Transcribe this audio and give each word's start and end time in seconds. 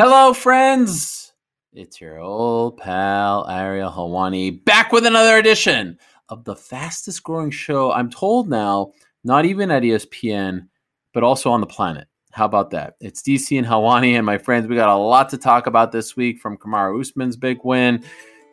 Hello, 0.00 0.32
friends. 0.32 1.32
It's 1.72 2.00
your 2.00 2.20
old 2.20 2.76
pal 2.76 3.50
Ariel 3.50 3.90
Helwani 3.90 4.64
back 4.64 4.92
with 4.92 5.04
another 5.04 5.38
edition 5.38 5.98
of 6.28 6.44
the 6.44 6.54
fastest 6.54 7.24
growing 7.24 7.50
show. 7.50 7.90
I'm 7.90 8.08
told 8.08 8.48
now, 8.48 8.92
not 9.24 9.44
even 9.44 9.72
at 9.72 9.82
ESPN, 9.82 10.68
but 11.12 11.24
also 11.24 11.50
on 11.50 11.60
the 11.60 11.66
planet. 11.66 12.06
How 12.30 12.44
about 12.44 12.70
that? 12.70 12.94
It's 13.00 13.22
DC 13.22 13.58
and 13.58 13.66
Helwani 13.66 14.12
and 14.12 14.24
my 14.24 14.38
friends. 14.38 14.68
We 14.68 14.76
got 14.76 14.88
a 14.88 14.96
lot 14.96 15.30
to 15.30 15.36
talk 15.36 15.66
about 15.66 15.90
this 15.90 16.14
week 16.14 16.38
from 16.38 16.56
Kamaru 16.56 17.00
Usman's 17.00 17.36
big 17.36 17.58
win 17.64 18.04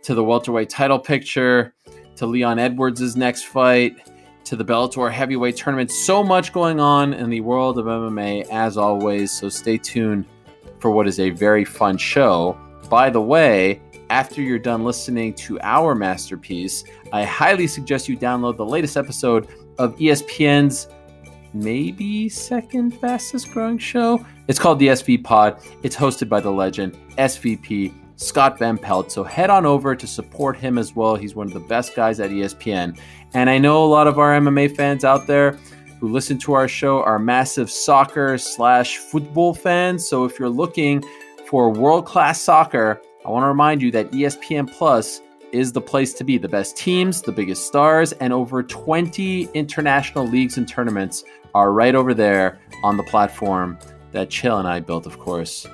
to 0.02 0.16
the 0.16 0.24
welterweight 0.24 0.70
title 0.70 0.98
picture 0.98 1.76
to 2.16 2.26
Leon 2.26 2.58
Edwards' 2.58 3.16
next 3.16 3.44
fight 3.44 3.96
to 4.46 4.56
the 4.56 4.66
Bellator 4.66 5.12
heavyweight 5.12 5.58
tournament. 5.58 5.92
So 5.92 6.24
much 6.24 6.52
going 6.54 6.80
on 6.80 7.14
in 7.14 7.30
the 7.30 7.42
world 7.42 7.78
of 7.78 7.86
MMA 7.86 8.50
as 8.50 8.78
always. 8.78 9.32
So 9.32 9.48
stay 9.48 9.78
tuned 9.78 10.26
for 10.86 10.92
what 10.92 11.08
is 11.08 11.20
a 11.20 11.32
very 11.32 11.66
fun 11.66 11.98
show. 11.98 12.56
By 12.92 13.10
the 13.10 13.20
way, 13.20 13.82
after 14.12 14.40
you're 14.40 14.60
done 14.60 14.84
listening 14.84 15.34
to 15.34 15.60
our 15.62 15.96
masterpiece, 15.96 16.84
I 17.12 17.24
highly 17.24 17.66
suggest 17.66 18.08
you 18.08 18.16
download 18.16 18.56
the 18.56 18.68
latest 18.68 18.96
episode 18.96 19.48
of 19.80 19.96
ESPN's 19.96 20.88
maybe 21.56 22.30
second 22.30 23.00
fastest 23.00 23.52
growing 23.52 23.80
show. 23.80 24.24
It's 24.48 24.60
called 24.60 24.78
the 24.78 24.90
SV 24.90 25.24
Pod. 25.24 25.60
It's 25.82 25.96
hosted 25.96 26.30
by 26.30 26.40
the 26.40 26.52
legend 26.52 26.94
SVP 27.18 27.92
Scott 28.16 28.60
Van 28.60 28.78
Pelt. 28.78 29.12
So 29.12 29.24
head 29.24 29.50
on 29.50 29.66
over 29.66 29.96
to 29.96 30.06
support 30.06 30.56
him 30.56 30.78
as 30.78 30.96
well. 30.96 31.16
He's 31.16 31.34
one 31.34 31.48
of 31.48 31.54
the 31.54 31.62
best 31.62 31.96
guys 31.96 32.20
at 32.20 32.30
ESPN. 32.30 33.00
And 33.34 33.50
I 33.50 33.58
know 33.58 33.84
a 33.84 33.88
lot 33.88 34.06
of 34.06 34.20
our 34.20 34.40
MMA 34.40 34.76
fans 34.76 35.04
out 35.04 35.26
there 35.26 35.58
who 36.06 36.12
listen 36.12 36.38
to 36.38 36.54
our 36.54 36.68
show 36.68 37.02
are 37.02 37.18
massive 37.18 37.68
soccer 37.68 38.38
slash 38.38 38.98
football 38.98 39.56
fans. 39.56 40.08
So 40.08 40.24
if 40.24 40.38
you're 40.38 40.50
looking 40.50 41.04
for 41.48 41.72
world 41.72 42.06
class 42.06 42.40
soccer, 42.40 43.02
I 43.26 43.30
want 43.32 43.42
to 43.42 43.48
remind 43.48 43.82
you 43.82 43.90
that 43.90 44.12
ESPN 44.12 44.72
Plus 44.72 45.20
is 45.52 45.72
the 45.72 45.82
place 45.82 46.14
to 46.14 46.24
be. 46.24 46.38
The 46.38 46.48
best 46.48 46.78
teams, 46.78 47.24
the 47.24 47.32
biggest 47.32 47.66
stars, 47.66 48.12
and 48.12 48.34
over 48.34 48.62
20 48.62 49.50
international 49.56 50.28
leagues 50.28 50.60
and 50.60 50.68
tournaments 50.68 51.24
are 51.56 51.72
right 51.72 51.96
over 51.96 52.14
there 52.14 52.60
on 52.84 52.98
the 52.98 53.04
platform 53.04 53.76
that 54.12 54.30
Chill 54.30 54.60
and 54.60 54.68
I 54.68 54.82
built, 54.82 55.08
of 55.08 55.18
course. 55.18 55.66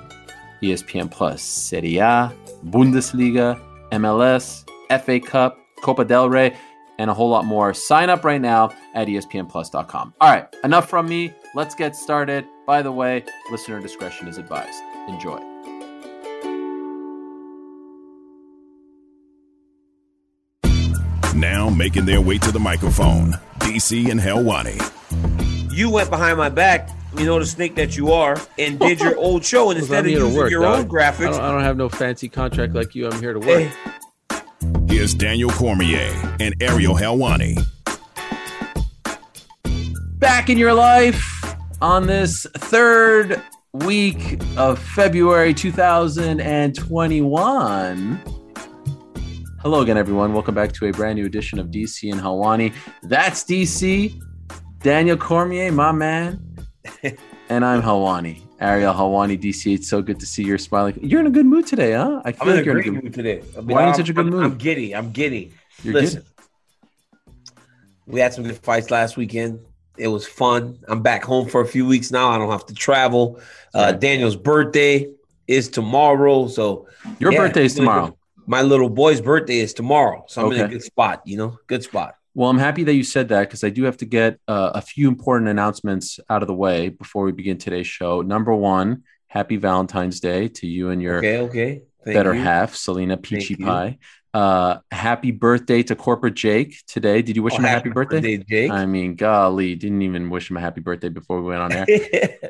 ESPN 0.62 1.10
Plus, 1.10 1.42
Serie 1.42 1.98
A, 1.98 2.32
Bundesliga, 2.64 3.60
MLS, 3.90 4.64
FA 5.04 5.20
Cup, 5.20 5.58
Copa 5.82 6.06
del 6.06 6.30
Rey 6.30 6.56
and 6.98 7.10
a 7.10 7.14
whole 7.14 7.28
lot 7.28 7.44
more. 7.44 7.74
Sign 7.74 8.10
up 8.10 8.24
right 8.24 8.40
now 8.40 8.70
at 8.94 9.08
espnplus.com. 9.08 10.14
All 10.20 10.30
right, 10.30 10.46
enough 10.64 10.88
from 10.88 11.08
me. 11.08 11.32
Let's 11.54 11.74
get 11.74 11.96
started. 11.96 12.46
By 12.66 12.82
the 12.82 12.92
way, 12.92 13.24
listener 13.50 13.80
discretion 13.80 14.28
is 14.28 14.38
advised. 14.38 14.80
Enjoy. 15.08 15.40
Now 21.34 21.70
making 21.70 22.04
their 22.04 22.20
way 22.20 22.38
to 22.38 22.52
the 22.52 22.60
microphone, 22.60 23.32
DC 23.58 24.10
and 24.10 24.20
Helwani. 24.20 24.80
You 25.74 25.90
went 25.90 26.10
behind 26.10 26.38
my 26.38 26.50
back, 26.50 26.90
you 27.16 27.24
know, 27.24 27.38
the 27.38 27.46
snake 27.46 27.74
that 27.76 27.96
you 27.96 28.12
are, 28.12 28.36
and 28.58 28.78
did 28.78 29.00
your 29.00 29.16
old 29.18 29.44
show. 29.44 29.70
And 29.70 29.78
instead 29.78 30.04
of 30.04 30.10
using 30.10 30.34
work, 30.34 30.50
your 30.50 30.62
dog. 30.62 30.80
own 30.80 30.88
graphics, 30.88 31.28
I 31.28 31.30
don't, 31.30 31.40
I 31.40 31.50
don't 31.52 31.62
have 31.62 31.76
no 31.76 31.88
fancy 31.88 32.28
contract 32.28 32.74
like 32.74 32.94
you. 32.94 33.08
I'm 33.08 33.20
here 33.20 33.32
to 33.32 33.40
work. 33.40 33.70
Hey. 33.70 33.72
Here's 34.88 35.14
Daniel 35.14 35.50
Cormier 35.50 36.10
and 36.40 36.54
Ariel 36.60 36.94
Helwani. 36.94 37.64
Back 40.18 40.50
in 40.50 40.58
your 40.58 40.74
life 40.74 41.56
on 41.80 42.06
this 42.06 42.46
third 42.56 43.42
week 43.72 44.38
of 44.56 44.78
February 44.78 45.54
2021. 45.54 48.22
Hello 49.60 49.80
again, 49.80 49.96
everyone. 49.96 50.32
Welcome 50.32 50.54
back 50.54 50.70
to 50.72 50.86
a 50.86 50.92
brand 50.92 51.18
new 51.18 51.26
edition 51.26 51.58
of 51.58 51.66
DC 51.68 52.12
and 52.12 52.20
Helwani. 52.20 52.72
That's 53.02 53.42
DC, 53.44 54.20
Daniel 54.80 55.16
Cormier, 55.16 55.72
my 55.72 55.92
man, 55.92 56.40
and 57.48 57.64
I'm 57.64 57.80
Helwani. 57.82 58.42
Ariel 58.62 58.94
Helwani 58.94 59.40
DC. 59.40 59.74
It's 59.74 59.88
so 59.88 60.00
good 60.00 60.20
to 60.20 60.26
see 60.26 60.44
you're 60.44 60.58
smiling. 60.58 60.98
You're 61.02 61.20
in 61.20 61.26
a 61.26 61.30
good 61.30 61.46
mood 61.46 61.66
today, 61.66 61.92
huh? 61.92 62.22
I 62.24 62.28
I'm 62.28 62.34
feel 62.34 62.50
a 62.50 62.54
like 62.56 62.64
you're 62.64 62.78
in 62.78 62.88
a 62.88 62.90
good 62.90 63.04
mood 63.04 63.14
today. 63.14 63.42
I 63.56 63.60
mean, 63.60 63.74
Why 63.74 63.82
are 63.82 63.84
you 63.84 63.88
in 63.90 63.94
such 63.96 64.08
a 64.08 64.12
good 64.12 64.26
mood? 64.26 64.44
I'm 64.44 64.56
giddy. 64.56 64.94
I'm 64.94 65.10
giddy. 65.10 65.52
You're 65.82 65.94
Listen, 65.94 66.24
we 68.06 68.20
had 68.20 68.32
some 68.32 68.44
good 68.44 68.58
fights 68.58 68.90
last 68.90 69.16
weekend. 69.16 69.60
It 69.98 70.08
was 70.08 70.26
fun. 70.26 70.78
I'm 70.88 71.02
back 71.02 71.22
home 71.24 71.48
for 71.48 71.60
a 71.60 71.66
few 71.66 71.86
weeks 71.86 72.10
now. 72.10 72.30
I 72.30 72.38
don't 72.38 72.50
have 72.50 72.66
to 72.66 72.74
travel. 72.74 73.40
Uh, 73.74 73.92
Daniel's 73.92 74.36
birthday 74.36 75.08
is 75.48 75.68
tomorrow, 75.68 76.48
so 76.48 76.86
Your 77.18 77.32
yeah, 77.32 77.38
birthday 77.38 77.64
is 77.64 77.78
I'm 77.78 77.84
tomorrow. 77.84 78.18
My 78.46 78.62
little 78.62 78.88
boy's 78.88 79.20
birthday 79.20 79.58
is 79.58 79.74
tomorrow, 79.74 80.24
so 80.28 80.46
I'm 80.46 80.52
in 80.52 80.60
a 80.64 80.68
good 80.68 80.82
spot. 80.82 81.22
You 81.24 81.36
know, 81.36 81.58
good 81.66 81.82
spot. 81.82 82.16
Well, 82.34 82.48
I'm 82.48 82.58
happy 82.58 82.84
that 82.84 82.94
you 82.94 83.04
said 83.04 83.28
that 83.28 83.40
because 83.42 83.62
I 83.62 83.68
do 83.70 83.84
have 83.84 83.98
to 83.98 84.06
get 84.06 84.38
uh, 84.48 84.70
a 84.74 84.80
few 84.80 85.08
important 85.08 85.50
announcements 85.50 86.18
out 86.30 86.42
of 86.42 86.48
the 86.48 86.54
way 86.54 86.88
before 86.88 87.24
we 87.24 87.32
begin 87.32 87.58
today's 87.58 87.86
show. 87.86 88.22
Number 88.22 88.54
one, 88.54 89.02
happy 89.28 89.56
Valentine's 89.56 90.18
Day 90.20 90.48
to 90.48 90.66
you 90.66 90.88
and 90.90 91.02
your 91.02 91.18
Okay, 91.18 91.38
okay. 91.38 91.82
Thank 92.04 92.14
better 92.14 92.34
you. 92.34 92.40
half, 92.42 92.74
Selena 92.74 93.16
Peachy. 93.16 93.56
Pie. 93.56 93.98
Uh, 94.34 94.78
happy 94.90 95.30
birthday 95.30 95.82
to 95.82 95.94
Corporate 95.94 96.32
Jake 96.34 96.82
today. 96.86 97.20
Did 97.20 97.36
you 97.36 97.42
wish 97.42 97.52
Oh, 97.52 97.58
him 97.58 97.66
a 97.66 97.68
happy 97.68 97.90
birthday? 97.90 98.38
Jake. 98.38 98.70
I 98.70 98.86
mean, 98.86 99.14
golly, 99.14 99.74
didn't 99.74 100.00
even 100.00 100.30
wish 100.30 100.50
him 100.50 100.56
a 100.56 100.60
happy 100.60 100.80
birthday 100.80 101.10
before 101.10 101.42
we 101.42 101.48
went 101.48 101.60
on 101.60 101.72
air. 101.72 101.86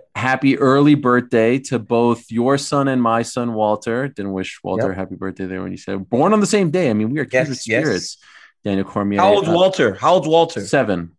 happy 0.14 0.56
early 0.58 0.94
birthday 0.94 1.58
to 1.58 1.80
both 1.80 2.30
your 2.30 2.56
son 2.56 2.86
and 2.86 3.02
my 3.02 3.22
son, 3.22 3.52
Walter. 3.54 4.06
Didn't 4.06 4.32
wish 4.32 4.60
Walter 4.62 4.86
Yep. 4.86 4.92
a 4.92 4.94
happy 4.94 5.16
birthday 5.16 5.46
there 5.46 5.60
when 5.60 5.72
you 5.72 5.76
said 5.76 6.08
born 6.08 6.32
on 6.32 6.38
the 6.38 6.46
same 6.46 6.70
day. 6.70 6.88
I 6.88 6.92
mean, 6.92 7.10
we 7.10 7.18
are 7.18 7.24
kindred 7.24 7.58
Yes, 7.66 7.66
yes. 7.66 8.16
Daniel 8.64 8.84
Cormier. 8.84 9.20
How 9.20 9.34
old's 9.34 9.48
uh, 9.48 9.52
Walter? 9.52 9.94
How 9.94 10.14
old's 10.14 10.28
Walter? 10.28 10.60
Seven. 10.66 11.12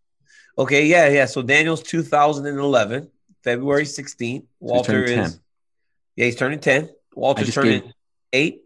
Okay, 0.56 0.86
yeah, 0.86 1.08
yeah. 1.08 1.26
So 1.26 1.42
Daniel's 1.42 1.82
2011, 1.82 3.10
February 3.42 3.84
16th. 3.84 4.44
Walter 4.60 5.06
turning 5.06 5.18
is 5.20 5.32
10. 5.32 5.40
yeah, 6.16 6.24
he's 6.26 6.36
turning 6.36 6.60
10. 6.60 6.88
Walter's 7.14 7.54
turning 7.54 7.80
gave- 7.82 7.92
eight. 8.32 8.60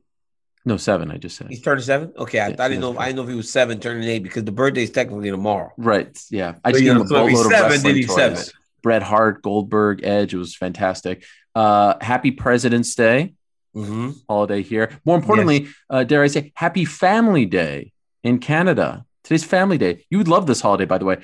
No, 0.65 0.77
seven. 0.77 1.11
I 1.11 1.17
just 1.17 1.37
said. 1.37 1.47
He's 1.49 1.63
turning 1.63 1.83
seven. 1.83 2.13
Okay, 2.17 2.41
I, 2.41 2.49
Yeah, 2.49 2.57
I 2.59 2.69
didn't 2.69 2.81
know. 2.83 2.93
is 2.93 2.99
I 2.99 3.07
didn't 3.07 3.17
know 3.17 3.23
if 3.23 3.29
he 3.31 3.35
was 3.35 3.51
seven, 3.51 3.81
turning 3.81 4.07
eight, 4.07 4.23
because 4.23 4.45
the 4.45 4.53
birthday 4.53 4.83
is 4.83 4.91
technically 4.91 5.31
tomorrow. 5.31 5.73
Right. 5.79 6.17
Yeah. 6.31 6.57
I 6.63 6.73
So, 6.73 6.79
just 6.79 6.85
you 6.85 6.89
gave 6.93 6.97
him 7.01 7.03
a 7.03 7.09
so 7.09 7.17
if 7.25 7.29
he's 7.31 7.39
boatload 7.39 7.47
of 7.47 7.59
seven, 7.59 7.71
wrestling 7.73 7.89
then 7.95 7.97
he's 7.97 8.07
toys. 8.07 8.17
seven. 8.17 8.45
Bret 8.83 9.03
Hart, 9.03 9.43
Goldberg, 9.43 10.01
Edge. 10.05 10.35
It 10.35 10.39
was 10.39 10.55
fantastic. 10.55 11.25
Uh, 11.55 11.95
happy 12.01 12.31
President's 12.33 12.95
Day 12.95 13.35
Mm-hmm. 13.77 14.11
holiday 14.29 14.63
here. 14.63 14.91
More 15.05 15.17
importantly, 15.17 15.69
uh, 15.89 16.03
dare 16.03 16.23
I 16.23 16.27
say, 16.27 16.53
Happy 16.57 16.85
Family 16.85 17.47
Day 17.47 17.93
in 18.23 18.39
Canada. 18.39 19.05
Today's 19.25 19.45
Family 19.45 19.79
Day. 19.79 20.07
You 20.11 20.19
would 20.19 20.29
love 20.29 20.47
this 20.47 20.61
holiday, 20.61 20.85
by 20.85 20.99
the 20.99 21.05
way. 21.05 21.19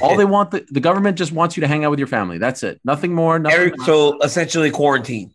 All 0.00 0.16
they 0.16 0.24
want, 0.36 0.50
the, 0.50 0.66
the 0.70 0.80
government 0.80 1.16
just 1.16 1.32
wants 1.32 1.56
you 1.56 1.62
to 1.62 1.68
hang 1.68 1.84
out 1.84 1.90
with 1.90 1.98
your 1.98 2.08
family. 2.08 2.38
That's 2.38 2.62
it. 2.62 2.80
Nothing 2.84 3.14
more. 3.14 3.38
Nothing. 3.38 3.58
Eric, 3.58 3.80
so 3.82 4.18
essentially 4.20 4.70
quarantine. 4.70 5.32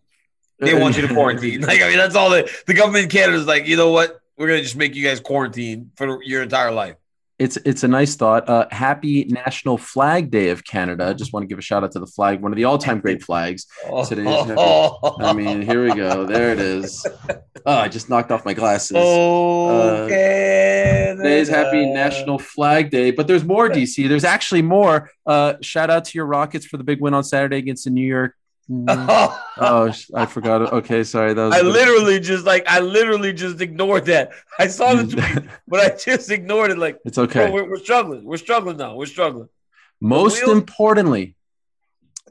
They 0.60 0.80
want 0.80 0.96
you 0.96 1.08
to 1.08 1.14
quarantine. 1.14 1.62
Like 1.72 1.82
I 1.82 1.90
mean, 1.90 1.98
that's 1.98 2.16
all 2.16 2.30
the 2.30 2.50
the 2.68 2.76
government 2.76 3.06
in 3.06 3.10
Canada 3.10 3.38
is 3.38 3.48
like. 3.48 3.68
You 3.68 3.78
know 3.78 3.90
what? 3.90 4.20
We're 4.38 4.48
gonna 4.48 4.62
just 4.62 4.76
make 4.76 4.96
you 4.96 5.04
guys 5.04 5.20
quarantine 5.20 5.92
for 5.96 6.22
your 6.24 6.44
entire 6.44 6.72
life. 6.72 6.96
It's 7.40 7.58
it's 7.66 7.84
a 7.84 7.88
nice 7.88 8.16
thought. 8.16 8.48
Uh, 8.48 8.68
happy 8.70 9.26
National 9.26 9.80
Flag 9.80 10.30
Day 10.30 10.50
of 10.50 10.64
Canada. 10.64 11.16
Just 11.16 11.34
want 11.34 11.42
to 11.42 11.48
give 11.48 11.58
a 11.58 11.62
shout 11.64 11.84
out 11.84 11.92
to 11.94 12.00
the 12.00 12.06
flag, 12.06 12.40
one 12.40 12.52
of 12.52 12.56
the 12.56 12.66
all 12.66 12.78
time 12.78 13.00
great 13.00 13.24
flags. 13.24 13.66
Today's 14.08 14.28
I 14.28 15.34
mean, 15.34 15.64
here 15.64 15.84
we 15.84 15.96
go. 15.96 16.28
There 16.28 16.52
it 16.52 16.60
is. 16.60 17.04
Oh, 17.66 17.78
I 17.78 17.88
just 17.88 18.10
knocked 18.10 18.32
off 18.32 18.46
my 18.46 18.54
glasses. 18.54 18.98
okay. 18.98 21.12
Uh, 21.12 21.16
Today's 21.16 21.50
Happy 21.50 21.84
uh, 21.84 21.94
National 21.94 22.40
Flag 22.40 22.90
Day, 22.90 23.12
but 23.12 23.28
there's 23.28 23.44
more, 23.44 23.70
DC. 23.70 24.08
There's 24.08 24.24
actually 24.24 24.62
more. 24.62 25.12
Uh, 25.26 25.54
shout 25.62 25.90
out 25.90 26.06
to 26.06 26.18
your 26.18 26.26
Rockets 26.26 26.66
for 26.66 26.78
the 26.78 26.84
big 26.84 27.02
win 27.02 27.14
on 27.14 27.24
Saturday 27.24 27.58
against 27.58 27.86
the 27.86 27.92
New 27.92 28.06
York. 28.06 28.36
Oh, 29.64 29.92
sh- 29.92 30.10
I 30.16 30.26
forgot. 30.26 30.74
Okay, 30.74 31.04
sorry. 31.04 31.34
That 31.34 31.46
was 31.48 31.56
I 31.56 31.62
literally 31.62 32.20
just 32.20 32.46
like 32.46 32.64
I 32.68 32.80
literally 32.80 33.34
just 33.34 33.60
ignored 33.60 34.06
that. 34.06 34.32
I 34.58 34.68
saw 34.68 34.96
the 34.96 35.04
mm. 35.04 35.12
tweet, 35.12 35.50
but 35.68 35.80
I 35.82 35.96
just 35.96 36.32
ignored 36.32 36.72
it. 36.72 36.78
Like, 36.78 36.98
It's 37.06 37.18
okay. 37.18 37.48
bro, 37.48 37.52
we're, 37.52 37.70
we're 37.70 37.80
struggling. 37.80 38.24
We're 38.24 38.38
struggling 38.38 38.78
now. 38.78 38.96
We're 38.96 39.06
struggling. 39.08 39.50
Most 40.00 40.46
wheels- 40.46 40.58
importantly, 40.58 41.36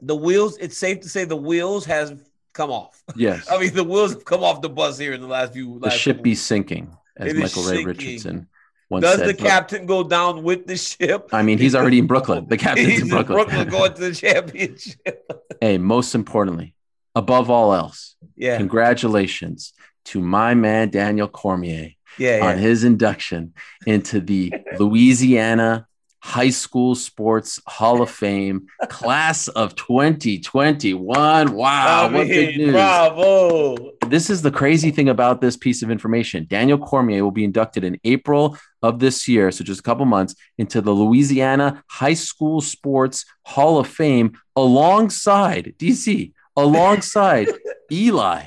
The 0.01 0.15
wheels. 0.15 0.57
It's 0.57 0.77
safe 0.77 1.01
to 1.01 1.09
say 1.09 1.25
the 1.25 1.37
wheels 1.37 1.85
has 1.85 2.13
come 2.53 2.71
off. 2.71 3.01
yes, 3.15 3.47
I 3.51 3.59
mean, 3.59 3.73
the 3.73 3.83
wheels 3.83 4.13
have 4.13 4.25
come 4.25 4.43
off 4.43 4.61
the 4.61 4.69
bus 4.69 4.97
here 4.97 5.13
in 5.13 5.21
the 5.21 5.27
last 5.27 5.53
few. 5.53 5.79
the 5.79 5.87
last 5.87 5.97
ship 5.97 6.21
be 6.21 6.35
sinking, 6.35 6.95
as 7.17 7.33
Michael 7.33 7.63
Ray 7.63 7.69
sinking. 7.69 7.87
Richardson 7.87 8.47
once 8.91 9.03
Does 9.03 9.19
said. 9.19 9.29
the 9.29 9.33
captain 9.33 9.85
go 9.85 10.03
down 10.03 10.43
with 10.43 10.67
the 10.67 10.75
ship? 10.75 11.29
I 11.31 11.43
mean, 11.43 11.57
he's 11.57 11.75
already 11.75 11.97
in 11.97 12.07
Brooklyn. 12.07 12.45
The 12.49 12.57
captain's 12.57 13.01
in 13.01 13.07
Brooklyn. 13.07 13.47
going 13.69 13.93
to 13.93 14.01
the 14.01 14.13
championship. 14.13 15.31
hey, 15.61 15.77
most 15.77 16.13
importantly, 16.13 16.75
above 17.15 17.49
all 17.49 17.73
else, 17.73 18.15
yeah, 18.35 18.57
congratulations 18.57 19.71
to 20.05 20.19
my 20.19 20.53
man 20.53 20.89
Daniel 20.89 21.29
Cormier 21.29 21.91
yeah, 22.17 22.39
on 22.45 22.57
his 22.57 22.83
induction 22.83 23.53
into 23.85 24.19
the 24.19 24.53
Louisiana 24.77 25.87
High 26.23 26.51
School 26.51 26.93
Sports 26.93 27.59
Hall 27.65 28.01
of 28.01 28.09
Fame, 28.09 28.67
class 28.87 29.47
of 29.47 29.75
2021. 29.75 31.53
Wow, 31.53 32.07
I 32.07 32.11
what 32.11 32.27
mean, 32.27 32.27
good 32.27 32.57
news. 32.57 32.71
Bravo. 32.71 33.91
This 34.07 34.29
is 34.29 34.41
the 34.41 34.51
crazy 34.51 34.91
thing 34.91 35.09
about 35.09 35.41
this 35.41 35.57
piece 35.57 35.81
of 35.81 35.89
information. 35.89 36.45
Daniel 36.47 36.77
Cormier 36.77 37.23
will 37.23 37.31
be 37.31 37.43
inducted 37.43 37.83
in 37.83 37.99
April 38.03 38.57
of 38.81 38.99
this 38.99 39.27
year, 39.27 39.51
so 39.51 39.63
just 39.63 39.79
a 39.79 39.83
couple 39.83 40.05
months, 40.05 40.35
into 40.57 40.79
the 40.79 40.91
Louisiana 40.91 41.83
High 41.87 42.13
School 42.13 42.61
Sports 42.61 43.25
Hall 43.43 43.79
of 43.79 43.87
Fame 43.87 44.37
alongside 44.55 45.73
DC, 45.77 46.33
alongside 46.55 47.47
Eli, 47.91 48.45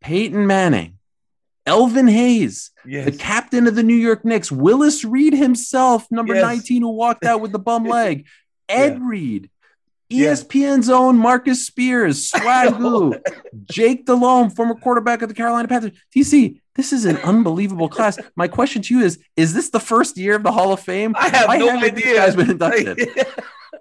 Peyton 0.00 0.46
Manning, 0.46 0.98
Elvin 1.66 2.08
Hayes, 2.08 2.70
Yes. 2.84 3.04
the 3.04 3.12
captain 3.12 3.66
of 3.66 3.74
the 3.74 3.82
New 3.82 3.94
York 3.96 4.24
Knicks, 4.24 4.50
Willis 4.50 5.04
Reed 5.04 5.32
himself, 5.34 6.06
number 6.10 6.34
Yes. 6.34 6.42
19, 6.42 6.82
who 6.82 6.90
walked 6.90 7.24
out 7.24 7.40
with 7.40 7.52
the 7.52 7.58
bum 7.58 7.84
leg, 7.88 8.26
Ed 8.68 9.00
Reed, 9.00 9.48
E 10.10 10.24
Yeah. 10.24 10.32
ESPN's 10.32 10.90
own 10.90 11.16
Marcus 11.16 11.66
Spears, 11.66 12.30
Swagu, 12.32 13.20
Jake 13.70 14.06
Delhomme, 14.06 14.50
former 14.50 14.74
quarterback 14.74 15.22
of 15.22 15.28
the 15.28 15.34
Carolina 15.34 15.68
Panthers. 15.68 15.92
DC, 16.14 16.60
this 16.74 16.92
is 16.92 17.04
an 17.04 17.16
unbelievable 17.18 17.88
class. 17.88 18.18
My 18.34 18.48
question 18.48 18.82
to 18.82 18.94
you 18.98 19.04
is: 19.04 19.18
Is 19.36 19.54
this 19.54 19.70
the 19.70 19.80
first 19.80 20.16
year 20.18 20.34
of 20.36 20.42
the 20.42 20.52
Hall 20.52 20.72
of 20.72 20.80
Fame? 20.80 21.14
I 21.16 21.28
have 21.28 21.48
Why 21.48 21.58
no 21.58 21.68
idea. 21.78 22.16
guys 22.16 22.34
been 22.36 22.50
inducted? 22.56 23.08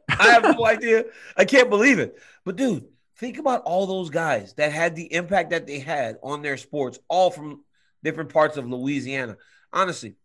I 0.10 0.28
have 0.31 0.44
no 0.44 0.66
idea. 0.66 1.06
I 1.38 1.45
can't 1.45 1.69
believe 1.69 2.00
it. 2.00 2.16
But 2.45 2.57
dude, 2.57 2.86
think 3.18 3.38
about 3.38 3.62
all 3.63 3.88
those 3.88 4.10
guys 4.10 4.54
that 4.56 4.72
had 4.72 4.95
the 4.95 5.12
impact 5.13 5.50
that 5.51 5.68
they 5.68 5.80
had 5.80 6.18
on 6.22 6.42
their 6.42 6.57
sports, 6.57 7.00
all 7.10 7.31
from 7.31 7.63
different 8.03 8.31
parts 8.31 8.57
of 8.57 8.68
Louisiana. 8.68 9.38
Honestly, 9.71 10.15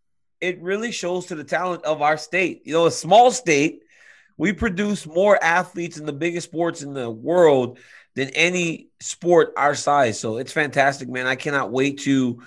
it 0.41 0.61
really 0.61 0.93
shows 0.93 1.27
to 1.27 1.35
the 1.35 1.45
talent 1.45 1.85
of 1.85 2.03
our 2.03 2.17
state. 2.17 2.63
You 2.65 2.73
know, 2.73 2.87
a 2.87 2.91
small 2.91 3.31
state, 3.31 3.83
we 4.37 4.53
produce 4.53 5.07
more 5.07 5.43
athletes 5.43 5.99
in 5.99 6.07
the 6.07 6.13
biggest 6.13 6.49
sports 6.49 6.83
in 6.83 6.93
the 6.93 7.09
world 7.09 7.79
than 8.15 8.31
any 8.31 8.89
sport 9.01 9.53
our 9.57 9.75
size. 9.75 10.19
So 10.19 10.39
it's 10.39 10.53
fantastic, 10.53 11.09
man. 11.09 11.27
I 11.27 11.37
cannot 11.37 11.71
wait 11.71 12.01
to 12.01 12.43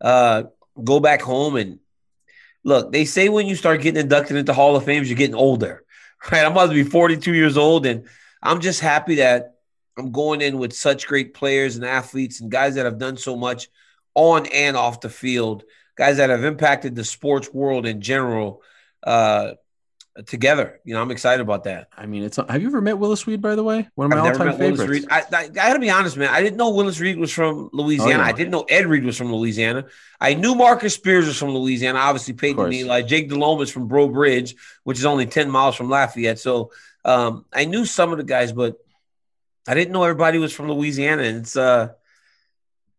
uh, 0.00 0.44
go 0.82 1.00
back 1.00 1.22
home 1.22 1.56
and 1.56 1.78
look. 2.64 2.92
They 2.92 3.04
say 3.04 3.28
when 3.28 3.46
you 3.46 3.56
start 3.56 3.82
getting 3.82 4.00
inducted 4.02 4.36
into 4.36 4.52
Hall 4.52 4.76
of 4.76 4.84
Fames, 4.84 5.08
you're 5.08 5.16
getting 5.16 5.34
older, 5.34 5.84
right? 6.30 6.44
I'm 6.44 6.52
about 6.52 6.66
to 6.66 6.74
be 6.74 6.84
42 6.84 7.34
years 7.34 7.56
old, 7.56 7.86
and 7.86 8.06
I'm 8.42 8.60
just 8.60 8.80
happy 8.80 9.16
that 9.16 9.54
I'm 9.96 10.12
going 10.12 10.40
in 10.40 10.58
with 10.58 10.72
such 10.72 11.06
great 11.06 11.34
players 11.34 11.76
and 11.76 11.84
athletes 11.84 12.40
and 12.40 12.50
guys 12.50 12.76
that 12.76 12.84
have 12.84 12.98
done 12.98 13.16
so 13.16 13.36
much 13.36 13.68
on 14.14 14.46
and 14.46 14.76
off 14.76 15.00
the 15.00 15.10
field, 15.10 15.64
guys 15.96 16.18
that 16.18 16.30
have 16.30 16.44
impacted 16.44 16.94
the 16.94 17.04
sports 17.04 17.52
world 17.52 17.86
in 17.86 18.00
general. 18.00 18.62
Uh, 19.02 19.52
together, 20.26 20.78
you 20.84 20.92
know, 20.94 21.00
I'm 21.00 21.10
excited 21.10 21.40
about 21.40 21.64
that. 21.64 21.88
I 21.96 22.06
mean, 22.06 22.22
it's. 22.22 22.36
Have 22.36 22.60
you 22.60 22.68
ever 22.68 22.80
met 22.80 22.98
Willis 22.98 23.26
Reed, 23.26 23.40
by 23.40 23.54
the 23.54 23.64
way? 23.64 23.88
One 23.94 24.12
of 24.12 24.18
my 24.18 24.28
all-time 24.28 24.48
met 24.48 24.58
favorites. 24.58 25.06
I, 25.10 25.20
I, 25.20 25.44
I 25.44 25.48
got 25.48 25.72
to 25.72 25.78
be 25.78 25.90
honest, 25.90 26.16
man. 26.16 26.28
I 26.28 26.42
didn't 26.42 26.56
know 26.56 26.70
Willis 26.70 27.00
Reed 27.00 27.18
was 27.18 27.32
from 27.32 27.70
Louisiana. 27.72 28.14
Oh, 28.14 28.16
yeah. 28.18 28.28
I 28.28 28.32
didn't 28.32 28.50
know 28.50 28.62
Ed 28.68 28.86
Reed 28.86 29.04
was 29.04 29.16
from 29.16 29.32
Louisiana. 29.32 29.86
I 30.20 30.34
knew 30.34 30.54
Marcus 30.54 30.94
Spears 30.94 31.26
was 31.26 31.38
from 31.38 31.50
Louisiana. 31.50 31.98
Obviously, 31.98 32.34
Peyton 32.34 32.72
Eli. 32.72 33.02
Jake 33.02 33.28
Delhomme 33.30 33.62
is 33.62 33.70
from 33.70 33.88
Breaux 33.88 34.08
Bridge, 34.08 34.54
which 34.84 34.98
is 34.98 35.06
only 35.06 35.26
10 35.26 35.50
miles 35.50 35.76
from 35.76 35.88
Lafayette. 35.88 36.38
So 36.38 36.72
um, 37.04 37.46
I 37.52 37.64
knew 37.64 37.86
some 37.86 38.12
of 38.12 38.18
the 38.18 38.24
guys, 38.24 38.52
but 38.52 38.76
I 39.66 39.74
didn't 39.74 39.92
know 39.92 40.02
everybody 40.04 40.38
was 40.38 40.52
from 40.52 40.70
Louisiana. 40.70 41.22
And 41.22 41.38
it's, 41.38 41.56
uh, 41.56 41.92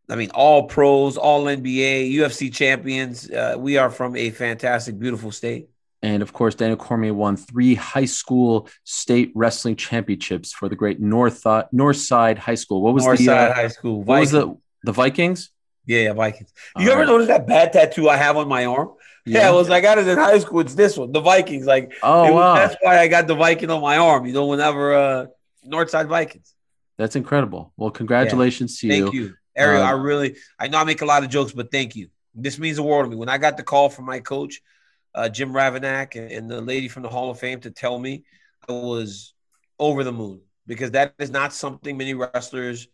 I 0.09 0.15
mean, 0.15 0.31
all 0.31 0.63
pros, 0.67 1.17
all 1.17 1.45
NBA, 1.45 2.13
UFC 2.13 2.53
champions. 2.53 3.29
Uh, 3.29 3.55
we 3.57 3.77
are 3.77 3.89
from 3.89 4.15
a 4.15 4.29
fantastic, 4.31 4.99
beautiful 4.99 5.31
state. 5.31 5.69
And 6.01 6.21
of 6.21 6.33
course, 6.33 6.55
Daniel 6.55 6.75
Cormier 6.75 7.13
won 7.13 7.37
three 7.37 7.75
high 7.75 8.03
school 8.05 8.67
state 8.83 9.31
wrestling 9.35 9.77
championships 9.77 10.51
for 10.51 10.67
the 10.67 10.75
great 10.75 10.99
North 10.99 11.45
uh, 11.47 11.63
Northside 11.73 12.37
High 12.37 12.55
School. 12.55 12.81
What 12.81 12.93
was 12.93 13.05
the 13.05 13.11
Northside 13.11 13.51
uh, 13.51 13.53
High 13.53 13.67
School. 13.69 14.03
what 14.03 14.19
was 14.19 14.31
Vikings. 14.31 14.57
the 14.83 14.87
the 14.87 14.91
Vikings? 14.91 15.49
Yeah, 15.85 15.99
yeah, 16.01 16.13
Vikings. 16.13 16.51
You 16.77 16.87
All 16.87 16.91
ever 16.93 17.01
right. 17.01 17.07
notice 17.07 17.27
that 17.27 17.47
bad 17.47 17.71
tattoo 17.71 18.09
I 18.09 18.17
have 18.17 18.35
on 18.35 18.49
my 18.49 18.65
arm? 18.65 18.91
Yeah, 19.25 19.49
it 19.49 19.53
was 19.53 19.69
I 19.69 19.79
got 19.79 19.97
it 19.97 20.07
in 20.07 20.17
high 20.17 20.39
school. 20.39 20.59
It's 20.59 20.75
this 20.75 20.97
one, 20.97 21.13
the 21.13 21.21
Vikings. 21.21 21.65
Like, 21.65 21.93
Oh 22.03 22.23
was- 22.23 22.33
wow, 22.33 22.55
that's 22.55 22.75
why 22.81 22.99
I 22.99 23.07
got 23.07 23.27
the 23.27 23.35
Viking 23.35 23.69
on 23.69 23.81
my 23.81 23.97
arm. 23.97 24.25
You 24.25 24.33
know, 24.33 24.47
whenever 24.47 24.93
uh 24.93 25.25
Northside 25.65 26.07
Vikings. 26.07 26.53
that's 26.97 27.15
incredible. 27.15 27.71
Well, 27.77 27.91
congratulations 27.91 28.77
to 28.79 28.89
Thank 28.89 29.13
you. 29.13 29.35
Ariel. 29.55 29.83
Uh, 29.83 29.85
I 29.85 29.91
really, 29.91 30.35
I 30.59 30.67
know 30.67 30.79
I 30.79 30.83
make 30.83 31.01
a 31.01 31.05
lot 31.05 31.23
of 31.23 31.29
jokes, 31.29 31.51
but 31.51 31.71
thank 31.71 31.95
you. 31.95 32.09
This 32.35 32.57
means 32.57 32.77
the 32.77 32.83
world 32.83 33.05
to 33.05 33.09
me. 33.09 33.15
When 33.15 33.29
I 33.29 33.37
got 33.37 33.57
the 33.57 33.63
call 33.63 33.89
from 33.89 34.05
my 34.05 34.19
coach, 34.19 34.61
uh, 35.13 35.29
Jim 35.29 35.53
Ravanack, 35.53 36.15
and, 36.15 36.31
and 36.31 36.49
the 36.49 36.61
lady 36.61 36.87
from 36.87 37.03
the 37.03 37.09
Hall 37.09 37.29
of 37.29 37.39
Fame 37.39 37.59
to 37.61 37.71
tell 37.71 37.97
me, 37.99 38.23
I 38.67 38.71
was 38.71 39.33
over 39.79 40.03
the 40.03 40.11
moon 40.11 40.41
because 40.65 40.91
that 40.91 41.13
is 41.19 41.29
not 41.29 41.53
something 41.53 41.97
many 41.97 42.13
wrestlers 42.13 42.87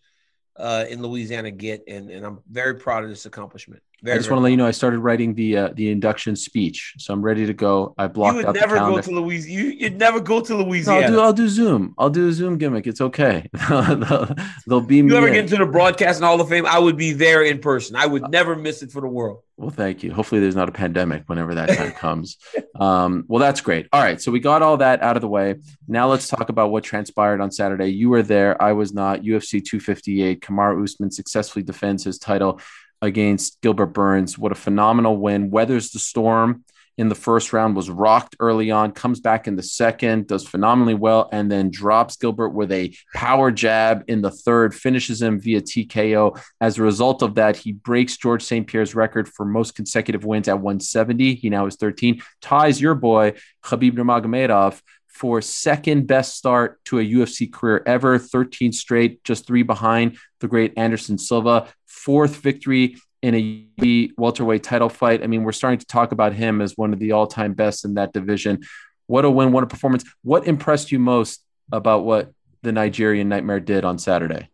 uh, 0.58 0.86
in 0.90 1.02
Louisiana 1.02 1.52
get, 1.52 1.84
and, 1.88 2.10
and 2.10 2.26
I'm 2.26 2.40
very 2.50 2.76
proud 2.76 3.04
of 3.04 3.10
this 3.10 3.26
accomplishment. 3.26 3.82
Very, 4.02 4.16
I 4.16 4.18
just 4.18 4.30
want 4.30 4.40
to 4.40 4.44
let 4.44 4.52
you 4.52 4.58
know 4.58 4.66
I 4.66 4.72
started 4.72 5.00
writing 5.00 5.34
the 5.34 5.58
uh, 5.58 5.70
the 5.74 5.90
induction 5.92 6.36
speech, 6.36 6.94
so 6.98 7.14
I'm 7.14 7.22
ready 7.22 7.46
to 7.46 7.54
go. 7.54 7.94
I 7.98 8.08
blocked 8.08 8.34
you 8.34 8.38
would 8.38 8.46
out 8.48 8.56
never 8.56 8.76
the 8.76 8.80
go 8.80 9.02
to 9.02 9.12
Louisiana. 9.12 9.64
You, 9.64 9.70
you'd 9.72 9.98
never 9.98 10.20
go 10.20 10.40
to 10.40 10.54
No, 10.54 10.64
Louisiana. 10.64 11.06
I'll 11.06 11.12
do 11.12 11.20
I'll 11.20 11.34
do 11.34 11.50
Zoom. 11.50 11.96
I'll 11.98 12.10
do 12.10 12.30
a 12.30 12.32
Zoom 12.32 12.58
gimmick. 12.58 12.88
It's 12.88 13.02
okay. 13.02 13.50
they'll, 13.70 14.36
they'll 14.68 14.82
beam 14.82 15.10
you 15.10 15.18
ever 15.18 15.28
in. 15.28 15.34
get 15.34 15.44
into 15.46 15.58
the 15.58 15.66
broadcast 15.66 16.20
and 16.20 16.26
Hall 16.26 16.40
of 16.40 16.48
Fame? 16.48 16.66
I 16.66 16.80
would 16.80 16.96
be 16.96 17.12
there 17.12 17.44
in 17.44 17.60
person. 17.60 17.96
I 17.96 18.06
would 18.06 18.30
never 18.30 18.56
miss 18.56 18.82
it 18.84 18.92
for 18.92 19.02
the 19.02 19.08
world. 19.08 19.44
Well, 19.58 19.70
thank 19.70 20.04
you. 20.04 20.14
Hopefully, 20.14 20.40
there's 20.40 20.56
not 20.56 20.70
a 20.70 20.72
pandemic 20.72 21.28
whenever 21.28 21.56
that 21.56 21.78
time 21.78 21.92
comes. 21.92 22.38
Um, 22.80 23.26
well, 23.28 23.42
that's 23.42 23.60
great. 23.60 23.88
All 23.92 24.02
right, 24.02 24.22
so 24.22 24.32
we 24.32 24.40
got 24.40 24.62
all 24.62 24.78
that 24.78 25.02
out 25.02 25.18
of 25.18 25.22
the 25.22 25.28
way. 25.28 25.56
Now 25.86 26.08
let's 26.08 26.30
talk 26.30 26.48
about 26.48 26.72
what 26.72 26.86
transpired 26.86 27.42
on 27.42 27.52
Saturday. 27.52 27.90
You 27.90 28.10
were 28.10 28.24
there. 28.24 28.62
I 28.62 28.72
was 28.72 28.94
not. 28.94 29.24
UFC 29.24 29.62
258. 29.62 30.40
Kamaru 30.40 30.82
Usman 30.86 31.12
successfully 31.12 31.64
defends 31.64 32.06
his 32.06 32.18
title 32.18 32.62
against 33.02 33.62
Gilbert 33.62 33.88
Burns. 33.88 34.38
What 34.38 34.52
a 34.52 34.56
phenomenal 34.56 35.18
win! 35.18 35.50
Weathers 35.50 35.92
the 35.92 36.00
storm 36.00 36.64
in 37.00 37.08
the 37.08 37.16
first 37.16 37.54
round. 37.54 37.78
Was 37.78 37.90
rocked 37.90 38.36
early 38.42 38.72
on. 38.72 38.92
Comes 38.92 39.22
back 39.22 39.48
in 39.48 39.56
the 39.56 39.64
second. 39.64 40.28
Does 40.28 40.46
phenomenally 40.46 40.94
well, 40.94 41.30
and 41.32 41.50
then 41.50 41.72
drops 41.72 42.18
Gilbert 42.18 42.50
with 42.50 42.74
a 42.74 42.94
power 43.16 43.52
jab 43.52 44.04
in 44.10 44.22
the 44.22 44.30
third. 44.30 44.76
Finishes 44.76 45.22
him 45.22 45.40
via 45.40 45.62
TKO. 45.62 46.40
As 46.60 46.78
a 46.78 46.84
result 46.84 47.22
of 47.22 47.36
that, 47.36 47.56
he 47.56 47.72
breaks 47.72 48.18
George 48.18 48.44
St. 48.44 48.68
Pierre's 48.68 48.96
record 48.96 49.30
for 49.30 49.46
most 49.46 49.76
consecutive 49.76 50.26
wins 50.26 50.50
at 50.50 50.60
170. 50.60 51.36
He 51.36 51.50
now 51.50 51.66
is 51.68 51.78
13. 51.78 52.22
Ties 52.42 52.82
your 52.82 52.96
boy, 52.96 53.34
Khabib 53.64 53.94
Nurmagomedov, 53.94 54.82
for 55.20 55.42
second 55.42 56.08
best 56.08 56.38
start 56.38 56.84
to 56.86 56.98
a 56.98 57.04
UFC 57.04 57.52
career 57.52 57.84
ever. 57.86 58.18
13 58.18 58.72
straight, 58.72 59.22
just 59.26 59.46
three 59.46 59.64
behind 59.64 60.18
the 60.40 60.48
great 60.48 60.74
Anderson 60.78 61.18
Silva. 61.18 61.68
Fourth 61.86 62.38
victory 62.38 62.96
in 63.22 63.36
a 63.36 64.14
welterweight 64.18 64.64
title 64.64 64.88
fight. 64.88 65.22
I 65.22 65.28
mean, 65.28 65.44
we're 65.44 65.52
starting 65.52 65.80
to 65.80 65.86
talk 65.86 66.14
about 66.14 66.32
him 66.32 66.62
as 66.62 66.78
one 66.78 66.94
of 66.94 67.00
the 67.00 67.12
all-time 67.12 67.54
best 67.54 67.84
in 67.84 67.96
that 67.96 68.14
division. 68.14 68.62
What 69.08 69.26
a 69.26 69.30
win, 69.30 69.52
what 69.52 69.66
a 69.66 69.68
performance. 69.68 70.06
What 70.24 70.48
impressed 70.48 70.90
you 70.90 71.00
most 71.00 71.44
about 71.70 72.06
what 72.06 72.32
the 72.62 72.72
Nigerian 72.72 73.28
Nightmare 73.28 73.60
did 73.60 73.84
on 73.84 73.98
Saturday? 73.98 74.50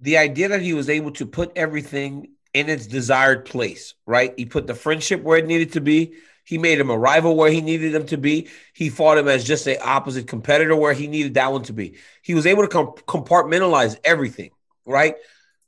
The 0.00 0.18
idea 0.18 0.48
that 0.48 0.60
he 0.60 0.74
was 0.74 0.90
able 0.90 1.12
to 1.12 1.24
put 1.24 1.50
everything 1.56 2.32
in 2.52 2.68
its 2.68 2.86
desired 2.86 3.46
place, 3.46 3.94
right? 4.04 4.34
He 4.36 4.44
put 4.44 4.66
the 4.66 4.74
friendship 4.74 5.22
where 5.22 5.38
it 5.38 5.46
needed 5.46 5.72
to 5.72 5.80
be. 5.80 6.14
He 6.44 6.58
made 6.58 6.80
him 6.80 6.90
a 6.90 6.98
rival 6.98 7.36
where 7.36 7.50
he 7.50 7.60
needed 7.60 7.94
him 7.94 8.06
to 8.06 8.16
be. 8.16 8.48
He 8.72 8.88
fought 8.88 9.18
him 9.18 9.28
as 9.28 9.44
just 9.44 9.66
an 9.66 9.76
opposite 9.82 10.26
competitor 10.26 10.74
where 10.74 10.92
he 10.92 11.06
needed 11.06 11.34
that 11.34 11.52
one 11.52 11.62
to 11.64 11.72
be. 11.72 11.94
He 12.22 12.34
was 12.34 12.46
able 12.46 12.62
to 12.62 12.68
com- 12.68 12.94
compartmentalize 13.06 13.96
everything, 14.04 14.50
right? 14.84 15.16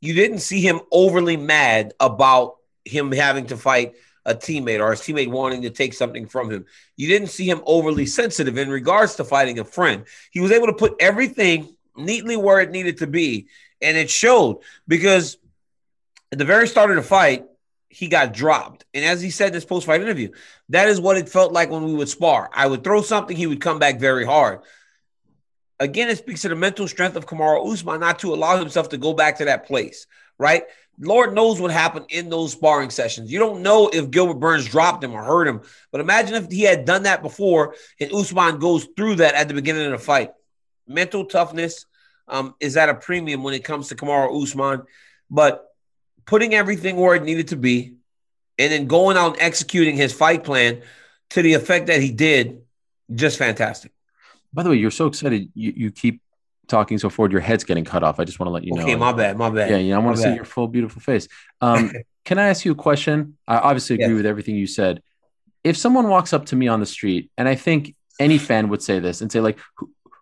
You 0.00 0.14
didn't 0.14 0.40
see 0.40 0.61
him 0.61 0.81
overly 0.90 1.37
mad 1.37 1.95
about 2.00 2.57
him 2.85 3.12
having 3.12 3.47
to 3.47 3.57
fight 3.57 3.95
a 4.26 4.35
teammate 4.35 4.81
or 4.81 4.90
his 4.90 5.00
teammate 5.00 5.28
wanting 5.28 5.62
to 5.62 5.71
take 5.71 5.95
something 5.95 6.26
from 6.26 6.50
him. 6.50 6.64
You 6.97 7.09
didn't 7.09 7.28
see 7.28 7.49
him 7.49 7.62
overly 7.66 8.07
sensitive 8.07 8.59
in 8.59 8.71
regards 8.71 9.16
to 9.16 9.25
fighting 9.25 9.59
a 9.59 9.64
friend. 9.64 10.04
He 10.31 10.40
was 10.40 10.50
able 10.50 10.66
to 10.66 10.73
put 10.73 10.95
everything 10.99 11.76
neatly 11.97 12.37
where 12.37 12.61
it 12.61 12.71
needed 12.71 12.99
to 12.99 13.07
be. 13.07 13.49
And 13.81 13.97
it 13.97 14.11
showed 14.11 14.61
because 14.88 15.37
at 16.33 16.38
the 16.38 16.45
very 16.45 16.66
start 16.66 16.90
of 16.90 16.97
the 16.97 17.02
fight, 17.02 17.47
he 17.94 18.08
got 18.08 18.32
dropped. 18.32 18.84
And 18.92 19.04
as 19.04 19.22
he 19.22 19.30
said 19.30 19.48
in 19.48 19.52
this 19.52 19.64
post 19.64 19.86
fight 19.86 20.00
interview, 20.00 20.30
that 20.70 20.88
is 20.88 21.00
what 21.00 21.16
it 21.16 21.28
felt 21.28 21.52
like 21.52 21.70
when 21.70 21.84
we 21.84 21.94
would 21.94 22.08
spar. 22.08 22.50
I 22.52 22.66
would 22.66 22.82
throw 22.82 23.02
something, 23.02 23.36
he 23.36 23.46
would 23.46 23.60
come 23.60 23.78
back 23.78 24.00
very 24.00 24.24
hard. 24.24 24.60
Again, 25.78 26.08
it 26.08 26.18
speaks 26.18 26.42
to 26.42 26.48
the 26.48 26.56
mental 26.56 26.88
strength 26.88 27.16
of 27.16 27.26
Kamaru 27.26 27.72
Usman 27.72 28.00
not 28.00 28.18
to 28.20 28.34
allow 28.34 28.58
himself 28.58 28.88
to 28.90 28.98
go 28.98 29.12
back 29.12 29.38
to 29.38 29.44
that 29.44 29.66
place, 29.66 30.06
right? 30.38 30.64
Lord 30.98 31.34
knows 31.34 31.60
what 31.60 31.70
happened 31.70 32.06
in 32.08 32.30
those 32.30 32.52
sparring 32.52 32.90
sessions. 32.90 33.30
You 33.30 33.38
don't 33.38 33.62
know 33.62 33.88
if 33.92 34.10
Gilbert 34.10 34.40
Burns 34.40 34.66
dropped 34.66 35.02
him 35.02 35.12
or 35.12 35.22
hurt 35.22 35.46
him, 35.46 35.62
but 35.92 36.00
imagine 36.00 36.34
if 36.34 36.50
he 36.50 36.62
had 36.62 36.84
done 36.84 37.04
that 37.04 37.22
before 37.22 37.74
and 38.00 38.12
Usman 38.12 38.58
goes 38.58 38.88
through 38.96 39.16
that 39.16 39.34
at 39.34 39.48
the 39.48 39.54
beginning 39.54 39.86
of 39.86 39.92
the 39.92 39.98
fight. 39.98 40.32
Mental 40.86 41.24
toughness 41.24 41.86
um, 42.26 42.54
is 42.60 42.76
at 42.76 42.88
a 42.88 42.94
premium 42.94 43.42
when 43.42 43.54
it 43.54 43.64
comes 43.64 43.88
to 43.88 43.96
Kamaru 43.96 44.42
Usman, 44.42 44.82
but 45.30 45.63
putting 46.26 46.54
everything 46.54 46.97
where 46.97 47.14
it 47.14 47.23
needed 47.23 47.49
to 47.49 47.57
be 47.57 47.95
and 48.59 48.73
then 48.73 48.87
going 48.87 49.16
out 49.16 49.35
and 49.35 49.43
executing 49.43 49.97
his 49.97 50.12
fight 50.12 50.45
plan 50.45 50.83
to 51.31 51.43
the 51.43 51.54
effect 51.54 51.87
that 51.88 52.00
he 52.00 52.11
did 52.11 52.62
Just 53.14 53.38
fantastic. 53.38 53.93
By 54.52 54.62
the 54.62 54.71
way, 54.71 54.76
you're 54.76 54.90
so 54.90 55.07
excited. 55.07 55.50
You, 55.54 55.73
you 55.76 55.90
keep 55.90 56.23
talking 56.69 56.97
so 56.99 57.11
forward. 57.11 57.33
Your 57.33 57.40
head's 57.40 57.64
getting 57.64 57.85
cut 57.85 58.02
off. 58.02 58.19
I 58.21 58.25
just 58.25 58.38
want 58.40 58.49
to 58.49 58.52
let 58.52 58.64
you 58.64 58.73
know. 58.73 58.83
Okay, 58.83 58.95
my 58.95 59.12
bad, 59.12 59.37
my 59.37 59.50
bad. 59.50 59.69
Yeah, 59.71 59.76
yeah. 59.76 59.97
I 59.97 59.99
want 59.99 60.16
to 60.16 60.23
see 60.23 60.35
your 60.35 60.45
full, 60.45 60.69
beautiful 60.69 61.02
face. 61.02 61.28
Um, 61.61 61.93
can 62.25 62.38
I 62.38 62.49
ask 62.49 62.64
you 62.64 62.73
a 62.73 62.76
question? 62.76 63.37
I 63.47 63.59
obviously 63.59 63.95
agree 63.97 64.07
Yes. 64.09 64.16
with 64.16 64.26
everything 64.26 64.57
you 64.57 64.66
said. 64.66 65.02
If 65.64 65.76
someone 65.76 66.09
walks 66.09 66.33
up 66.33 66.47
to 66.47 66.57
me 66.57 66.69
on 66.69 66.81
the 66.81 66.87
street, 66.87 67.31
and 67.37 67.49
I 67.49 67.57
think 67.57 67.95
any 68.21 68.38
fan 68.38 68.69
would 68.69 68.83
say 68.83 69.00
this 69.00 69.21
and 69.21 69.31
say, 69.31 69.40
like, 69.40 69.59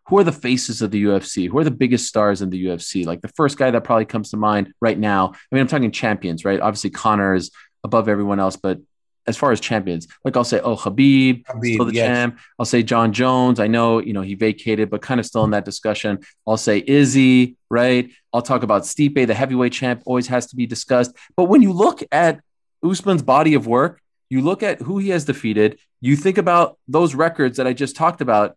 who, 0.06 0.18
are 0.18 0.24
the 0.24 0.32
faces 0.32 0.82
of 0.82 0.90
the 0.90 1.04
UFC? 1.04 1.48
Who 1.48 1.58
are 1.58 1.64
the 1.64 1.70
biggest 1.70 2.06
stars 2.06 2.42
in 2.42 2.50
the 2.50 2.66
UFC? 2.66 3.06
Like 3.06 3.20
the 3.20 3.28
first 3.28 3.56
guy 3.56 3.70
that 3.70 3.84
probably 3.84 4.04
comes 4.04 4.30
to 4.30 4.36
mind 4.36 4.72
right 4.80 4.98
now. 4.98 5.32
I 5.34 5.54
mean, 5.54 5.60
I'm 5.60 5.68
talking 5.68 5.90
champions, 5.90 6.44
right? 6.44 6.60
Obviously, 6.60 6.90
Conor 6.90 7.34
is 7.34 7.50
above 7.84 8.08
everyone 8.08 8.40
else, 8.40 8.56
but 8.56 8.78
as 9.26 9.36
far 9.36 9.52
as 9.52 9.60
champions, 9.60 10.08
like 10.24 10.36
I'll 10.36 10.44
say, 10.44 10.60
oh, 10.60 10.74
Habib, 10.74 11.44
Khabib, 11.44 11.74
still 11.74 11.84
the 11.84 11.94
yes. 11.94 12.06
champ. 12.06 12.38
I'll 12.58 12.66
say 12.66 12.82
Jon 12.82 13.12
Jones. 13.12 13.60
I 13.60 13.68
know, 13.68 14.00
you 14.00 14.12
know, 14.12 14.22
he 14.22 14.34
vacated, 14.34 14.90
but 14.90 15.00
kind 15.02 15.20
of 15.20 15.26
still 15.26 15.44
in 15.44 15.50
that 15.50 15.64
discussion. 15.64 16.18
I'll 16.46 16.56
say 16.56 16.82
Izzy, 16.84 17.56
right? 17.70 18.10
I'll 18.32 18.42
talk 18.42 18.62
about 18.62 18.82
Stipe, 18.82 19.26
the 19.26 19.34
heavyweight 19.34 19.72
champ, 19.72 20.02
always 20.06 20.26
has 20.28 20.46
to 20.48 20.56
be 20.56 20.66
discussed. 20.66 21.14
But 21.36 21.44
when 21.44 21.62
you 21.62 21.72
look 21.72 22.02
at 22.10 22.40
Usman's 22.82 23.22
body 23.22 23.54
of 23.54 23.66
work, 23.66 24.00
you 24.28 24.40
look 24.40 24.62
at 24.62 24.80
who 24.80 24.98
he 24.98 25.10
has 25.10 25.24
defeated, 25.24 25.78
you 26.00 26.16
think 26.16 26.38
about 26.38 26.78
those 26.88 27.14
records 27.14 27.58
that 27.58 27.66
I 27.66 27.74
just 27.74 27.94
talked 27.94 28.20
about. 28.20 28.56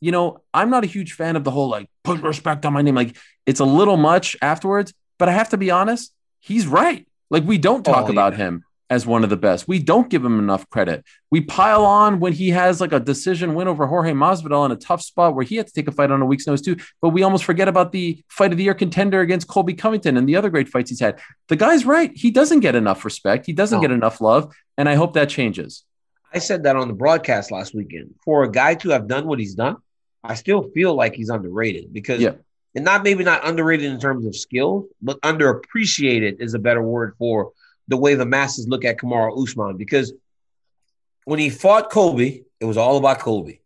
You 0.00 0.12
know, 0.12 0.42
I'm 0.52 0.70
not 0.70 0.84
a 0.84 0.86
huge 0.86 1.12
fan 1.14 1.36
of 1.36 1.44
the 1.44 1.50
whole 1.50 1.68
like 1.68 1.88
put 2.04 2.20
respect 2.22 2.66
on 2.66 2.72
my 2.72 2.82
name. 2.82 2.94
Like 2.94 3.16
it's 3.46 3.60
a 3.60 3.64
little 3.64 3.96
much 3.96 4.36
afterwards, 4.42 4.92
but 5.18 5.28
I 5.28 5.32
have 5.32 5.50
to 5.50 5.56
be 5.56 5.70
honest, 5.70 6.12
he's 6.40 6.66
right. 6.66 7.06
Like 7.30 7.44
we 7.44 7.58
don't 7.58 7.84
talk 7.84 8.06
Oh, 8.08 8.12
about 8.12 8.32
yeah. 8.34 8.38
him 8.46 8.64
as 8.88 9.04
one 9.04 9.24
of 9.24 9.30
the 9.30 9.36
best. 9.36 9.66
We 9.66 9.80
don't 9.80 10.08
give 10.08 10.24
him 10.24 10.38
enough 10.38 10.68
credit. 10.70 11.04
We 11.32 11.40
pile 11.40 11.84
on 11.84 12.20
when 12.20 12.32
he 12.32 12.50
has 12.50 12.80
like 12.80 12.92
a 12.92 13.00
decision 13.00 13.54
win 13.56 13.66
over 13.66 13.84
Jorge 13.86 14.12
Masvidal 14.12 14.64
in 14.66 14.70
a 14.70 14.76
tough 14.76 15.02
spot 15.02 15.34
where 15.34 15.44
he 15.44 15.56
had 15.56 15.66
to 15.66 15.72
take 15.72 15.88
a 15.88 15.92
fight 15.92 16.12
on 16.12 16.22
a 16.22 16.26
week's 16.26 16.46
notice 16.46 16.60
too. 16.60 16.76
But 17.02 17.08
we 17.08 17.24
almost 17.24 17.42
forget 17.42 17.66
about 17.66 17.90
the 17.90 18.22
fight 18.28 18.52
of 18.52 18.58
the 18.58 18.64
year 18.64 18.74
contender 18.74 19.20
against 19.22 19.48
Colby 19.48 19.74
Covington 19.74 20.16
and 20.16 20.28
the 20.28 20.36
other 20.36 20.50
great 20.50 20.68
fights 20.68 20.90
he's 20.90 21.00
had. 21.00 21.18
The 21.48 21.56
guy's 21.56 21.84
right. 21.84 22.12
He 22.14 22.30
doesn't 22.30 22.60
get 22.60 22.76
enough 22.76 23.04
respect. 23.04 23.46
He 23.46 23.52
doesn't 23.52 23.78
No. 23.78 23.82
get 23.82 23.90
enough 23.90 24.20
love. 24.20 24.54
And 24.78 24.88
I 24.88 24.94
hope 24.94 25.14
that 25.14 25.30
changes. 25.30 25.82
I 26.32 26.38
said 26.38 26.62
that 26.64 26.76
on 26.76 26.86
the 26.86 26.94
broadcast 26.94 27.50
last 27.50 27.74
weekend. 27.74 28.14
For 28.24 28.44
a 28.44 28.50
guy 28.50 28.74
to 28.76 28.90
have 28.90 29.08
done 29.08 29.26
what 29.26 29.40
he's 29.40 29.54
done, 29.54 29.76
I 30.28 30.34
still 30.34 30.62
feel 30.70 30.94
like 30.94 31.14
he's 31.14 31.28
underrated 31.30 31.92
because, 31.92 32.20
Yeah. 32.20 32.32
and 32.74 32.84
not 32.84 33.02
maybe 33.02 33.24
not 33.24 33.46
underrated 33.46 33.90
in 33.90 33.98
terms 34.00 34.26
of 34.26 34.34
skill, 34.36 34.88
but 35.00 35.20
underappreciated 35.22 36.40
is 36.40 36.54
a 36.54 36.58
better 36.58 36.82
word 36.82 37.14
for 37.18 37.52
the 37.88 37.96
way 37.96 38.14
the 38.14 38.26
masses 38.26 38.68
look 38.68 38.84
at 38.84 38.98
Kamaru 38.98 39.42
Usman. 39.42 39.76
Because 39.76 40.12
when 41.24 41.38
he 41.38 41.50
fought 41.50 41.90
Colby, 41.90 42.44
it 42.60 42.64
was 42.64 42.76
all 42.76 42.96
about 42.96 43.20
Colby. 43.20 43.60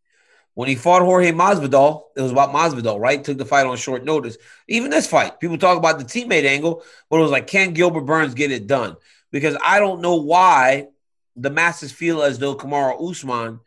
When 0.55 0.69
he 0.69 0.75
fought 0.75 1.03
Jorge 1.03 1.33
Masvidal, 1.33 2.03
it 2.17 2.21
was 2.21 2.33
about 2.33 2.53
Masvidal, 2.53 2.99
right? 2.99 3.23
Took 3.23 3.39
the 3.39 3.45
fight 3.45 3.67
on 3.67 3.77
short 3.77 4.05
notice. 4.05 4.37
Even 4.69 4.91
this 4.91 5.07
fight, 5.07 5.41
people 5.41 5.57
talk 5.57 5.79
about 5.79 5.99
the 5.99 6.05
teammate 6.05 6.45
angle, 6.45 6.83
but 7.09 7.19
it 7.19 7.23
was 7.23 7.31
like, 7.31 7.47
can 7.47 7.73
Gilbert 7.73 8.03
Burns 8.03 8.35
get 8.35 8.51
it 8.51 8.67
done? 8.67 8.97
Because 9.31 9.57
I 9.65 9.79
don't 9.79 10.03
know 10.03 10.17
why 10.17 10.89
the 11.37 11.51
masses 11.51 11.93
feel 11.93 12.23
as 12.23 12.39
though 12.39 12.57
Kamaru 12.57 13.11
Usman 13.11 13.61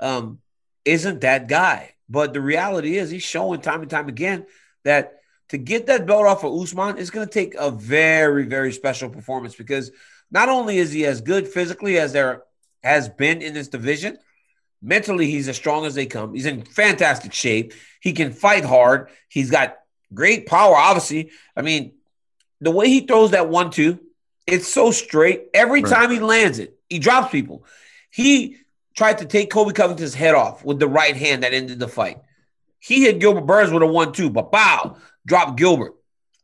um, 0.00 0.38
isn't 0.84 1.20
that 1.22 1.48
guy. 1.48 1.94
But 2.08 2.32
the 2.32 2.40
reality 2.40 2.96
is, 2.96 3.10
he's 3.10 3.22
showing 3.22 3.60
time 3.60 3.82
and 3.82 3.90
time 3.90 4.08
again 4.08 4.46
that 4.84 5.20
to 5.50 5.58
get 5.58 5.86
that 5.86 6.06
belt 6.06 6.26
off 6.26 6.44
of 6.44 6.52
Usman 6.60 6.98
is 6.98 7.10
going 7.10 7.26
to 7.26 7.32
take 7.32 7.54
a 7.54 7.70
very, 7.70 8.44
very 8.46 8.72
special 8.72 9.08
performance 9.10 9.54
because 9.54 9.90
not 10.30 10.48
only 10.48 10.78
is 10.78 10.92
he 10.92 11.06
as 11.06 11.20
good 11.20 11.48
physically 11.48 11.98
as 11.98 12.12
there 12.12 12.42
has 12.82 13.08
been 13.08 13.40
in 13.42 13.54
this 13.54 13.68
division, 13.68 14.18
mentally 14.82 15.30
he's 15.30 15.48
as 15.48 15.56
strong 15.56 15.84
as 15.86 15.94
they 15.94 16.06
come. 16.06 16.34
He's 16.34 16.46
in 16.46 16.64
fantastic 16.64 17.32
shape. 17.32 17.72
He 18.00 18.12
can 18.12 18.32
fight 18.32 18.64
hard. 18.64 19.08
He's 19.28 19.50
got 19.50 19.76
great 20.12 20.46
power, 20.46 20.74
obviously. 20.76 21.30
I 21.56 21.62
mean, 21.62 21.92
the 22.60 22.70
way 22.70 22.88
he 22.88 23.00
throws 23.00 23.30
that 23.32 23.48
one 23.48 23.70
two, 23.70 24.00
it's 24.46 24.68
so 24.68 24.90
straight. 24.90 25.48
Every 25.54 25.82
Right. 25.82 25.92
time 25.92 26.10
he 26.10 26.20
lands 26.20 26.58
it, 26.58 26.78
he 26.88 26.98
drops 26.98 27.30
people. 27.32 27.64
He 28.10 28.58
tried 28.98 29.18
to 29.18 29.24
take 29.24 29.48
Colby 29.48 29.72
Covington's 29.72 30.12
head 30.12 30.34
off 30.34 30.64
with 30.64 30.80
the 30.80 30.88
right 30.88 31.16
hand 31.16 31.44
that 31.44 31.54
ended 31.54 31.78
the 31.78 31.86
fight. 31.86 32.18
He 32.80 33.02
hit 33.02 33.20
Gilbert 33.20 33.46
Burns 33.46 33.70
with 33.70 33.84
a 33.84 33.86
one-two, 33.86 34.28
but 34.28 34.50
bow, 34.50 34.96
dropped 35.24 35.56
Gilbert. 35.56 35.94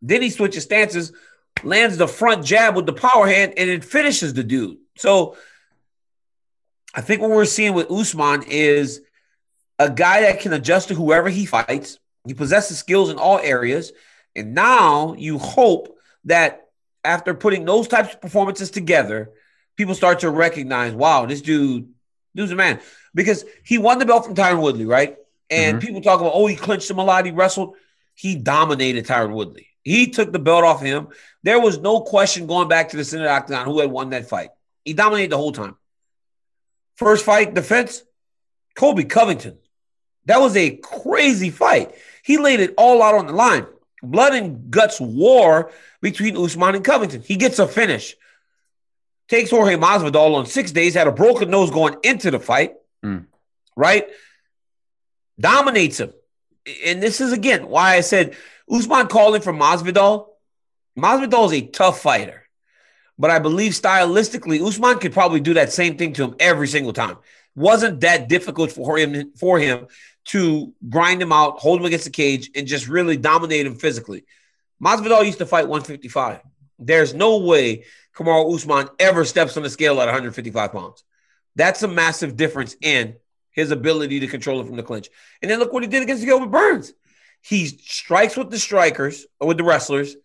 Then 0.00 0.23
he 0.23 0.30
switches 0.30 0.62
stances, 0.62 1.12
lands 1.64 1.96
the 1.96 2.06
front 2.06 2.44
jab 2.44 2.76
with 2.76 2.87
the 2.87 2.92
power 2.92 3.26
hand, 3.26 3.54
and 3.56 3.68
it 3.68 3.84
finishes 3.84 4.34
the 4.34 4.44
dude. 4.44 4.78
So 4.96 5.37
I 6.94 7.00
think 7.00 7.20
what 7.20 7.30
we're 7.30 7.44
seeing 7.44 7.75
with 7.75 7.90
Usman 7.90 8.44
is 8.46 9.00
a 9.80 9.90
guy 9.90 10.20
that 10.20 10.38
can 10.38 10.52
adjust 10.52 10.88
to 10.88 10.94
whoever 10.94 11.28
he 11.28 11.46
fights. 11.46 11.99
He 12.25 12.34
possesses 12.34 12.78
skills 12.78 13.11
in 13.11 13.18
all 13.18 13.40
areas. 13.40 13.90
And 14.37 14.54
now 14.54 15.14
you 15.14 15.38
hope 15.38 15.99
that 16.26 16.68
after 17.02 17.34
putting 17.34 17.64
those 17.64 17.88
types 17.88 18.14
of 18.14 18.20
performances 18.20 18.70
together, 18.70 19.32
people 19.76 19.96
start 19.96 20.20
to 20.20 20.30
recognize, 20.30 20.92
wow, 20.92 21.26
this 21.26 21.42
dude, 21.42 21.88
dude's 22.34 22.52
a 22.52 22.56
man. 22.56 22.80
Because 23.14 23.44
he 23.64 23.78
won 23.78 23.98
the 23.98 24.06
belt 24.06 24.24
from 24.24 24.34
Tyron 24.34 24.60
Woodley, 24.60 24.86
right? 24.86 25.16
And 25.50 25.78
mm-hmm. 25.78 25.86
people 25.86 26.00
talk 26.00 26.20
about, 26.20 26.32
oh, 26.34 26.46
he 26.46 26.56
clinched 26.56 26.90
him 26.90 26.98
a 26.98 27.04
lot, 27.04 27.26
he 27.26 27.30
wrestled. 27.30 27.76
He 28.14 28.36
dominated 28.36 29.06
Tyron 29.06 29.32
Woodley. 29.32 29.68
He 29.82 30.10
took 30.10 30.32
the 30.32 30.38
belt 30.38 30.64
off 30.64 30.80
him. 30.80 31.08
There 31.42 31.60
was 31.60 31.78
no 31.78 32.00
question 32.00 32.46
going 32.46 32.68
back 32.68 32.90
to 32.90 32.96
the 32.96 33.04
center 33.04 33.28
octagon 33.28 33.66
who 33.66 33.80
had 33.80 33.90
won 33.90 34.10
that 34.10 34.28
fight. 34.28 34.50
He 34.84 34.94
dominated 34.94 35.30
the 35.30 35.36
whole 35.36 35.52
time. 35.52 35.76
First 36.96 37.24
fight, 37.24 37.54
defense, 37.54 38.02
Colby 38.74 39.04
Covington. 39.04 39.58
That 40.26 40.40
was 40.40 40.56
a 40.56 40.76
crazy 40.76 41.50
fight. 41.50 41.94
He 42.22 42.38
laid 42.38 42.60
it 42.60 42.74
all 42.78 43.02
out 43.02 43.14
on 43.14 43.26
the 43.26 43.32
line. 43.32 43.66
Blood 44.02 44.34
and 44.34 44.70
guts 44.70 45.00
war 45.00 45.70
between 46.00 46.36
Usman 46.36 46.76
and 46.76 46.84
Covington. 46.84 47.22
He 47.22 47.36
gets 47.36 47.58
a 47.58 47.66
finish. 47.66 48.16
Takes 49.28 49.50
Jorge 49.50 49.76
Masvidal 49.76 50.35
on 50.35 50.47
six 50.47 50.71
days, 50.71 50.95
had 50.95 51.07
a 51.07 51.12
broken 51.12 51.50
nose 51.50 51.71
going 51.71 51.97
into 52.02 52.31
the 52.31 52.38
fight, 52.40 52.75
Mm. 53.04 53.26
right? 53.76 54.07
Dominates 55.38 56.00
him. 56.00 56.12
And 56.85 57.02
this 57.02 57.21
is 57.21 57.33
again 57.33 57.69
why 57.69 57.97
I 57.97 58.00
said 58.00 58.37
Usman 58.71 59.09
calling 59.09 59.43
for 59.43 59.52
Masvidal. 59.52 60.28
Masvidal 60.99 61.47
is 61.47 61.52
a 61.52 61.66
tough 61.66 62.00
fighter. 62.00 62.43
But 63.19 63.31
I 63.31 63.38
believe 63.38 63.73
stylistically, 63.73 64.66
Usman 64.66 64.99
could 64.99 65.12
probably 65.12 65.40
do 65.40 65.54
that 65.54 65.73
same 65.73 65.97
thing 65.97 66.12
to 66.14 66.25
him 66.25 66.35
every 66.40 66.66
single 66.69 66.93
time. 66.93 67.16
Wasn't 67.54 68.00
that 68.00 68.28
difficult 68.28 68.73
for 68.73 68.97
him 68.99 69.33
for 69.37 69.59
him 69.59 69.87
to 70.26 70.73
grind 70.88 71.21
him 71.23 71.33
out, 71.33 71.59
hold 71.59 71.81
him 71.81 71.87
against 71.87 72.07
the 72.07 72.11
cage, 72.11 72.50
and 72.54 72.66
just 72.66 72.88
really 72.88 73.16
dominate 73.16 73.66
him 73.66 73.76
physically. 73.76 74.25
Masvidal 74.83 75.25
used 75.25 75.38
to 75.38 75.47
fight 75.47 75.69
155. 75.69 76.40
There's 76.78 77.14
no 77.14 77.38
way 77.38 77.85
Kamaru 78.14 78.54
Usman 78.54 78.88
ever 78.99 79.25
steps 79.25 79.56
on 79.56 79.62
the 79.62 79.71
scale 79.71 80.00
at 80.00 80.06
155 80.06 80.73
pounds. 80.73 81.04
That's 81.56 81.83
a 81.83 81.88
massive 81.88 82.37
difference 82.37 82.76
in 82.80 83.16
his 83.50 83.71
ability 83.71 84.21
to 84.21 84.26
control 84.26 84.61
it 84.61 84.66
from 84.66 84.76
the 84.76 84.83
clinch. 84.83 85.09
And 85.40 85.50
then 85.50 85.59
look 85.59 85.73
what 85.73 85.83
he 85.83 85.88
did 85.88 86.02
against 86.02 86.25
Gilbert 86.25 86.50
Burns. 86.50 86.92
He 87.40 87.66
strikes 87.66 88.37
with 88.37 88.50
the 88.50 88.59
strikers 88.59 89.26
or 89.38 89.49
with 89.49 89.59
the 89.59 89.64
wrestlers. 89.64 90.16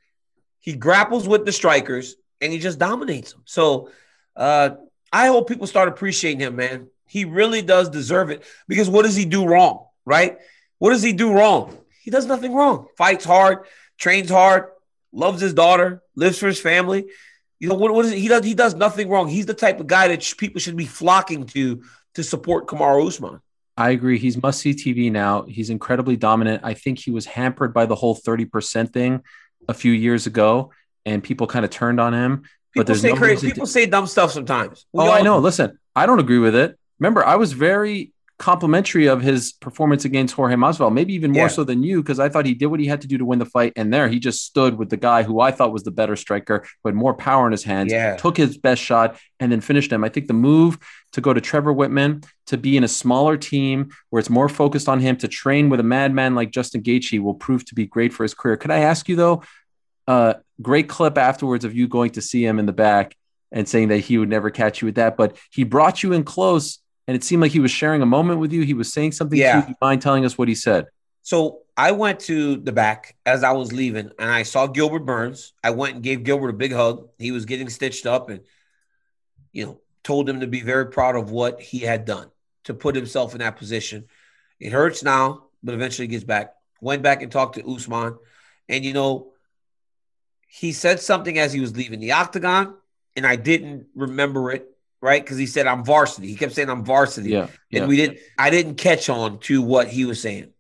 He 0.60 0.74
grapples 0.74 1.28
with 1.28 1.46
the 1.46 1.52
strikers 1.52 2.16
and 2.42 2.52
he 2.52 2.60
just 2.60 2.80
dominates 2.80 3.34
them. 3.34 3.44
So 3.46 3.90
uh, 4.36 4.72
I 5.12 5.28
hope 5.28 5.48
people 5.48 5.68
start 5.68 5.90
appreciating 5.90 6.40
him, 6.40 6.56
man. 6.56 6.88
He 7.06 7.26
really 7.26 7.62
does 7.62 7.90
deserve 7.90 8.30
it 8.30 8.44
because 8.68 8.90
what 8.90 9.04
does 9.04 9.16
he 9.16 9.26
do 9.26 9.46
wrong, 9.46 9.86
right? 10.06 10.38
What 10.78 10.92
does 10.92 11.04
he 11.04 11.14
do 11.14 11.34
wrong? 11.34 11.78
He 12.02 12.12
does 12.12 12.26
nothing 12.26 12.54
wrong. 12.54 12.88
Fights 12.98 13.26
hard, 13.26 13.66
trains 13.98 14.30
hard, 14.30 14.68
loves 15.12 15.42
his 15.42 15.54
daughter, 15.54 16.02
lives 16.16 16.40
for 16.40 16.48
his 16.48 16.62
family. 16.62 17.08
You 17.60 17.70
know 17.70 17.76
what? 17.76 17.94
What 17.94 18.06
is 18.06 18.12
it? 18.14 18.20
He 18.20 18.28
does? 18.28 18.46
He 18.46 18.54
does 18.54 18.76
nothing 18.76 19.10
wrong. 19.10 19.28
He's 19.28 19.46
the 19.46 19.54
type 19.54 19.80
of 19.80 19.88
guy 19.88 20.08
that 20.10 20.24
sh- 20.24 20.38
people 20.38 20.60
should 20.60 20.78
be 20.78 20.86
flocking 20.86 21.46
to 21.48 21.84
to 22.16 22.24
support 22.24 22.68
Kamaru 22.68 23.08
Usman. 23.08 23.42
I 23.78 23.92
agree. 23.92 24.18
He's 24.18 24.42
must 24.42 24.60
see 24.60 24.74
TV 24.74 25.12
now. 25.12 25.44
He's 25.44 25.70
incredibly 25.70 26.18
dominant. 26.18 26.64
I 26.66 26.74
think 26.74 27.00
he 27.00 27.12
was 27.12 27.26
hampered 27.26 27.74
by 27.74 27.86
the 27.86 27.96
whole 27.96 28.14
30% 28.16 28.92
thing 28.92 29.24
a 29.70 29.74
few 29.74 29.94
years 29.94 30.28
ago, 30.28 30.72
and 31.06 31.24
people 31.24 31.48
kind 31.48 31.64
of 31.64 31.72
turned 31.72 32.00
on 32.00 32.14
him. 32.14 32.42
People 32.42 32.52
but 32.76 32.88
there's 32.88 33.02
say 33.02 33.12
no 33.12 33.16
crazy. 33.16 33.32
reason 33.32 33.50
to- 33.50 33.56
People 33.56 33.68
say 33.68 33.86
dumb 33.86 34.06
stuff 34.06 34.32
sometimes. 34.32 34.86
We 34.92 35.04
oh, 35.04 35.08
all 35.08 35.12
I 35.14 35.22
know. 35.22 35.40
Listen, 35.40 35.80
I 35.96 36.06
don't 36.06 36.20
agree 36.20 36.40
with 36.40 36.56
it. 36.56 36.78
Remember, 37.00 37.26
I 37.26 37.38
was 37.38 37.54
very 37.54 38.12
complimentary 38.40 39.06
of 39.08 39.22
his 39.22 39.52
performance 39.52 40.06
against 40.06 40.34
Jorge 40.34 40.56
Masvidal, 40.56 40.94
maybe 40.94 41.14
even 41.14 41.32
more 41.32 41.44
Yeah. 41.44 41.48
so 41.50 41.64
than 41.66 41.84
you, 41.84 42.02
because 42.02 42.20
I 42.20 42.30
thought 42.30 42.46
he 42.46 42.54
did 42.54 42.68
what 42.68 42.80
he 42.80 42.86
had 42.88 43.02
to 43.02 43.08
do 43.08 43.18
to 43.18 43.26
win 43.26 43.38
the 43.38 43.46
fight. 43.46 43.74
And 43.76 43.94
there, 43.94 44.08
he 44.08 44.18
just 44.18 44.46
stood 44.46 44.78
with 44.78 44.90
the 44.90 44.98
guy 44.98 45.24
who 45.24 45.42
I 45.42 45.52
thought 45.52 45.74
was 45.74 45.84
the 45.84 45.92
better 45.92 46.16
striker, 46.16 46.64
who 46.82 46.88
had 46.88 46.96
more 46.96 47.14
power 47.14 47.46
in 47.46 47.52
his 47.52 47.66
hands, 47.66 47.92
Yeah. 47.92 48.16
took 48.16 48.38
his 48.38 48.58
best 48.58 48.82
shot, 48.82 49.18
and 49.42 49.52
then 49.52 49.60
finished 49.60 49.92
him. 49.92 50.06
I 50.06 50.10
think 50.10 50.28
the 50.28 50.34
move 50.34 50.80
to 51.12 51.22
go 51.22 51.34
to 51.34 51.42
Trevor 51.42 51.74
Wittman, 51.74 52.26
to 52.48 52.58
be 52.58 52.78
in 52.78 52.84
a 52.86 52.88
smaller 52.88 53.36
team 53.36 53.90
where 54.10 54.22
it's 54.22 54.30
more 54.30 54.48
focused 54.48 54.88
on 54.88 55.02
him, 55.02 55.18
to 55.18 55.28
train 55.28 55.70
with 55.70 55.82
a 55.82 55.84
madman 55.84 56.34
like 56.34 56.52
Justin 56.52 56.82
Gaethje 56.82 57.20
will 57.22 57.34
prove 57.34 57.66
to 57.66 57.76
be 57.76 57.86
great 57.86 58.14
for 58.14 58.24
his 58.24 58.34
career. 58.34 58.56
Could 58.58 58.72
I 58.72 58.80
ask 58.80 59.10
you 59.10 59.18
though? 59.18 59.44
Uh, 60.08 60.36
great 60.62 60.88
clip 60.88 61.18
afterwards 61.18 61.66
of 61.66 61.76
you 61.76 61.88
going 61.90 62.12
to 62.12 62.22
see 62.22 62.44
him 62.46 62.58
in 62.58 62.66
the 62.66 62.74
back 62.74 63.16
and 63.52 63.68
saying 63.68 63.90
that 63.90 63.98
he 64.00 64.18
would 64.18 64.30
never 64.30 64.50
catch 64.50 64.82
you 64.82 64.86
with 64.86 64.96
that, 64.96 65.18
but 65.18 65.36
he 65.52 65.64
brought 65.64 66.04
you 66.04 66.14
in 66.14 66.24
close 66.24 66.80
and 67.10 67.16
it 67.16 67.24
seemed 67.24 67.42
like 67.42 67.52
he 67.52 67.60
was 67.60 67.72
sharing 67.72 68.04
a 68.04 68.06
moment 68.06 68.40
with 68.40 68.54
you. 68.54 68.62
He 68.62 68.76
was 68.76 68.94
saying 68.94 69.14
something. 69.14 69.40
Yeah. 69.40 69.54
To 69.54 69.58
you. 69.58 69.64
Do 69.64 69.70
you 69.70 69.76
mind 69.82 70.04
telling 70.04 70.26
us 70.26 70.38
what 70.38 70.48
he 70.48 70.54
said? 70.54 70.86
So 71.24 71.62
I 71.76 71.90
went 71.90 72.20
to 72.22 72.58
the 72.58 72.72
back 72.72 73.16
as 73.26 73.44
I 73.44 73.52
was 73.54 73.74
leaving 73.74 74.12
and 74.20 74.30
I 74.30 74.44
saw 74.44 74.68
Gilbert 74.68 75.08
Burns. 75.08 75.54
I 75.64 75.72
went 75.72 75.96
and 75.96 76.04
gave 76.04 76.24
Gilbert 76.24 76.50
a 76.50 76.54
big 76.54 76.72
hug. 76.72 77.10
He 77.18 77.32
was 77.32 77.46
getting 77.46 77.68
stitched 77.70 78.06
up 78.06 78.30
and, 78.30 78.42
you 79.52 79.66
know, 79.66 79.82
told 80.04 80.30
him 80.30 80.42
to 80.42 80.48
be 80.48 80.62
very 80.62 80.92
proud 80.92 81.16
of 81.16 81.32
what 81.32 81.60
he 81.60 81.80
had 81.80 82.06
done 82.06 82.30
to 82.66 82.76
put 82.76 82.96
himself 82.96 83.34
in 83.34 83.40
that 83.40 83.58
position. 83.58 84.06
It 84.60 84.72
hurts 84.72 85.02
now, 85.02 85.46
but 85.64 85.74
eventually 85.74 86.08
gets 86.08 86.24
back. 86.24 86.54
Went 86.80 87.02
back 87.02 87.24
and 87.24 87.32
talked 87.32 87.56
to 87.56 87.68
Usman. 87.68 88.20
And, 88.68 88.86
you 88.86 88.94
know, 88.94 89.32
he 90.48 90.74
said 90.74 91.00
something 91.00 91.40
as 91.40 91.54
he 91.54 91.60
was 91.60 91.76
leaving 91.76 92.02
the 92.02 92.12
octagon, 92.12 92.76
and 93.16 93.26
I 93.26 93.36
didn't 93.36 93.88
remember 93.96 94.52
it, 94.52 94.68
right? 95.02 95.22
Because 95.24 95.38
he 95.38 95.46
said, 95.46 95.68
I'm 95.68 95.84
varsity. 95.84 96.28
He 96.28 96.36
kept 96.36 96.54
saying, 96.54 96.70
I'm 96.70 96.84
varsity. 96.84 97.30
Yeah. 97.30 97.48
yeah. 97.70 97.82
And 97.82 97.90
we 97.90 97.96
didn't, 97.98 98.20
I 98.38 98.50
didn't 98.50 98.76
catch 98.76 99.10
on 99.10 99.40
to 99.42 99.62
what 99.62 99.88
he 99.88 100.06
was 100.06 100.22
saying. 100.22 100.52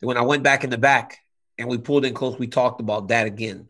Then 0.00 0.08
when 0.08 0.16
I 0.16 0.22
went 0.22 0.42
back 0.42 0.64
in 0.64 0.70
the 0.70 0.78
back 0.78 1.18
and 1.58 1.68
we 1.68 1.78
pulled 1.78 2.04
in 2.04 2.14
close, 2.14 2.38
we 2.38 2.48
talked 2.48 2.80
about 2.80 3.08
that 3.08 3.26
again. 3.26 3.68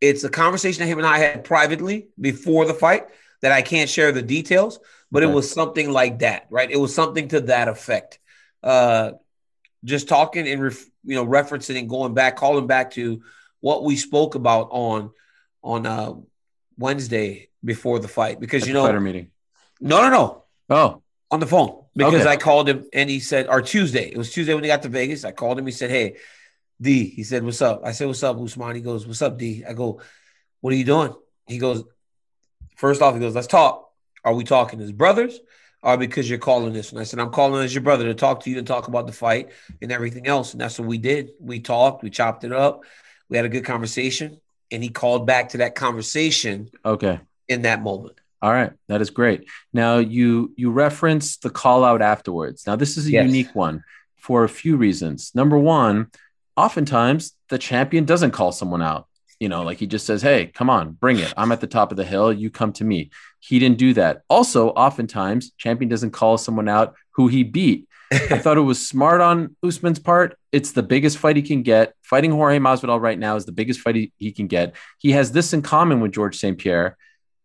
It's 0.00 0.24
a 0.24 0.30
conversation 0.30 0.80
that 0.80 0.88
him 0.88 0.98
and 0.98 1.06
I 1.06 1.18
had 1.18 1.44
privately 1.44 2.08
before 2.18 2.64
the 2.64 2.74
fight 2.74 3.06
that 3.42 3.52
I 3.52 3.62
can't 3.62 3.88
share 3.88 4.12
the 4.12 4.22
details, 4.22 4.80
but 5.10 5.22
Okay. 5.22 5.30
it 5.30 5.34
was 5.34 5.50
something 5.50 5.90
like 5.90 6.20
that, 6.20 6.46
right? 6.50 6.70
It 6.70 6.78
was 6.78 6.94
something 6.94 7.28
to 7.28 7.40
that 7.42 7.68
effect. 7.68 8.18
Uh, 8.62 9.12
just 9.84 10.08
talking 10.08 10.46
and 10.48 10.62
ref, 10.62 10.84
you 11.04 11.14
know 11.14 11.26
referencing 11.26 11.78
and 11.78 11.88
going 11.88 12.14
back, 12.14 12.36
calling 12.36 12.66
back 12.66 12.90
to 12.92 13.22
what 13.60 13.84
we 13.84 13.96
spoke 13.96 14.34
about 14.34 14.68
on 14.72 15.10
on 15.62 15.86
uh, 15.86 16.14
Wednesday 16.80 17.50
before 17.64 17.98
the 17.98 18.08
fight, 18.08 18.40
because 18.40 18.62
At 18.62 18.68
you 18.68 18.74
know, 18.74 18.84
fighter 18.84 19.00
meeting. 19.00 19.30
no, 19.80 20.00
no, 20.02 20.10
no, 20.10 20.44
Oh, 20.70 21.02
on 21.30 21.40
the 21.40 21.46
phone 21.46 21.84
because 21.94 22.22
Okay. 22.22 22.30
I 22.30 22.36
called 22.36 22.68
him 22.68 22.86
and 22.92 23.08
he 23.10 23.20
said, 23.20 23.46
or 23.48 23.60
Tuesday, 23.62 24.06
it 24.10 24.16
was 24.16 24.32
Tuesday 24.32 24.54
when 24.54 24.64
he 24.64 24.68
got 24.68 24.82
to 24.82 24.88
Vegas. 24.88 25.24
I 25.24 25.32
called 25.32 25.58
him. 25.58 25.66
He 25.66 25.72
said, 25.72 25.90
Hey, 25.90 26.16
D, 26.80 27.04
he 27.04 27.22
said, 27.22 27.44
What's 27.44 27.60
up? 27.62 27.82
I 27.84 27.92
said, 27.92 28.06
What's 28.06 28.22
up, 28.22 28.40
Usman? 28.40 28.74
He 28.74 28.80
goes, 28.82 29.06
What's 29.06 29.22
up, 29.22 29.36
D? 29.38 29.64
I 29.68 29.74
go, 29.74 30.00
What 30.62 30.72
are 30.72 30.76
you 30.76 30.84
doing? 30.84 31.12
He 31.46 31.58
goes, 31.58 31.84
First 32.76 33.02
off, 33.02 33.14
he 33.14 33.20
goes, 33.20 33.34
Let's 33.34 33.46
talk. 33.46 33.90
Are 34.24 34.34
we 34.34 34.44
talking 34.44 34.80
as 34.80 34.92
brothers 34.92 35.38
or 35.82 35.96
because 35.96 36.28
you're 36.28 36.38
calling 36.38 36.72
this? 36.72 36.90
And 36.92 37.00
I 37.00 37.04
said, 37.04 37.20
I'm 37.20 37.30
calling 37.30 37.62
as 37.64 37.74
your 37.74 37.82
brother 37.82 38.04
to 38.04 38.14
talk 38.14 38.40
to 38.44 38.50
you 38.50 38.58
and 38.58 38.66
talk 38.66 38.88
about 38.88 39.06
the 39.06 39.12
fight 39.12 39.50
and 39.82 39.90
everything 39.92 40.26
else. 40.26 40.52
And 40.52 40.60
that's 40.60 40.78
what 40.78 40.88
we 40.88 40.98
did. 40.98 41.30
We 41.40 41.60
talked, 41.60 42.02
we 42.02 42.10
chopped 42.10 42.44
it 42.44 42.52
up, 42.52 42.82
we 43.28 43.36
had 43.36 43.46
a 43.46 43.50
good 43.50 43.64
conversation. 43.64 44.40
And 44.70 44.82
he 44.82 44.88
called 44.88 45.26
back 45.26 45.50
to 45.50 45.58
that 45.58 45.74
conversation 45.74 46.70
okay. 46.84 47.20
in 47.48 47.62
that 47.62 47.82
moment. 47.82 48.14
All 48.42 48.52
right, 48.52 48.72
that 48.88 49.02
is 49.02 49.10
great. 49.10 49.48
Now 49.72 49.98
you 49.98 50.52
you 50.56 50.70
reference 50.70 51.36
the 51.38 51.50
call 51.50 51.84
out 51.84 52.00
afterwards. 52.00 52.66
Now 52.66 52.76
this 52.76 52.96
is 52.96 53.06
a 53.06 53.10
Yes. 53.10 53.26
unique 53.26 53.54
one 53.54 53.84
for 54.16 54.44
a 54.44 54.48
few 54.48 54.76
reasons. 54.76 55.30
Number 55.34 55.58
one, 55.58 56.06
oftentimes 56.56 57.32
the 57.48 57.58
champion 57.58 58.04
doesn't 58.04 58.30
call 58.30 58.52
someone 58.52 58.82
out. 58.82 59.06
You 59.40 59.48
know, 59.48 59.62
like 59.62 59.78
he 59.78 59.86
just 59.86 60.06
says, 60.06 60.22
"Hey, 60.22 60.46
come 60.46 60.70
on, 60.70 60.92
bring 60.92 61.18
it. 61.18 61.32
I'm 61.36 61.52
at 61.52 61.60
the 61.60 61.66
top 61.66 61.90
of 61.90 61.96
the 61.96 62.04
hill. 62.04 62.32
You 62.32 62.50
come 62.50 62.72
to 62.74 62.84
me." 62.84 63.10
He 63.40 63.58
didn't 63.58 63.78
do 63.78 63.94
that. 63.94 64.22
Also, 64.28 64.68
oftentimes 64.70 65.52
champion 65.56 65.88
doesn't 65.88 66.10
call 66.10 66.36
someone 66.38 66.68
out 66.68 66.94
who 67.12 67.28
he 67.28 67.42
beat. 67.42 67.88
I 68.12 68.38
thought 68.38 68.56
it 68.56 68.62
was 68.62 68.86
smart 68.86 69.20
on 69.20 69.56
Usman's 69.62 69.98
part. 70.00 70.36
It's 70.52 70.72
the 70.72 70.82
biggest 70.82 71.18
fight 71.18 71.36
he 71.36 71.42
can 71.42 71.62
get. 71.62 71.94
Fighting 72.02 72.32
Jorge 72.32 72.58
Masvidal 72.58 73.00
right 73.00 73.18
now 73.18 73.36
is 73.36 73.44
the 73.44 73.52
biggest 73.52 73.80
fight 73.80 73.94
he, 73.94 74.12
he 74.18 74.32
can 74.32 74.46
get. 74.48 74.74
He 74.98 75.12
has 75.12 75.30
this 75.32 75.52
in 75.52 75.62
common 75.62 76.00
with 76.00 76.12
George 76.12 76.36
St. 76.36 76.58
Pierre. 76.58 76.96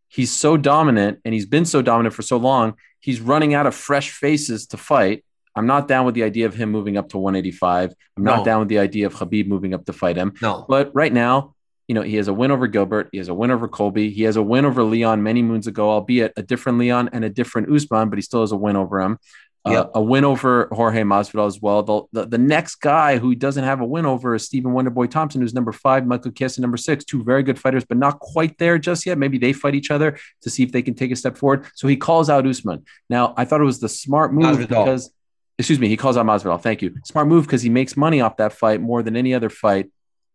He's 0.08 0.32
so 0.32 0.58
dominant 0.58 1.20
and 1.24 1.34
he's 1.34 1.46
been 1.46 1.66
so 1.66 1.82
dominant 1.82 2.16
for 2.16 2.22
so 2.24 2.38
long. 2.38 2.76
He's 3.00 3.22
running 3.22 3.54
out 3.54 3.68
of 3.68 3.76
fresh 3.76 4.12
faces 4.12 4.66
to 4.68 4.78
fight. 4.78 5.24
I'm 5.56 5.68
not 5.68 5.88
down 5.88 6.06
with 6.06 6.16
the 6.16 6.24
idea 6.24 6.48
of 6.48 6.56
him 6.56 6.72
moving 6.72 6.98
up 6.98 7.10
to 7.10 7.18
185. 7.18 7.94
I'm 8.18 8.24
not 8.24 8.40
No. 8.40 8.46
down 8.46 8.60
with 8.60 8.70
the 8.70 8.80
idea 8.80 9.06
of 9.06 9.14
Habib 9.14 9.48
moving 9.48 9.74
up 9.74 9.86
to 9.86 9.94
fight 9.94 10.18
him. 10.18 10.34
No. 10.42 10.66
But 10.68 10.92
right 10.96 11.14
now, 11.14 11.54
you 11.88 11.94
know, 11.94 12.02
he 12.02 12.16
has 12.16 12.28
a 12.28 12.34
win 12.34 12.50
over 12.52 12.66
Gilbert. 12.68 13.10
He 13.12 13.20
has 13.20 13.28
a 13.28 13.34
win 13.34 13.52
over 13.52 13.68
Colby. 13.68 14.10
He 14.10 14.24
has 14.24 14.36
a 14.36 14.42
win 14.42 14.66
over 14.66 14.84
Leon 14.84 15.22
many 15.22 15.44
moons 15.44 15.68
ago, 15.68 15.92
albeit 15.92 16.34
a 16.36 16.42
different 16.42 16.80
Leon 16.80 17.12
and 17.14 17.24
a 17.24 17.30
different 17.30 17.70
Usman, 17.72 18.10
but 18.10 18.18
he 18.18 18.24
still 18.24 18.42
has 18.42 18.52
a 18.52 18.58
win 18.58 18.76
over 18.76 19.00
him. 19.00 19.20
Uh, 19.66 19.72
Yep. 19.72 19.92
a 19.96 20.02
win 20.02 20.24
over 20.26 20.68
Jorge 20.72 21.02
Masvidal 21.02 21.48
as 21.48 21.60
well. 21.60 21.82
The, 21.82 22.02
the, 22.12 22.26
the 22.28 22.38
next 22.38 22.76
guy 22.76 23.18
who 23.18 23.34
doesn't 23.34 23.64
have 23.64 23.82
a 23.82 23.86
win 23.86 24.06
over 24.06 24.36
is 24.36 24.46
Stephen 24.46 24.74
Wonderboy 24.74 25.10
Thompson, 25.10 25.42
who's 25.42 25.56
number 25.56 25.72
five, 25.72 26.06
Michael 26.06 26.32
Chiesa, 26.32 26.62
number 26.62 26.78
six. 26.78 27.04
Two 27.04 27.24
very 27.24 27.42
good 27.42 27.58
fighters, 27.58 27.84
but 27.84 27.98
not 27.98 28.20
quite 28.20 28.58
there 28.60 28.78
just 28.78 29.08
yet. 29.08 29.18
Maybe 29.18 29.40
they 29.40 29.54
fight 29.54 29.74
each 29.74 29.90
other 29.90 30.20
to 30.44 30.50
see 30.52 30.62
if 30.62 30.72
they 30.72 30.84
can 30.84 30.94
take 30.94 31.10
a 31.12 31.16
step 31.16 31.36
forward. 31.36 31.66
So 31.74 31.88
he 31.88 31.98
calls 31.98 32.30
out 32.30 32.46
Usman. 32.46 32.86
Now, 33.10 33.34
I 33.38 33.46
thought 33.46 33.60
it 33.60 33.66
was 33.66 33.80
the 33.80 33.90
smart 33.90 34.34
move 34.34 34.58
Masvidal. 34.58 34.68
because, 34.68 35.12
excuse 35.58 35.80
me, 35.80 35.88
he 35.88 35.98
calls 35.98 36.16
out 36.16 36.28
Masvidal. 36.28 36.62
Thank 36.62 36.84
you. 36.84 36.96
Smart 37.04 37.28
move 37.28 37.46
because 37.48 37.64
he 37.64 37.70
makes 37.70 37.98
money 37.98 38.22
off 38.22 38.38
that 38.38 38.54
fight 38.54 38.82
more 38.82 39.02
than 39.02 39.16
any 39.16 39.34
other 39.34 39.50
fight. 39.50 39.90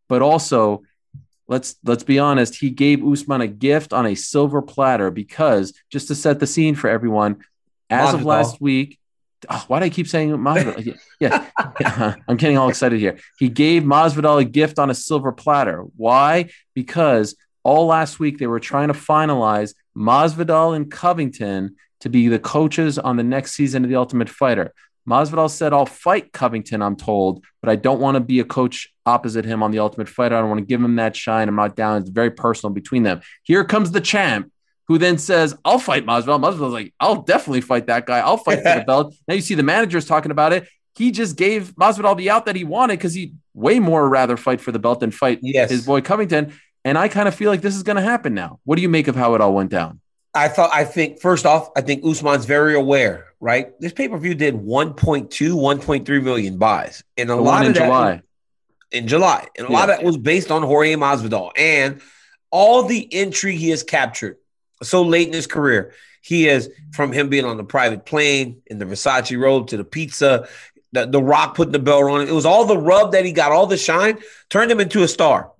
But 0.08 0.22
also, 0.22 0.82
let's 1.46 1.76
let's 1.84 2.02
be 2.02 2.18
honest, 2.18 2.56
he 2.56 2.70
gave 2.70 3.04
Usman 3.06 3.42
a 3.42 3.46
gift 3.46 3.92
on 3.92 4.06
a 4.06 4.16
silver 4.16 4.60
platter 4.60 5.12
because 5.12 5.72
just 5.88 6.08
to 6.08 6.16
set 6.16 6.40
the 6.40 6.48
scene 6.48 6.74
for 6.74 6.90
everyone, 6.90 7.44
as 7.88 8.14
of 8.14 8.24
last 8.24 8.60
week, 8.60 8.98
Ah, 9.48 9.62
oh, 9.62 9.64
why 9.68 9.78
do 9.78 9.86
I 9.86 9.88
keep 9.88 10.06
saying 10.06 10.30
Masvidal? 10.30 10.84
yeah, 10.86 10.94
yeah. 11.20 11.46
Uh-huh. 11.58 12.16
I'm 12.28 12.36
getting 12.36 12.58
all 12.58 12.68
excited 12.68 13.00
here. 13.00 13.18
He 13.38 13.48
gave 13.48 13.82
Masvidal 13.82 14.40
a 14.40 14.44
gift 14.44 14.78
on 14.78 14.90
a 14.90 14.94
silver 14.94 15.32
platter. 15.32 15.84
Why? 15.96 16.50
Because 16.74 17.36
all 17.62 17.86
last 17.86 18.18
week 18.18 18.38
they 18.38 18.46
were 18.46 18.60
trying 18.60 18.88
to 18.88 18.94
finalize 18.94 19.74
Masvidal 19.96 20.76
and 20.76 20.90
Covington 20.90 21.76
to 22.00 22.08
be 22.08 22.28
the 22.28 22.38
coaches 22.38 22.98
on 22.98 23.16
the 23.16 23.22
next 23.22 23.52
season 23.52 23.84
of 23.84 23.90
The 23.90 23.96
Ultimate 23.96 24.28
Fighter. 24.28 24.72
Masvidal 25.08 25.50
said, 25.50 25.72
I'll 25.72 25.86
fight 25.86 26.32
Covington, 26.32 26.82
I'm 26.82 26.96
told, 26.96 27.44
but 27.60 27.70
I 27.70 27.76
don't 27.76 28.00
want 28.00 28.16
to 28.16 28.20
be 28.20 28.40
a 28.40 28.44
coach 28.44 28.92
opposite 29.06 29.44
him 29.44 29.62
on 29.62 29.70
The 29.70 29.78
Ultimate 29.78 30.08
Fighter. 30.08 30.36
I 30.36 30.40
don't 30.40 30.48
want 30.48 30.60
to 30.60 30.66
give 30.66 30.82
him 30.82 30.96
that 30.96 31.16
shine. 31.16 31.48
I'm 31.48 31.56
not 31.56 31.76
down. 31.76 32.00
It's 32.00 32.10
very 32.10 32.30
personal 32.30 32.72
between 32.72 33.02
them. 33.02 33.20
Here 33.42 33.64
comes 33.64 33.90
the 33.90 34.00
champ, 34.00 34.52
who 34.90 34.98
then 34.98 35.18
says, 35.18 35.56
I'll 35.64 35.78
fight 35.78 36.04
Masvidal. 36.04 36.40
Masvidal's 36.42 36.72
like, 36.72 36.92
I'll 36.98 37.22
definitely 37.22 37.60
fight 37.60 37.86
that 37.86 38.06
guy. 38.06 38.18
I'll 38.18 38.36
fight 38.36 38.56
for 38.58 38.74
the 38.74 38.82
belt. 38.86 39.14
Now 39.28 39.34
you 39.34 39.40
see 39.40 39.54
the 39.54 39.62
managers 39.62 40.04
talking 40.04 40.32
about 40.32 40.52
it. 40.52 40.66
He 40.96 41.12
just 41.12 41.36
gave 41.36 41.76
Masvidal 41.76 42.16
the 42.16 42.28
out 42.30 42.46
that 42.46 42.56
he 42.56 42.64
wanted 42.64 42.94
because 42.98 43.14
he'd 43.14 43.36
way 43.54 43.78
more 43.78 44.08
rather 44.08 44.36
fight 44.36 44.60
for 44.60 44.72
the 44.72 44.80
belt 44.80 44.98
than 44.98 45.12
fight 45.12 45.38
Yes. 45.42 45.70
his 45.70 45.86
boy 45.86 46.00
Covington. 46.00 46.52
And 46.84 46.98
I 46.98 47.06
kind 47.06 47.28
of 47.28 47.36
feel 47.36 47.52
like 47.52 47.60
this 47.60 47.76
is 47.76 47.84
going 47.84 47.94
to 47.98 48.02
happen 48.02 48.34
now. 48.34 48.58
What 48.64 48.74
do 48.74 48.82
you 48.82 48.88
make 48.88 49.06
of 49.06 49.14
how 49.14 49.36
it 49.36 49.40
all 49.40 49.54
went 49.54 49.70
down? 49.70 50.00
I 50.34 50.48
thought 50.48 50.70
I 50.74 50.84
think 50.84 51.20
first 51.20 51.46
off, 51.46 51.70
I 51.76 51.82
think 51.82 52.04
Usman's 52.04 52.44
very 52.44 52.74
aware, 52.74 53.26
right? 53.38 53.68
This 53.78 53.92
pay-per-view 53.92 54.34
did 54.34 54.54
1.2, 54.54 55.28
1.3 55.28 56.22
million 56.24 56.58
buys. 56.58 57.04
And 57.16 57.30
a 57.30 57.36
The 57.36 57.40
lot 57.40 57.62
of 57.62 57.68
in 57.68 57.72
that 57.74 57.84
July. 57.86 58.22
in 58.90 59.06
July. 59.06 59.46
And 59.56 59.68
a 59.68 59.72
lot 59.72 59.88
of 59.88 59.96
that 59.98 60.04
was 60.04 60.16
based 60.16 60.50
on 60.50 60.62
Jorge 60.62 60.94
Masvidal 60.96 61.52
and 61.56 62.00
all 62.50 62.82
the 62.82 62.98
intrigue 63.14 63.58
he 63.60 63.70
has 63.70 63.82
captured 63.84 64.36
so 64.82 65.02
late 65.02 65.28
in 65.28 65.34
his 65.34 65.46
career. 65.46 65.92
He 66.22 66.48
is 66.48 66.70
from 66.92 67.12
him 67.12 67.28
being 67.28 67.44
on 67.44 67.56
the 67.56 67.64
private 67.64 68.04
plane 68.04 68.62
in 68.66 68.78
the 68.78 68.84
Versace 68.84 69.38
robe 69.40 69.68
to 69.68 69.76
the 69.76 69.84
pizza, 69.84 70.48
the, 70.92 71.06
the 71.06 71.22
rock 71.22 71.54
putting 71.54 71.72
the 71.72 71.78
belt 71.78 72.10
on 72.10 72.20
it. 72.22 72.28
It 72.28 72.32
was 72.32 72.46
all 72.46 72.66
the 72.66 72.76
rub 72.76 73.12
that 73.12 73.24
he 73.24 73.32
got, 73.32 73.52
all 73.52 73.66
the 73.66 73.76
shine, 73.76 74.18
turned 74.48 74.70
him 74.70 74.80
into 74.80 75.02
a 75.02 75.08
star. 75.08 75.52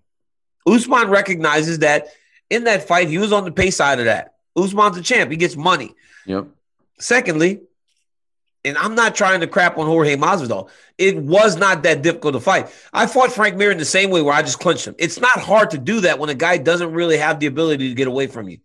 Usman 0.67 1.09
recognizes 1.09 1.79
that 1.79 2.09
in 2.51 2.65
that 2.65 2.87
fight, 2.87 3.09
he 3.09 3.19
was 3.19 3.33
on 3.33 3.45
the 3.45 3.53
pay 3.53 3.71
side 3.71 3.99
of 3.99 4.05
that. 4.07 4.35
Usman's 4.57 4.97
a 4.99 5.03
champ. 5.03 5.31
He 5.31 5.37
gets 5.37 5.57
money. 5.57 5.95
Yep. 6.27 6.49
Secondly, 6.99 7.63
and 8.65 8.77
I'm 8.77 8.95
not 8.95 9.15
trying 9.15 9.41
to 9.41 9.47
crap 9.47 9.79
on 9.79 9.87
Jorge 9.87 10.17
Masvidal. 10.17 10.69
It 10.99 11.17
was 11.17 11.57
not 11.57 11.83
that 11.85 12.03
difficult 12.03 12.35
to 12.35 12.41
fight. 12.41 12.69
I 12.93 13.07
fought 13.07 13.33
Frank 13.33 13.57
Mir 13.57 13.71
in 13.71 13.79
the 13.79 13.87
same 13.87 14.11
way 14.11 14.21
where 14.21 14.35
I 14.35 14.43
just 14.43 14.61
clinched 14.61 14.87
him. 14.87 14.95
It's 14.99 15.19
not 15.19 15.41
hard 15.41 15.71
to 15.71 15.79
do 15.79 16.01
that 16.03 16.19
when 16.19 16.29
a 16.29 16.35
guy 16.35 16.59
doesn't 16.59 16.93
really 16.93 17.17
have 17.17 17.41
the 17.41 17.47
ability 17.47 17.89
to 17.89 17.95
get 17.95 18.07
away 18.07 18.27
from 18.27 18.49
you. 18.49 18.59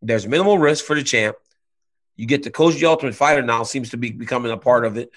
There's 0.00 0.26
minimal 0.26 0.58
risk 0.58 0.84
for 0.84 0.94
the 0.94 1.02
champ. 1.02 1.36
You 2.16 2.26
get 2.26 2.44
to 2.44 2.50
coach 2.50 2.74
the 2.76 2.86
ultimate 2.86 3.14
fighter 3.14 3.42
now, 3.42 3.62
seems 3.62 3.90
to 3.90 3.96
be 3.96 4.10
becoming 4.10 4.52
a 4.52 4.56
part 4.56 4.84
of 4.84 4.96
it, 4.96 5.10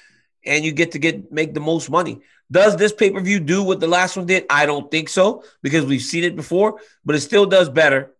and 0.45 0.63
you 0.63 0.71
get 0.71 0.91
to 0.91 0.99
get 0.99 1.31
make 1.31 1.53
the 1.53 1.59
most 1.59 1.89
money. 1.89 2.21
Does 2.51 2.75
this 2.75 2.93
pay-per-view 2.93 3.39
do 3.39 3.63
what 3.63 3.79
the 3.79 3.87
last 3.87 4.17
one 4.17 4.25
did? 4.25 4.45
I 4.49 4.65
don't 4.65 4.91
think 4.91 5.09
so, 5.09 5.43
because 5.61 5.85
we've 5.85 6.01
seen 6.01 6.23
it 6.23 6.35
before, 6.35 6.79
but 7.05 7.15
it 7.15 7.21
still 7.21 7.45
does 7.45 7.69
better 7.69 8.11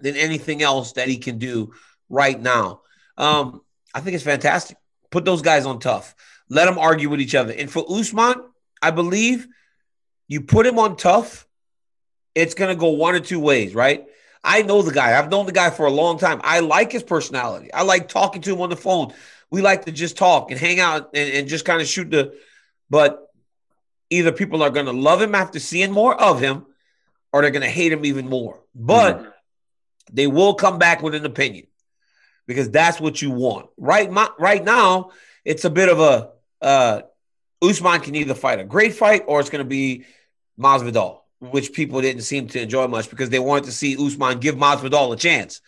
than 0.00 0.14
anything 0.16 0.62
else 0.62 0.92
that 0.92 1.08
he 1.08 1.16
can 1.16 1.38
do 1.38 1.72
right 2.08 2.40
now. 2.40 2.82
Um, 3.16 3.62
I 3.94 4.00
think 4.00 4.14
it's 4.14 4.24
fantastic. 4.24 4.76
Put 5.10 5.24
those 5.24 5.40
guys 5.40 5.64
on 5.64 5.78
tough. 5.78 6.14
Let 6.50 6.66
them 6.66 6.78
argue 6.78 7.08
with 7.08 7.20
each 7.20 7.34
other. 7.34 7.52
And 7.52 7.70
for 7.70 7.84
Usman, 7.88 8.34
I 8.82 8.90
believe 8.90 9.48
you 10.28 10.42
put 10.42 10.66
him 10.66 10.78
on 10.78 10.96
tough, 10.96 11.46
it's 12.34 12.54
going 12.54 12.68
to 12.68 12.78
go 12.78 12.90
one 12.90 13.14
or 13.14 13.20
two 13.20 13.40
ways, 13.40 13.74
right? 13.74 14.06
I 14.46 14.62
know 14.62 14.80
the 14.80 14.92
guy. 14.92 15.18
I've 15.18 15.30
known 15.30 15.46
the 15.46 15.52
guy 15.52 15.70
for 15.70 15.86
a 15.86 15.90
long 15.90 16.18
time. 16.18 16.40
I 16.44 16.60
like 16.60 16.92
his 16.92 17.02
personality. 17.02 17.72
I 17.74 17.82
like 17.82 18.08
talking 18.08 18.40
to 18.42 18.52
him 18.54 18.60
on 18.60 18.70
the 18.70 18.76
phone. 18.76 19.12
We 19.50 19.60
like 19.60 19.84
to 19.86 19.92
just 19.92 20.16
talk 20.16 20.50
and 20.50 20.60
hang 20.60 20.80
out 20.80 21.10
and, 21.14 21.32
and 21.34 21.48
just 21.48 21.64
kind 21.64 21.80
of 21.82 21.88
shoot 21.88 22.10
the. 22.10 22.34
But 22.88 23.28
either 24.08 24.32
people 24.32 24.62
are 24.62 24.70
going 24.70 24.86
to 24.86 24.92
love 24.92 25.20
him 25.20 25.34
after 25.34 25.58
seeing 25.58 25.92
more 25.92 26.14
of 26.14 26.40
him 26.40 26.64
or 27.32 27.42
they're 27.42 27.50
going 27.50 27.62
to 27.62 27.68
hate 27.68 27.92
him 27.92 28.04
even 28.04 28.28
more. 28.28 28.60
But 28.74 29.36
they 30.12 30.28
will 30.28 30.54
come 30.54 30.78
back 30.78 31.02
with 31.02 31.14
an 31.16 31.26
opinion. 31.26 31.66
because 32.46 32.70
that's 32.70 33.00
what 33.00 33.20
you 33.20 33.30
want. 33.30 33.68
Right, 33.76 34.10
my, 34.10 34.28
right 34.38 34.64
now, 34.64 35.10
it's 35.44 35.64
a 35.64 35.70
bit 35.70 35.88
of 35.88 36.00
a 36.00 36.30
uh, 36.62 37.02
Usman 37.62 38.00
can 38.00 38.14
either 38.14 38.34
fight 38.34 38.60
a 38.60 38.64
great 38.64 38.94
fight 38.94 39.24
or 39.26 39.40
it's 39.40 39.50
going 39.50 39.64
to 39.64 39.68
be 39.68 40.04
Masvidal, 40.58 41.20
which 41.40 41.72
people 41.72 42.00
didn't 42.00 42.22
seem 42.22 42.48
to 42.48 42.60
enjoy 42.60 42.86
much 42.86 43.10
because 43.10 43.30
they 43.30 43.38
wanted 43.38 43.64
to 43.64 43.72
see 43.72 43.96
Usman 43.96 44.40
give 44.40 44.56
Masvidal 44.56 45.12
a 45.12 45.16
chance. 45.16 45.60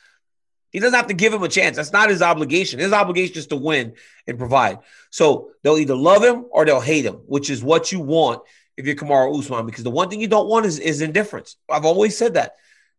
He 0.71 0.81
doesn't 0.81 0.97
have 0.97 1.07
to 1.09 1.15
give 1.15 1.33
him 1.33 1.43
a 1.43 1.49
chance. 1.49 1.77
That's 1.77 1.93
not 1.93 2.11
his 2.11 2.21
obligation. 2.21 2.79
His 2.79 2.93
obligation 2.93 3.39
is 3.39 3.47
to 3.49 3.57
win 3.57 3.95
and 4.27 4.39
provide. 4.39 4.81
So 5.11 5.51
they'll 5.63 5.79
either 5.79 5.97
love 5.97 6.23
him 6.23 6.47
or 6.51 6.65
they'll 6.65 6.81
hate 6.81 7.07
him, 7.07 7.17
which 7.27 7.49
is 7.49 7.63
what 7.63 7.91
you 7.91 8.01
want 8.01 8.43
if 8.77 8.87
you're 8.87 8.95
Kamaru 8.95 9.39
Usman. 9.39 9.67
Because 9.67 9.85
the 9.85 9.91
one 9.91 10.11
thing 10.11 10.21
you 10.21 10.29
don't 10.29 10.49
want 10.49 10.67
is, 10.67 10.79
is 10.79 11.01
indifference. 11.01 11.57
I've 11.71 11.87
always 11.87 12.17
said 12.19 12.35
that. 12.35 12.57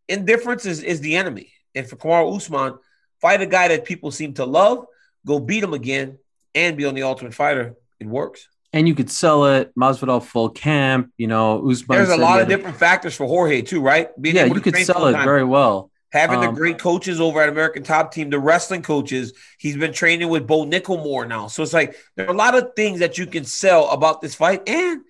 Indifference 0.08 0.66
is, 0.66 0.82
is 0.82 1.02
the 1.02 1.16
enemy. 1.16 1.54
And 1.76 1.88
for 1.88 1.96
Kamaru 1.96 2.38
Usman, 2.38 2.80
fight 3.22 3.42
a 3.42 3.46
guy 3.46 3.68
that 3.68 3.86
people 3.86 4.10
seem 4.10 4.34
to 4.36 4.46
love, 4.46 4.86
go 5.26 5.40
beat 5.40 5.64
him 5.64 5.74
again, 5.74 6.18
and 6.56 6.76
be 6.76 6.86
on 6.86 6.96
the 6.96 7.04
Ultimate 7.04 7.36
Fighter. 7.36 7.76
It 8.00 8.08
works. 8.08 8.48
And 8.72 8.88
you 8.88 8.94
could 8.94 9.10
sell 9.10 9.46
it, 9.46 9.74
Masvidal 9.76 10.24
full 10.24 10.50
camp. 10.50 11.12
You 11.18 11.28
know, 11.28 11.68
Usman. 11.70 11.98
There's 11.98 12.10
a 12.10 12.18
lot 12.18 12.42
of 12.42 12.48
different 12.48 12.78
factors 12.78 13.16
for 13.16 13.26
Jorge 13.28 13.62
too, 13.62 13.82
right? 13.82 14.10
Being 14.22 14.36
Yeah, 14.36 14.46
you 14.46 14.62
could 14.62 14.78
sell 14.78 15.08
it 15.08 15.24
very 15.24 15.44
well. 15.44 15.92
Having 16.12 16.40
Um, 16.40 16.46
the 16.46 16.60
great 16.60 16.80
coaches 16.80 17.22
over 17.22 17.40
at 17.42 17.50
American 17.50 17.84
Top 17.84 18.12
Team, 18.12 18.32
the 18.32 18.40
wrestling 18.40 18.82
coaches, 18.82 19.34
he's 19.60 19.78
been 19.78 19.94
training 19.94 20.28
with 20.30 20.48
Bo 20.48 20.66
Nickelmore 20.66 21.28
now. 21.28 21.48
So 21.48 21.62
it's 21.62 21.74
like 21.74 21.96
there 22.16 22.28
are 22.28 22.34
a 22.34 22.38
lot 22.38 22.56
of 22.56 22.72
things 22.76 23.00
that 23.00 23.20
you 23.20 23.28
can 23.28 23.46
sell 23.46 23.90
about 23.90 24.20
this 24.22 24.34
fight. 24.34 24.68
And 24.68 25.02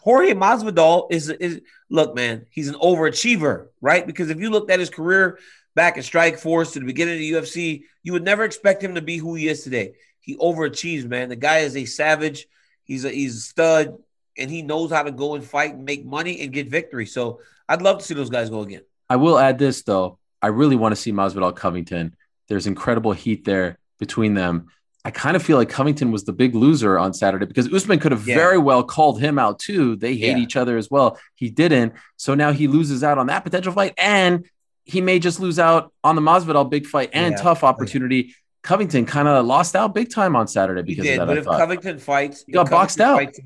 Jorge 0.00 0.34
Masvidal 0.34 1.06
is 1.10 1.30
is 1.30 1.60
look, 1.88 2.14
man, 2.14 2.46
he's 2.50 2.68
an 2.68 2.74
overachiever, 2.76 3.68
right? 3.80 4.06
Because 4.06 4.30
if 4.30 4.38
you 4.38 4.50
looked 4.50 4.70
at 4.70 4.80
his 4.80 4.90
career 4.90 5.38
back 5.74 5.96
at 5.98 6.04
Strikeforce 6.04 6.72
to 6.72 6.80
the 6.80 6.84
beginning 6.86 7.14
of 7.14 7.20
the 7.20 7.32
UFC, 7.32 7.82
you 8.02 8.12
would 8.12 8.24
never 8.24 8.44
expect 8.44 8.82
him 8.82 8.96
to 8.96 9.02
be 9.02 9.18
who 9.18 9.34
he 9.34 9.48
is 9.48 9.62
today. 9.62 9.94
He 10.20 10.36
overachieves, 10.36 11.04
man. 11.06 11.28
The 11.28 11.36
guy 11.36 11.58
is 11.58 11.76
a 11.76 11.84
savage. 11.84 12.46
He's 12.84 13.04
a 13.04 13.10
he's 13.10 13.36
a 13.36 13.40
stud, 13.40 13.98
and 14.38 14.50
he 14.50 14.62
knows 14.62 14.90
how 14.90 15.02
to 15.02 15.10
go 15.10 15.34
and 15.34 15.44
fight 15.44 15.74
and 15.74 15.84
make 15.84 16.04
money 16.04 16.40
and 16.40 16.52
get 16.52 16.68
victory. 16.68 17.06
So 17.06 17.40
I'd 17.68 17.82
love 17.82 17.98
to 17.98 18.04
see 18.04 18.14
those 18.14 18.30
guys 18.30 18.50
go 18.50 18.60
again. 18.60 18.82
I 19.08 19.16
will 19.16 19.38
add 19.38 19.58
this 19.58 19.82
though. 19.82 20.18
I 20.42 20.48
really 20.48 20.76
want 20.76 20.92
to 20.94 21.00
see 21.00 21.12
Masvidal 21.12 21.54
Covington. 21.56 22.14
There's 22.48 22.66
incredible 22.66 23.12
heat 23.12 23.44
there 23.44 23.78
between 23.98 24.34
them. 24.34 24.68
I 25.06 25.10
kind 25.10 25.36
of 25.36 25.42
feel 25.42 25.58
like 25.58 25.68
Covington 25.68 26.12
was 26.12 26.24
the 26.24 26.32
big 26.32 26.54
loser 26.54 26.98
on 26.98 27.12
Saturday 27.12 27.44
because 27.46 27.72
Usman 27.72 27.98
could 27.98 28.12
have 28.12 28.26
Yeah. 28.26 28.36
very 28.36 28.56
well 28.58 28.82
called 28.82 29.20
him 29.20 29.38
out 29.38 29.58
too. 29.58 29.96
They 29.96 30.16
hate 30.16 30.36
Yeah. 30.36 30.42
each 30.42 30.56
other 30.56 30.78
as 30.78 30.90
well. 30.90 31.18
He 31.34 31.50
didn't. 31.50 31.92
So 32.16 32.34
now 32.34 32.52
he 32.52 32.68
loses 32.68 33.04
out 33.04 33.18
on 33.18 33.26
that 33.26 33.44
potential 33.44 33.72
fight 33.72 33.92
and 33.98 34.46
he 34.84 35.00
may 35.02 35.18
just 35.18 35.40
lose 35.40 35.58
out 35.58 35.92
on 36.02 36.16
the 36.16 36.22
Masvidal 36.22 36.68
big 36.70 36.86
fight 36.86 37.10
and 37.12 37.32
Yeah. 37.34 37.42
tough 37.42 37.64
opportunity. 37.64 38.34
Covington 38.64 39.06
kind 39.06 39.28
of 39.28 39.46
lost 39.46 39.76
out 39.76 39.94
big 39.94 40.10
time 40.10 40.34
on 40.34 40.48
Saturday 40.48 40.80
He 40.80 40.86
because 40.96 41.04
did, 41.04 41.20
of 41.20 41.28
that. 41.28 41.34
but 41.34 41.36
I 41.36 41.38
if 41.40 41.44
thought. 41.44 41.58
Covington 41.60 41.98
fights, 41.98 42.44
He 42.46 42.52
got 42.52 42.66
if 42.66 42.70
boxed 42.70 43.00
out. 43.00 43.18
fights- 43.18 43.40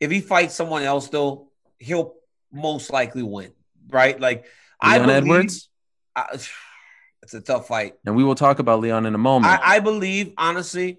if 0.00 0.10
he 0.10 0.20
fights 0.20 0.54
someone 0.54 0.82
else, 0.82 1.08
though, 1.08 1.48
he'll 1.78 2.12
most 2.52 2.92
likely 2.92 3.22
win. 3.22 3.52
Right? 3.88 4.20
Like 4.20 4.44
I 4.80 4.98
Leon 4.98 5.06
believe, 5.08 5.22
Edwards, 5.22 5.68
I- 6.14 6.38
it's 7.22 7.32
a 7.34 7.40
tough 7.40 7.68
fight. 7.68 7.94
and 8.04 8.14
we 8.14 8.22
will 8.24 8.34
talk 8.34 8.58
about 8.58 8.80
Leon 8.80 9.06
in 9.06 9.14
a 9.14 9.18
moment. 9.18 9.52
I, 9.58 9.76
I 9.76 9.80
believe, 9.80 10.32
honestly, 10.36 10.98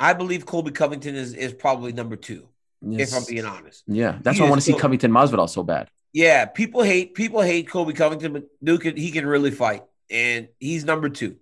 I 0.00 0.12
believe 0.14 0.44
Colby 0.44 0.72
Covington 0.72 1.14
is 1.14 1.34
is 1.34 1.52
probably 1.52 1.92
number 1.92 2.16
two. 2.16 2.48
Yes. 2.82 3.10
If 3.12 3.16
I'm 3.18 3.24
being 3.26 3.44
honest. 3.46 3.84
yeah, 3.86 4.18
that's 4.22 4.36
He 4.36 4.42
why 4.42 4.48
I 4.48 4.50
want 4.50 4.60
to 4.60 4.64
see 4.72 4.78
Covington 4.78 5.10
Masvidal 5.10 5.48
so 5.48 5.62
bad. 5.62 5.88
Yeah, 6.12 6.44
people 6.46 6.82
hate 6.82 7.14
people 7.14 7.40
hate 7.42 7.68
Colby 7.68 7.92
Covington, 7.94 8.32
but 8.32 8.44
Duke 8.62 8.82
he 8.84 9.10
can 9.10 9.26
really 9.26 9.50
fight, 9.50 9.82
and 10.10 10.48
he's 10.60 10.84
number 10.84 11.08
two. 11.08 11.36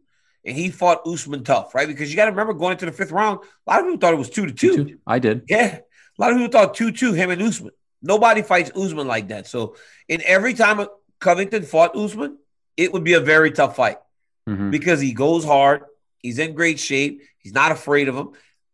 And 0.47 0.57
he 0.57 0.71
fought 0.71 1.07
Usman 1.07 1.43
tough, 1.45 1.75
right? 1.75 1.89
Because 1.89 2.11
you 2.11 2.17
got 2.17 2.27
to 2.27 2.31
remember 2.31 2.53
going 2.53 2.73
into 2.73 2.87
the 2.87 2.93
fifth 2.93 3.13
round, 3.13 3.41
a 3.67 3.71
lot 3.71 3.81
of 3.81 3.87
people 3.87 3.99
thought 3.99 4.13
it 4.13 4.19
was 4.19 4.29
two 4.31 4.47
to 4.47 4.53
two. 4.53 4.99
I 5.07 5.19
did. 5.19 5.45
Yeah. 5.49 5.79
A 6.19 6.23
lot 6.23 6.33
of 6.33 6.39
people 6.39 6.53
thought 6.53 6.75
2 6.75 6.93
2, 6.93 7.13
him 7.13 7.31
and 7.31 7.43
Usman. 7.43 7.73
Nobody 8.01 8.43
fights 8.43 8.71
Usman 8.77 9.09
like 9.09 9.29
that. 9.29 9.47
So, 9.49 9.75
in 10.07 10.23
every 10.25 10.55
time 10.55 10.87
Covington 11.19 11.63
fought 11.65 11.97
Usman, 11.97 12.39
it 12.77 12.93
would 12.93 13.03
be 13.03 13.15
a 13.15 13.21
very 13.21 13.51
tough 13.51 13.75
fight 13.77 13.99
Mhm. 14.49 14.71
because 14.71 15.01
he 15.01 15.13
goes 15.13 15.45
hard. 15.45 15.83
He's 16.19 16.39
in 16.39 16.55
great 16.55 16.79
shape. 16.79 17.23
He's 17.39 17.53
not 17.53 17.73
afraid 17.73 18.09
of 18.09 18.15
him. 18.15 18.29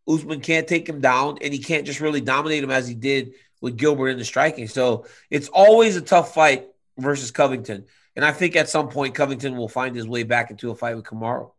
Usman 0.07 0.41
can't 0.41 0.67
take 0.67 0.87
him 0.87 1.01
down, 1.01 1.37
and 1.41 1.51
he 1.53 1.59
can't 1.59 1.85
just 1.85 1.99
really 1.99 2.21
dominate 2.21 2.63
him 2.63 2.71
as 2.71 2.87
he 2.87 2.93
did 2.93 3.33
with 3.61 3.77
Gilbert 3.77 4.09
in 4.09 4.17
the 4.17 4.25
striking. 4.25 4.67
So, 4.67 5.05
it's 5.29 5.47
always 5.47 5.95
a 5.95 6.01
tough 6.01 6.33
fight 6.35 6.67
versus 6.97 7.31
Covington. 7.31 7.85
And 8.15 8.25
I 8.25 8.33
think 8.33 8.55
at 8.55 8.69
some 8.69 8.89
point, 8.89 9.15
Covington 9.15 9.55
will 9.55 9.69
find 9.69 9.95
his 9.95 10.05
way 10.07 10.23
back 10.23 10.51
into 10.51 10.69
a 10.69 10.75
fight 10.75 10.95
with 10.95 11.05
Kamaru. 11.05 11.51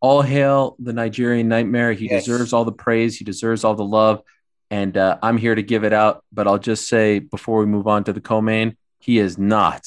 All 0.00 0.22
hail 0.22 0.76
the 0.78 0.92
Nigerian 0.92 1.48
nightmare. 1.48 1.92
He 1.92 2.08
Yes. 2.10 2.24
deserves 2.24 2.52
all 2.52 2.64
the 2.64 2.72
praise. 2.72 3.16
He 3.16 3.24
deserves 3.24 3.64
all 3.64 3.74
the 3.74 3.84
love. 3.84 4.22
And 4.70 4.96
uh, 4.96 5.18
I'm 5.22 5.36
here 5.36 5.54
to 5.54 5.62
give 5.62 5.84
it 5.84 5.92
out. 5.92 6.24
But 6.32 6.46
I'll 6.46 6.58
just 6.58 6.88
say 6.88 7.18
before 7.20 7.58
we 7.60 7.66
move 7.66 7.86
on 7.86 8.04
to 8.04 8.12
the 8.12 8.20
co-main, 8.20 8.76
he 8.98 9.18
is 9.18 9.38
not 9.38 9.86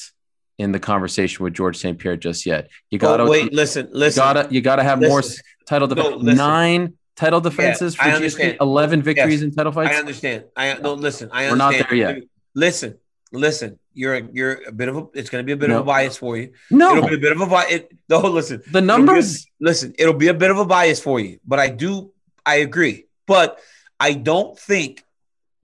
in 0.58 0.72
the 0.72 0.78
conversation 0.80 1.44
with 1.44 1.54
George 1.54 1.76
St. 1.78 1.98
Pierre 1.98 2.16
just 2.16 2.44
yet. 2.46 2.68
You 2.90 2.98
gotta 2.98 3.22
oh, 3.22 3.30
wait, 3.30 3.52
listen, 3.52 3.88
listen. 3.92 4.20
you 4.20 4.24
gotta 4.24 4.48
you 4.54 4.60
gotta 4.60 4.82
have 4.82 5.00
more 5.00 5.18
Listen. 5.20 5.42
title 5.66 5.88
No, 5.88 6.18
defense. 6.18 6.36
Nine 6.36 6.94
title 7.16 7.40
defenses 7.40 7.96
I 7.98 8.10
for 8.10 8.16
understand. 8.16 8.54
GSP, 8.54 8.60
11 8.60 9.02
victories 9.02 9.34
Yes. 9.40 9.42
in 9.42 9.54
title 9.54 9.72
fights. 9.72 9.94
I 9.96 9.98
understand. 9.98 10.44
I 10.56 10.74
no 10.74 10.94
listen. 10.94 11.30
I 11.32 11.50
We're 11.50 11.56
not 11.56 11.74
understand. 11.74 12.00
there 12.00 12.14
yet. 12.16 12.22
Listen, 12.54 12.98
listen. 13.32 13.78
You're 13.92 14.14
a, 14.14 14.22
you're 14.32 14.60
a 14.68 14.72
bit 14.72 14.88
of 14.88 14.96
a. 14.96 15.06
It's 15.14 15.30
going 15.30 15.42
to 15.42 15.46
be 15.46 15.52
a 15.52 15.56
bit 15.56 15.70
of 15.70 15.80
a 15.80 15.84
bias 15.84 16.16
for 16.16 16.36
you. 16.36 16.52
no, 16.70 16.96
It'll 16.96 17.08
be 17.08 17.16
a 17.16 17.18
bit 17.18 17.32
of 17.32 17.40
a 17.40 17.46
bias. 17.46 17.82
No, 18.08 18.20
listen. 18.20 18.62
the 18.70 18.78
It'll 18.78 18.78
a- 18.78 18.82
numbers. 18.82 19.46
listen, 19.60 19.94
it'll 19.98 20.14
be 20.14 20.28
a 20.28 20.34
bit 20.34 20.50
of 20.50 20.58
a 20.58 20.64
bias 20.64 21.00
for 21.00 21.18
you, 21.20 21.40
but 21.46 21.58
I 21.58 21.68
do. 21.68 22.12
I 22.46 22.56
agree, 22.56 23.06
but 23.26 23.58
I 23.98 24.14
don't 24.14 24.58
think 24.58 25.04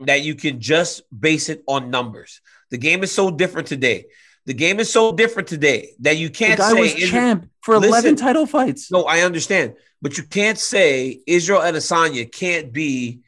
that 0.00 0.22
you 0.22 0.35
can 0.35 0.61
just 0.61 1.02
base 1.18 1.48
it 1.48 1.62
on 1.66 1.90
numbers. 1.90 2.40
The 2.70 2.79
game 2.79 3.02
is 3.02 3.12
so 3.12 3.31
different 3.31 3.68
today. 3.68 4.07
The 4.44 4.55
game 4.55 4.79
is 4.79 4.92
so 4.92 5.12
different 5.12 5.48
today 5.48 5.92
that 6.00 6.18
you 6.18 6.29
can't 6.31 6.59
guy 6.59 6.72
say 6.72 6.81
was 6.81 6.94
Israel- 6.94 7.11
champ 7.11 7.50
for 7.62 7.74
11 7.76 8.16
title 8.16 8.46
fights. 8.46 8.90
no, 8.92 9.05
I 9.05 9.20
understand, 9.20 9.74
but 10.02 10.18
you 10.18 10.24
can't 10.24 10.59
say 10.59 11.20
Israel 11.26 11.61
Adesanya 11.61 12.31
can't 12.31 12.72
be 12.72 13.20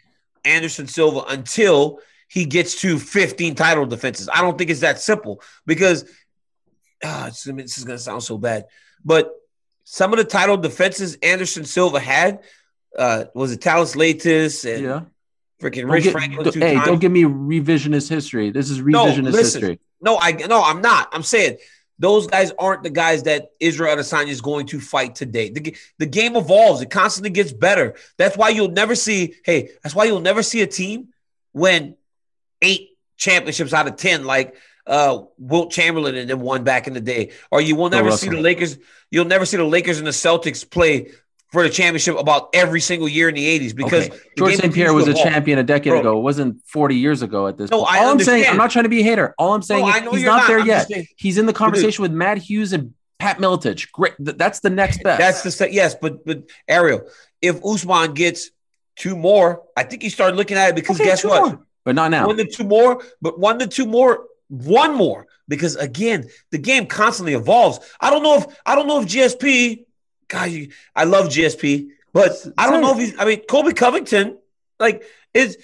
Anderson 0.44 0.86
Silva 0.86 1.24
until 1.28 2.00
he 2.28 2.44
gets 2.44 2.80
to 2.82 2.98
15 2.98 3.54
title 3.54 3.86
defenses. 3.86 4.28
I 4.32 4.40
don't 4.42 4.56
think 4.58 4.70
it's 4.70 4.80
that 4.80 5.00
simple 5.00 5.42
because 5.66 6.04
ah, 7.04 7.28
it's- 7.28 7.42
this 7.44 7.78
is 7.78 7.84
going 7.84 7.96
to 7.98 8.02
sound 8.02 8.22
so 8.22 8.38
bad, 8.38 8.66
but 9.04 9.32
some 9.84 10.12
of 10.12 10.18
the 10.18 10.24
title 10.24 10.56
defenses 10.58 11.16
Anderson 11.22 11.64
Silva 11.64 11.98
had 12.00 12.40
uh, 12.98 13.24
was 13.34 13.52
it 13.52 13.62
Thales 13.62 13.94
Leites 13.94 14.64
and 14.70 14.82
Yeah. 14.84 15.00
freaking 15.60 15.82
Don't 15.82 15.90
Rich 15.90 16.04
get- 16.04 16.12
Franklin. 16.12 16.44
don't- 16.44 16.54
hey, 16.56 16.74
times. 16.74 16.86
don't 16.86 16.98
give 17.00 17.12
me 17.12 17.22
revisionist 17.24 18.08
history. 18.08 18.50
This 18.50 18.70
is 18.70 18.78
No, 18.80 19.06
revisionist 19.06 19.32
listen. 19.32 19.60
history. 19.62 19.80
No, 20.00 20.18
I 20.18 20.32
no, 20.32 20.62
I'm 20.62 20.80
not. 20.80 21.08
I'm 21.12 21.22
saying 21.22 21.58
those 21.98 22.26
guys 22.28 22.52
aren't 22.58 22.82
the 22.84 22.90
guys 22.90 23.24
that 23.24 23.50
Israel 23.60 23.96
Adesanya 23.96 24.28
is 24.28 24.40
going 24.40 24.66
to 24.66 24.80
fight 24.80 25.14
today. 25.16 25.50
The, 25.50 25.74
the 25.98 26.06
game 26.06 26.36
evolves; 26.36 26.80
it 26.82 26.90
constantly 26.90 27.30
gets 27.30 27.52
better. 27.52 27.94
That's 28.16 28.36
why 28.36 28.50
you'll 28.50 28.70
never 28.70 28.94
see. 28.94 29.34
Hey, 29.44 29.70
that's 29.82 29.94
why 29.94 30.04
you'll 30.04 30.20
never 30.20 30.42
see 30.42 30.62
a 30.62 30.66
team 30.66 31.08
win 31.52 31.96
eight 32.62 32.90
championships 33.16 33.72
out 33.72 33.86
of 33.88 33.96
ten, 33.96 34.24
like 34.24 34.54
uh, 34.86 35.22
Wilt 35.38 35.70
Chamberlain 35.70 36.14
and 36.16 36.28
them 36.30 36.40
won 36.40 36.64
back 36.64 36.86
in 36.86 36.94
the 36.94 37.00
day. 37.00 37.32
Or 37.50 37.60
you 37.60 37.76
will 37.76 37.90
never 37.90 38.10
see 38.12 38.28
the 38.28 38.40
Lakers. 38.40 38.78
You'll 39.10 39.24
never 39.26 39.44
see 39.44 39.56
the 39.56 39.64
Lakers 39.64 39.98
and 39.98 40.06
the 40.06 40.12
Celtics 40.12 40.68
play 40.68 41.10
for 41.50 41.62
the 41.62 41.70
championship 41.70 42.18
about 42.18 42.50
every 42.52 42.80
single 42.80 43.08
year 43.08 43.28
in 43.28 43.34
the 43.34 43.58
'80s 43.58 43.74
because 43.74 44.08
Okay. 44.08 44.18
George 44.36 44.56
St. 44.56 44.72
Pierre 44.74 44.92
was 44.92 45.06
a 45.06 45.10
evolve. 45.10 45.26
champion 45.26 45.58
a 45.58 45.62
decade 45.62 45.92
Bro. 45.92 46.00
ago. 46.00 46.18
It 46.18 46.22
wasn't 46.22 46.62
40 46.66 46.96
years 46.96 47.22
ago 47.22 47.46
at 47.46 47.56
this 47.56 47.70
No, 47.70 47.78
point. 47.84 47.92
I 47.92 47.98
All 48.04 48.10
I'm 48.10 48.20
saying. 48.20 48.46
I'm 48.48 48.56
not 48.58 48.70
trying 48.70 48.82
to 48.84 48.88
be 48.90 49.00
a 49.00 49.04
hater. 49.04 49.34
All 49.38 49.54
I'm 49.54 49.62
saying 49.62 49.80
No, 50.04 50.10
is 50.12 50.16
he's 50.18 50.24
not, 50.24 50.36
not. 50.40 50.46
there 50.48 50.60
I'm 50.60 50.66
yet. 50.66 50.88
saying- 50.88 51.06
He's 51.16 51.38
in 51.38 51.46
the 51.46 51.52
conversation 51.54 52.02
with 52.02 52.12
Matt 52.12 52.36
Hughes 52.38 52.72
and 52.74 52.92
Pat 53.18 53.38
Miletich. 53.38 53.90
Great. 53.92 54.12
That's 54.18 54.60
the 54.60 54.68
next 54.70 55.02
best. 55.02 55.18
That's 55.18 55.42
the 55.42 55.50
se- 55.50 55.70
yes, 55.72 55.94
but 56.00 56.24
but 56.26 56.42
Ariel, 56.68 57.02
if 57.40 57.64
Usman 57.64 58.12
gets 58.12 58.50
two 58.96 59.16
more, 59.16 59.62
I 59.76 59.84
think 59.84 60.02
he 60.02 60.10
started 60.10 60.36
looking 60.36 60.56
at 60.58 60.68
it 60.70 60.74
because 60.74 60.96
Okay, 61.00 61.08
guess 61.08 61.24
what? 61.24 61.42
more, 61.46 61.66
but 61.88 61.94
not 61.94 62.10
now. 62.10 62.26
One 62.26 62.36
to 62.36 62.44
two 62.44 62.64
more, 62.64 63.02
but 63.22 63.38
one 63.38 63.58
to 63.60 63.66
two 63.66 63.86
more, 63.86 64.26
one 64.48 64.94
more. 64.94 65.26
Because 65.48 65.74
again, 65.76 66.28
the 66.50 66.58
game 66.58 66.84
constantly 66.86 67.32
evolves. 67.32 67.80
I 67.98 68.10
don't 68.10 68.22
know 68.22 68.36
if 68.36 68.60
I 68.66 68.74
don't 68.74 68.86
know 68.86 69.00
if 69.00 69.08
GSP, 69.08 69.86
God, 70.28 70.50
I 70.94 71.04
love 71.04 71.28
GSP, 71.28 71.88
but 72.12 72.32
I 72.58 72.68
don't 72.70 72.82
know 72.82 72.92
if 72.92 72.98
he's. 72.98 73.18
I 73.18 73.24
mean, 73.24 73.40
Colby 73.48 73.72
Covington, 73.72 74.36
like 74.78 75.02
is 75.32 75.56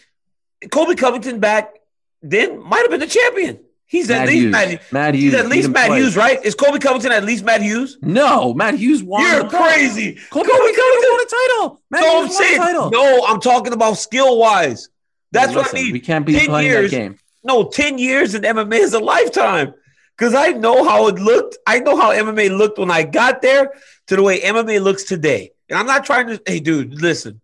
Colby 0.70 0.94
Covington 0.94 1.40
back 1.40 1.74
then 2.22 2.58
might 2.58 2.80
have 2.80 2.90
been 2.90 3.00
the 3.00 3.06
champion. 3.06 3.60
He's 3.84 4.08
at 4.10 4.26
least 4.26 4.40
Hughes. 4.44 4.52
Matt, 4.52 4.92
Matt 4.92 5.14
he's 5.14 5.34
at 5.34 5.46
least 5.46 5.68
Matt. 5.68 5.92
Hughes, 5.92 6.16
right? 6.16 6.42
Is 6.42 6.54
Colby 6.54 6.78
Covington 6.78 7.12
at 7.12 7.22
least 7.22 7.44
Matt 7.44 7.60
Hughes? 7.60 7.98
No, 8.00 8.54
Matt 8.54 8.76
Hughes 8.76 9.02
won. 9.02 9.20
You're 9.20 9.46
crazy. 9.50 10.18
Colby 10.30 10.48
Colby 10.48 10.72
Covington 10.72 10.74
Covington- 10.74 11.10
won 11.10 11.20
a 11.20 11.26
title. 11.26 11.82
Matt 11.90 12.02
So 12.02 12.08
I'm 12.08 12.24
Hughes 12.26 12.34
won 12.34 12.42
a 12.42 12.46
saying, 12.46 12.58
title. 12.58 12.90
no, 12.90 13.26
I'm 13.26 13.40
talking 13.40 13.74
about 13.74 13.98
skill 13.98 14.38
wise. 14.38 14.88
That's 15.34 15.54
what 15.54 15.70
I 15.70 15.72
mean. 15.74 15.92
We 15.92 16.00
can't 16.00 16.24
be 16.24 16.34
10 16.34 16.46
playing 16.46 16.66
years- 16.70 16.90
that 16.90 16.96
game. 16.96 17.18
No, 17.42 17.68
10 17.68 17.98
years 17.98 18.34
in 18.34 18.42
MMA 18.42 18.78
is 18.78 18.94
a 18.94 18.98
lifetime. 18.98 19.74
because 20.16 20.34
I 20.34 20.50
know 20.52 20.84
how 20.84 21.08
it 21.08 21.16
looked. 21.16 21.58
I 21.66 21.80
know 21.80 21.96
how 21.96 22.10
MMA 22.12 22.56
looked 22.56 22.78
when 22.78 22.90
I 22.90 23.02
got 23.02 23.42
there 23.42 23.72
to 24.06 24.16
the 24.16 24.22
way 24.22 24.40
MMA 24.40 24.80
looks 24.82 25.04
today. 25.04 25.50
And 25.68 25.78
I'm 25.78 25.86
not 25.86 26.04
trying 26.06 26.28
to. 26.28 26.40
Hey, 26.46 26.60
dude, 26.60 27.00
listen. 27.00 27.40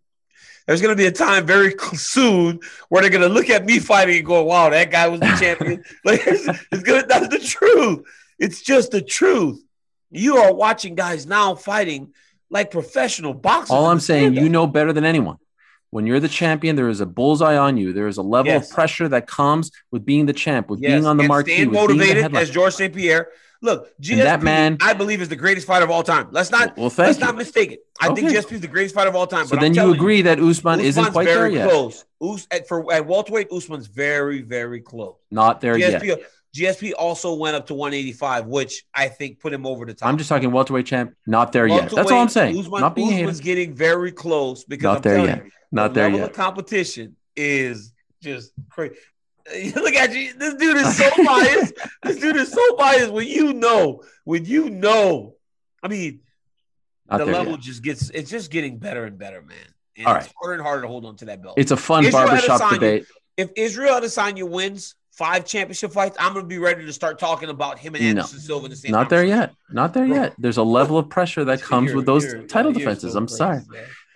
There's 0.66 0.81
going 0.81 0.92
to 0.92 0.96
be 0.96 1.07
a 1.07 1.12
time 1.12 1.46
very 1.46 1.74
soon 1.94 2.61
where 2.88 3.03
they're 3.03 3.11
going 3.11 3.29
to 3.29 3.29
look 3.29 3.50
at 3.50 3.64
me 3.64 3.79
fighting 3.81 4.18
and 4.18 4.26
go, 4.26 4.44
"Wow, 4.44 4.70
that 4.70 4.90
guy 4.90 5.09
was 5.09 5.20
the 5.20 5.37
champion." 5.40 5.83
like 6.05 6.20
it's, 6.26 6.46
it's 6.70 6.83
good. 6.83 7.09
That's 7.09 7.29
the 7.29 7.40
truth. 7.40 8.07
It's 8.38 8.62
just 8.62 8.92
the 8.92 9.03
truth. 9.03 9.61
You 10.11 10.37
are 10.37 10.55
watching 10.55 10.94
guys 10.94 11.26
now 11.26 11.57
fighting 11.57 12.12
like 12.50 12.70
professional 12.70 13.35
boxers. 13.35 13.70
All 13.70 13.87
I'm 13.87 14.00
saying, 14.00 14.35
you 14.35 14.48
know 14.48 14.66
better 14.66 14.92
than 14.92 15.05
anyone. 15.05 15.38
When 15.90 16.07
you're 16.07 16.20
the 16.20 16.29
champion, 16.29 16.76
there 16.76 16.88
is 16.88 17.00
a 17.00 17.07
bullseye 17.07 17.57
on 17.57 17.76
you. 17.76 17.92
There 17.92 18.07
is 18.07 18.16
a 18.16 18.22
level 18.22 18.53
Yes. 18.53 18.68
of 18.68 18.74
pressure 18.74 19.09
that 19.09 19.26
comes 19.26 19.72
with 19.90 20.05
being 20.05 20.26
the 20.26 20.33
champ, 20.33 20.70
with 20.70 20.81
Yes, 20.81 20.92
being 20.92 21.07
on 21.07 21.16
the 21.16 21.22
and 21.24 21.29
marquee, 21.29 21.53
staying 21.55 21.70
with 21.70 21.79
being 21.79 21.98
the 21.98 22.05
motivated 22.05 22.37
as 22.37 22.50
George 22.50 22.74
St. 22.74 22.94
Pierre. 22.94 23.29
Look, 23.62 23.88
GSP, 24.00 24.22
that 24.22 24.42
man- 24.42 24.79
I 24.81 24.94
believe 24.94 25.20
is 25.20 25.29
the 25.29 25.37
greatest 25.37 25.66
fighter 25.66 25.85
of 25.85 25.90
all 25.90 26.03
time. 26.03 26.29
Let's 26.31 26.50
not 26.50 26.79
Well, 26.79 26.90
let's 26.96 27.18
you. 27.18 27.24
not 27.26 27.37
mistake 27.37 27.72
it. 27.72 27.81
I 28.00 28.07
think 28.07 28.20
Okay. 28.29 28.29
GSP 28.37 28.55
is 28.55 28.61
the 28.62 28.68
greatest 28.68 28.94
fighter 28.94 29.11
of 29.11 29.16
all 29.16 29.26
time. 29.26 29.46
So 29.46 29.57
then 29.57 29.74
you 29.74 29.92
agree 29.92 30.22
that 30.22 30.38
Usman 30.40 30.81
isn't 30.81 30.98
Usman's 30.98 31.12
quite 31.12 31.26
there 31.26 31.46
yet. 31.48 31.68
close. 31.68 32.05
Us, 32.22 32.46
at, 32.50 32.66
for 32.68 32.90
at 32.92 33.05
welterweight, 33.07 33.48
Usman's 33.53 33.87
very 33.88 34.40
very 34.42 34.81
close. 34.81 35.16
Not 35.31 35.61
there 35.61 35.76
yet. 35.76 36.03
GSP 36.57 36.93
also 36.99 37.35
went 37.35 37.55
up 37.57 37.67
to 37.69 37.75
185, 37.75 38.47
which 38.47 38.85
I 38.95 39.09
think 39.09 39.39
put 39.39 39.53
him 39.53 39.65
over 39.67 39.85
the 39.85 39.95
top. 39.95 40.09
I'm 40.09 40.19
just 40.19 40.29
talking 40.29 40.51
welterweight 40.51 40.87
champ. 40.87 41.15
Not 41.27 41.53
there 41.53 41.67
yet. 41.67 41.91
That's 41.91 42.11
all 42.11 42.19
I'm 42.21 42.29
saying. 42.29 42.59
Usman, 42.59 42.81
not 42.81 42.95
being 42.97 43.13
Usman's 43.15 43.41
getting 43.41 43.73
very 43.75 44.11
close 44.13 44.65
because 44.65 44.83
Not 44.85 44.97
I'm 44.97 45.03
there 45.03 45.15
telling 45.17 45.31
yet. 45.31 45.45
you, 45.45 45.51
Not 45.71 45.89
the 45.89 45.95
there 46.01 46.05
level 46.05 46.21
yet. 46.21 46.31
of 46.31 46.37
competition 46.37 47.17
is 47.37 47.93
just 48.21 48.53
crazy. 48.69 48.97
Look 49.75 49.95
at 49.95 50.13
you. 50.13 50.33
This 50.35 50.55
dude 50.55 50.77
is 50.77 50.97
so 50.97 51.09
biased. 51.25 51.75
this 52.03 52.17
dude 52.19 52.37
is 52.37 52.53
so 52.53 52.77
biased. 52.77 53.13
When 53.13 53.27
you 53.29 53.53
know, 53.53 54.03
when 54.25 54.45
you 54.45 54.71
know, 54.71 55.37
I 55.83 55.89
mean, 55.89 56.21
Not 57.09 57.19
the 57.19 57.27
level 57.27 57.53
yet. 57.53 57.61
just 57.61 57.83
gets 57.83 58.11
it's 58.11 58.31
just 58.31 58.51
getting 58.51 58.79
better 58.79 59.05
and 59.05 59.17
better, 59.19 59.41
man. 59.41 59.57
And 59.97 60.07
All 60.07 60.17
it's 60.17 60.27
right. 60.27 60.35
harder 60.41 60.55
and 60.55 60.63
harder 60.63 60.83
to 60.83 60.89
hold 60.89 61.05
on 61.05 61.17
to 61.17 61.25
that 61.27 61.43
belt. 61.43 61.55
It's 61.59 61.71
a 61.71 61.77
fun 61.77 62.05
Israel 62.05 62.27
barbershop 62.27 62.61
Adesanya- 62.61 62.75
debate. 62.75 63.07
if 63.37 63.51
Israel 63.57 64.01
Adesanya 64.01 64.49
wins 64.49 64.95
five 65.20 65.44
championship 65.44 65.92
fights, 65.92 66.16
I'm 66.18 66.33
gonna 66.33 66.46
be 66.46 66.56
ready 66.56 66.87
to 66.87 66.92
start 66.94 67.18
talking 67.18 67.50
about 67.50 67.78
him 67.78 67.94
and 67.94 68.02
No. 68.02 68.09
Anderson 68.09 68.38
Silva 68.40 68.64
in 68.64 68.70
the 68.70 68.76
same. 68.76 68.90
Not 68.90 69.11
there 69.11 69.22
yet. 69.22 69.52
Not 69.70 69.92
there 69.92 70.06
Bro. 70.06 70.16
yet. 70.16 70.35
There's 70.38 70.56
a 70.56 70.62
level 70.62 70.96
of 70.96 71.11
pressure 71.11 71.44
that 71.44 71.61
comes 71.70 71.88
You're- 71.88 71.96
with 71.96 72.06
those 72.06 72.24
title 72.48 72.72
defenses. 72.72 73.14
I'm 73.14 73.28
sorry. 73.28 73.61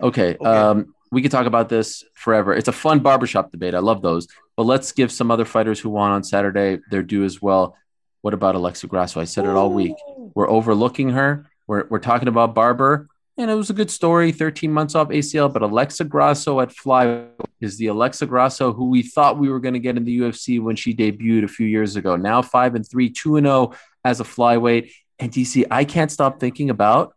Okay. 0.01 0.35
Okay. 0.35 0.35
Um, 0.43 0.95
we 1.11 1.21
could 1.21 1.29
talk 1.29 1.45
about 1.45 1.69
this 1.69 2.03
forever. 2.15 2.55
It's 2.55 2.67
a 2.67 2.71
fun 2.73 2.99
barbershop 3.01 3.51
debate. 3.51 3.75
I 3.75 3.79
love 3.79 4.01
those. 4.01 4.27
But 4.57 4.65
let's 4.65 4.91
give 4.93 5.11
some 5.11 5.29
other 5.29 5.45
fighters 5.45 5.79
who 5.79 5.91
won 5.91 6.09
on 6.11 6.23
Saturday 6.23 6.79
their 6.89 7.03
due 7.03 7.23
as 7.23 7.39
well. 7.39 7.77
What 8.21 8.33
about 8.33 8.55
Alexa 8.55 8.87
Grasso? 8.87 9.21
I 9.21 9.25
said 9.25 9.45
it 9.45 9.51
all 9.51 9.69
week. 9.69 9.93
We're 10.33 10.49
overlooking 10.49 11.09
her. 11.11 11.45
We're, 11.67 11.85
we're 11.89 11.99
talking 11.99 12.27
about 12.27 12.55
Barber, 12.55 13.07
and 13.37 13.51
it 13.51 13.55
was 13.55 13.69
a 13.69 13.73
good 13.73 13.91
story 13.91 14.31
13 14.31 14.71
months 14.71 14.95
off 14.95 15.09
ACL. 15.09 15.51
But 15.51 15.61
Alexa 15.61 16.05
Grasso 16.05 16.59
at 16.61 16.71
Fly 16.71 17.25
is 17.61 17.77
the 17.77 17.87
Alexa 17.87 18.25
Grasso 18.25 18.71
who 18.73 18.89
we 18.89 19.01
thought 19.03 19.37
we 19.37 19.49
were 19.49 19.59
going 19.59 19.73
to 19.73 19.79
get 19.79 19.97
in 19.97 20.05
the 20.05 20.19
UFC 20.19 20.61
when 20.61 20.75
she 20.75 20.93
debuted 20.95 21.43
a 21.43 21.47
few 21.47 21.67
years 21.67 21.95
ago. 21.95 22.15
Now 22.15 22.41
5 22.41 22.75
and 22.75 22.87
3, 22.89 23.09
2 23.09 23.37
and 23.37 23.45
0 23.45 23.73
as 24.03 24.19
a 24.19 24.23
flyweight. 24.23 24.91
And 25.19 25.31
DC, 25.31 25.65
I 25.71 25.85
can't 25.85 26.11
stop 26.11 26.39
thinking 26.39 26.69
about 26.69 27.13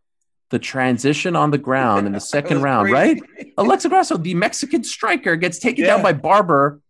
the 0.51 0.59
transition 0.59 1.37
on 1.37 1.51
the 1.51 1.59
ground 1.59 2.07
in 2.07 2.13
the 2.13 2.21
second 2.37 2.63
round, 2.63 2.89
crazy. 2.89 3.21
right? 3.37 3.53
Alexa 3.59 3.89
Grasso, 3.89 4.17
the 4.17 4.35
Mexican 4.35 4.83
striker, 4.85 5.37
gets 5.37 5.59
taken 5.59 5.85
Yeah. 5.85 5.95
down 5.95 6.03
by 6.03 6.13
Barber, 6.15 6.81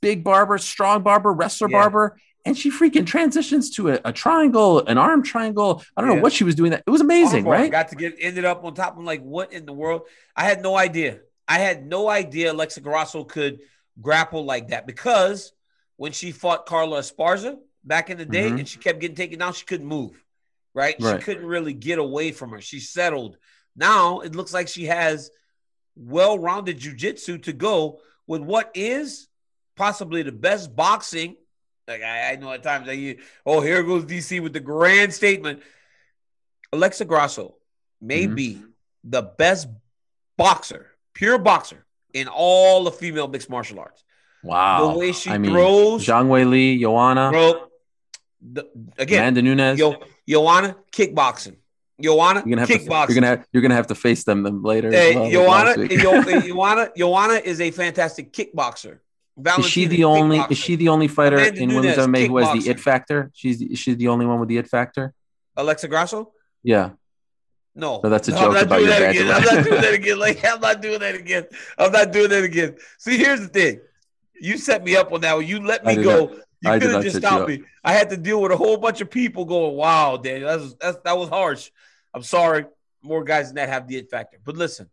big 0.00 0.22
Barber, 0.22 0.58
strong 0.58 1.02
Barber, 1.02 1.32
wrestler 1.32 1.68
Yeah. 1.70 1.78
Barber, 1.78 2.16
and 2.44 2.56
she 2.56 2.70
freaking 2.70 3.06
transitions 3.06 3.70
to 3.70 3.90
a, 3.90 4.00
a 4.04 4.12
triangle, 4.12 4.84
an 4.86 4.98
arm 4.98 5.22
triangle. 5.22 5.82
I 5.96 6.00
don't 6.00 6.16
know 6.16 6.22
what 6.22 6.32
she 6.32 6.44
was 6.44 6.54
doing. 6.54 6.70
That 6.70 6.82
it 6.86 6.90
was 6.90 7.00
amazing, 7.00 7.44
Armbar 7.44 7.50
right? 7.50 7.70
Got 7.70 7.88
to 7.88 7.96
get 7.96 8.16
ended 8.20 8.44
up 8.44 8.64
on 8.64 8.74
top. 8.74 8.96
I'm 8.96 9.04
like, 9.04 9.22
what 9.22 9.52
in 9.52 9.66
the 9.66 9.72
world? 9.72 10.02
I 10.34 10.44
had 10.44 10.62
no 10.62 10.76
idea. 10.76 11.20
I 11.46 11.58
had 11.58 11.84
no 11.86 12.08
idea 12.08 12.52
Alexa 12.52 12.80
Grasso 12.80 13.24
could 13.24 13.60
grapple 14.00 14.44
like 14.44 14.68
that 14.68 14.86
because 14.86 15.52
when 15.96 16.12
she 16.12 16.32
fought 16.32 16.64
Carla 16.66 17.00
Esparza 17.00 17.58
back 17.84 18.08
in 18.08 18.18
the 18.18 18.24
day 18.24 18.50
Mhm. 18.50 18.60
and 18.60 18.68
she 18.68 18.78
kept 18.78 19.00
getting 19.00 19.16
taken 19.16 19.38
down, 19.38 19.52
she 19.52 19.66
couldn't 19.66 19.86
move. 19.86 20.22
Right? 20.72 20.94
Right. 21.00 21.18
She 21.20 21.24
couldn't 21.24 21.44
really 21.46 21.74
get 21.74 21.98
away 21.98 22.32
from 22.32 22.50
her. 22.50 22.60
She 22.60 22.78
settled. 22.80 23.36
Now 23.76 24.20
it 24.20 24.34
looks 24.34 24.54
like 24.54 24.68
she 24.68 24.86
has 24.86 25.30
well-rounded 25.96 26.78
jujitsu 26.78 27.42
to 27.42 27.52
go 27.52 28.00
with 28.26 28.40
what 28.42 28.70
is 28.74 29.28
possibly 29.76 30.22
the 30.22 30.32
best 30.32 30.74
boxing. 30.74 31.36
Like 31.88 32.02
I, 32.02 32.32
I 32.32 32.36
know 32.36 32.52
at 32.52 32.62
times 32.62 32.88
I 32.88 32.92
you, 32.92 33.18
oh, 33.44 33.60
here 33.60 33.82
goes 33.82 34.04
DC 34.04 34.40
with 34.42 34.52
the 34.52 34.60
grand 34.60 35.12
statement. 35.12 35.62
Alexa 36.72 37.04
Grasso 37.04 37.56
may 38.00 38.26
Mhm. 38.26 38.34
be 38.36 38.62
the 39.02 39.22
best 39.22 39.68
boxer, 40.36 40.90
pure 41.14 41.38
boxer 41.38 41.84
in 42.14 42.28
all 42.28 42.84
the 42.84 42.92
female 42.92 43.26
mixed 43.28 43.50
martial 43.50 43.80
arts. 43.80 44.04
Wow. 44.42 44.92
The 44.92 44.98
way 44.98 45.12
she 45.12 45.30
I 45.30 45.38
mean, 45.38 45.50
throws, 45.50 46.06
Zhang 46.06 46.28
Wei 46.28 46.44
Li, 46.44 46.78
Joanna, 46.80 47.30
bro. 47.30 47.66
The, 48.52 48.68
again, 48.98 49.18
Amanda 49.20 49.42
Nunes. 49.42 49.78
Yo, 49.78 49.96
Joanna 50.28 50.76
kickboxing. 50.92 51.56
Joanna 52.00 52.42
you're 52.46 52.56
gonna 52.56 52.66
have 52.66 52.68
to. 52.68 52.82
You're 52.82 53.14
gonna 53.14 53.26
have. 53.26 53.46
You're 53.52 53.62
gonna 53.62 53.74
have 53.74 53.88
to 53.88 53.94
face 53.94 54.24
them, 54.24 54.42
them 54.42 54.62
later. 54.62 54.88
as 54.88 54.94
Hey, 54.94 55.14
well, 55.14 55.24
like 55.24 55.32
Joanna, 55.32 55.64
last 55.64 55.76
week. 55.78 55.92
Yo- 55.92 56.40
Joanna, 56.54 56.90
Joanna 56.96 57.34
is 57.34 57.60
a 57.60 57.70
fantastic 57.70 58.32
kickboxer. 58.32 59.00
Is 59.58 59.66
she 59.66 59.86
the 59.86 60.04
only? 60.04 60.38
Is 60.50 60.58
she 60.58 60.76
the 60.76 60.88
only 60.88 61.08
fighter 61.08 61.36
Amanda 61.36 61.60
in 61.62 61.68
women's 61.74 61.96
Nunes, 61.96 62.08
MMA 62.08 62.26
who 62.28 62.36
has 62.38 62.64
the 62.64 62.70
it 62.70 62.80
factor? 62.80 63.30
She's 63.34 63.60
is 63.62 63.78
she 63.78 63.94
the 63.94 64.08
only 64.08 64.26
one 64.26 64.40
with 64.40 64.48
the 64.48 64.58
it 64.58 64.68
factor? 64.68 65.14
Alexa 65.56 65.88
Grasso? 65.88 66.32
Yeah. 66.62 66.90
No, 67.74 68.00
No, 68.02 68.10
that's 68.10 68.26
a 68.28 68.32
No, 68.32 68.36
joke 68.38 68.46
I'm 68.48 68.52
not 68.54 68.62
about 68.64 68.76
doing 68.78 68.90
your 68.90 68.98
that 68.98 69.10
again. 69.10 69.30
I'm 69.30 69.42
not 69.42 69.64
doing 69.64 69.80
that 69.82 69.94
again. 69.94 70.18
Like 70.18 70.44
I'm 70.44 70.60
not 70.60 70.82
doing 70.82 71.00
that 71.00 71.14
again. 71.14 71.44
I'm 71.78 71.92
not 71.92 72.12
doing 72.12 72.28
that 72.30 72.44
again. 72.44 72.76
See, 72.98 73.16
here's 73.16 73.40
the 73.40 73.48
thing. 73.48 73.80
You 74.40 74.58
set 74.58 74.82
me 74.82 74.96
up 74.96 75.12
on 75.12 75.20
that 75.20 75.34
one. 75.36 75.46
You 75.46 75.64
let 75.64 75.84
me 75.84 75.96
go. 75.96 76.26
not- 76.26 76.36
you 76.62 76.80
could 76.80 76.90
have 76.90 77.02
just 77.02 77.16
stopped 77.16 77.48
me. 77.48 77.62
I 77.82 77.92
had 77.94 78.10
to 78.10 78.16
deal 78.18 78.42
with 78.42 78.52
a 78.52 78.56
whole 78.56 78.76
bunch 78.76 79.00
of 79.00 79.10
people 79.10 79.46
going, 79.46 79.76
"Wow, 79.76 80.18
Daniel, 80.18 80.48
that 80.48 80.60
was 80.60 80.74
that's, 80.76 80.98
that 81.04 81.16
was 81.16 81.28
harsh." 81.30 81.70
I'm 82.12 82.22
sorry. 82.22 82.66
More 83.02 83.24
guys 83.24 83.46
than 83.46 83.54
that 83.56 83.70
have 83.70 83.88
the 83.88 83.96
it 83.96 84.10
factor. 84.10 84.38
But 84.44 84.56
listen, 84.58 84.90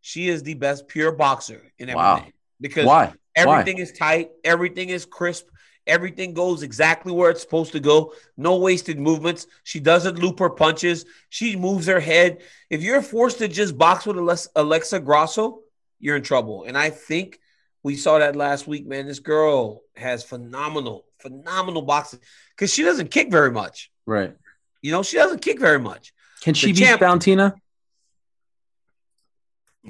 she 0.00 0.28
is 0.28 0.42
the 0.42 0.54
best 0.54 0.88
pure 0.88 1.12
boxer 1.12 1.60
in 1.78 1.88
MMA 1.88 1.94
Wow. 1.96 2.26
because 2.58 2.86
Why? 2.86 3.12
Everything 3.34 3.78
is 3.78 3.92
tight. 3.92 4.30
Everything 4.44 4.88
is 4.90 5.04
crisp. 5.06 5.46
Everything 5.86 6.32
goes 6.32 6.62
exactly 6.62 7.12
where 7.12 7.30
it's 7.30 7.42
supposed 7.42 7.72
to 7.72 7.80
go. 7.80 8.14
No 8.36 8.56
wasted 8.56 8.98
movements. 8.98 9.46
She 9.64 9.80
doesn't 9.80 10.18
loop 10.18 10.38
her 10.38 10.48
punches. 10.48 11.04
She 11.28 11.56
moves 11.56 11.86
her 11.86 12.00
head. 12.00 12.42
If 12.70 12.82
you're 12.82 13.02
forced 13.02 13.38
to 13.38 13.48
just 13.48 13.76
box 13.76 14.06
with 14.06 14.16
Alexa 14.56 15.00
Grasso, 15.00 15.60
you're 16.00 16.16
in 16.16 16.22
trouble. 16.22 16.64
And 16.64 16.78
I 16.78 16.88
think 16.90 17.38
we 17.82 17.96
saw 17.96 18.18
that 18.18 18.34
last 18.34 18.66
week, 18.66 18.86
man. 18.86 19.06
This 19.06 19.18
girl 19.18 19.82
has 19.94 20.24
phenomenal, 20.24 21.04
phenomenal 21.18 21.82
boxing 21.82 22.20
because 22.56 22.72
she 22.72 22.82
doesn't 22.82 23.10
kick 23.10 23.30
very 23.30 23.50
much. 23.50 23.90
Right. 24.06 24.34
You 24.80 24.90
know, 24.90 25.02
she 25.02 25.18
doesn't 25.18 25.42
kick 25.42 25.60
very 25.60 25.78
much. 25.78 26.14
Can 26.40 26.54
she 26.54 26.68
The 26.68 26.72
beat 26.72 26.84
champ- 26.86 27.00
Valentina? 27.00 27.54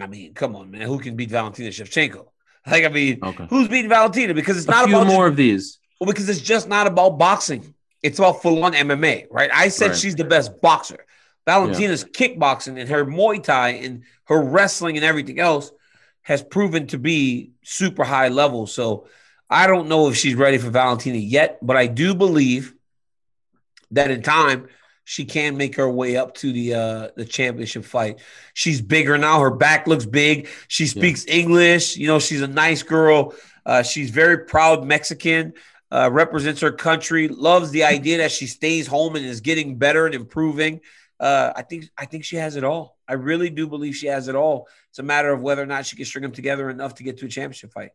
I 0.01 0.07
mean, 0.09 0.35
come 0.35 0.57
on, 0.57 0.71
man. 0.73 0.83
Who 0.83 0.99
can 0.99 1.15
beat 1.15 1.31
Valentina 1.31 1.71
Shevchenko? 1.71 2.27
Like, 2.67 2.85
I 2.85 2.89
mean, 2.89 3.19
Okay. 3.23 3.47
who's 3.51 3.69
beating 3.69 3.91
Valentina? 3.91 4.35
Because 4.35 4.57
it's 4.57 4.67
A 4.67 4.71
not 4.71 4.87
few 4.87 4.95
about 4.95 5.05
just 5.07 5.15
more 5.15 5.27
of 5.27 5.37
these. 5.37 5.79
Well, 6.01 6.07
because 6.07 6.29
it's 6.29 6.41
just 6.41 6.69
not 6.69 6.87
about 6.87 7.19
boxing. 7.19 7.75
It's 8.03 8.19
about 8.19 8.43
full 8.43 8.65
on 8.65 8.73
MMA, 8.75 9.27
right? 9.31 9.51
I 9.53 9.69
said 9.69 9.89
Right. 9.91 9.97
she's 9.97 10.15
the 10.17 10.25
best 10.25 10.61
boxer. 10.61 11.07
Valentina's 11.47 12.05
kickboxing 12.05 12.81
and 12.81 12.89
her 12.89 13.05
Muay 13.05 13.43
Thai 13.43 13.69
and 13.71 14.03
her 14.25 14.43
wrestling 14.43 14.97
and 14.97 15.05
everything 15.05 15.39
else 15.39 15.71
has 16.23 16.43
proven 16.43 16.87
to 16.89 16.99
be 16.99 17.51
super 17.63 18.03
high 18.03 18.29
level. 18.29 18.67
So 18.67 19.07
I 19.51 19.67
don't 19.67 19.89
know 19.89 20.09
if 20.09 20.17
she's 20.17 20.35
ready 20.35 20.57
for 20.57 20.71
Valentina 20.71 21.19
yet, 21.19 21.59
but 21.61 21.77
I 21.77 21.87
do 21.87 22.15
believe 22.15 22.75
that 23.91 24.11
in 24.11 24.23
time 24.23 24.69
she 25.05 25.25
can 25.25 25.57
make 25.57 25.77
her 25.77 25.89
way 25.89 26.17
up 26.17 26.35
to 26.35 26.53
the 26.53 26.75
uh 26.75 27.09
the 27.17 27.25
championship 27.25 27.85
fight. 27.85 28.21
She's 28.55 28.81
bigger 28.81 29.17
now. 29.19 29.41
Her 29.41 29.51
back 29.51 29.87
looks 29.87 30.07
big. 30.07 30.49
She 30.69 30.87
speaks 30.87 31.27
English. 31.27 31.97
You 31.97 32.07
know, 32.07 32.19
she's 32.19 32.43
a 32.43 32.49
nice 32.49 32.83
girl. 32.83 33.35
Uh, 33.67 33.83
she's 33.83 34.11
very 34.11 34.45
proud 34.45 34.85
Mexican. 34.85 35.55
Uh, 35.91 36.11
represents 36.11 36.61
her 36.61 36.73
country. 36.73 37.29
Loves 37.29 37.71
the 37.71 37.85
idea 37.85 38.19
that 38.19 38.33
she 38.33 38.47
stays 38.47 38.87
home 38.87 39.17
and 39.17 39.25
is 39.25 39.41
getting 39.41 39.79
better 39.79 40.07
and 40.07 40.15
improving. 40.15 40.81
Uh, 41.21 41.53
I 41.55 41.63
think 41.63 41.89
I 41.97 42.07
think 42.07 42.25
she 42.25 42.37
has 42.37 42.57
it 42.57 42.65
all. 42.65 42.99
I 43.07 43.15
really 43.15 43.51
do 43.51 43.69
believe 43.69 43.95
she 43.95 44.09
has 44.09 44.29
it 44.29 44.35
all. 44.35 44.69
It's 44.91 44.99
a 44.99 45.03
matter 45.03 45.33
of 45.33 45.41
whether 45.41 45.63
or 45.63 45.67
not 45.67 45.87
she 45.87 45.97
can 45.97 46.05
string 46.05 46.23
them 46.23 46.33
together 46.33 46.69
enough 46.69 46.97
to 46.97 47.03
get 47.03 47.19
to 47.19 47.27
a 47.27 47.29
championship 47.29 47.73
fight. 47.73 47.91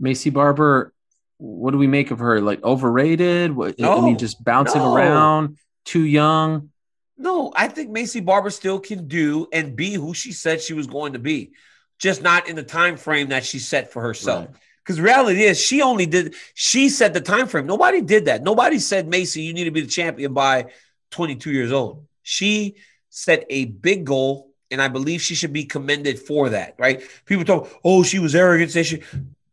Maycee 0.00 0.32
Barber, 0.32 0.92
what 1.38 1.72
do 1.72 1.78
we 1.78 1.86
make 1.86 2.10
of 2.10 2.20
her? 2.20 2.40
Like 2.40 2.62
overrated? 2.64 3.52
What, 3.52 3.82
I 3.82 4.00
mean, 4.00 4.18
just 4.18 4.42
bouncing 4.42 4.80
no. 4.80 4.94
around, 4.94 5.58
too 5.96 6.04
young. 6.04 6.70
No, 7.16 7.52
I 7.56 7.68
think 7.68 7.90
Maycee 7.90 8.24
Barber 8.24 8.50
still 8.50 8.78
can 8.78 9.08
do 9.08 9.48
and 9.52 9.74
be 9.74 9.94
who 9.94 10.12
she 10.12 10.32
said 10.32 10.60
she 10.60 10.74
was 10.74 10.86
going 10.86 11.14
to 11.14 11.18
be, 11.18 11.52
just 11.98 12.22
not 12.22 12.48
in 12.48 12.56
the 12.56 12.62
time 12.62 12.96
frame 12.96 13.28
that 13.28 13.44
she 13.44 13.58
set 13.58 13.92
for 13.92 14.02
herself. 14.02 14.46
Right. 14.46 14.56
Because 14.84 15.00
reality 15.00 15.42
is, 15.42 15.60
she 15.60 15.82
only 15.82 16.06
did. 16.06 16.34
She 16.54 16.90
set 16.90 17.14
the 17.14 17.20
time 17.20 17.48
frame. 17.48 17.66
Nobody 17.66 18.02
did 18.02 18.26
that. 18.26 18.42
Nobody 18.42 18.78
said, 18.78 19.10
Maycee, 19.10 19.44
you 19.44 19.54
need 19.54 19.64
to 19.64 19.70
be 19.70 19.80
the 19.80 19.88
champion 19.88 20.34
by 20.34 20.66
22 21.10 21.50
years 21.50 21.72
old. 21.72 22.06
She 22.22 22.76
set 23.08 23.46
a 23.48 23.64
big 23.64 24.04
goal, 24.04 24.50
and 24.70 24.80
I 24.80 24.88
believe 24.88 25.22
she 25.22 25.34
should 25.34 25.52
be 25.52 25.64
commended 25.64 26.18
for 26.18 26.50
that. 26.50 26.74
Right? 26.78 27.02
People 27.24 27.44
talk, 27.44 27.70
oh, 27.82 28.02
she 28.02 28.18
was 28.18 28.34
arrogant. 28.34 28.72
She 28.72 29.02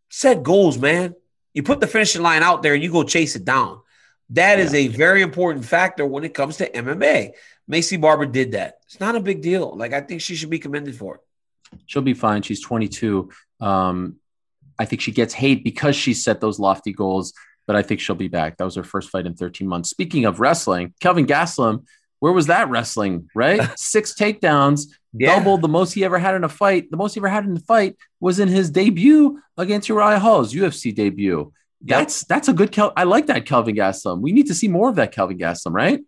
set 0.09 0.43
goals, 0.43 0.77
man. 0.77 1.15
You 1.53 1.63
put 1.63 1.79
the 1.79 1.87
finishing 1.87 2.21
line 2.21 2.43
out 2.43 2.61
there, 2.61 2.73
and 2.73 2.83
you 2.83 2.91
go 2.91 3.03
chase 3.03 3.35
it 3.35 3.45
down. 3.45 3.79
That 4.33 4.59
is 4.59 4.73
a 4.73 4.87
very 4.87 5.21
important 5.21 5.65
factor 5.65 6.05
when 6.05 6.23
it 6.23 6.33
comes 6.33 6.57
to 6.57 6.69
MMA. 6.69 7.31
Maycee 7.71 8.01
Barber 8.01 8.25
did 8.25 8.51
that. 8.53 8.79
It's 8.85 8.99
not 8.99 9.15
a 9.15 9.19
big 9.19 9.41
deal. 9.41 9.75
Like 9.77 9.93
I 9.93 10.01
think 10.01 10.21
she 10.21 10.35
should 10.35 10.49
be 10.49 10.59
commended 10.59 10.95
for 10.95 11.15
it. 11.15 11.21
She'll 11.85 12.01
be 12.01 12.13
fine. 12.13 12.41
She's 12.41 12.61
22. 12.61 13.29
Um, 13.61 14.17
I 14.77 14.85
think 14.85 15.01
she 15.01 15.11
gets 15.11 15.33
hate 15.33 15.63
because 15.63 15.95
she 15.95 16.13
set 16.13 16.41
those 16.41 16.59
lofty 16.59 16.91
goals, 16.93 17.33
but 17.67 17.75
I 17.75 17.81
think 17.83 17.99
she'll 17.99 18.15
be 18.15 18.27
back. 18.27 18.57
That 18.57 18.65
was 18.65 18.75
her 18.75 18.83
first 18.83 19.09
fight 19.09 19.25
in 19.25 19.35
13 19.35 19.67
months. 19.67 19.89
Speaking 19.89 20.25
of 20.25 20.39
wrestling, 20.39 20.93
Kelvin 20.99 21.25
Gastelum, 21.27 21.85
where 22.19 22.33
was 22.33 22.47
that 22.47 22.69
wrestling? 22.69 23.29
Right, 23.35 23.61
six 23.77 24.13
takedowns, 24.13 24.87
Yeah. 25.13 25.35
doubled 25.37 25.61
the 25.61 25.67
most 25.67 25.93
he 25.93 26.03
ever 26.03 26.17
had 26.17 26.35
in 26.35 26.43
a 26.43 26.49
fight. 26.49 26.89
The 26.89 26.97
most 26.97 27.13
he 27.13 27.19
ever 27.19 27.29
had 27.29 27.45
in 27.45 27.55
a 27.55 27.59
fight 27.59 27.97
was 28.19 28.39
in 28.39 28.47
his 28.47 28.69
debut 28.71 29.39
against 29.57 29.89
Uriah 29.89 30.19
Hall's 30.19 30.53
UFC 30.53 30.93
debut. 30.93 31.53
That's 31.83 32.23
that's 32.25 32.47
a 32.47 32.53
good. 32.53 32.71
Kel- 32.71 32.93
I 32.95 33.03
like 33.03 33.27
that 33.27 33.45
Kelvin 33.45 33.75
Gastelum. 33.75 34.21
We 34.21 34.31
need 34.31 34.47
to 34.47 34.55
see 34.55 34.67
more 34.67 34.89
of 34.89 34.95
that 34.95 35.11
Kelvin 35.11 35.37
Gastelum, 35.37 35.73
right? 35.73 36.01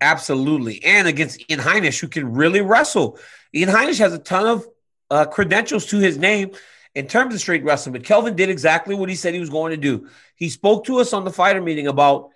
Absolutely. 0.00 0.82
And 0.84 1.06
against 1.06 1.50
Ian 1.50 1.60
Heinisch, 1.60 2.00
who 2.00 2.08
can 2.08 2.32
really 2.32 2.62
wrestle. 2.62 3.18
Ian 3.54 3.68
Heinisch 3.68 3.98
has 3.98 4.12
a 4.12 4.18
ton 4.18 4.46
of 4.46 4.66
uh, 5.10 5.26
credentials 5.26 5.86
to 5.86 5.98
his 5.98 6.16
name 6.18 6.52
in 6.94 7.06
terms 7.06 7.34
of 7.34 7.40
straight 7.40 7.64
wrestling, 7.64 7.92
but 7.92 8.04
Kelvin 8.04 8.34
did 8.34 8.48
exactly 8.48 8.94
what 8.94 9.08
he 9.08 9.14
said 9.14 9.34
he 9.34 9.40
was 9.40 9.50
going 9.50 9.70
to 9.70 9.76
do. 9.76 10.08
He 10.34 10.48
spoke 10.48 10.86
to 10.86 10.98
us 10.98 11.12
on 11.12 11.24
the 11.24 11.30
fighter 11.30 11.60
meeting 11.60 11.86
about 11.86 12.30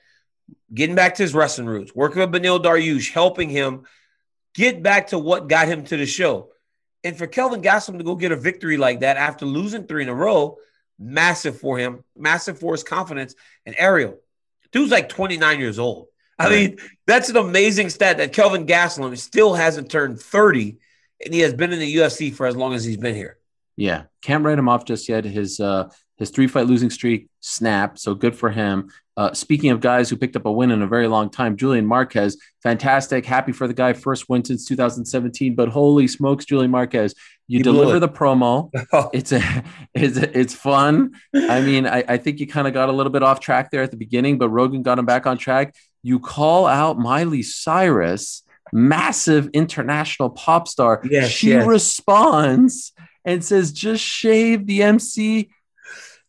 getting 0.73 0.95
back 0.95 1.17
to 1.17 1.23
his 1.23 1.35
wrestling 1.35 1.67
roots, 1.67 1.95
working 1.95 2.21
with 2.21 2.31
Beneil 2.31 2.63
Dariush, 2.63 3.13
helping 3.13 3.49
him 3.49 3.85
get 4.55 4.83
back 4.83 5.09
to 5.09 5.19
what 5.19 5.49
got 5.49 5.67
him 5.67 5.85
to 5.85 5.97
the 5.97 6.07
show. 6.07 6.51
And 7.03 7.17
for 7.17 7.27
Kelvin 7.27 7.63
Gastelum 7.63 7.99
to 7.99 8.05
go 8.05 8.15
get 8.15 8.33
a 8.33 8.37
victory 8.37 8.77
like 8.77 9.01
that 9.01 9.17
after 9.17 9.45
losing 9.45 9.87
three 9.87 10.03
in 10.03 10.09
a 10.09 10.15
row, 10.15 10.59
massive 10.99 11.59
for 11.59 11.79
him, 11.79 12.05
massive 12.17 12.59
for 12.59 12.73
his 12.73 12.83
confidence. 12.83 13.35
And 13.67 13.75
Ariel, 13.79 14.19
dude's 14.73 14.91
like 14.93 15.09
29 15.09 15.59
years 15.61 15.79
old. 15.79 16.09
I 16.39 16.47
Right. 16.49 16.71
mean, 16.71 16.79
that's 17.07 17.29
an 17.29 17.37
amazing 17.37 17.91
stat 17.91 18.19
that 18.19 18.33
Kelvin 18.33 18.67
Gastelum 18.67 19.17
still 19.17 19.55
hasn't 19.55 19.91
turned 19.91 20.21
30, 20.21 20.79
and 21.25 21.33
he 21.33 21.41
has 21.41 21.55
been 21.55 21.73
in 21.73 21.79
the 21.79 21.97
UFC 21.97 22.31
for 22.33 22.47
as 22.47 22.57
long 22.57 22.75
as 22.75 22.85
he's 22.85 22.97
been 22.97 23.15
here. 23.15 23.39
Yeah, 23.77 24.05
can't 24.23 24.45
write 24.45 24.59
him 24.59 24.69
off 24.69 24.85
just 24.85 25.09
yet. 25.09 25.25
His 25.25 25.59
uh, 25.61 25.91
his 26.17 26.31
three 26.31 26.47
fight 26.47 26.67
losing 26.67 26.91
streak 26.91 27.29
snapped, 27.41 27.99
so 27.99 28.15
good 28.15 28.37
for 28.37 28.51
him. 28.51 28.91
Uh, 29.17 29.33
speaking 29.33 29.71
of 29.71 29.81
guys 29.81 30.09
who 30.11 30.17
picked 30.17 30.37
up 30.37 30.45
a 30.47 30.51
win 30.53 30.71
in 30.73 30.83
a 30.83 30.87
very 30.87 31.07
long 31.09 31.29
time, 31.31 31.57
Julian 31.57 31.87
Marquez, 31.87 32.37
fantastic, 32.63 33.25
happy 33.27 33.51
for 33.53 33.67
the 33.69 33.75
guy, 33.75 33.93
first 33.93 34.29
win 34.29 34.45
since 34.45 34.65
2017. 34.67 35.55
But 35.57 35.69
holy 35.69 36.07
smokes, 36.09 36.45
Julian 36.45 36.71
Marquez, 36.71 37.15
you 37.47 37.63
deliver 37.63 38.01
the 38.01 38.09
promo. 38.09 38.71
It's 39.13 39.33
a, 39.33 39.65
it's 39.93 40.17
it's 40.17 40.55
fun. 40.55 41.13
I 41.35 41.61
mean, 41.61 41.87
I, 41.87 42.05
I 42.09 42.17
think 42.17 42.41
you 42.41 42.47
kind 42.47 42.67
of 42.67 42.75
got 42.75 42.89
a 42.89 42.93
little 42.93 43.13
bit 43.13 43.23
off 43.23 43.41
track 43.41 43.71
there 43.71 43.83
at 43.83 43.91
the 43.91 43.97
beginning, 43.97 44.39
but 44.39 44.49
Rogan 44.49 44.83
got 44.83 44.99
him 44.99 45.07
back 45.07 45.27
on 45.27 45.37
track. 45.37 45.75
You 46.03 46.21
call 46.21 46.67
out 46.67 46.99
Miley 46.99 47.43
Cyrus, 47.43 48.43
massive 48.73 49.49
international 49.53 50.31
pop 50.31 50.69
star. 50.69 51.03
Yes, 51.09 51.31
she 51.31 51.51
yes. 51.51 51.67
responds 51.67 52.93
and 53.25 53.45
says, 53.45 53.73
"Just 53.73 54.03
shave 54.03 54.67
the 54.67 54.83
MC 54.83 55.51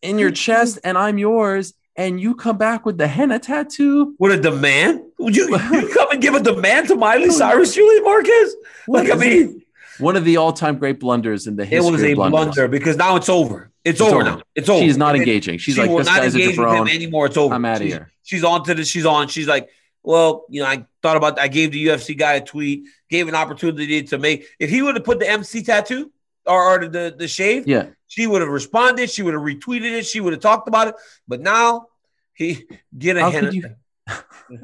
in 0.01 0.19
your 0.19 0.31
chest, 0.31 0.79
and 0.83 0.97
I'm 0.97 1.17
yours." 1.17 1.73
And 1.97 2.19
you 2.19 2.35
come 2.35 2.57
back 2.57 2.85
with 2.85 2.97
the 2.97 3.07
henna 3.07 3.39
tattoo. 3.39 4.15
With 4.19 4.33
a 4.33 4.37
demand? 4.37 5.01
Would 5.17 5.33
you, 5.33 5.47
you 5.47 5.89
come 5.93 6.11
and 6.11 6.21
give 6.21 6.35
a 6.35 6.41
demand 6.41 6.89
to 6.89 6.95
Miley 6.95 7.29
Cyrus, 7.29 7.73
Julian 7.73 8.03
Marquez? 8.03 8.55
Like, 8.85 9.09
I 9.09 9.11
What 9.11 9.19
mean, 9.19 9.64
One 9.99 10.15
of 10.15 10.25
the 10.25 10.37
all-time 10.37 10.77
great 10.77 10.99
blunders 10.99 11.47
in 11.47 11.55
the 11.55 11.63
history. 11.65 11.77
Of 11.79 11.83
blunders. 11.83 12.01
It 12.01 12.17
was 12.17 12.19
a 12.19 12.23
of 12.25 12.31
blunder 12.31 12.67
because 12.67 12.97
now 12.97 13.15
it's 13.15 13.29
over. 13.29 13.71
It's, 13.83 13.99
It's 13.99 14.01
over, 14.01 14.15
over. 14.21 14.23
now. 14.23 14.41
It's 14.55 14.67
over. 14.69 14.81
She's 14.83 14.97
not 14.97 15.15
It- 15.15 15.19
engaging. 15.19 15.57
She's 15.59 15.75
she 15.75 15.81
like, 15.81 15.95
"This 15.95 16.07
not 16.07 16.17
guy's 16.21 16.35
a 16.35 16.39
with 16.39 16.55
him 16.57 16.63
jabron. 16.65 16.93
anymore. 16.93 17.25
It's 17.27 17.37
over. 17.37 17.53
I'm 17.53 17.63
outta 17.65 17.79
She's- 17.81 17.93
here." 17.93 18.11
She's 18.23 18.43
on 18.43 18.63
to 18.65 18.73
this. 18.73 18.87
She's 18.87 19.05
on. 19.05 19.27
She's 19.27 19.47
like, 19.47 19.69
well, 20.01 20.45
you 20.49 20.61
know, 20.61 20.67
I 20.67 20.85
thought 21.01 21.17
about. 21.17 21.39
I 21.39 21.47
gave 21.47 21.71
the 21.71 21.85
UFC 21.87 22.17
guy 22.17 22.33
a 22.33 22.41
tweet, 22.43 22.85
gave 23.09 23.27
an 23.27 23.35
opportunity 23.35 24.01
to 24.03 24.17
make. 24.17 24.47
If 24.59 24.69
he 24.71 24.81
would 24.81 24.95
have 24.95 25.03
put 25.03 25.19
the 25.19 25.29
MC 25.29 25.61
tattoo 25.63 26.11
or, 26.45 26.61
or 26.83 26.87
the 26.87 27.13
the 27.17 27.27
shave, 27.27 27.67
Yeah, 27.67 27.87
she 28.07 28.25
would 28.27 28.41
have 28.41 28.49
responded. 28.49 29.09
She 29.11 29.21
would 29.23 29.33
have 29.35 29.43
retweeted 29.43 29.91
it. 29.99 30.05
She 30.07 30.19
would 30.21 30.33
have 30.33 30.41
talked 30.41 30.67
about 30.67 30.87
it. 30.89 30.95
But 31.27 31.41
now 31.41 31.87
he 32.33 32.65
get 32.97 33.17
a 33.17 33.21
How 33.21 33.31
could 33.31 33.53
you- 33.53 33.69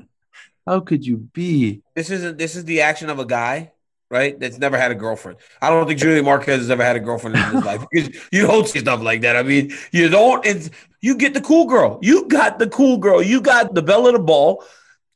how 0.68 0.80
could 0.80 1.06
you 1.06 1.18
be? 1.18 1.82
This 1.96 2.10
isn't. 2.10 2.38
This 2.38 2.56
is 2.56 2.66
the 2.66 2.82
action 2.82 3.10
of 3.10 3.20
a 3.20 3.26
guy. 3.26 3.72
Right, 4.12 4.38
that's 4.38 4.58
never 4.58 4.78
had 4.78 4.92
a 4.92 4.96
girlfriend. 4.96 5.38
I 5.62 5.70
don't 5.70 5.88
think 5.88 5.98
Julian 5.98 6.26
Marquez 6.26 6.58
has 6.60 6.70
ever 6.70 6.84
had 6.84 6.98
a 6.98 7.00
girlfriend 7.00 7.38
in 7.38 7.44
his 7.44 7.64
life 7.64 7.86
because 7.92 8.14
you 8.30 8.46
don't 8.46 8.68
see 8.68 8.80
stuff 8.80 9.02
like 9.02 9.22
that. 9.22 9.38
I 9.38 9.44
mean, 9.44 9.74
you 9.94 10.10
don't. 10.10 10.46
It's, 10.46 10.70
you 11.00 11.16
get 11.16 11.34
the 11.34 11.40
cool 11.40 11.66
girl. 11.66 11.98
You 12.02 12.28
got 12.28 12.60
the 12.60 12.68
cool 12.68 12.98
girl. 12.98 13.22
You 13.24 13.40
got 13.40 13.74
the 13.74 13.82
bell 13.82 14.08
of 14.08 14.14
the 14.14 14.20
ball 14.20 14.66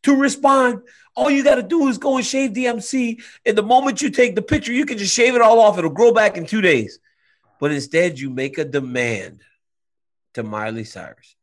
to 0.04 0.16
respond. 0.16 0.80
All 1.14 1.30
you 1.30 1.44
got 1.44 1.56
to 1.56 1.64
do 1.64 1.90
is 1.90 1.98
go 1.98 2.16
and 2.16 2.26
shave 2.26 2.54
the 2.54 2.68
MC. 2.68 3.20
And 3.46 3.58
the 3.58 3.64
moment 3.64 4.02
you 4.02 4.10
take 4.10 4.34
the 4.34 4.42
picture, 4.42 4.72
you 4.72 4.86
can 4.86 4.98
just 4.98 5.14
shave 5.14 5.36
it 5.36 5.42
all 5.42 5.60
off. 5.60 5.78
It'll 5.78 5.90
grow 5.90 6.14
back 6.14 6.38
in 6.38 6.46
two 6.46 6.62
days. 6.62 6.98
But 7.60 7.74
instead, 7.74 8.18
you 8.18 8.30
make 8.30 8.58
a 8.58 8.64
demand 8.64 9.42
to 10.36 10.44
Miley 10.44 10.86
Cyrus. 10.86 11.36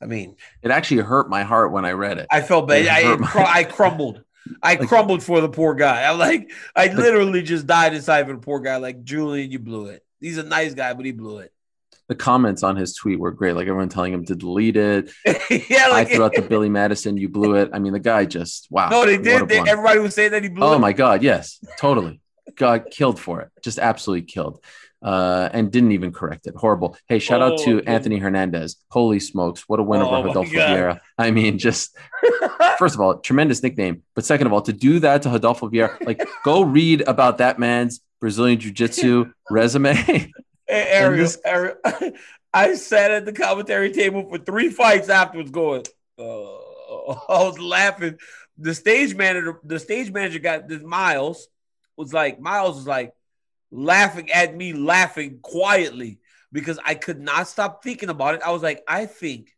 I 0.00 0.06
mean, 0.06 0.36
It 0.62 0.70
actually 0.70 1.02
hurt 1.02 1.28
my 1.28 1.42
heart 1.42 1.70
when 1.70 1.84
I 1.84 1.92
read 1.92 2.16
it. 2.16 2.28
I 2.30 2.40
felt 2.40 2.66
bad. 2.66 2.86
It 2.86 2.90
I, 2.90 3.16
my- 3.16 3.26
cr- 3.26 3.38
I 3.40 3.64
crumbled. 3.64 4.23
I 4.62 4.74
Like- 4.74 4.88
crumbled 4.88 5.22
for 5.22 5.40
the 5.40 5.48
poor 5.48 5.74
guy. 5.74 6.04
I'm 6.04 6.18
like, 6.18 6.50
I 6.76 6.88
literally 6.88 7.42
just 7.42 7.66
died 7.66 7.94
inside 7.94 8.26
for 8.26 8.32
the 8.32 8.40
poor 8.40 8.60
guy. 8.60 8.76
Like, 8.76 9.02
Julian, 9.04 9.50
you 9.50 9.58
blew 9.58 9.86
it. 9.86 10.02
He's 10.20 10.38
a 10.38 10.42
nice 10.42 10.74
guy, 10.74 10.92
but 10.94 11.04
he 11.04 11.12
blew 11.12 11.38
it. 11.38 11.52
The 12.08 12.14
comments 12.14 12.62
on 12.62 12.76
his 12.76 12.94
tweet 12.94 13.18
were 13.18 13.30
great. 13.30 13.54
Like 13.54 13.66
everyone 13.66 13.88
telling 13.88 14.12
him 14.12 14.26
to 14.26 14.34
delete 14.34 14.76
it. 14.76 15.10
yeah, 15.70 15.88
I 15.90 16.04
threw 16.04 16.22
out 16.22 16.34
the 16.34 16.42
Billy 16.48 16.68
Madison. 16.68 17.16
You 17.16 17.30
blew 17.30 17.54
it. 17.54 17.70
I 17.72 17.78
mean, 17.78 17.94
the 17.94 17.98
guy 17.98 18.26
just 18.26 18.66
wow. 18.70 18.90
no, 18.90 19.06
they 19.06 19.16
did. 19.16 19.48
They, 19.48 19.58
everybody 19.58 20.00
was 20.00 20.14
saying 20.14 20.32
that 20.32 20.42
he 20.42 20.50
blew 20.50 20.66
it. 20.66 20.70
Oh 20.70 20.74
it. 20.74 20.80
my 20.80 20.92
god, 20.92 21.22
yes, 21.22 21.58
totally. 21.78 22.20
Got 22.56 22.90
killed 22.90 23.18
for 23.18 23.40
it. 23.40 23.50
Just 23.62 23.78
absolutely 23.78 24.26
killed. 24.26 24.62
Uh, 25.04 25.50
and 25.52 25.70
didn't 25.70 25.92
even 25.92 26.10
correct 26.12 26.46
it. 26.46 26.54
Horrible. 26.56 26.96
Hey, 27.08 27.18
shout 27.18 27.42
out 27.42 27.52
Oh, 27.60 27.64
to 27.66 27.76
okay. 27.80 27.86
Anthony 27.86 28.16
Hernandez. 28.18 28.76
Holy 28.88 29.20
smokes, 29.20 29.68
what 29.68 29.78
a 29.78 29.82
win 29.82 30.00
Oh, 30.00 30.06
over 30.08 30.28
Rodolfo 30.28 30.50
Vieira. 30.50 30.98
I 31.18 31.30
mean, 31.30 31.58
just 31.58 31.94
first 32.78 32.94
of 32.94 33.02
all, 33.02 33.18
tremendous 33.18 33.62
nickname. 33.62 34.02
But 34.14 34.24
second 34.24 34.46
of 34.46 34.54
all, 34.54 34.62
to 34.62 34.72
do 34.72 35.00
that 35.00 35.20
to 35.22 35.28
Rodolfo 35.28 35.68
Vieira, 35.68 36.02
like 36.06 36.26
go 36.42 36.62
read 36.62 37.02
about 37.02 37.36
that 37.38 37.58
man's 37.58 38.00
Brazilian 38.18 38.58
Jiu-Jitsu 38.58 39.30
resume. 39.50 39.92
Hey, 39.94 40.30
Ariel, 40.68 41.24
this- 41.24 41.38
Ariel, 41.44 41.76
I 42.54 42.72
sat 42.74 43.10
at 43.10 43.26
the 43.26 43.32
commentary 43.34 43.92
table 43.92 44.26
for 44.30 44.38
three 44.38 44.70
fights 44.70 45.10
afterwards, 45.10 45.50
going, 45.50 45.84
oh, 46.16 47.22
I 47.28 47.42
was 47.42 47.58
laughing. 47.58 48.16
The 48.56 48.74
stage 48.74 49.14
manager, 49.14 49.60
the 49.64 49.78
stage 49.78 50.10
manager 50.12 50.38
got 50.38 50.66
this 50.66 50.82
Miles 50.82 51.46
was 51.96 52.14
like, 52.14 52.40
Miles 52.40 52.76
was 52.76 52.86
like 52.86 53.12
laughing 53.70 54.30
at 54.30 54.56
me, 54.56 54.72
laughing 54.72 55.38
quietly 55.42 56.18
because 56.52 56.78
I 56.84 56.94
could 56.94 57.20
not 57.20 57.48
stop 57.48 57.82
thinking 57.82 58.08
about 58.08 58.36
it. 58.36 58.42
I 58.42 58.50
was 58.50 58.62
like, 58.62 58.82
I 58.86 59.06
think 59.06 59.54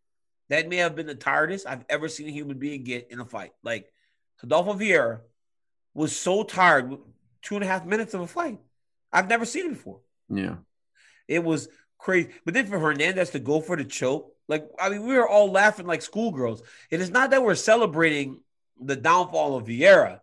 that 0.48 0.68
may 0.68 0.76
have 0.76 0.96
been 0.96 1.06
the 1.06 1.14
tiredest 1.14 1.66
I've 1.66 1.84
ever 1.88 2.08
seen 2.08 2.28
a 2.28 2.32
human 2.32 2.58
being 2.58 2.84
get 2.84 3.08
in 3.10 3.20
a 3.20 3.24
fight. 3.24 3.52
Like 3.62 3.92
Rodolfo 4.42 4.74
Vieira 4.74 5.20
was 5.94 6.16
so 6.16 6.42
tired, 6.42 6.90
with 6.90 7.00
two 7.42 7.54
and 7.54 7.64
a 7.64 7.66
half 7.66 7.84
minutes 7.84 8.14
of 8.14 8.20
a 8.20 8.26
fight. 8.26 8.58
I've 9.12 9.28
never 9.28 9.44
seen 9.44 9.66
it 9.66 9.70
before. 9.70 10.00
yeah. 10.28 10.56
It 11.28 11.42
was 11.42 11.68
crazy. 11.98 12.30
But 12.44 12.54
then 12.54 12.66
for 12.66 12.78
Hernandez 12.78 13.30
to 13.30 13.40
go 13.40 13.60
for 13.60 13.76
the 13.76 13.84
choke, 13.84 14.32
like 14.48 14.68
I 14.80 14.90
mean, 14.90 15.06
we 15.06 15.14
were 15.16 15.28
all 15.28 15.50
laughing 15.50 15.86
like 15.86 16.02
schoolgirls. 16.02 16.62
And 16.92 17.02
it's 17.02 17.10
not 17.10 17.30
that 17.30 17.42
we're 17.42 17.56
celebrating 17.56 18.40
the 18.80 18.94
downfall 18.94 19.56
of 19.56 19.66
Vieira, 19.66 20.20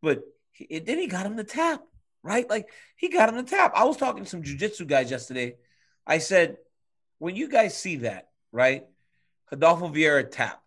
but 0.00 0.22
he, 0.52 0.78
then 0.78 0.98
he 0.98 1.06
got 1.06 1.26
him 1.26 1.36
to 1.36 1.44
tap, 1.44 1.82
right? 2.22 2.48
Like 2.48 2.68
he 2.96 3.08
got 3.08 3.28
him 3.28 3.36
to 3.44 3.50
tap. 3.50 3.72
I 3.74 3.84
was 3.84 3.96
talking 3.96 4.24
to 4.24 4.28
some 4.28 4.42
jujitsu 4.42 4.86
guys 4.86 5.10
yesterday. 5.10 5.56
I 6.06 6.18
said, 6.18 6.58
when 7.18 7.36
you 7.36 7.48
guys 7.48 7.76
see 7.76 7.96
that, 7.96 8.28
right? 8.52 8.86
Rodolfo 9.50 9.88
Vieira 9.88 10.28
tap. 10.30 10.62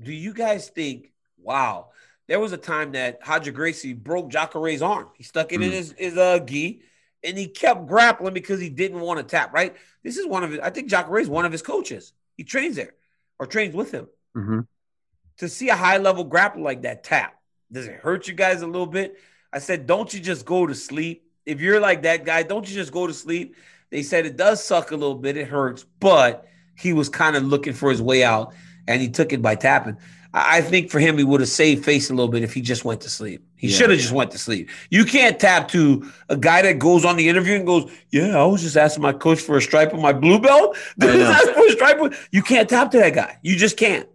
Do 0.00 0.12
you 0.12 0.32
guys 0.32 0.68
think, 0.68 1.12
wow, 1.38 1.88
there 2.28 2.40
was 2.40 2.52
a 2.52 2.58
time 2.58 2.92
that 2.92 3.20
Roger 3.26 3.52
Gracie 3.52 3.92
broke 3.92 4.30
Jacare's 4.30 4.82
arm. 4.82 5.08
He 5.16 5.22
stuck 5.24 5.52
it 5.52 5.62
in 5.62 5.70
Mm. 5.70 5.72
his, 5.72 5.94
his 5.96 6.16
uh, 6.16 6.38
gi 6.40 6.82
and 7.24 7.36
he 7.38 7.48
kept 7.48 7.86
grappling 7.86 8.34
because 8.34 8.60
he 8.60 8.68
didn't 8.68 9.00
want 9.00 9.18
to 9.18 9.24
tap, 9.24 9.52
right? 9.52 9.74
This 10.02 10.16
is 10.16 10.26
one 10.26 10.44
of 10.44 10.50
his, 10.50 10.60
I 10.60 10.70
think 10.70 10.88
Jacare 10.88 11.18
is 11.18 11.28
one 11.28 11.44
of 11.44 11.52
his 11.52 11.62
coaches. 11.62 12.12
He 12.36 12.44
trains 12.44 12.76
there 12.76 12.94
or 13.38 13.46
trains 13.46 13.74
with 13.74 13.90
him. 13.90 14.08
hmm 14.34 14.60
To 15.38 15.48
see 15.48 15.68
a 15.68 15.76
high 15.76 15.98
level 15.98 16.28
grappler 16.28 16.60
like 16.60 16.82
that 16.82 17.02
tap, 17.04 17.40
does 17.72 17.86
it 17.86 17.94
hurt 17.94 18.28
you 18.28 18.34
guys 18.34 18.62
a 18.62 18.66
little 18.66 18.86
bit? 18.86 19.18
I 19.52 19.58
said, 19.58 19.86
don't 19.86 20.12
you 20.12 20.20
just 20.20 20.44
go 20.44 20.66
to 20.66 20.74
sleep? 20.74 21.24
If 21.44 21.60
you're 21.60 21.80
like 21.80 22.02
that 22.02 22.24
guy, 22.24 22.42
don't 22.42 22.68
you 22.68 22.74
just 22.74 22.92
go 22.92 23.06
to 23.06 23.14
sleep? 23.14 23.54
They 23.90 24.02
said 24.02 24.26
it 24.26 24.36
does 24.36 24.62
suck 24.62 24.90
a 24.90 24.96
little 24.96 25.14
bit, 25.14 25.36
it 25.36 25.46
hurts, 25.48 25.84
but 26.00 26.46
he 26.74 26.92
was 26.92 27.08
kind 27.08 27.36
of 27.36 27.44
looking 27.44 27.72
for 27.72 27.88
his 27.90 28.02
way 28.02 28.24
out, 28.24 28.52
and 28.88 29.00
he 29.00 29.08
took 29.08 29.32
it 29.32 29.40
by 29.40 29.54
tapping. 29.54 29.96
I 30.34 30.60
think 30.60 30.90
for 30.90 30.98
him, 30.98 31.16
he 31.16 31.24
would 31.24 31.40
have 31.40 31.48
saved 31.48 31.82
face 31.84 32.10
a 32.10 32.12
little 32.12 32.28
bit 32.30 32.42
if 32.42 32.52
he 32.52 32.60
just 32.60 32.84
went 32.84 33.00
to 33.02 33.08
sleep. 33.08 33.42
He 33.56 33.68
Yeah. 33.68 33.76
should 33.78 33.90
have 33.90 33.98
just 33.98 34.12
went 34.12 34.32
to 34.32 34.38
sleep. 34.38 34.68
You 34.90 35.06
can't 35.06 35.38
tap 35.40 35.68
to 35.68 36.10
a 36.28 36.36
guy 36.36 36.60
that 36.60 36.78
goes 36.78 37.06
on 37.06 37.16
the 37.16 37.28
interview 37.28 37.54
and 37.54 37.64
goes, 37.64 37.90
"Yeah, 38.10 38.36
I 38.36 38.44
was 38.44 38.60
just 38.60 38.76
asking 38.76 39.02
my 39.02 39.14
coach 39.14 39.40
for 39.40 39.56
a 39.56 39.62
stripe 39.62 39.94
on 39.94 40.02
my 40.02 40.12
blue 40.12 40.38
belt." 40.38 40.76
I 41.00 41.06
know. 41.06 41.22
Ask 41.30 41.48
for 41.52 41.66
a 41.66 41.70
stripe. 41.70 42.14
You 42.32 42.42
can't 42.42 42.68
tap 42.68 42.90
to 42.90 42.98
that 42.98 43.14
guy. 43.14 43.38
You 43.42 43.56
just 43.56 43.78
can't. 43.78 44.06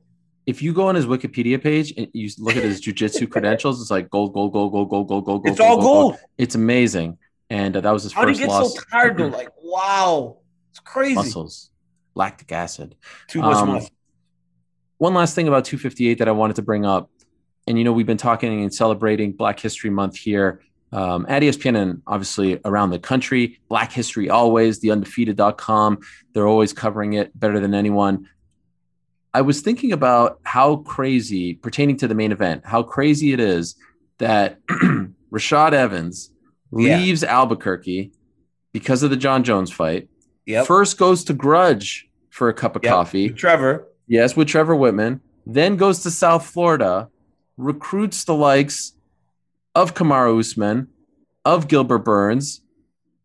If 0.45 0.61
you 0.61 0.73
go 0.73 0.87
on 0.87 0.95
his 0.95 1.05
Wikipedia 1.05 1.61
page 1.61 1.93
and 1.97 2.07
you 2.13 2.29
look 2.39 2.55
at 2.57 2.63
his 2.63 2.81
jujitsu 2.81 3.29
credentials, 3.33 3.79
it's 3.81 3.91
like 3.91 4.09
gold, 4.09 4.33
gold, 4.33 4.53
gold, 4.53 4.71
gold, 4.71 4.89
gold, 4.89 5.07
gold, 5.07 5.25
gold, 5.25 5.47
It's 5.47 5.57
gold, 5.59 5.69
It's 5.69 5.77
all 5.77 5.81
gold. 5.81 6.11
gold. 6.13 6.21
It's 6.37 6.55
amazing, 6.55 7.17
and 7.49 7.77
uh, 7.77 7.81
that 7.81 7.91
was 7.91 8.03
his 8.03 8.13
How 8.13 8.21
do 8.25 8.29
you 8.31 8.35
first 8.35 8.47
get 8.47 8.49
loss. 8.49 8.73
so 8.75 8.81
tired 8.91 9.17
though? 9.17 9.27
Like, 9.27 9.49
wow, 9.61 10.37
it's 10.71 10.79
crazy. 10.79 11.15
Muscles, 11.15 11.69
lactic 12.15 12.51
acid. 12.51 12.95
Too 13.27 13.41
much 13.41 13.57
Um, 13.57 13.69
muscle. 13.69 13.89
one 14.97 15.13
last 15.13 15.35
thing 15.35 15.47
about 15.47 15.65
258 15.65 16.17
that 16.19 16.27
I 16.27 16.31
wanted 16.31 16.55
to 16.57 16.61
bring 16.63 16.85
up, 16.85 17.09
and 17.67 17.77
you 17.77 17.83
know 17.83 17.91
we've 17.93 18.07
been 18.07 18.17
talking 18.17 18.63
and 18.63 18.73
celebrating 18.73 19.33
Black 19.33 19.59
History 19.59 19.89
Month 19.91 20.15
here 20.17 20.61
um, 20.91 21.25
at 21.29 21.41
ESPN 21.43 21.77
and 21.77 22.01
obviously 22.07 22.59
around 22.65 22.89
the 22.89 22.99
country. 22.99 23.59
Black 23.69 23.91
History 23.91 24.29
always, 24.29 24.79
the 24.79 24.89
undefeated.com. 24.91 25.99
They're 26.33 26.47
always 26.47 26.73
covering 26.73 27.13
it 27.13 27.37
better 27.39 27.59
than 27.59 27.73
anyone. 27.73 28.27
I 29.33 29.41
was 29.41 29.61
thinking 29.61 29.91
about 29.93 30.39
how 30.43 30.77
crazy, 30.77 31.53
pertaining 31.53 31.97
to 31.97 32.07
the 32.07 32.15
main 32.15 32.31
event, 32.31 32.63
how 32.65 32.83
crazy 32.83 33.31
it 33.33 33.39
is 33.39 33.75
that 34.17 34.59
Rashad 35.31 35.73
Evans 35.73 36.31
Yeah. 36.71 36.97
leaves 36.97 37.23
Albuquerque 37.23 38.11
because 38.73 39.03
of 39.03 39.09
the 39.09 39.17
Jon 39.17 39.43
Jones 39.43 39.71
fight. 39.71 40.09
Yep. 40.45 40.65
First 40.67 40.97
goes 40.97 41.23
to 41.25 41.33
Grudge 41.33 42.09
for 42.29 42.49
a 42.49 42.53
cup 42.53 42.75
of 42.75 42.83
Yep. 42.83 42.91
coffee. 42.93 43.29
Trevor. 43.29 43.87
Yes, 44.07 44.35
with 44.35 44.47
Trevor 44.49 44.75
Wittman. 44.75 45.21
Then 45.45 45.77
goes 45.77 46.03
to 46.03 46.11
South 46.11 46.45
Florida, 46.45 47.09
recruits 47.57 48.23
the 48.25 48.35
likes 48.35 48.93
of 49.75 49.93
Kamaru 49.93 50.39
Usman, 50.39 50.87
of 51.45 51.67
Gilbert 51.69 51.99
Burns. 51.99 52.61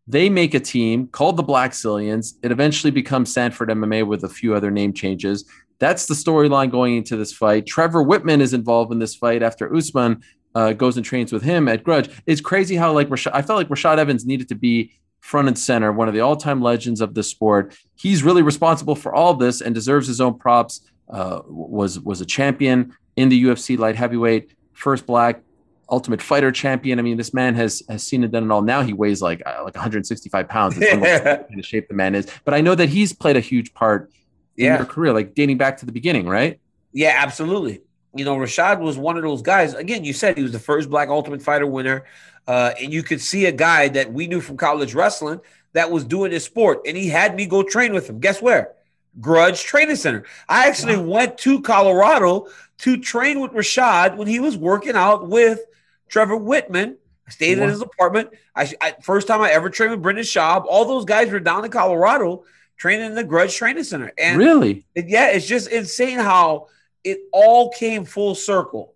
They 0.07 0.29
make 0.29 0.53
a 0.53 0.59
team 0.61 1.07
called 1.07 1.35
the 1.35 1.43
Blackzilians. 1.43 2.35
It 2.41 2.51
eventually 2.51 2.91
becomes 2.91 3.31
Sanford 3.33 3.69
MMA 3.69 4.03
with 4.07 4.23
a 4.23 4.29
few 4.29 4.55
other 4.55 4.71
name 4.71 4.93
changes. 4.93 5.43
That's 5.79 6.07
the 6.07 6.13
storyline 6.13 6.71
going 6.71 6.95
into 6.95 7.15
this 7.15 7.33
fight. 7.33 7.65
Trevor 7.65 8.03
Wittman 8.03 8.41
is 8.41 8.53
involved 8.53 8.91
in 8.91 8.99
this 8.99 9.15
fight 9.15 9.43
after 9.43 9.73
Usman 9.73 10.21
uh, 10.55 10.73
goes 10.73 10.97
and 10.97 11.05
trains 11.05 11.31
with 11.31 11.43
him 11.43 11.67
at 11.67 11.83
Grudge. 11.83 12.09
It's 12.25 12.41
crazy 12.41 12.75
how 12.75 12.91
like 12.91 13.09
Rashad, 13.09 13.31
I 13.33 13.41
felt 13.41 13.57
like 13.57 13.69
Rashad 13.69 13.97
Evans 13.97 14.25
needed 14.25 14.49
to 14.49 14.55
be 14.55 14.91
front 15.19 15.47
and 15.47 15.57
center, 15.57 15.91
one 15.91 16.07
of 16.07 16.13
the 16.13 16.21
all-time 16.21 16.61
legends 16.61 17.01
of 17.01 17.13
the 17.13 17.21
sport. 17.21 17.77
He's 17.95 18.23
really 18.23 18.41
responsible 18.41 18.95
for 18.95 19.13
all 19.13 19.33
this 19.33 19.61
and 19.61 19.75
deserves 19.75 20.07
his 20.07 20.21
own 20.21 20.37
props. 20.37 20.81
Uh, 21.09 21.41
was 21.45 21.99
was 22.01 22.19
a 22.19 22.25
champion 22.25 22.93
in 23.15 23.29
the 23.29 23.43
UFC 23.45 23.77
light 23.77 23.95
heavyweight, 23.95 24.51
first 24.73 25.05
black 25.05 25.41
ultimate 25.89 26.21
fighter 26.21 26.51
champion. 26.51 26.99
I 26.99 27.01
mean, 27.01 27.17
this 27.17 27.33
man 27.33 27.55
has 27.55 27.83
has 27.89 28.03
seen 28.03 28.23
and 28.23 28.31
done 28.31 28.43
it 28.43 28.51
all. 28.51 28.61
Now 28.61 28.81
he 28.81 28.93
weighs 28.93 29.21
like 29.21 29.41
uh, 29.45 29.63
like 29.63 29.75
165 29.75 30.49
pounds. 30.49 30.77
It's 30.77 30.95
what 31.23 31.47
kind 31.47 31.59
of 31.59 31.65
shape 31.65 31.87
the 31.87 31.93
man 31.93 32.15
is. 32.15 32.27
But 32.45 32.53
I 32.53 32.61
know 32.61 32.75
that 32.75 32.89
he's 32.89 33.13
played 33.13 33.37
a 33.37 33.41
huge 33.41 33.73
part 33.73 34.11
in 34.57 34.65
Yeah. 34.65 34.77
your 34.77 34.85
career, 34.85 35.13
like 35.13 35.35
dating 35.35 35.57
back 35.57 35.77
to 35.77 35.85
the 35.85 35.91
beginning, 35.91 36.27
right? 36.27 36.59
Yeah, 36.93 37.13
absolutely. 37.17 37.81
You 38.15 38.25
know, 38.25 38.35
Rashad 38.37 38.79
was 38.79 38.97
one 38.97 39.17
of 39.17 39.23
those 39.23 39.41
guys. 39.41 39.73
Again, 39.73 40.03
you 40.03 40.13
said 40.13 40.35
he 40.37 40.43
was 40.43 40.51
the 40.51 40.59
first 40.59 40.89
black 40.89 41.09
ultimate 41.09 41.41
fighter 41.41 41.67
winner. 41.67 42.05
Uh, 42.47 42.71
and 42.81 42.93
you 42.93 43.03
could 43.03 43.19
see 43.21 43.45
a 43.45 43.51
guy 43.51 43.89
that 43.89 44.11
we 44.13 44.25
knew 44.25 44.39
from 44.41 44.55
college 44.57 44.93
wrestling 44.95 45.39
that 45.73 45.91
was 45.91 46.03
doing 46.05 46.31
this 46.31 46.45
sport. 46.45 46.79
And 46.87 46.95
he 46.95 47.09
had 47.09 47.35
me 47.35 47.45
go 47.45 47.61
train 47.61 47.93
with 47.93 48.09
him. 48.09 48.19
Guess 48.19 48.41
where? 48.41 48.71
Grudge 49.19 49.63
Training 49.63 49.97
Center. 49.97 50.23
I 50.47 50.67
actually 50.67 50.95
went 50.97 51.37
to 51.39 51.61
Colorado 51.61 52.47
to 52.79 52.97
train 52.97 53.41
with 53.41 53.51
Rashad 53.51 54.15
when 54.15 54.27
he 54.27 54.39
was 54.39 54.55
working 54.57 54.95
out 54.95 55.27
with 55.27 55.59
Trevor 56.07 56.37
Wittman. 56.37 56.95
I 57.27 57.31
stayed 57.31 57.57
Wow. 57.57 57.65
in 57.65 57.69
his 57.71 57.81
apartment. 57.81 58.29
I, 58.55 58.71
I 58.79 58.95
first 59.01 59.27
time 59.27 59.41
I 59.41 59.51
ever 59.51 59.69
trained 59.69 59.91
with 59.91 60.01
Brendan 60.01 60.23
Schaub. 60.23 60.65
All 60.67 60.85
those 60.85 61.03
guys 61.03 61.29
were 61.29 61.39
down 61.41 61.65
in 61.65 61.71
Colorado 61.71 62.43
training 62.77 63.07
in 63.07 63.15
the 63.15 63.23
Grudge 63.23 63.55
Training 63.55 63.83
Center. 63.83 64.11
And 64.17 64.37
really? 64.37 64.85
yeah, 64.95 65.29
it's 65.29 65.47
just 65.47 65.69
insane 65.69 66.19
how 66.19 66.67
it 67.03 67.19
all 67.31 67.71
came 67.71 68.05
full 68.05 68.35
circle 68.35 68.93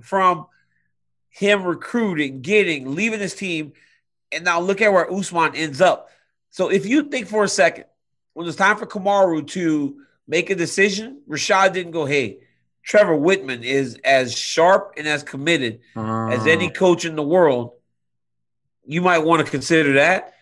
from 0.00 0.46
him 1.30 1.62
recruiting, 1.64 2.40
getting, 2.40 2.94
leaving 2.94 3.20
his 3.20 3.34
team, 3.34 3.72
and 4.32 4.44
now 4.44 4.60
look 4.60 4.80
at 4.80 4.92
where 4.92 5.12
Usman 5.12 5.54
ends 5.54 5.80
up. 5.80 6.08
So 6.50 6.70
if 6.70 6.86
you 6.86 7.04
think 7.04 7.28
for 7.28 7.44
a 7.44 7.48
second, 7.48 7.84
when 8.32 8.46
it's 8.46 8.56
time 8.56 8.76
for 8.76 8.86
Kamaru 8.86 9.46
to 9.48 10.00
make 10.26 10.50
a 10.50 10.54
decision, 10.54 11.22
Rashad 11.28 11.72
didn't 11.72 11.92
go, 11.92 12.04
hey, 12.04 12.40
Trevor 12.82 13.16
Wittman 13.16 13.62
is 13.62 13.98
as 14.04 14.36
sharp 14.36 14.94
and 14.96 15.06
as 15.06 15.22
committed 15.22 15.80
as 15.94 16.40
Uh, 16.40 16.50
any 16.50 16.70
coach 16.70 17.04
in 17.04 17.16
the 17.16 17.22
world. 17.22 17.72
You 18.86 19.02
might 19.02 19.18
want 19.18 19.44
to 19.44 19.50
consider 19.50 19.94
that. 19.94 20.34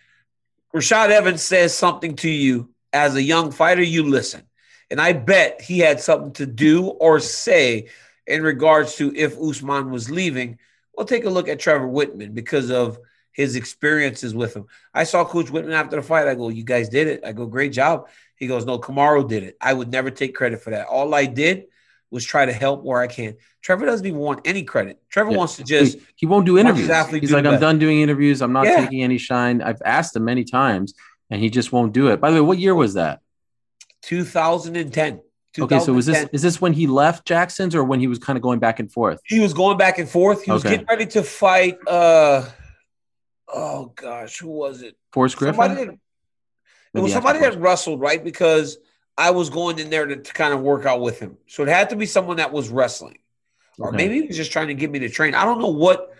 Rashad 0.73 1.09
Evans 1.09 1.41
says 1.41 1.75
something 1.75 2.15
to 2.17 2.29
you 2.29 2.69
as 2.93 3.15
a 3.15 3.21
young 3.21 3.51
fighter, 3.51 3.83
you 3.83 4.03
listen. 4.03 4.43
And 4.89 5.01
I 5.01 5.13
bet 5.13 5.61
he 5.61 5.79
had 5.79 5.99
something 5.99 6.31
to 6.33 6.45
do 6.45 6.85
or 6.87 7.19
say 7.19 7.87
in 8.25 8.41
regards 8.41 8.95
to 8.95 9.13
if 9.15 9.37
Usman 9.37 9.91
was 9.91 10.09
leaving. 10.09 10.59
Well, 10.93 11.05
take 11.05 11.25
a 11.25 11.29
look 11.29 11.47
at 11.49 11.59
Trevor 11.59 11.87
Wittman 11.87 12.33
because 12.33 12.71
of 12.71 12.97
his 13.31 13.55
experiences 13.55 14.33
with 14.33 14.55
him. 14.55 14.65
I 14.93 15.03
saw 15.03 15.23
Coach 15.25 15.47
Wittman 15.47 15.73
after 15.73 15.95
the 15.97 16.01
fight. 16.01 16.27
I 16.27 16.35
go, 16.35 16.49
You 16.49 16.63
guys 16.63 16.89
did 16.89 17.07
it. 17.07 17.21
I 17.25 17.33
go, 17.33 17.45
Great 17.45 17.71
job. 17.73 18.07
He 18.37 18.47
goes, 18.47 18.65
No, 18.65 18.79
Kamaru 18.79 19.27
did 19.27 19.43
it. 19.43 19.57
I 19.61 19.73
would 19.73 19.91
never 19.91 20.09
take 20.09 20.33
credit 20.33 20.61
for 20.61 20.71
that. 20.71 20.87
All 20.87 21.13
I 21.13 21.25
did 21.25 21.65
was 22.09 22.23
try 22.23 22.45
to 22.45 22.53
help 22.53 22.83
where 22.83 23.01
I 23.01 23.07
can. 23.07 23.35
Trevor 23.61 23.85
doesn't 23.85 24.05
even 24.07 24.19
want 24.19 24.47
any 24.47 24.63
credit. 24.63 24.99
Trevor 25.09 25.31
Yeah. 25.31 25.37
wants 25.37 25.57
to 25.57 25.63
just 25.63 25.97
he, 25.97 26.05
he 26.15 26.25
won't 26.25 26.45
do 26.45 26.57
interviews. 26.57 26.87
He's 26.87 27.29
do 27.29 27.35
like, 27.35 27.45
I'm 27.45 27.53
best." 27.53 27.61
done 27.61 27.79
doing 27.79 27.99
interviews. 27.99 28.41
I'm 28.41 28.53
not 28.53 28.65
Yeah. 28.65 28.77
taking 28.81 29.03
any 29.03 29.17
shine. 29.17 29.61
I've 29.61 29.81
asked 29.85 30.15
him 30.15 30.23
many 30.23 30.45
times, 30.45 30.93
and 31.29 31.41
he 31.41 31.49
just 31.49 31.71
won't 31.71 31.93
do 31.93 32.07
it. 32.09 32.19
By 32.21 32.29
the 32.31 32.35
way, 32.35 32.41
what 32.41 32.57
year 32.59 32.75
was 32.75 32.93
that? 32.95 33.21
2010. 34.03 35.21
Okay, 35.59 35.79
so 35.79 35.91
was 35.91 36.05
this 36.05 36.27
is 36.31 36.41
this 36.43 36.61
when 36.61 36.73
he 36.73 36.85
left 36.85 37.25
Jackson's 37.25 37.73
or 37.73 37.83
when 37.83 37.99
he 37.99 38.05
was 38.07 38.19
kind 38.19 38.37
of 38.37 38.43
going 38.43 38.59
back 38.59 38.79
and 38.79 38.91
forth? 38.91 39.19
He 39.25 39.39
was 39.39 39.53
going 39.53 39.77
back 39.77 39.97
and 39.97 40.07
forth. 40.07 40.43
He 40.43 40.51
was 40.51 40.63
Okay. 40.63 40.75
getting 40.75 40.85
ready 40.87 41.05
to 41.07 41.23
fight. 41.23 41.79
Uh, 41.87 42.47
oh 43.47 43.91
gosh, 43.95 44.37
who 44.39 44.49
was 44.49 44.83
it? 44.83 44.95
Forrest 45.11 45.35
Griffin. 45.37 45.55
Somebody 45.55 45.85
that, 45.85 45.97
it 46.93 46.99
was 46.99 47.11
somebody 47.11 47.39
that 47.39 47.59
wrestled, 47.59 48.01
right? 48.01 48.23
Because 48.23 48.77
I 49.17 49.31
was 49.31 49.49
going 49.49 49.79
in 49.79 49.89
there 49.89 50.05
to, 50.05 50.17
to 50.17 50.33
kind 50.33 50.53
of 50.53 50.61
work 50.61 50.85
out 50.85 51.01
with 51.01 51.19
him. 51.19 51.37
So 51.47 51.63
it 51.63 51.69
had 51.69 51.89
to 51.89 51.95
be 51.95 52.05
someone 52.05 52.37
that 52.37 52.51
was 52.51 52.69
wrestling. 52.69 53.17
Or 53.79 53.89
Okay. 53.89 53.97
maybe 53.97 54.21
he 54.21 54.27
was 54.27 54.37
just 54.37 54.51
trying 54.51 54.67
to 54.67 54.75
get 54.75 54.91
me 54.91 54.99
to 54.99 55.09
train. 55.09 55.33
I 55.33 55.43
don't 55.43 55.59
know 55.59 55.69
what 55.69 56.13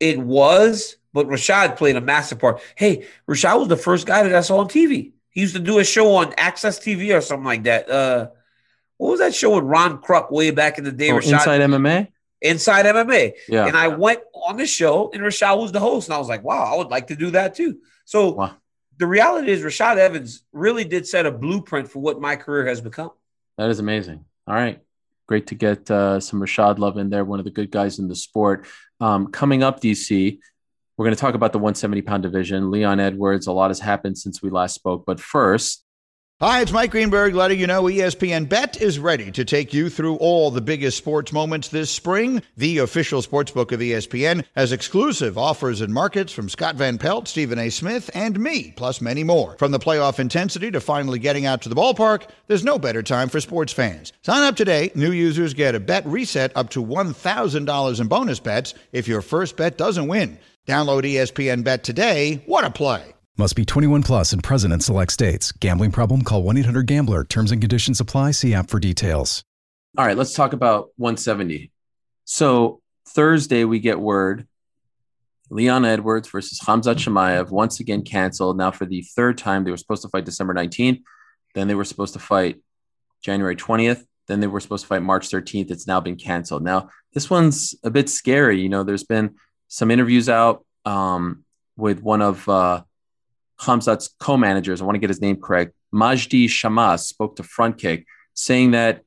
it 0.00 0.18
was, 0.18 0.96
but 1.12 1.26
Rashad 1.26 1.76
played 1.76 1.96
a 1.96 2.00
massive 2.00 2.38
part. 2.38 2.60
Hey, 2.76 3.06
Rashad 3.28 3.58
was 3.58 3.68
the 3.68 3.76
first 3.76 4.06
guy 4.06 4.22
that 4.22 4.34
I 4.34 4.40
saw 4.40 4.58
on 4.58 4.68
TV. 4.68 5.12
He 5.30 5.40
used 5.40 5.54
to 5.54 5.60
do 5.60 5.78
a 5.78 5.84
show 5.84 6.14
on 6.16 6.32
AXS 6.32 6.80
TV 6.80 7.16
or 7.16 7.20
something 7.20 7.44
like 7.46 7.64
that. 7.64 7.90
Uh, 7.90 8.28
what 8.98 9.12
was 9.12 9.20
that 9.20 9.34
show 9.34 9.56
with 9.56 9.64
Ron 9.64 10.00
Kruck 10.00 10.30
way 10.30 10.50
back 10.50 10.78
in 10.78 10.84
the 10.84 10.92
day? 10.92 11.10
Oh, 11.10 11.14
Rashad 11.16 11.32
Inside 11.32 11.60
MMA. 11.62 12.08
Inside 12.40 12.86
MMA. 12.86 13.32
Yeah. 13.48 13.66
And 13.66 13.76
I 13.76 13.88
went 13.88 14.20
on 14.34 14.56
the 14.56 14.66
show, 14.66 15.10
and 15.12 15.22
Rashad 15.22 15.58
was 15.60 15.72
the 15.72 15.80
host, 15.80 16.08
and 16.08 16.14
I 16.14 16.18
was 16.18 16.28
like, 16.28 16.42
"Wow, 16.44 16.72
I 16.72 16.76
would 16.76 16.88
like 16.88 17.06
to 17.08 17.16
do 17.16 17.30
that 17.30 17.54
too." 17.54 17.78
So 18.04 18.32
Wow. 18.32 18.56
the 18.98 19.06
reality 19.06 19.50
is, 19.52 19.62
Rashad 19.62 19.96
Evans 19.96 20.42
really 20.52 20.84
did 20.84 21.06
set 21.06 21.24
a 21.24 21.30
blueprint 21.30 21.88
for 21.88 22.00
what 22.00 22.20
my 22.20 22.36
career 22.36 22.66
has 22.66 22.80
become. 22.80 23.10
That 23.58 23.70
is 23.70 23.78
amazing. 23.78 24.24
All 24.46 24.54
right. 24.54 24.80
Great 25.28 25.46
to 25.48 25.54
get 25.54 25.90
uh, 25.90 26.20
some 26.20 26.40
Rashad 26.40 26.78
Love 26.78 26.98
in 26.98 27.08
there, 27.10 27.24
one 27.24 27.38
of 27.38 27.44
the 27.44 27.50
good 27.50 27.70
guys 27.70 27.98
in 27.98 28.08
the 28.08 28.16
sport. 28.16 28.66
Um, 29.00 29.28
coming 29.28 29.62
up, 29.62 29.80
DC, 29.80 30.40
we're 30.96 31.06
going 31.06 31.14
to 31.14 31.20
talk 31.20 31.34
about 31.34 31.52
the 31.52 31.58
170 31.58 32.02
pound 32.02 32.22
division. 32.22 32.70
Leon 32.70 33.00
Edwards, 33.00 33.46
a 33.46 33.52
lot 33.52 33.70
has 33.70 33.80
happened 33.80 34.18
since 34.18 34.42
we 34.42 34.50
last 34.50 34.74
spoke. 34.74 35.04
But 35.06 35.20
first, 35.20 35.84
Hi, 36.42 36.60
it's 36.60 36.72
Mike 36.72 36.90
Greenberg 36.90 37.36
letting 37.36 37.60
you 37.60 37.68
know 37.68 37.84
ESPN 37.84 38.48
Bet 38.48 38.82
is 38.82 38.98
ready 38.98 39.30
to 39.30 39.44
take 39.44 39.72
you 39.72 39.88
through 39.88 40.16
all 40.16 40.50
the 40.50 40.60
biggest 40.60 40.98
sports 40.98 41.32
moments 41.32 41.68
this 41.68 41.88
spring. 41.88 42.42
The 42.56 42.78
official 42.78 43.22
sportsbook 43.22 43.70
of 43.70 43.80
E 43.80 43.90
ESPN 43.90 44.44
has 44.56 44.72
exclusive 44.72 45.38
offers 45.38 45.80
and 45.80 45.94
markets 45.94 46.32
from 46.32 46.48
Scott 46.48 46.74
Van 46.74 46.98
Pelt, 46.98 47.28
Stephen 47.28 47.60
A. 47.60 47.70
Smith, 47.70 48.10
and 48.12 48.40
me, 48.40 48.72
plus 48.72 49.00
many 49.00 49.22
more. 49.22 49.54
From 49.56 49.70
the 49.70 49.78
playoff 49.78 50.18
intensity 50.18 50.72
to 50.72 50.80
finally 50.80 51.20
getting 51.20 51.46
out 51.46 51.62
to 51.62 51.68
the 51.68 51.76
ballpark, 51.76 52.28
there's 52.48 52.64
no 52.64 52.76
better 52.76 53.04
time 53.04 53.28
for 53.28 53.38
sports 53.38 53.72
fans. 53.72 54.12
Sign 54.22 54.42
up 54.42 54.56
today. 54.56 54.90
New 54.96 55.12
users 55.12 55.54
get 55.54 55.76
a 55.76 55.80
bet 55.80 56.04
reset 56.06 56.50
up 56.56 56.70
to 56.70 56.84
$1,000 56.84 58.00
in 58.00 58.08
bonus 58.08 58.40
bets 58.40 58.74
if 58.90 59.06
your 59.06 59.22
first 59.22 59.56
bet 59.56 59.78
doesn't 59.78 60.08
win. 60.08 60.40
Download 60.66 61.02
ESPN 61.02 61.64
Bet 61.64 61.82
today. 61.82 62.42
What 62.46 62.64
a 62.64 62.70
play! 62.70 63.14
Must 63.36 63.56
be 63.56 63.64
21 63.64 64.02
plus 64.02 64.32
and 64.32 64.44
present 64.44 64.72
in 64.72 64.80
select 64.80 65.10
states. 65.10 65.50
Gambling 65.52 65.90
problem? 65.90 66.22
Call 66.22 66.42
1 66.42 66.58
800 66.58 66.86
Gambler. 66.86 67.24
Terms 67.24 67.50
and 67.50 67.60
conditions 67.60 67.98
apply. 67.98 68.32
See 68.32 68.54
app 68.54 68.68
for 68.70 68.78
details. 68.78 69.42
all 69.98 70.06
right, 70.06 70.16
let's 70.16 70.34
talk 70.34 70.52
about 70.52 70.90
170. 70.96 71.72
So 72.24 72.80
Thursday, 73.08 73.64
we 73.64 73.80
get 73.80 73.98
word 73.98 74.46
Leon 75.50 75.84
Edwards 75.84 76.28
versus 76.28 76.60
Hamzat 76.60 76.96
Chimaev 76.96 77.50
once 77.50 77.80
again 77.80 78.02
canceled. 78.02 78.56
Now, 78.56 78.70
for 78.70 78.86
the 78.86 79.02
third 79.16 79.38
time, 79.38 79.64
they 79.64 79.70
were 79.70 79.76
supposed 79.76 80.02
to 80.02 80.08
fight 80.08 80.24
December 80.24 80.54
19th. 80.54 81.02
Then 81.54 81.68
they 81.68 81.74
were 81.74 81.84
supposed 81.84 82.12
to 82.12 82.20
fight 82.20 82.62
January 83.22 83.56
20th. 83.56 84.04
Then 84.28 84.40
they 84.40 84.46
were 84.46 84.60
supposed 84.60 84.84
to 84.84 84.88
fight 84.88 85.02
March 85.02 85.28
13th. 85.28 85.70
It's 85.70 85.86
now 85.86 86.00
been 86.00 86.16
canceled. 86.16 86.62
Now, 86.62 86.90
this 87.12 87.28
one's 87.28 87.74
a 87.82 87.90
bit 87.90 88.08
scary. 88.08 88.60
You 88.60 88.68
know, 88.68 88.84
there's 88.84 89.04
been 89.04 89.34
some 89.72 89.90
interviews 89.90 90.28
out 90.28 90.66
um, 90.84 91.46
with 91.78 92.02
one 92.02 92.20
of 92.20 92.46
uh, 92.46 92.82
Hamzat's 93.58 94.14
co 94.20 94.36
managers. 94.36 94.82
I 94.82 94.84
want 94.84 94.96
to 94.96 95.00
get 95.00 95.08
his 95.08 95.22
name 95.22 95.40
correct. 95.40 95.72
Majdi 95.94 96.44
Shammas 96.44 97.00
spoke 97.06 97.36
to 97.36 97.42
Frontkick 97.42 98.04
saying 98.34 98.72
that 98.72 99.02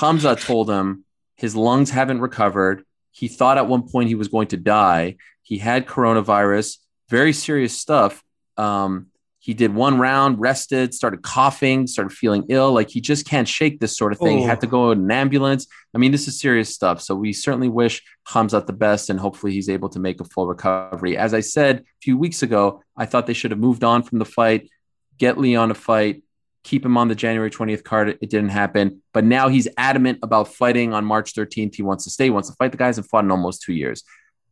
Hamza 0.00 0.34
told 0.34 0.68
him 0.68 1.04
his 1.36 1.54
lungs 1.54 1.90
haven't 1.90 2.20
recovered. 2.20 2.82
He 3.12 3.28
thought 3.28 3.56
at 3.56 3.68
one 3.68 3.88
point 3.88 4.08
he 4.08 4.16
was 4.16 4.26
going 4.26 4.48
to 4.48 4.56
die. 4.56 5.18
He 5.42 5.58
had 5.58 5.86
coronavirus, 5.86 6.78
very 7.08 7.32
serious 7.32 7.78
stuff. 7.78 8.24
Um, 8.56 9.06
he 9.44 9.52
did 9.52 9.74
one 9.74 9.98
round, 9.98 10.40
rested, 10.40 10.94
started 10.94 11.20
coughing, 11.20 11.86
started 11.86 12.16
feeling 12.16 12.46
ill. 12.48 12.72
Like 12.72 12.88
he 12.88 13.02
just 13.02 13.26
can't 13.26 13.46
shake 13.46 13.78
this 13.78 13.94
sort 13.94 14.14
of 14.14 14.18
thing. 14.18 14.38
Had 14.38 14.62
to 14.62 14.66
oh. 14.68 14.70
go 14.70 14.90
in 14.90 15.00
an 15.00 15.10
ambulance. 15.10 15.66
I 15.94 15.98
mean, 15.98 16.12
this 16.12 16.26
is 16.26 16.40
serious 16.40 16.74
stuff. 16.74 17.02
So 17.02 17.14
we 17.14 17.34
certainly 17.34 17.68
wish 17.68 18.02
Hamzat 18.26 18.64
the 18.64 18.72
best 18.72 19.10
and 19.10 19.20
hopefully 19.20 19.52
he's 19.52 19.68
able 19.68 19.90
to 19.90 19.98
make 19.98 20.18
a 20.18 20.24
full 20.24 20.46
recovery. 20.46 21.18
As 21.18 21.34
I 21.34 21.40
said 21.40 21.80
a 21.80 21.84
few 22.00 22.16
weeks 22.16 22.42
ago, 22.42 22.82
I 22.96 23.04
thought 23.04 23.26
they 23.26 23.34
should 23.34 23.50
have 23.50 23.60
moved 23.60 23.84
on 23.84 24.02
from 24.02 24.18
the 24.18 24.24
fight, 24.24 24.70
get 25.18 25.36
Leon 25.36 25.70
a 25.70 25.74
fight, 25.74 26.22
keep 26.62 26.82
him 26.82 26.96
on 26.96 27.08
the 27.08 27.14
January 27.14 27.50
20th 27.50 27.84
card. 27.84 28.16
It 28.22 28.30
didn't 28.30 28.48
happen. 28.48 29.02
But 29.12 29.24
now 29.24 29.48
he's 29.48 29.68
adamant 29.76 30.20
about 30.22 30.48
fighting 30.48 30.94
on 30.94 31.04
March 31.04 31.34
13th. 31.34 31.74
He 31.74 31.82
wants 31.82 32.04
to 32.04 32.10
stay, 32.10 32.24
he 32.24 32.30
wants 32.30 32.48
to 32.48 32.56
fight 32.56 32.72
the 32.72 32.78
guys 32.78 32.96
and 32.96 33.06
fought 33.06 33.24
in 33.24 33.30
almost 33.30 33.60
two 33.60 33.74
years. 33.74 34.04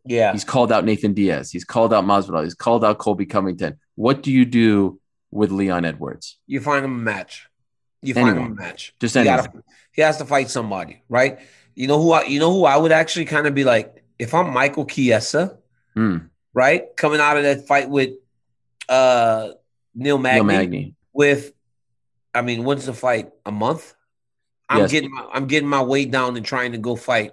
Yeah. 0.04 0.32
He's 0.32 0.44
called 0.44 0.70
out 0.70 0.84
Nathan 0.84 1.14
Diaz. 1.14 1.50
He's 1.50 1.64
called 1.64 1.94
out 1.94 2.04
Masvidal. 2.04 2.44
He's 2.44 2.54
called 2.54 2.84
out 2.84 2.98
Colby 2.98 3.24
Covington. 3.24 3.78
What 3.94 4.22
do 4.22 4.32
you 4.32 4.44
do 4.44 5.00
with 5.30 5.50
Leon 5.50 5.84
Edwards? 5.84 6.38
You 6.46 6.60
find 6.60 6.84
him 6.84 6.92
a 6.94 6.98
match. 7.02 7.48
You 8.02 8.14
find 8.14 8.28
Anyone. 8.30 8.46
him 8.52 8.58
a 8.58 8.60
match. 8.62 8.94
Just 9.00 9.14
He 9.14 9.20
anyone. 9.20 9.36
gotta- 9.38 9.62
he 9.92 10.02
has 10.02 10.16
to 10.18 10.24
fight 10.24 10.50
somebody, 10.50 11.02
right? 11.08 11.38
You 11.74 11.86
know 11.88 12.00
who 12.02 12.12
I 12.12 12.24
you 12.24 12.38
know 12.40 12.52
who 12.52 12.64
I 12.64 12.76
would 12.76 12.92
actually 12.92 13.24
kind 13.26 13.46
of 13.46 13.54
be 13.54 13.64
like 13.64 14.02
if 14.18 14.34
I'm 14.34 14.52
Michael 14.52 14.84
Chiesa, 14.86 15.58
Mm, 15.96 16.30
right? 16.54 16.84
Coming 16.96 17.20
out 17.20 17.36
of 17.36 17.42
that 17.44 17.66
fight 17.66 17.88
with 17.90 18.10
uh 18.88 19.50
Neil 19.94 20.18
Magny, 20.18 20.36
Neil 20.38 20.44
Magny. 20.44 20.94
with 21.12 21.52
I 22.34 22.40
mean, 22.42 22.64
when's 22.64 22.86
the 22.86 22.94
fight? 22.94 23.30
A 23.44 23.52
month? 23.52 23.94
I'm 24.68 24.80
Yes. 24.80 24.90
getting 24.90 25.12
my, 25.12 25.26
I'm 25.32 25.46
getting 25.46 25.68
my 25.68 25.82
weight 25.82 26.10
down 26.10 26.34
and 26.36 26.44
trying 26.46 26.72
to 26.72 26.78
go 26.78 26.96
fight. 26.96 27.32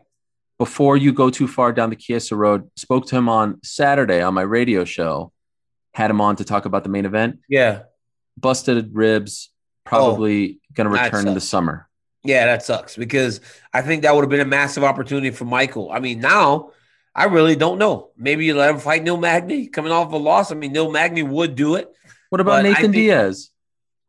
Before 0.57 0.97
you 0.97 1.13
go 1.13 1.29
too 1.29 1.47
far 1.47 1.71
down 1.71 1.89
the 1.89 1.95
Chiesa 1.95 2.35
road, 2.35 2.69
spoke 2.75 3.07
to 3.07 3.15
him 3.15 3.29
on 3.29 3.59
Saturday 3.63 4.21
on 4.21 4.33
my 4.33 4.41
radio 4.41 4.83
show. 4.83 5.31
Had 5.99 6.11
him 6.11 6.21
on 6.21 6.37
to 6.37 6.45
talk 6.45 6.63
about 6.63 6.83
the 6.83 6.89
main 6.89 7.05
event. 7.05 7.39
Yeah. 7.49 7.81
Busted 8.37 8.95
ribs. 8.95 9.49
Probably 9.83 10.61
oh, 10.61 10.73
going 10.73 10.89
to 10.89 11.03
return 11.03 11.27
in 11.27 11.33
the 11.33 11.41
summer. 11.41 11.89
Yeah, 12.23 12.45
that 12.45 12.63
sucks 12.63 12.95
because 12.95 13.41
I 13.73 13.81
think 13.81 14.03
that 14.03 14.15
would 14.15 14.21
have 14.21 14.29
been 14.29 14.39
a 14.39 14.45
massive 14.45 14.85
opportunity 14.85 15.31
for 15.31 15.43
Michael. 15.43 15.91
I 15.91 15.99
mean, 15.99 16.21
now 16.21 16.71
I 17.13 17.25
really 17.25 17.57
don't 17.57 17.79
know. 17.79 18.11
Maybe 18.15 18.45
you 18.45 18.55
let 18.55 18.69
him 18.69 18.79
fight 18.79 19.03
Neil 19.03 19.17
Magny 19.17 19.67
coming 19.67 19.91
off 19.91 20.13
a 20.13 20.15
loss. 20.15 20.53
I 20.53 20.55
mean, 20.55 20.71
Neil 20.71 20.89
Magny 20.89 21.21
would 21.21 21.55
do 21.55 21.75
it. 21.75 21.91
What 22.29 22.39
about 22.39 22.63
Nathan 22.63 22.91
Diaz? 22.91 23.49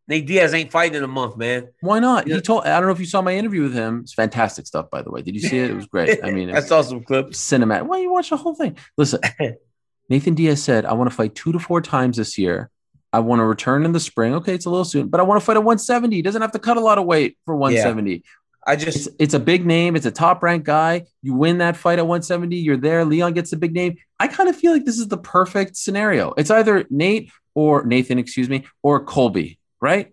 Nate 0.07 0.27
Diaz 0.27 0.55
ain't 0.55 0.71
fighting 0.71 0.97
in 0.97 1.03
a 1.03 1.09
month, 1.09 1.37
man. 1.37 1.71
Why 1.81 1.99
not? 1.99 2.29
Yeah. 2.29 2.37
He 2.37 2.41
told. 2.41 2.67
I 2.67 2.79
don't 2.79 2.87
know 2.87 2.93
if 2.93 3.01
you 3.01 3.07
saw 3.07 3.21
my 3.21 3.35
interview 3.35 3.63
with 3.63 3.75
him. 3.75 4.03
It's 4.03 4.15
fantastic 4.15 4.69
stuff, 4.69 4.91
by 4.91 5.03
the 5.03 5.11
way. 5.11 5.23
Did 5.23 5.35
you 5.35 5.41
see 5.41 5.59
it? 5.59 5.71
It 5.71 5.75
was 5.75 5.87
great. 5.87 6.21
I 6.23 6.31
mean, 6.33 6.55
I 6.55 6.61
saw 6.61 6.83
some 6.83 7.03
clips. 7.03 7.39
cinematic. 7.39 7.87
Why 7.87 7.99
you 7.99 8.13
watch 8.13 8.31
the 8.31 8.37
whole 8.37 8.55
thing? 8.55 8.77
Listen, 8.97 9.21
Nathan 10.11 10.35
Diaz 10.35 10.63
said, 10.63 10.85
"I 10.85 10.93
want 10.93 11.09
to 11.09 11.17
fight 11.17 11.35
two 11.35 11.53
to 11.53 11.59
four 11.59 11.81
times 11.81 12.19
this 12.19 12.37
year. 12.37 12.71
I 13.13 13.21
want 13.21 13.41
to 13.41 13.45
return 13.45 13.85
in 13.85 13.93
the 13.93 14.01
spring. 14.01 14.35
Okay, 14.35 14.55
it's 14.55 14.67
a 14.67 14.71
little 14.71 14.85
soon, 14.85 15.09
but 15.09 15.21
I 15.21 15.23
want 15.23 15.41
to 15.41 15.45
fight 15.45 15.57
at 15.57 15.65
170. 15.65 16.15
He 16.15 16.23
doesn't 16.23 16.43
have 16.43 16.53
to 16.53 16.59
cut 16.59 16.77
a 16.77 16.81
lot 16.81 16.99
of 16.99 17.07
weight 17.07 17.39
for 17.45 17.57
170. 17.57 18.23
I 18.67 18.75
It's, 18.75 18.85
just 18.85 19.09
it's 19.19 19.35
a 19.35 19.41
big 19.41 19.65
name. 19.65 19.97
It's 19.97 20.07
a 20.07 20.11
top 20.11 20.43
ranked 20.43 20.67
guy. 20.67 21.07
You 21.23 21.35
win 21.35 21.59
that 21.59 21.77
fight 21.77 21.99
at 21.99 22.07
170. 22.07 22.57
You're 22.57 22.77
there. 22.77 23.05
Leon 23.05 23.33
gets 23.33 23.51
the 23.51 23.57
big 23.57 23.73
name. 23.73 23.97
I 24.19 24.29
kind 24.29 24.49
of 24.49 24.57
feel 24.57 24.73
like 24.73 24.85
this 24.85 24.99
is 24.99 25.09
the 25.09 25.17
perfect 25.17 25.77
scenario. 25.77 26.35
It's 26.37 26.51
either 26.51 26.85
Nate 26.91 27.33
or 27.55 27.85
Nathan, 27.85 28.19
excuse 28.19 28.49
me, 28.49 28.67
or 28.83 29.03
Colby, 29.05 29.59
right? 29.81 30.13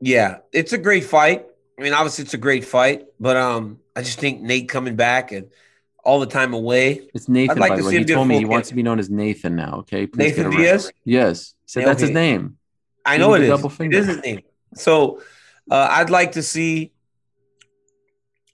yeah, 0.00 0.38
it's 0.52 0.72
a 0.72 0.78
great 0.78 1.04
fight. 1.04 1.46
I 1.78 1.82
mean, 1.82 1.92
obviously 1.92 2.24
it's 2.24 2.34
a 2.34 2.38
great 2.38 2.64
fight, 2.64 3.06
but 3.20 3.36
um, 3.36 3.78
I 3.94 4.02
just 4.02 4.18
think 4.18 4.42
Nate 4.42 4.68
coming 4.68 4.96
back 4.96 5.32
and 5.32 5.50
all 6.04 6.20
the 6.20 6.26
time 6.26 6.54
away. 6.54 7.08
It's 7.14 7.28
Nathan, 7.28 7.58
like 7.58 7.70
by 7.70 7.76
to 7.76 7.82
the 7.82 7.88
way. 7.88 7.94
see 7.94 7.98
He 7.98 8.04
told 8.04 8.28
me 8.28 8.38
he 8.38 8.44
wants 8.44 8.68
to 8.70 8.74
be 8.74 8.82
known 8.82 8.98
as 8.98 9.10
Nathan 9.10 9.56
now. 9.56 9.76
Okay. 9.80 10.06
Please 10.06 10.36
Nathan. 10.36 10.50
Diaz. 10.50 10.92
Yes. 11.04 11.54
Said 11.66 11.80
Yeah, 11.80 11.86
that's 11.86 12.00
his 12.00 12.10
name. 12.10 12.56
I 13.04 13.16
know 13.16 13.34
it 13.34 13.46
double 13.46 13.68
It 13.68 13.72
finger. 13.72 13.96
is 13.98 14.06
his 14.06 14.22
name. 14.22 14.42
So 14.74 15.20
uh, 15.70 15.88
I'd 15.90 16.10
like 16.10 16.32
to 16.32 16.42
see 16.42 16.92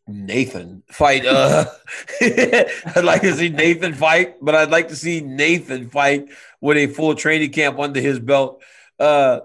Nathan 0.07 0.83
fight. 0.91 1.25
Uh, 1.27 1.65
I'd 2.21 3.05
like 3.05 3.23
to 3.23 3.35
see 3.35 3.49
Nathan 3.49 3.95
fight, 3.95 4.37
but 4.43 4.55
I'd 4.55 4.71
like 4.71 4.89
to 4.89 4.97
see 4.97 5.21
Nathan 5.21 5.89
fight 5.91 6.29
with 6.61 6.77
a 6.77 6.87
full 6.89 7.15
training 7.15 7.51
camp 7.53 7.79
under 7.79 8.01
his 8.01 8.19
belt. 8.19 8.63
Uh, 8.99 9.41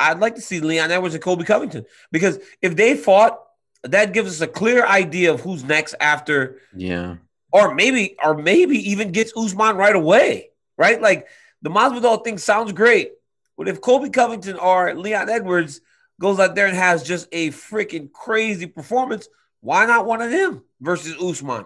I'd 0.00 0.18
like 0.18 0.34
to 0.36 0.40
see 0.40 0.60
Leon 0.60 0.90
Edwards 0.90 1.14
and 1.14 1.22
Colby 1.22 1.44
Covington 1.44 1.84
because 2.10 2.38
if 2.60 2.74
they 2.74 2.96
fought, 2.96 3.38
that 3.84 4.12
gives 4.12 4.30
us 4.30 4.40
a 4.40 4.46
clear 4.46 4.86
idea 4.86 5.32
of 5.32 5.40
who's 5.40 5.64
next 5.64 5.94
after 6.00 6.58
Yeah. 6.76 7.16
or 7.52 7.74
maybe 7.74 8.16
or 8.22 8.34
maybe 8.36 8.78
even 8.90 9.12
gets 9.12 9.32
Usman 9.36 9.76
right 9.76 9.96
away, 9.96 10.50
right? 10.78 11.00
Like 11.00 11.26
the 11.62 11.70
Masvidal 11.70 12.22
thing 12.24 12.38
sounds 12.38 12.72
great, 12.72 13.12
but 13.56 13.68
if 13.68 13.80
Colby 13.80 14.10
Covington 14.10 14.56
or 14.56 14.94
Leon 14.94 15.28
Edwards 15.28 15.80
goes 16.20 16.38
out 16.38 16.54
there 16.54 16.66
and 16.66 16.76
has 16.76 17.02
just 17.02 17.26
a 17.32 17.50
freaking 17.50 18.12
crazy 18.12 18.66
performance, 18.66 19.28
why 19.60 19.86
not 19.86 20.06
one 20.06 20.22
of 20.22 20.30
them 20.30 20.62
versus 20.80 21.14
Usman? 21.20 21.64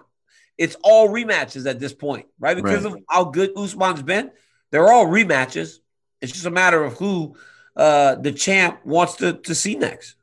It's 0.57 0.75
all 0.83 1.09
rematches 1.09 1.69
at 1.69 1.79
this 1.79 1.93
point, 1.93 2.25
right? 2.39 2.55
Because 2.57 2.83
Right. 2.83 2.93
of 2.93 2.99
how 3.09 3.25
good 3.25 3.51
Usman's 3.55 4.01
been, 4.01 4.31
they're 4.71 4.91
all 4.91 5.05
rematches. 5.05 5.79
It's 6.19 6.31
just 6.31 6.45
a 6.47 6.51
matter 6.51 6.83
of 6.83 6.93
who 6.93 7.35
uh, 7.75 8.15
the 8.15 8.31
champ 8.31 8.83
wants 8.83 9.17
to, 9.17 9.33
to 9.33 9.53
see 9.53 9.75
next. 9.75 10.15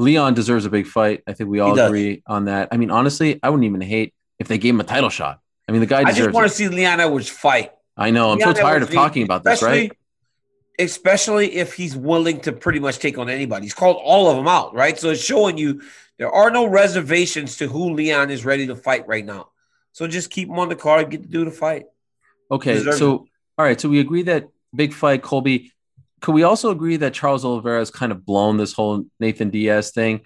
Leon 0.00 0.32
deserves 0.34 0.64
a 0.64 0.70
big 0.70 0.86
fight. 0.86 1.22
I 1.26 1.34
think 1.34 1.50
we 1.50 1.60
all 1.60 1.78
agree 1.78 2.22
on 2.26 2.46
that. 2.46 2.68
I 2.72 2.78
mean, 2.78 2.90
honestly, 2.90 3.38
I 3.42 3.50
wouldn't 3.50 3.66
even 3.66 3.82
hate 3.82 4.14
if 4.38 4.48
they 4.48 4.56
gave 4.56 4.74
him 4.74 4.80
a 4.80 4.84
title 4.84 5.10
shot. 5.10 5.40
I 5.68 5.72
mean, 5.72 5.82
the 5.82 5.86
guy 5.86 6.00
I 6.00 6.12
just 6.12 6.32
want 6.32 6.46
it. 6.46 6.48
to 6.48 6.54
see 6.54 6.68
Leon 6.68 7.00
Edwards 7.00 7.28
fight. 7.28 7.72
I 7.96 8.10
know. 8.10 8.32
I'm 8.32 8.40
so 8.40 8.54
tired 8.54 8.76
Edwards 8.76 8.88
of 8.88 8.94
talking 8.94 9.22
about 9.22 9.44
this, 9.44 9.62
right? 9.62 9.92
Especially 10.78 11.54
if 11.54 11.74
he's 11.74 11.94
willing 11.94 12.40
to 12.40 12.52
pretty 12.52 12.80
much 12.80 12.98
take 12.98 13.18
on 13.18 13.28
anybody. 13.28 13.66
He's 13.66 13.74
called 13.74 13.98
all 14.02 14.30
of 14.30 14.36
them 14.36 14.48
out, 14.48 14.74
right? 14.74 14.98
So 14.98 15.10
it's 15.10 15.22
showing 15.22 15.58
you 15.58 15.82
there 16.16 16.32
are 16.32 16.50
no 16.50 16.66
reservations 16.66 17.58
to 17.58 17.68
who 17.68 17.92
Leon 17.92 18.30
is 18.30 18.44
ready 18.44 18.66
to 18.68 18.76
fight 18.76 19.06
right 19.06 19.24
now. 19.24 19.50
So 19.92 20.06
just 20.06 20.30
keep 20.30 20.48
him 20.48 20.58
on 20.58 20.70
the 20.70 20.76
card, 20.76 21.10
get 21.10 21.22
to 21.22 21.28
do 21.28 21.44
the 21.44 21.50
fight. 21.50 21.84
Okay. 22.50 22.74
deserves 22.74 22.98
So, 22.98 23.26
all 23.58 23.64
right. 23.66 23.78
So 23.78 23.90
we 23.90 24.00
agree 24.00 24.22
that 24.22 24.48
big 24.74 24.94
fight, 24.94 25.20
Colby. 25.20 25.72
Could 26.20 26.34
we 26.34 26.42
also 26.42 26.70
agree 26.70 26.96
that 26.96 27.14
Charles 27.14 27.44
Oliveira 27.44 27.78
has 27.78 27.90
kind 27.90 28.12
of 28.12 28.24
blown 28.26 28.56
this 28.58 28.72
whole 28.72 29.04
Nathan 29.20 29.50
Diaz 29.50 29.90
thing? 29.90 30.20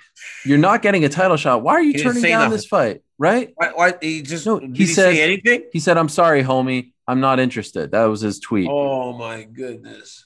You're 0.44 0.58
not 0.58 0.82
getting 0.82 1.04
a 1.04 1.08
title 1.08 1.36
shot. 1.36 1.62
Why 1.62 1.74
are 1.74 1.82
you 1.82 1.94
turning 1.94 2.22
down 2.22 2.40
nothing. 2.40 2.50
this 2.52 2.66
fight? 2.66 3.02
Right? 3.18 3.52
Why, 3.54 3.70
why 3.74 3.94
he 4.00 4.22
just 4.22 4.44
No, 4.44 4.58
he 4.58 4.86
say 4.86 5.22
anything? 5.22 5.64
He 5.72 5.78
said, 5.80 5.96
I'm 5.96 6.08
sorry, 6.08 6.42
homie. 6.42 6.92
I'm 7.06 7.20
not 7.20 7.38
interested. 7.38 7.92
That 7.92 8.04
was 8.06 8.20
his 8.22 8.40
tweet. 8.40 8.68
Oh 8.68 9.12
my 9.16 9.44
goodness. 9.44 10.24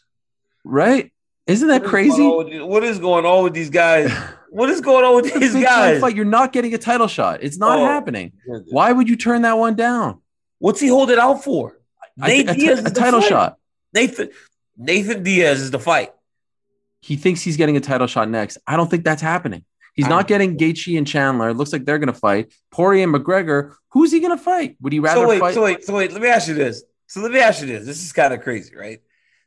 Right? 0.65 1.13
Isn't 1.47 1.69
that 1.69 1.81
What 1.83 1.85
is 1.87 1.91
crazy? 1.91 2.17
going 2.19 2.31
on 2.31 2.37
with 2.39 2.53
these- 2.53 2.63
what 2.63 2.85
is 2.85 2.99
going 2.99 3.27
on 3.27 3.45
with 3.45 3.55
these 3.55 3.71
guys? 3.71 4.13
What 4.51 4.71
is 4.71 4.81
going 4.81 5.05
on 5.05 5.17
with 5.17 5.35
these 5.35 5.53
guys? 5.53 6.01
fight. 6.01 6.17
You're 6.17 6.25
not 6.25 6.55
getting 6.55 6.73
a 6.73 6.79
title 6.79 7.07
shot. 7.07 7.41
It's 7.43 7.59
not 7.59 7.79
Oh. 7.79 7.85
happening. 7.85 8.33
Why 8.71 8.91
would 8.91 9.07
you 9.07 9.15
turn 9.17 9.43
that 9.43 9.59
one 9.59 9.75
down? 9.75 10.23
What's 10.59 10.81
he 10.81 10.89
holding 10.89 11.19
out 11.19 11.45
for? 11.45 11.77
I 12.19 12.29
Nate 12.29 12.49
ti- 12.49 12.55
Diaz 12.55 12.79
a 12.79 12.85
is 12.87 12.93
the 12.95 12.99
title 12.99 13.21
fight. 13.21 13.29
shot. 13.29 13.59
Nathan 13.93 14.31
Nathan 14.79 15.23
Diaz 15.23 15.61
is 15.61 15.71
the 15.71 15.79
fight. 15.79 16.13
He 17.01 17.17
thinks 17.17 17.43
he's 17.43 17.57
getting 17.57 17.77
a 17.77 17.81
title 17.81 18.07
shot 18.07 18.29
next. 18.29 18.59
I 18.67 18.77
don't 18.77 18.91
think 18.91 19.05
that's 19.05 19.23
happening. 19.23 19.65
He's 19.95 20.07
I 20.07 20.11
not 20.11 20.29
getting 20.29 20.57
Gaethje 20.57 20.97
and 20.97 21.07
Chandler. 21.07 21.49
It 21.49 21.55
looks 21.55 21.73
like 21.73 21.85
they're 21.85 21.99
going 21.99 22.13
to 22.13 22.19
fight. 22.19 22.53
Poirier 22.71 23.03
and 23.05 23.13
McGregor. 23.13 23.75
Who's 23.91 24.13
he 24.13 24.21
going 24.21 24.37
to 24.37 24.43
fight? 24.43 24.77
Would 24.81 24.93
he 24.93 25.01
rather 25.01 25.23
so 25.23 25.29
wait, 25.29 25.41
fight? 25.41 25.55
so 25.55 25.65
wait, 25.65 25.85
so 25.85 25.95
wait. 25.95 26.13
Let 26.13 26.23
me 26.23 26.29
ask 26.29 26.47
you 26.47 26.55
this. 26.55 26.85
So 27.09 27.21
let 27.21 27.33
me 27.33 27.41
ask 27.41 27.61
you 27.61 27.67
this. 27.67 27.85
This 27.85 28.05
is 28.05 28.13
kind 28.13 28.33
of 28.33 28.43
crazy, 28.43 28.77
right? 28.77 29.01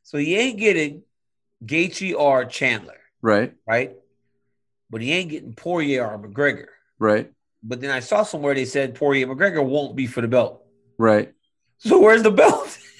So 0.03 0.17
he 0.17 0.35
ain't 0.35 0.59
getting 0.59 1.03
Gaethje 1.65 2.15
or 2.17 2.43
Chandler, 2.45 2.97
right, 3.21 3.53
right? 3.67 3.95
But 4.89 5.01
he 5.01 5.13
ain't 5.13 5.29
getting 5.29 5.53
Poirier 5.53 6.05
or 6.05 6.17
McGregor. 6.19 6.65
right, 6.99 7.31
But 7.63 7.79
then 7.79 7.91
I 7.91 7.99
saw 8.01 8.23
somewhere 8.23 8.53
they 8.55 8.65
said 8.65 8.95
Poirier 8.95 9.27
McGregor 9.27 9.63
won't 9.63 9.95
be 9.95 10.07
for 10.07 10.21
the 10.21 10.27
belt. 10.27 10.65
right. 10.97 11.33
So 11.77 11.99
where's 11.99 12.23
the 12.23 12.31
belt? 12.31 12.77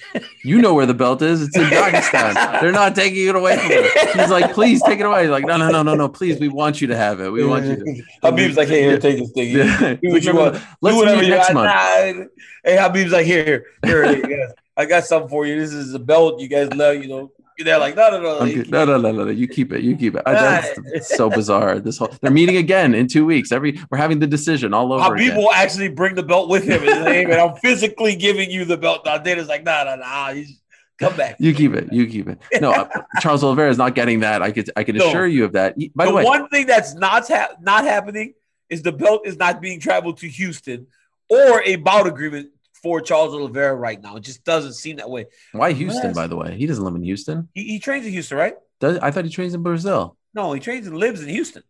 You 0.44 0.60
know 0.60 0.74
where 0.74 0.86
the 0.86 0.94
belt 0.94 1.22
is. 1.22 1.42
It's 1.42 1.56
in 1.56 1.64
Dagestan. 1.64 2.60
they're 2.60 2.72
not 2.72 2.94
taking 2.94 3.28
it 3.28 3.34
away 3.34 3.56
from 3.58 3.70
him. 3.70 3.84
He's 4.14 4.30
like, 4.30 4.52
please 4.52 4.82
take 4.82 5.00
it 5.00 5.06
away. 5.06 5.22
He's 5.22 5.30
like, 5.30 5.44
no, 5.44 5.56
no, 5.56 5.70
no, 5.70 5.82
no, 5.82 5.94
no. 5.94 6.08
Please, 6.08 6.38
we 6.40 6.48
want 6.48 6.80
you 6.80 6.86
to 6.88 6.96
have 6.96 7.20
it. 7.20 7.30
We 7.30 7.44
want 7.44 7.64
you 7.66 7.76
to. 7.76 8.02
Khabib's 8.22 8.56
like, 8.56 8.68
hey, 8.68 8.82
here, 8.82 8.98
take 8.98 9.18
this 9.18 9.30
thing. 9.32 9.56
Yeah. 9.56 9.94
Do 10.02 10.10
what 10.10 10.22
you 10.24 10.34
want. 10.34 10.54
Do 10.54 10.60
Let's 10.80 10.96
whatever 10.96 11.22
you 11.22 11.30
next 11.30 11.54
want. 11.54 11.66
month. 11.66 12.30
Hey, 12.64 12.76
Khabib's 12.76 13.12
like, 13.12 13.26
here, 13.26 13.66
here, 13.84 14.14
here. 14.26 14.54
I 14.76 14.86
got 14.86 15.04
something 15.04 15.28
for 15.28 15.46
you. 15.46 15.58
This 15.58 15.72
is 15.72 15.94
a 15.94 15.98
belt 15.98 16.40
you 16.40 16.48
guys 16.48 16.72
love, 16.74 16.96
you 16.96 17.08
know. 17.08 17.32
They're 17.58 17.78
like, 17.78 17.94
no, 17.96 18.10
no, 18.10 18.20
no. 18.20 18.44
You. 18.44 18.64
No, 18.64 18.84
no, 18.84 18.98
no, 18.98 19.12
no, 19.12 19.24
no. 19.24 19.30
You 19.30 19.46
keep 19.46 19.72
it. 19.72 19.82
You 19.82 19.96
keep 19.96 20.16
it. 20.16 20.22
I- 20.26 20.32
That's 20.32 20.78
it's 20.86 21.16
so 21.16 21.28
bizarre. 21.30 21.78
This 21.80 21.98
whole 21.98 22.08
they're 22.20 22.30
meeting 22.30 22.56
again 22.56 22.94
in 22.94 23.06
two 23.08 23.24
weeks. 23.26 23.52
Every 23.52 23.78
we're 23.90 23.98
having 23.98 24.18
the 24.18 24.26
decision 24.26 24.72
all 24.74 24.92
over 24.92 25.04
Khabib 25.16 25.24
again. 25.26 25.36
will 25.36 25.52
actually 25.52 25.88
bring 25.88 26.14
the 26.14 26.22
belt 26.22 26.48
with 26.48 26.64
him 26.64 26.82
and 26.88 27.06
hey, 27.08 27.24
man, 27.26 27.40
I'm 27.40 27.56
physically 27.56 28.16
giving 28.16 28.50
you 28.50 28.64
the 28.64 28.76
belt. 28.76 29.02
Now 29.04 29.18
Dana's 29.18 29.48
like, 29.48 29.64
nah, 29.64 29.84
nah, 29.84 29.96
nah. 29.96 30.32
He's, 30.32 30.60
come 30.98 31.16
back. 31.16 31.36
You 31.38 31.52
keep 31.54 31.74
it. 31.74 31.92
You 31.92 32.06
keep 32.06 32.28
it. 32.28 32.38
No, 32.60 32.72
uh, 32.72 32.88
Charles 33.20 33.42
Oliveira 33.44 33.70
is 33.70 33.78
not 33.78 33.94
getting 33.94 34.20
that. 34.20 34.42
I 34.42 34.50
could 34.52 34.70
I 34.76 34.84
can 34.84 34.96
No. 34.96 35.08
assure 35.08 35.26
you 35.26 35.44
of 35.44 35.52
that. 35.52 35.76
By 35.94 36.04
the, 36.06 36.10
the 36.10 36.16
way, 36.16 36.24
one 36.24 36.48
thing 36.48 36.66
that's 36.66 36.94
not 36.94 37.28
ha- 37.28 37.54
not 37.60 37.84
happening 37.84 38.34
is 38.70 38.82
the 38.82 38.92
belt 38.92 39.26
is 39.26 39.36
not 39.36 39.60
being 39.60 39.78
traveled 39.80 40.16
to 40.18 40.28
Houston 40.28 40.86
or 41.28 41.62
a 41.64 41.76
bout 41.76 42.06
agreement 42.06 42.50
for 42.82 43.00
Charles 43.00 43.34
Oliveira 43.34 43.74
right 43.74 44.00
now. 44.02 44.16
It 44.16 44.20
just 44.24 44.44
doesn't 44.44 44.72
seem 44.74 44.96
that 44.96 45.08
way. 45.08 45.26
why 45.52 45.72
Houston? 45.72 46.06
Yes. 46.06 46.14
By 46.16 46.26
the 46.26 46.36
way, 46.36 46.56
he 46.56 46.66
doesn't 46.66 46.84
live 46.84 46.94
in 46.94 47.02
Houston. 47.02 47.48
He, 47.54 47.64
he 47.64 47.78
trains 47.78 48.04
in 48.06 48.12
Houston, 48.12 48.36
right? 48.38 48.54
Does 48.80 48.98
I 48.98 49.10
thought 49.10 49.24
he 49.24 49.30
trains 49.30 49.54
in 49.54 49.62
Brazil? 49.62 50.16
No, 50.34 50.52
he 50.52 50.60
trains 50.60 50.86
and 50.86 50.96
lives 50.96 51.22
in 51.22 51.28
Houston. 51.28 51.62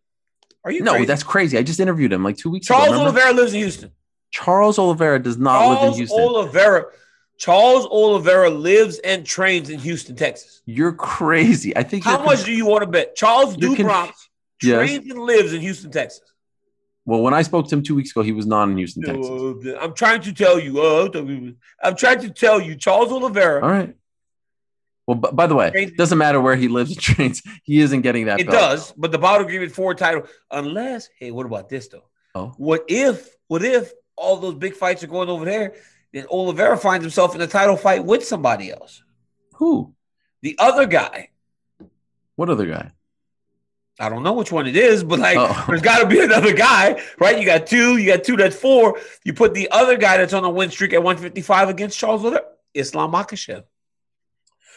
Are 0.65 0.71
you 0.71 0.81
No, 0.81 0.91
crazy? 0.93 1.05
that's 1.05 1.23
crazy. 1.23 1.57
I 1.57 1.63
just 1.63 1.79
interviewed 1.79 2.13
him 2.13 2.23
like 2.23 2.37
two 2.37 2.49
weeks 2.49 2.67
Charles 2.67 2.85
ago. 2.87 2.93
remember? 2.99 3.09
Oliveira 3.19 3.33
lives 3.33 3.53
in 3.53 3.59
Houston. 3.59 3.91
Charles 4.31 4.79
Oliveira 4.79 5.21
does 5.21 5.37
not 5.37 5.67
live 5.67 5.71
in 5.71 5.77
Charles 5.83 5.97
Houston. 5.97 6.19
Oliveira. 6.21 6.85
Charles 7.37 7.85
Oliveira 7.87 8.49
lives 8.49 8.99
and 8.99 9.25
trains 9.25 9.69
in 9.69 9.79
Houston, 9.79 10.15
Texas. 10.15 10.61
You're 10.65 10.93
crazy. 10.93 11.75
I 11.75 11.83
think. 11.83 12.03
How 12.05 12.23
much 12.23 12.43
do 12.45 12.53
you 12.53 12.65
want 12.65 12.83
to 12.83 12.87
bet? 12.87 13.15
Charles 13.15 13.57
You're 13.57 13.75
conf- 13.75 14.29
Yes. 14.61 14.75
trains 14.87 15.11
and 15.11 15.19
lives 15.19 15.51
in 15.51 15.59
Houston, 15.61 15.91
Texas. 15.91 16.21
Well, 17.05 17.21
when 17.21 17.33
I 17.33 17.41
spoke 17.41 17.67
to 17.67 17.75
him 17.75 17.83
two 17.83 17.95
weeks 17.95 18.11
ago, 18.11 18.21
he 18.21 18.31
was 18.31 18.45
not 18.45 18.69
in 18.69 18.77
Houston, 18.77 19.03
Texas. 19.03 19.27
Uh, 19.29 19.77
I'm 19.81 19.93
trying 19.93 20.21
to 20.21 20.31
tell 20.33 20.57
you. 20.59 20.81
Uh, 20.81 21.09
I'm 21.83 21.95
trying 21.97 22.21
to 22.21 22.29
tell 22.29 22.61
you, 22.61 22.75
Charles 22.75 23.11
Oliveira. 23.11 23.61
All 23.61 23.69
right. 23.69 23.95
Well, 25.05 25.17
b- 25.17 25.29
by 25.33 25.47
the 25.47 25.55
way, 25.55 25.69
it 25.75 25.97
doesn't 25.97 26.17
matter 26.17 26.39
where 26.39 26.55
he 26.55 26.69
lives 26.69 26.91
and 26.91 26.99
trains. 27.01 27.41
He 27.63 27.81
isn't 27.81 28.01
getting 28.03 28.27
that 28.27 28.39
It 28.39 28.47
belt. 28.47 28.57
does, 28.57 28.91
but 28.95 29.11
the 29.11 29.17
bout 29.17 29.41
agreement 29.41 29.73
for 29.73 29.93
title, 29.93 30.27
unless, 30.49 31.09
hey, 31.19 31.31
what 31.31 31.45
about 31.45 31.67
this 31.67 31.89
though? 31.89 32.05
Oh. 32.35 32.53
What 32.57 32.85
if, 32.87 33.29
what 33.47 33.63
if 33.65 33.91
all 34.15 34.37
those 34.37 34.55
big 34.55 34.73
fights 34.75 35.03
are 35.03 35.07
going 35.07 35.27
over 35.27 35.43
there, 35.43 35.73
then 36.13 36.25
Oliveira 36.31 36.77
finds 36.77 37.03
himself 37.03 37.35
in 37.35 37.41
a 37.41 37.47
title 37.47 37.75
fight 37.75 38.05
with 38.05 38.25
somebody 38.25 38.71
else? 38.71 39.03
Who? 39.55 39.93
The 40.41 40.55
other 40.57 40.85
guy, 40.87 41.29
What 42.37 42.49
other 42.49 42.65
guy? 42.65 42.91
I 43.99 44.09
don't 44.09 44.23
know 44.23 44.33
which 44.33 44.51
one 44.51 44.65
it 44.67 44.75
is, 44.75 45.03
but 45.03 45.19
like, 45.19 45.37
Oh. 45.39 45.65
there's 45.67 45.81
got 45.81 45.99
to 45.99 46.07
be 46.07 46.19
another 46.19 46.53
guy, 46.53 47.01
right? 47.19 47.37
You 47.39 47.45
got 47.45 47.67
two, 47.67 47.97
you 47.97 48.07
got 48.11 48.23
two, 48.23 48.35
that's 48.35 48.55
four. 48.55 48.99
You 49.23 49.33
put 49.33 49.53
the 49.53 49.69
other 49.69 49.97
guy 49.97 50.17
that's 50.17 50.33
on 50.33 50.43
a 50.43 50.49
win 50.49 50.71
streak 50.71 50.93
at 50.93 51.03
155 51.03 51.69
against 51.69 51.97
Charles 51.99 52.21
Oliveira, 52.21 52.43
Islam 52.73 53.11
Makhachev. 53.11 53.63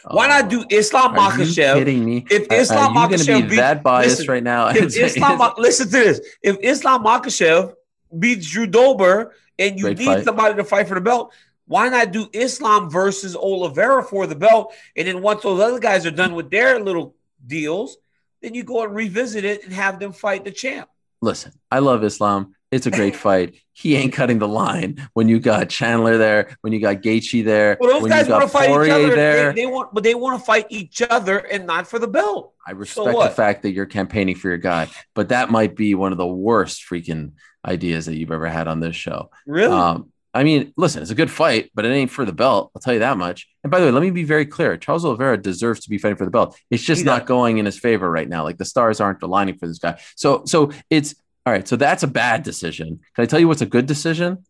Why 0.09 0.27
not 0.27 0.49
do 0.49 0.61
oh. 0.61 0.65
Islam 0.69 1.15
Oh. 1.17 1.21
Are 1.21 1.41
you 1.41 1.53
kidding 1.53 2.05
me? 2.05 2.25
If 2.29 2.47
Islam 2.51 2.95
are 2.95 3.09
you 3.09 3.17
going 3.17 3.19
to 3.19 3.31
Makhachev 3.31 3.49
be 3.49 3.55
that 3.57 3.83
biased 3.83 4.19
listen, 4.19 4.31
right 4.33 4.43
now? 4.43 4.69
if 4.69 4.95
Islam, 4.95 5.51
listen 5.57 5.87
to 5.87 5.91
this. 5.91 6.21
If 6.43 6.57
Islam 6.61 7.03
Makhachev 7.03 7.73
beats 8.17 8.49
Drew 8.49 8.67
Dober 8.67 9.33
and 9.59 9.77
you 9.77 9.85
Great 9.85 9.97
need 9.97 10.05
fight. 10.05 10.23
somebody 10.25 10.55
to 10.55 10.63
fight 10.63 10.87
for 10.87 10.93
the 10.95 11.01
belt, 11.01 11.33
why 11.65 11.89
not 11.89 12.11
do 12.11 12.29
Islam 12.31 12.89
versus 12.89 13.35
Oliveira 13.35 14.03
for 14.03 14.27
the 14.27 14.35
belt? 14.35 14.73
And 14.95 15.07
then 15.07 15.21
once 15.21 15.41
those 15.41 15.59
other 15.59 15.79
guys 15.79 16.05
are 16.05 16.11
done 16.11 16.35
with 16.35 16.49
their 16.51 16.79
little 16.79 17.15
deals, 17.45 17.97
then 18.41 18.53
you 18.53 18.63
go 18.63 18.83
and 18.83 18.93
revisit 18.93 19.43
it 19.43 19.63
and 19.63 19.73
have 19.73 19.99
them 19.99 20.11
fight 20.11 20.45
the 20.45 20.51
champ. 20.51 20.89
Listen, 21.21 21.53
I 21.71 21.79
love 21.79 22.03
Islam. 22.03 22.53
It's 22.71 22.85
a 22.85 22.91
great 22.91 23.15
fight. 23.27 23.55
He 23.73 23.95
ain't 23.95 24.13
cutting 24.13 24.39
the 24.39 24.47
line 24.47 25.07
when 25.13 25.27
you 25.27 25.39
got 25.39 25.69
Chandler 25.69 26.17
there, 26.17 26.57
when 26.61 26.73
you 26.73 26.79
got 26.79 26.97
Gaethje 26.97 27.43
there, 27.45 27.77
Well, 27.79 27.91
those 27.93 28.01
when 28.03 28.11
guys 28.11 28.27
you 28.27 28.33
want 28.33 28.47
to 28.47 28.53
got 28.53 28.59
fight 28.59 28.69
each 28.85 28.91
other. 28.91 29.15
there. 29.15 29.53
They, 29.53 29.61
they 29.61 29.65
want, 29.67 29.93
but 29.93 30.03
they 30.03 30.15
want 30.15 30.39
to 30.39 30.45
fight 30.45 30.67
each 30.69 31.01
other 31.01 31.37
and 31.37 31.65
not 31.65 31.87
for 31.87 31.97
the 31.99 32.07
belt. 32.07 32.53
I 32.67 32.71
respect 32.71 33.17
the 33.17 33.29
fact 33.29 33.61
that 33.63 33.71
you're 33.71 33.85
campaigning 33.85 34.35
for 34.35 34.49
your 34.49 34.57
guy, 34.57 34.89
but 35.15 35.29
that 35.29 35.49
might 35.49 35.75
be 35.75 35.95
one 35.95 36.11
of 36.11 36.17
the 36.17 36.27
worst 36.27 36.83
freaking 36.89 37.31
ideas 37.65 38.05
that 38.07 38.17
you've 38.17 38.31
ever 38.31 38.47
had 38.47 38.67
on 38.67 38.79
this 38.79 38.95
show. 38.95 39.29
Really? 39.45 39.73
Um, 39.73 40.11
I 40.37 40.43
mean, 40.43 40.73
listen, 40.77 41.01
it's 41.01 41.11
a 41.11 41.15
good 41.15 41.31
fight, 41.31 41.71
but 41.73 41.83
it 41.83 41.89
ain't 41.89 42.11
for 42.11 42.23
the 42.23 42.31
belt. 42.31 42.71
I'll 42.75 42.79
tell 42.81 42.93
you 42.93 42.99
that 42.99 43.17
much. 43.17 43.47
And 43.63 43.71
by 43.71 43.79
the 43.79 43.87
way, 43.87 43.91
let 43.91 44.01
me 44.03 44.11
be 44.11 44.23
very 44.23 44.45
clear: 44.45 44.77
Charles 44.77 45.03
Oliveira 45.03 45.37
deserves 45.37 45.79
to 45.81 45.89
be 45.89 45.97
fighting 45.97 46.17
for 46.17 46.25
the 46.25 46.31
belt. 46.31 46.57
It's 46.69 46.83
just 46.83 47.03
not 47.03 47.25
going 47.25 47.57
in 47.57 47.65
his 47.65 47.79
favor 47.79 48.09
right 48.09 48.29
now. 48.29 48.43
Like 48.43 48.57
the 48.57 48.65
stars 48.65 49.01
aren't 49.01 49.23
aligning 49.23 49.57
for 49.57 49.67
this 49.67 49.79
guy. 49.79 49.99
So, 50.15 50.43
so 50.45 50.71
it's 50.89 51.15
all 51.45 51.53
right. 51.53 51.67
So 51.67 51.75
that's 51.75 52.03
a 52.03 52.07
bad 52.07 52.43
decision. 52.43 52.99
Can 53.15 53.23
I 53.23 53.25
tell 53.25 53.39
you 53.39 53.47
what's 53.47 53.61
a 53.61 53.65
good 53.65 53.85
decision? 53.87 54.45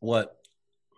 what? 0.00 0.36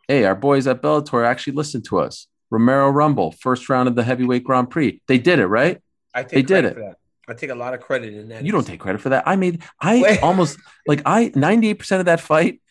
Hey, 0.07 0.25
our 0.25 0.35
boys 0.35 0.67
at 0.67 0.81
Bellator 0.81 1.27
actually 1.27 1.55
listened 1.55 1.85
to 1.87 1.99
us. 1.99 2.29
Romero 2.51 2.89
Rumble, 2.89 3.33
first 3.33 3.69
round 3.69 3.89
of 3.89 3.95
the 3.95 4.03
heavyweight 4.03 4.45
Grand 4.45 4.71
Prix. 4.71 5.03
They 5.07 5.19
did 5.19 5.39
it, 5.39 5.47
right? 5.47 5.83
I 6.15 6.23
take 6.23 6.33
They 6.33 6.43
did 6.43 6.65
it. 6.65 6.75
for 6.75 6.81
that. 6.81 6.97
I 7.29 7.35
take 7.35 7.51
a 7.51 7.55
lot 7.55 7.75
of 7.75 7.81
credit 7.81 8.15
in 8.15 8.29
that. 8.29 8.45
You 8.45 8.53
don't 8.53 8.67
take 8.67 8.81
credit 8.81 9.03
for 9.03 9.11
that. 9.11 9.25
I 9.27 9.37
made 9.37 9.63
I 9.81 10.01
Wait. 10.01 10.23
almost 10.23 10.59
like 10.87 11.03
I 11.05 11.29
98% 11.29 12.01
of 12.01 12.07
that 12.07 12.21
fight, 12.21 12.63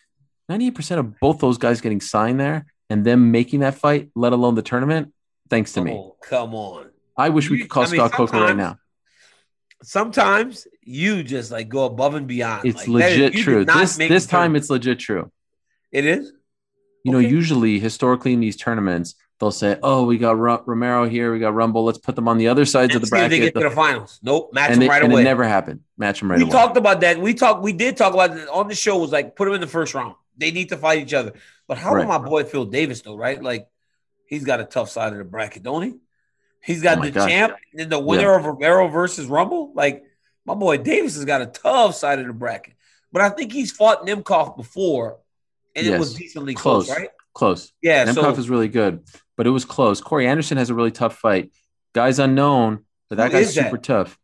98% 0.50 0.98
of 1.00 1.20
both 1.20 1.40
those 1.40 1.58
guys 1.58 1.82
getting 1.82 2.02
signed 2.02 2.40
there 2.40 2.66
and 2.90 3.04
them 3.04 3.32
making 3.32 3.62
that 3.62 3.76
fight, 3.76 4.10
let 4.16 4.34
alone 4.34 4.56
the 4.56 4.62
tournament, 4.62 5.14
thanks 5.50 5.74
to 5.74 5.82
me. 5.82 5.92
Oh, 5.92 6.16
come 6.22 6.56
on. 6.56 6.90
I 7.18 7.30
wish 7.30 7.50
we 7.50 7.60
could 7.60 7.70
call 7.70 7.84
I 7.84 7.88
mean, 7.88 7.96
Scott 7.96 8.12
Coker 8.14 8.40
right 8.40 8.56
now. 8.56 8.78
Sometimes 9.84 10.68
you 10.84 11.24
just 11.24 11.52
like 11.52 11.70
go 11.70 11.86
above 11.86 12.16
and 12.16 12.28
beyond. 12.28 12.66
It's 12.66 12.88
Like, 12.88 12.88
legit 12.88 13.34
did 13.34 13.44
true. 13.44 13.66
This 13.66 13.98
this 13.98 14.26
time 14.26 14.56
it's 14.56 14.70
legit 14.70 15.00
true. 15.00 15.32
it 15.92 16.06
is. 16.06 16.34
You 17.04 17.12
know, 17.12 17.20
usually 17.20 17.80
historically 17.80 18.34
in 18.34 18.40
these 18.40 18.58
tournaments, 18.58 19.16
they'll 19.40 19.52
say, 19.52 19.78
"Oh, 19.82 20.04
we 20.04 20.18
got 20.18 20.38
Ru- 20.38 20.62
Romero 20.66 21.08
here, 21.08 21.32
we 21.32 21.40
got 21.40 21.54
Rumble. 21.54 21.86
Let's 21.86 22.00
put 22.00 22.16
them 22.16 22.28
on 22.28 22.38
the 22.38 22.50
other 22.50 22.66
sides 22.66 22.96
of 22.96 23.02
the 23.02 23.06
if 23.06 23.12
they 23.12 23.18
bracket." 23.18 23.40
get 23.40 23.54
to 23.54 23.70
the 23.70 23.76
finals. 23.76 24.20
Nope, 24.22 24.52
match 24.54 24.72
and, 24.72 24.82
them 24.82 24.88
it, 24.88 24.90
right 24.90 25.04
and 25.04 25.14
away. 25.14 25.22
it 25.22 25.26
never 25.26 25.48
happened. 25.48 25.82
Match 25.98 26.20
them 26.20 26.30
right 26.30 26.38
we 26.38 26.44
away. 26.44 26.50
We 26.50 26.54
talked 26.54 26.76
about 26.76 27.00
that. 27.02 27.20
We 27.20 27.34
talked. 27.34 27.62
We 27.62 27.72
did 27.72 27.96
talk 27.96 28.14
about 28.14 28.36
it 28.36 28.50
on 28.50 28.68
the 28.68 28.76
show. 28.76 28.98
Was 28.98 29.12
like 29.12 29.36
put 29.36 29.46
them 29.46 29.54
in 29.54 29.62
the 29.62 29.68
first 29.68 29.94
round. 29.94 30.16
They 30.38 30.52
need 30.52 30.70
to 30.70 30.78
fight 30.78 31.00
each 31.00 31.14
other. 31.14 31.34
But 31.68 31.78
how 31.78 31.94
Right. 31.94 32.06
about 32.06 32.22
my 32.24 32.28
boy 32.30 32.44
Phil 32.44 32.66
Davis 32.66 33.02
though? 33.02 33.16
Right, 33.16 33.42
like 33.42 33.68
he's 34.28 34.44
got 34.46 34.60
a 34.60 34.66
tough 34.66 34.90
side 34.90 35.12
of 35.12 35.18
the 35.20 35.24
bracket, 35.26 35.64
don't 35.64 35.82
he? 35.84 35.94
He's 36.62 36.82
got 36.82 37.00
Oh 37.00 37.02
the 37.02 37.12
gosh. 37.12 37.30
champ 37.30 37.56
and 37.78 37.92
the 37.92 38.00
winner 38.00 38.34
of 38.34 38.46
Romero 38.46 38.88
versus 38.88 39.28
Rumble. 39.28 39.72
Like 39.74 40.04
my 40.46 40.54
boy 40.54 40.78
Davis 40.78 41.16
has 41.16 41.26
got 41.26 41.42
a 41.42 41.46
tough 41.48 41.96
side 41.96 42.20
of 42.20 42.28
the 42.28 42.34
bracket. 42.34 42.74
But 43.12 43.22
I 43.22 43.30
think 43.30 43.52
he's 43.54 43.72
fought 43.72 44.06
Nemkov 44.06 44.58
before, 44.58 45.20
and 45.76 45.88
it 45.88 45.98
was 46.00 46.14
decently 46.14 46.54
close, 46.54 46.86
Close. 46.88 46.98
right? 46.98 47.10
Close. 47.34 47.72
Yeah. 47.82 48.06
Nemkov 48.06 48.14
so 48.36 48.40
is 48.40 48.50
really 48.50 48.68
good, 48.68 49.04
but 49.38 49.48
it 49.48 49.52
was 49.52 49.64
close. 49.66 50.02
Corey 50.02 50.28
Anderson 50.28 50.58
has 50.58 50.70
a 50.70 50.74
really 50.76 50.92
tough 50.92 51.16
fight. 51.18 51.52
Guy's 51.94 52.20
unknown, 52.20 52.86
but 53.10 53.18
that 53.18 53.32
guy's 53.32 53.50
is 53.50 53.56
that? 53.56 53.66
super 53.66 53.78
tough. 53.78 54.18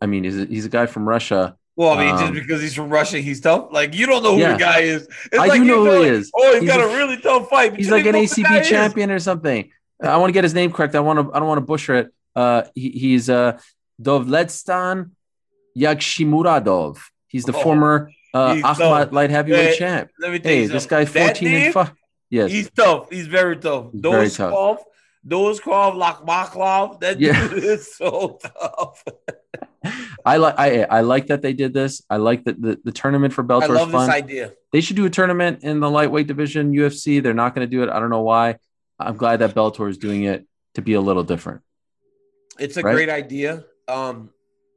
I 0.00 0.06
mean, 0.06 0.24
he's 0.24 0.38
a, 0.40 0.44
he's 0.46 0.64
a 0.64 0.68
guy 0.70 0.86
from 0.86 1.06
Russia. 1.08 1.56
Well, 1.80 1.92
I 1.98 2.04
mean, 2.04 2.14
Um, 2.14 2.20
just 2.20 2.34
because 2.34 2.60
he's 2.60 2.74
from 2.74 2.90
Russia, 2.90 3.18
he's 3.20 3.40
tough. 3.40 3.68
Like 3.72 3.94
you 3.94 4.04
don't 4.06 4.22
know 4.22 4.34
who 4.34 4.40
Yeah. 4.40 4.52
the 4.52 4.58
guy 4.58 4.80
is. 4.80 5.02
It's 5.32 5.38
I 5.38 5.46
like 5.46 5.60
do 5.62 5.64
know 5.64 5.84
who 5.84 5.90
feel 5.90 6.02
he 6.02 6.08
is. 6.10 6.30
Oh, 6.34 6.52
he's 6.52 6.60
He's 6.62 6.68
got 6.70 6.80
a 6.80 6.84
a, 6.84 6.96
really 6.98 7.16
tough 7.16 7.48
fight. 7.48 7.74
He's 7.74 7.90
like 7.90 8.04
an 8.04 8.12
know 8.12 8.20
who 8.20 8.26
the 8.26 8.42
guy 8.42 8.48
ACB 8.58 8.60
is. 8.60 8.68
champion 8.68 9.10
or 9.10 9.18
something. 9.18 9.70
I 10.02 10.16
want 10.18 10.28
to 10.28 10.32
get 10.34 10.44
his 10.44 10.52
name 10.52 10.70
correct. 10.72 10.94
I 10.94 11.00
want 11.00 11.18
to. 11.20 11.34
I 11.34 11.38
don't 11.38 11.48
want 11.48 11.56
to 11.58 11.64
butcher 11.72 11.94
it. 11.94 12.06
Uh, 12.36 12.62
he, 12.74 12.90
he's 12.90 13.30
uh, 13.30 13.58
Dovletdzhan 14.02 15.10
Yagshimuradov. 15.76 16.98
He's 17.28 17.44
the 17.44 17.56
Oh, 17.56 17.62
former 17.62 18.10
uh, 18.34 18.54
Akhmat 18.56 18.76
tough. 18.78 19.12
light 19.12 19.30
heavyweight 19.30 19.70
Hey, 19.70 19.78
champ. 19.78 20.10
Let 20.20 20.32
me 20.32 20.38
tell 20.38 20.52
Hey, 20.52 20.62
you 20.62 20.68
this 20.68 20.82
something. 20.84 21.04
That 21.14 21.36
14 21.36 21.48
name, 21.50 21.64
and 21.64 21.74
five. 21.74 21.92
Yes. 22.28 22.50
He's 22.50 22.70
tough. 22.70 23.10
He's 23.10 23.26
very 23.26 23.56
tough. 23.56 23.86
He's 23.92 24.00
very 24.02 24.30
tough. 24.30 24.78
Krov, 25.26 25.94
Lakhmaklov. 25.94 27.00
That 27.00 27.20
Yeah. 27.20 27.48
dude 27.48 27.64
is 27.64 27.94
so 27.94 28.38
tough. 28.42 29.04
I 30.24 30.36
like 30.36 30.54
I 30.58 30.82
I 30.84 31.00
like 31.00 31.28
that 31.28 31.40
they 31.42 31.52
did 31.52 31.72
this. 31.72 32.02
I 32.10 32.16
like 32.16 32.44
that 32.44 32.60
the, 32.60 32.78
the 32.84 32.92
tournament 32.92 33.32
for 33.32 33.42
I 33.42 33.46
Bellator 33.46 33.62
is 33.64 33.68
love 33.70 33.90
fun. 33.92 34.06
this 34.06 34.14
idea. 34.14 34.52
They 34.72 34.80
should 34.80 34.96
do 34.96 35.06
a 35.06 35.10
tournament 35.10 35.62
in 35.62 35.80
the 35.80 35.90
lightweight 35.90 36.26
division, 36.26 36.72
UFC. 36.72 37.22
They're 37.22 37.34
not 37.34 37.54
going 37.54 37.66
to 37.66 37.70
do 37.70 37.82
it. 37.82 37.88
I 37.88 37.98
don't 37.98 38.10
know 38.10 38.22
why. 38.22 38.58
I'm 38.98 39.16
glad 39.16 39.38
that 39.38 39.54
Bellator 39.54 39.88
is 39.88 39.96
doing 39.98 40.24
it 40.24 40.46
to 40.74 40.82
be 40.82 40.94
a 40.94 41.00
little 41.00 41.22
different. 41.24 41.62
It's 42.58 42.76
a 42.76 42.82
Right? 42.82 42.92
great 42.94 43.08
idea. 43.08 43.64
Um, 43.88 44.30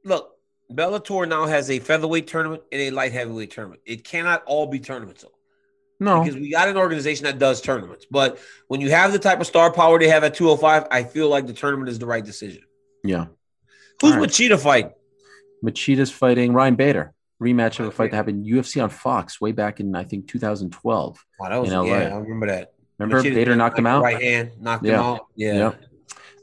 look, 0.05 0.31
Bellator 0.71 1.27
now 1.27 1.45
has 1.45 1.69
a 1.69 1.79
featherweight 1.79 2.27
tournament 2.27 2.63
and 2.71 2.81
a 2.81 2.91
light 2.91 3.11
heavyweight 3.11 3.51
tournament. 3.51 3.81
It 3.85 4.05
cannot 4.05 4.43
all 4.45 4.67
be 4.67 4.79
tournaments. 4.79 5.25
No, 6.03 6.21
because 6.23 6.39
we 6.39 6.51
got 6.51 6.67
an 6.67 6.77
organization 6.77 7.23
that 7.25 7.39
does 7.39 7.61
tournaments. 7.61 8.05
But 8.09 8.37
when 8.67 8.81
you 8.81 8.89
have 8.91 9.11
the 9.13 9.19
type 9.19 9.39
of 9.39 9.47
star 9.47 9.71
power 9.71 9.97
they 9.99 10.09
have 10.09 10.23
at 10.23 10.33
205, 10.35 10.87
I 10.91 11.03
feel 11.03 11.29
like 11.29 11.47
the 11.47 11.53
tournament 11.53 11.89
is 11.89 11.99
the 11.99 12.05
right 12.05 12.23
decision. 12.23 12.63
yeah. 13.03 13.25
Who's 14.01 14.13
All 14.13 14.19
right. 14.19 14.29
Machida 14.29 14.59
fighting? 14.59 14.91
Machida's 15.63 16.11
fighting 16.11 16.51
Ryan 16.53 16.75
Bader. 16.75 17.13
Rematch 17.41 17.79
of 17.79 17.87
a 17.87 17.91
fight 17.91 18.11
that 18.11 18.17
happened 18.17 18.45
UFC 18.45 18.81
on 18.83 18.89
Fox 18.89 19.39
way 19.39 19.51
back 19.51 19.79
in 19.79 19.95
I 19.95 20.03
think 20.03 20.27
2012. 20.27 21.25
Wow, 21.39 21.49
that 21.49 21.61
was 21.61 21.69
In 21.71 21.77
LA. 21.77 21.83
yeah, 21.85 21.93
I 22.13 22.17
remember 22.17 22.47
that. 22.47 22.73
Remember 22.97 23.21
Machida 23.23 23.33
Bader 23.35 23.55
knocked 23.55 23.77
him 23.79 23.85
out. 23.87 24.01
Right 24.03 24.21
hand 24.21 24.51
knocked 24.59 24.85
Yeah. 24.85 24.93
him 24.95 24.99
out. 24.99 25.25
Yeah. 25.35 25.53
Yep. 25.53 25.81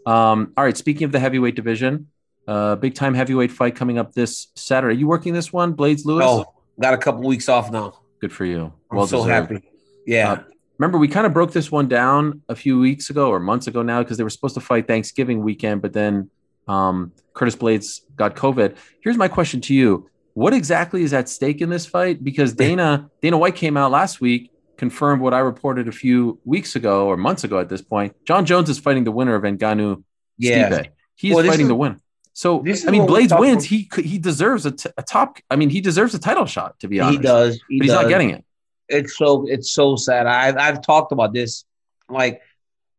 Um, 0.06 0.52
all 0.56 0.64
right. 0.64 0.76
Speaking 0.76 1.04
of 1.04 1.12
the 1.12 1.20
heavyweight 1.20 1.54
division, 1.54 2.08
uh, 2.48 2.76
big 2.76 2.94
time 2.94 3.14
heavyweight 3.14 3.52
fight 3.52 3.76
coming 3.76 3.98
up 3.98 4.12
this 4.14 4.48
Saturday. 4.56 4.96
you 4.96 5.06
working 5.06 5.34
this 5.34 5.52
one, 5.52 5.74
Blaydes 5.74 6.04
Lewis? 6.04 6.24
Oh, 6.26 6.46
got 6.80 6.94
a 6.94 6.98
couple 6.98 7.22
weeks 7.22 7.48
off 7.48 7.70
now. 7.70 7.99
Good 8.20 8.32
for 8.32 8.44
you. 8.44 8.72
I'm 8.90 8.96
Well 8.98 9.06
so 9.06 9.24
deserved. 9.24 9.50
happy. 9.52 9.68
Yeah. 10.06 10.32
Uh, 10.32 10.42
remember 10.78 10.98
we 10.98 11.08
kind 11.08 11.26
of 11.26 11.32
broke 11.32 11.52
this 11.52 11.70
one 11.70 11.88
down 11.88 12.42
a 12.48 12.54
few 12.56 12.78
weeks 12.78 13.10
ago 13.10 13.30
or 13.30 13.40
months 13.40 13.66
ago 13.66 13.82
now 13.82 14.02
because 14.02 14.16
they 14.18 14.24
were 14.24 14.30
supposed 14.30 14.54
to 14.54 14.60
fight 14.60 14.86
Thanksgiving 14.86 15.42
weekend, 15.42 15.82
but 15.82 15.92
then 15.92 16.30
um, 16.68 17.12
Curtis 17.34 17.56
Blaydes 17.56 18.00
got 18.16 18.36
COVID. 18.36 18.76
Here's 19.02 19.16
my 19.16 19.28
question 19.28 19.60
to 19.62 19.74
you: 19.74 20.08
What 20.34 20.52
exactly 20.52 21.02
is 21.02 21.12
at 21.12 21.28
stake 21.28 21.60
in 21.60 21.70
this 21.70 21.86
fight? 21.86 22.22
Because 22.22 22.52
Dana 22.64 23.10
Dana 23.22 23.38
White 23.38 23.56
came 23.56 23.76
out 23.76 23.90
last 23.90 24.20
week, 24.20 24.50
confirmed 24.76 25.22
what 25.22 25.32
I 25.34 25.38
reported 25.38 25.88
a 25.88 25.92
few 25.92 26.38
weeks 26.44 26.76
ago 26.76 27.06
or 27.06 27.16
months 27.16 27.44
ago. 27.44 27.58
At 27.58 27.68
this 27.68 27.82
point, 27.82 28.14
Jon 28.26 28.44
Jones 28.44 28.68
is 28.68 28.78
fighting 28.78 29.04
the 29.04 29.12
winner 29.12 29.34
of 29.34 29.42
Ngannou 29.42 30.02
Yeah. 30.38 30.70
Stipe. 30.70 30.88
He's 31.14 31.34
Well, 31.34 31.44
fighting 31.44 31.62
is- 31.66 31.68
the 31.68 31.74
winner. 31.74 31.98
So 32.40 32.62
this 32.64 32.88
I 32.88 32.90
mean, 32.90 33.06
Blaydes 33.06 33.38
wins. 33.38 33.66
He 33.66 33.86
he 34.02 34.16
deserves 34.16 34.64
a, 34.64 34.70
t- 34.70 34.88
a 34.96 35.02
top. 35.02 35.36
I 35.50 35.56
mean, 35.56 35.68
he 35.68 35.82
deserves 35.82 36.14
a 36.14 36.18
title 36.18 36.46
shot. 36.46 36.80
To 36.80 36.88
be 36.88 36.98
honest, 36.98 37.18
He 37.18 37.22
does. 37.22 37.60
He 37.68 37.78
but 37.78 37.84
he's 37.84 37.92
does. 37.92 38.02
not 38.02 38.08
getting 38.08 38.30
it. 38.30 38.44
It's 38.88 39.18
so 39.18 39.44
it's 39.46 39.70
so 39.70 39.96
sad. 39.96 40.26
I've 40.26 40.56
I've 40.56 40.80
talked 40.80 41.12
about 41.12 41.34
this. 41.34 41.66
Like, 42.08 42.40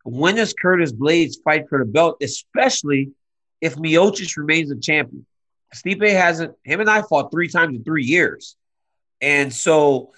when 0.04 0.36
does 0.36 0.54
Curtis 0.54 0.94
Blaydes 0.94 1.38
fight 1.44 1.68
for 1.70 1.80
the 1.80 1.86
belt, 1.86 2.18
especially 2.22 3.14
if 3.62 3.78
Miocic 3.78 4.38
remains 4.38 4.70
a 4.70 4.76
champion? 4.80 5.26
Stipe 5.74 6.08
hasn't. 6.08 6.54
Him 6.64 6.80
and 6.80 6.88
I 6.88 7.02
fought 7.02 7.32
three 7.32 7.48
times 7.48 7.76
in 7.76 7.84
three 7.84 8.06
years, 8.06 8.56
and 9.22 9.52
so 9.52 10.12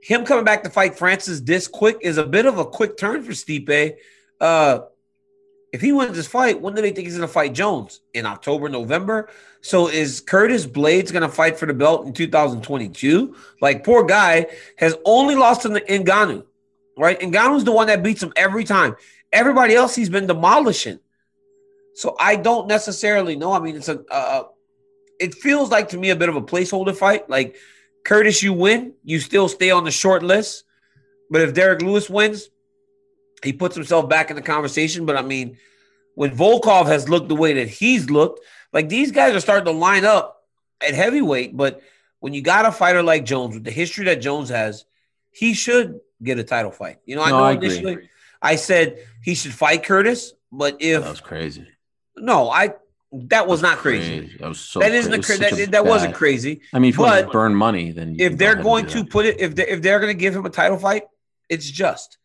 him 0.00 0.24
coming 0.24 0.44
back 0.44 0.62
to 0.62 0.70
fight 0.70 0.96
Francis 0.96 1.40
this 1.40 1.66
quick 1.66 1.96
is 2.00 2.16
a 2.16 2.24
bit 2.24 2.46
of 2.46 2.58
a 2.58 2.64
quick 2.64 2.96
turn 2.96 3.24
for 3.24 3.32
Stipe. 3.32 3.96
Uh, 4.40 4.82
if 5.74 5.80
he 5.80 5.90
wins 5.90 6.14
this 6.14 6.28
fight, 6.28 6.60
when 6.60 6.76
do 6.76 6.82
they 6.82 6.92
think 6.92 7.08
he's 7.08 7.16
going 7.16 7.26
to 7.26 7.32
fight 7.32 7.52
Jones 7.52 7.98
in 8.14 8.26
October, 8.26 8.68
November? 8.68 9.28
So 9.60 9.88
is 9.88 10.20
Curtis 10.20 10.68
Blaydes 10.68 11.10
going 11.10 11.22
to 11.22 11.28
fight 11.28 11.58
for 11.58 11.66
the 11.66 11.74
belt 11.74 12.06
in 12.06 12.12
2022? 12.12 13.34
Like 13.60 13.82
poor 13.82 14.04
guy 14.04 14.46
has 14.76 14.94
only 15.04 15.34
lost 15.34 15.62
to 15.62 15.70
Ngannou, 15.70 16.44
right? 16.96 17.18
Ngannou's 17.18 17.64
the 17.64 17.72
one 17.72 17.88
that 17.88 18.04
beats 18.04 18.22
him 18.22 18.32
every 18.36 18.62
time. 18.62 18.94
Everybody 19.32 19.74
else 19.74 19.96
he's 19.96 20.08
been 20.08 20.28
demolishing. 20.28 21.00
So 21.96 22.14
I 22.20 22.36
don't 22.36 22.68
necessarily 22.68 23.34
know. 23.34 23.52
I 23.52 23.58
mean, 23.58 23.74
it's 23.74 23.88
a. 23.88 24.00
Uh, 24.08 24.44
it 25.18 25.34
feels 25.34 25.70
like 25.72 25.88
to 25.88 25.98
me 25.98 26.10
a 26.10 26.16
bit 26.16 26.28
of 26.28 26.36
a 26.36 26.42
placeholder 26.42 26.94
fight. 26.94 27.28
Like 27.28 27.56
Curtis, 28.04 28.44
you 28.44 28.52
win, 28.52 28.92
you 29.02 29.18
still 29.18 29.48
stay 29.48 29.72
on 29.72 29.82
the 29.82 29.90
short 29.90 30.22
list. 30.22 30.62
But 31.30 31.42
if 31.42 31.52
Derrick 31.52 31.82
Lewis 31.82 32.08
wins, 32.08 32.48
he 33.44 33.52
puts 33.52 33.74
himself 33.74 34.08
back 34.08 34.30
in 34.30 34.36
the 34.36 34.42
conversation. 34.42 35.06
But 35.06 35.16
I 35.16 35.22
mean, 35.22 35.56
when 36.14 36.36
Volkov 36.36 36.86
has 36.86 37.08
looked 37.08 37.28
the 37.28 37.34
way 37.34 37.54
that 37.54 37.68
he's 37.68 38.10
looked, 38.10 38.40
like 38.72 38.88
these 38.88 39.10
guys 39.12 39.34
are 39.34 39.40
starting 39.40 39.66
to 39.66 39.78
line 39.78 40.04
up 40.04 40.42
at 40.80 40.94
heavyweight. 40.94 41.56
But 41.56 41.82
when 42.20 42.34
you 42.34 42.42
got 42.42 42.66
a 42.66 42.72
fighter 42.72 43.02
like 43.02 43.24
Jones 43.24 43.54
with 43.54 43.64
the 43.64 43.70
history 43.70 44.06
that 44.06 44.16
Jones 44.20 44.48
has, 44.48 44.84
he 45.30 45.54
should 45.54 46.00
get 46.22 46.38
a 46.38 46.44
title 46.44 46.70
fight. 46.70 46.98
You 47.04 47.16
know, 47.16 47.22
I 47.22 47.30
No, 47.30 47.38
know 47.38 47.44
I 47.44 47.52
agree. 47.52 48.08
I 48.40 48.56
said 48.56 48.98
he 49.22 49.34
should 49.34 49.54
fight 49.54 49.84
Curtis, 49.84 50.32
but 50.52 50.76
if 50.80 51.02
that 51.02 51.10
was 51.10 51.20
crazy. 51.20 51.66
no, 52.16 52.50
I 52.50 52.74
that 53.12 53.46
was 53.46 53.62
not 53.62 53.78
crazy. 53.78 54.36
That 54.38 54.48
was 54.48 54.60
so. 54.60 54.80
that 54.80 54.92
isn't 54.92 55.10
cra- 55.10 55.12
a 55.12 55.14
it 55.14 55.18
was 55.18 55.26
cra- 55.26 55.36
such 55.36 55.58
that, 55.58 55.70
that 55.72 55.86
wasn't 55.86 56.14
crazy. 56.14 56.60
I 56.72 56.78
mean, 56.78 56.90
if 56.90 56.96
you 56.98 57.04
but 57.04 57.32
burn 57.32 57.54
money, 57.54 57.92
then 57.92 58.14
you 58.14 58.26
If 58.26 58.38
they're 58.38 58.54
going 58.56 58.86
to 58.86 59.04
put 59.04 59.24
it, 59.26 59.40
if 59.40 59.54
they 59.54 59.66
if 59.68 59.82
they're 59.82 60.00
going 60.00 60.12
to 60.12 60.18
give 60.18 60.34
him 60.34 60.44
a 60.44 60.50
title 60.50 60.78
fight, 60.78 61.04
it's 61.48 61.70
just. 61.70 62.18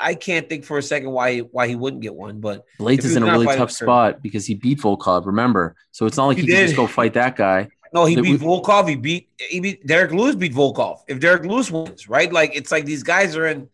I 0.00 0.14
can't 0.14 0.48
think 0.48 0.64
for 0.64 0.78
a 0.78 0.82
second 0.82 1.10
why 1.10 1.38
why 1.40 1.68
he 1.68 1.74
wouldn't 1.76 2.02
get 2.02 2.14
one, 2.14 2.40
but 2.40 2.64
Blaydes 2.78 3.04
is 3.04 3.16
in 3.16 3.22
a 3.22 3.26
really 3.26 3.46
tough 3.46 3.70
spot 3.70 4.22
because 4.22 4.46
he 4.46 4.54
beat 4.54 4.78
Volkov. 4.80 5.26
Remember, 5.26 5.74
so 5.92 6.06
it's 6.06 6.16
not 6.16 6.26
like 6.26 6.36
He 6.38 6.42
he, 6.44 6.48
can 6.48 6.64
just 6.66 6.76
go 6.76 6.86
fight 6.86 7.14
that 7.14 7.36
guy. 7.36 7.68
no, 7.92 8.04
he 8.04 8.14
That 8.14 8.22
beat 8.22 8.40
we- 8.40 8.46
Volkov. 8.46 8.88
He 8.88 8.96
beat 8.96 9.28
he 9.38 9.60
beat 9.60 9.86
Derrick 9.86 10.12
Lewis. 10.12 10.34
Beat 10.34 10.52
Volkov. 10.54 11.00
If 11.08 11.20
Derrick 11.20 11.44
Lewis 11.44 11.70
wins, 11.70 12.08
right? 12.08 12.32
Like 12.32 12.54
it's 12.54 12.70
like 12.72 12.84
these 12.84 13.02
guys 13.02 13.36
are 13.36 13.46
in 13.46 13.68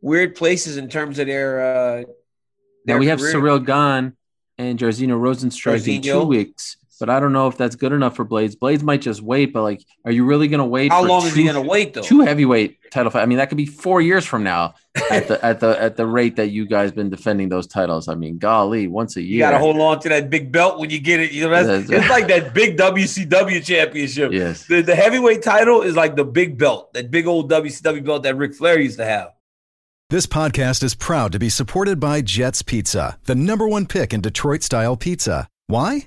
weird 0.00 0.34
places 0.34 0.76
in 0.76 0.88
terms 0.88 1.18
of 1.18 1.26
their. 1.26 1.60
uh 1.62 2.00
Now 2.00 2.06
their 2.86 2.98
we 2.98 3.06
have 3.06 3.18
career. 3.20 3.34
Ciryl 3.34 3.64
Gane 3.64 4.12
and 4.58 4.78
Jairzinho 4.78 5.18
Rozenstruik 5.18 5.86
in 5.88 6.02
two 6.02 6.24
weeks, 6.24 6.76
but 7.02 7.10
I 7.10 7.18
don't 7.18 7.32
know 7.32 7.48
if 7.48 7.56
that's 7.56 7.74
good 7.74 7.90
enough 7.90 8.14
for 8.14 8.24
Blaydes. 8.24 8.54
Blaydes 8.54 8.84
might 8.84 9.00
just 9.00 9.22
wait, 9.22 9.52
but 9.52 9.64
like, 9.64 9.84
are 10.04 10.12
you 10.12 10.24
really 10.24 10.46
going 10.46 10.60
to 10.60 10.64
wait? 10.64 10.92
How 10.92 11.02
for 11.02 11.08
long 11.08 11.26
is 11.26 11.34
he 11.34 11.42
going 11.42 11.56
to 11.56 11.60
wait 11.60 11.94
though? 11.94 12.02
Two 12.02 12.20
heavyweight 12.20 12.78
title 12.92 13.10
fight. 13.10 13.22
I 13.22 13.26
mean, 13.26 13.38
that 13.38 13.48
could 13.48 13.58
be 13.58 13.66
four 13.66 14.00
years 14.00 14.24
from 14.24 14.44
now 14.44 14.74
at 15.10 15.26
the 15.26 15.44
at 15.44 15.58
the 15.58 15.82
at 15.82 15.96
the 15.96 16.06
rate 16.06 16.36
that 16.36 16.50
you 16.50 16.64
guys 16.64 16.92
been 16.92 17.10
defending 17.10 17.48
those 17.48 17.66
titles. 17.66 18.06
I 18.06 18.14
mean, 18.14 18.38
golly, 18.38 18.86
once 18.86 19.16
a 19.16 19.20
year. 19.20 19.32
You 19.32 19.38
got 19.40 19.50
to 19.50 19.58
hold 19.58 19.80
on 19.80 19.98
to 19.98 20.10
that 20.10 20.30
big 20.30 20.52
belt 20.52 20.78
when 20.78 20.90
you 20.90 21.00
get 21.00 21.18
it. 21.18 21.32
You 21.32 21.42
know, 21.42 21.50
that's, 21.50 21.66
That's- 21.88 21.90
it's 21.90 22.08
like 22.08 22.28
that 22.28 22.54
big 22.54 22.76
WCW 22.76 23.64
championship. 23.64 24.30
Yes. 24.30 24.66
The, 24.66 24.82
the 24.82 24.94
heavyweight 24.94 25.42
title 25.42 25.82
is 25.82 25.96
like 25.96 26.14
the 26.14 26.24
big 26.24 26.56
belt, 26.56 26.94
that 26.94 27.10
big 27.10 27.26
old 27.26 27.50
WCW 27.50 28.04
belt 28.04 28.22
that 28.22 28.36
Ric 28.36 28.54
Flair 28.54 28.78
used 28.78 28.98
to 28.98 29.04
have. 29.04 29.32
This 30.08 30.26
podcast 30.26 30.84
is 30.84 30.94
proud 30.94 31.32
to 31.32 31.40
be 31.40 31.48
supported 31.48 31.98
by 31.98 32.20
Jets 32.20 32.62
Pizza, 32.62 33.18
the 33.24 33.34
number 33.34 33.66
one 33.66 33.86
pick 33.86 34.14
in 34.14 34.20
Detroit 34.20 34.62
style 34.62 34.96
pizza. 34.96 35.48
Why? 35.66 36.06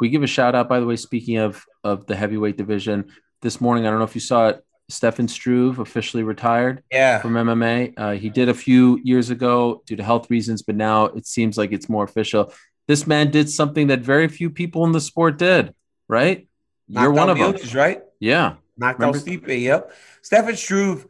Can 0.00 0.06
we 0.06 0.10
give 0.12 0.22
a 0.22 0.26
shout 0.26 0.54
out, 0.54 0.66
by 0.66 0.80
the 0.80 0.86
way, 0.86 0.96
speaking 0.96 1.36
of 1.36 1.62
of 1.84 2.06
the 2.06 2.16
heavyweight 2.16 2.56
division? 2.56 3.12
This 3.42 3.60
morning, 3.60 3.86
I 3.86 3.90
don't 3.90 3.98
know 3.98 4.06
if 4.06 4.14
you 4.14 4.20
saw 4.22 4.48
it, 4.48 4.64
Stefan 4.88 5.28
Struve 5.28 5.78
officially 5.78 6.22
retired 6.22 6.82
Yeah. 6.90 7.18
from 7.20 7.34
MMA. 7.34 7.92
Uh, 7.98 8.12
he 8.12 8.30
did 8.30 8.48
a 8.48 8.54
few 8.54 8.98
years 9.04 9.28
ago 9.28 9.82
due 9.84 9.96
to 9.96 10.02
health 10.02 10.30
reasons, 10.30 10.62
but 10.62 10.74
now 10.74 11.04
it 11.04 11.26
seems 11.26 11.58
like 11.58 11.70
it's 11.72 11.90
more 11.90 12.02
official. 12.02 12.50
This 12.88 13.06
man 13.06 13.30
did 13.30 13.50
something 13.50 13.88
that 13.88 14.00
very 14.00 14.26
few 14.28 14.48
people 14.48 14.86
in 14.86 14.92
the 14.92 15.02
sport 15.02 15.36
did, 15.36 15.74
right? 16.08 16.48
You're 16.88 17.12
one 17.12 17.28
of 17.28 17.36
them. 17.36 17.52
Miocic, 17.52 17.74
right? 17.74 18.00
Yeah. 18.20 18.54
Knocked 18.78 19.00
Remember- 19.00 19.18
out 19.18 19.24
Stipe. 19.24 19.60
Yep. 19.60 19.92
Stefan 20.22 20.56
Struve, 20.56 21.06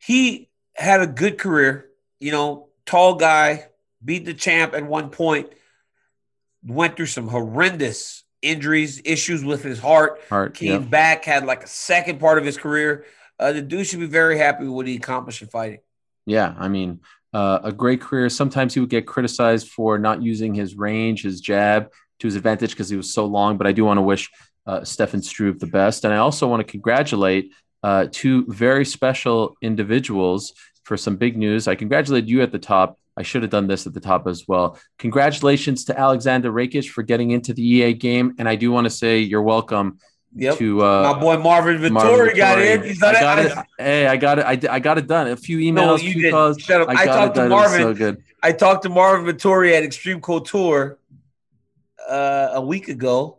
he 0.00 0.48
had 0.74 1.00
a 1.02 1.06
good 1.06 1.38
career. 1.38 1.88
You 2.18 2.32
know, 2.32 2.68
tall 2.84 3.14
guy, 3.14 3.66
beat 4.04 4.24
the 4.24 4.34
champ 4.34 4.74
at 4.74 4.84
one 4.84 5.10
point. 5.10 5.52
Went 6.66 6.96
through 6.96 7.06
some 7.06 7.28
horrendous 7.28 8.24
injuries, 8.42 9.00
issues 9.04 9.44
with 9.44 9.62
his 9.62 9.78
heart. 9.78 10.20
Heart. 10.28 10.54
Came 10.54 10.82
yeah. 10.82 10.88
back, 10.88 11.24
had 11.24 11.46
like 11.46 11.64
a 11.64 11.68
second 11.68 12.20
part 12.20 12.38
of 12.38 12.44
his 12.44 12.56
career. 12.56 13.04
Uh, 13.38 13.52
the 13.52 13.62
dude 13.62 13.86
should 13.86 14.00
be 14.00 14.06
very 14.06 14.38
happy 14.38 14.64
with 14.64 14.72
what 14.72 14.86
he 14.86 14.96
accomplished 14.96 15.42
in 15.42 15.48
fighting. 15.48 15.78
Yeah, 16.24 16.54
I 16.58 16.68
mean, 16.68 17.00
uh, 17.32 17.60
a 17.62 17.72
great 17.72 18.00
career. 18.00 18.28
Sometimes 18.28 18.74
he 18.74 18.80
would 18.80 18.90
get 18.90 19.06
criticized 19.06 19.68
for 19.68 19.98
not 19.98 20.22
using 20.22 20.54
his 20.54 20.74
range, 20.74 21.22
his 21.22 21.40
jab 21.40 21.92
to 22.18 22.26
his 22.26 22.34
advantage 22.34 22.70
because 22.70 22.88
he 22.88 22.96
was 22.96 23.12
so 23.12 23.26
long. 23.26 23.58
But 23.58 23.66
I 23.66 23.72
do 23.72 23.84
want 23.84 23.98
to 23.98 24.02
wish 24.02 24.30
uh, 24.66 24.84
Stefan 24.84 25.22
Struve 25.22 25.60
the 25.60 25.66
best, 25.66 26.04
and 26.04 26.12
I 26.12 26.18
also 26.18 26.48
want 26.48 26.66
to 26.66 26.70
congratulate 26.70 27.52
uh, 27.82 28.06
two 28.10 28.46
very 28.48 28.84
special 28.84 29.56
individuals 29.62 30.52
for 30.82 30.96
some 30.96 31.16
big 31.16 31.36
news. 31.36 31.68
I 31.68 31.74
congratulate 31.74 32.26
you 32.26 32.42
at 32.42 32.52
the 32.52 32.58
top. 32.58 32.98
I 33.16 33.22
should 33.22 33.42
have 33.42 33.50
done 33.50 33.66
this 33.66 33.86
at 33.86 33.94
the 33.94 34.00
top 34.00 34.26
as 34.26 34.46
well. 34.46 34.78
Congratulations 34.98 35.84
to 35.86 35.94
Aleksandar 35.94 36.52
Rakic 36.52 36.88
for 36.88 37.02
getting 37.02 37.30
into 37.30 37.54
the 37.54 37.62
EA 37.66 37.94
game, 37.94 38.34
and 38.38 38.48
I 38.48 38.56
do 38.56 38.70
want 38.70 38.84
to 38.84 38.90
say 38.90 39.20
you're 39.20 39.42
welcome 39.42 39.98
Yep. 40.38 40.58
to 40.58 40.84
uh, 40.84 41.14
My 41.14 41.18
boy 41.18 41.38
Marvin 41.38 41.78
Vettori 41.78 41.90
Marvin 41.92 42.36
got 42.36 42.58
in. 42.60 42.82
He's 42.82 42.98
done 42.98 43.16
I 43.16 43.18
it. 43.18 43.22
got 43.22 43.38
I- 43.38 43.42
it. 43.60 43.66
Hey, 43.78 44.06
I 44.06 44.16
got 44.18 44.38
it. 44.38 44.44
I, 44.68 44.74
I 44.74 44.78
got 44.80 44.98
it 44.98 45.06
done. 45.06 45.28
A 45.28 45.36
few 45.36 45.56
emails, 45.58 45.74
No, 45.74 45.96
you 45.96 46.30
calls. 46.30 46.60
Shut 46.60 46.82
up. 46.82 46.90
I 46.90 47.06
got 47.06 47.16
talked 47.16 47.34
to. 47.36 47.48
Marvin. 47.48 47.80
So 47.80 47.94
good. 47.94 48.22
I 48.42 48.52
talked 48.52 48.82
to 48.82 48.90
Marvin 48.90 49.34
Vettori 49.34 49.72
at 49.72 49.82
Extreme 49.82 50.20
Couture 50.20 50.98
uh, 52.06 52.50
a 52.52 52.60
week 52.60 52.88
ago, 52.88 53.38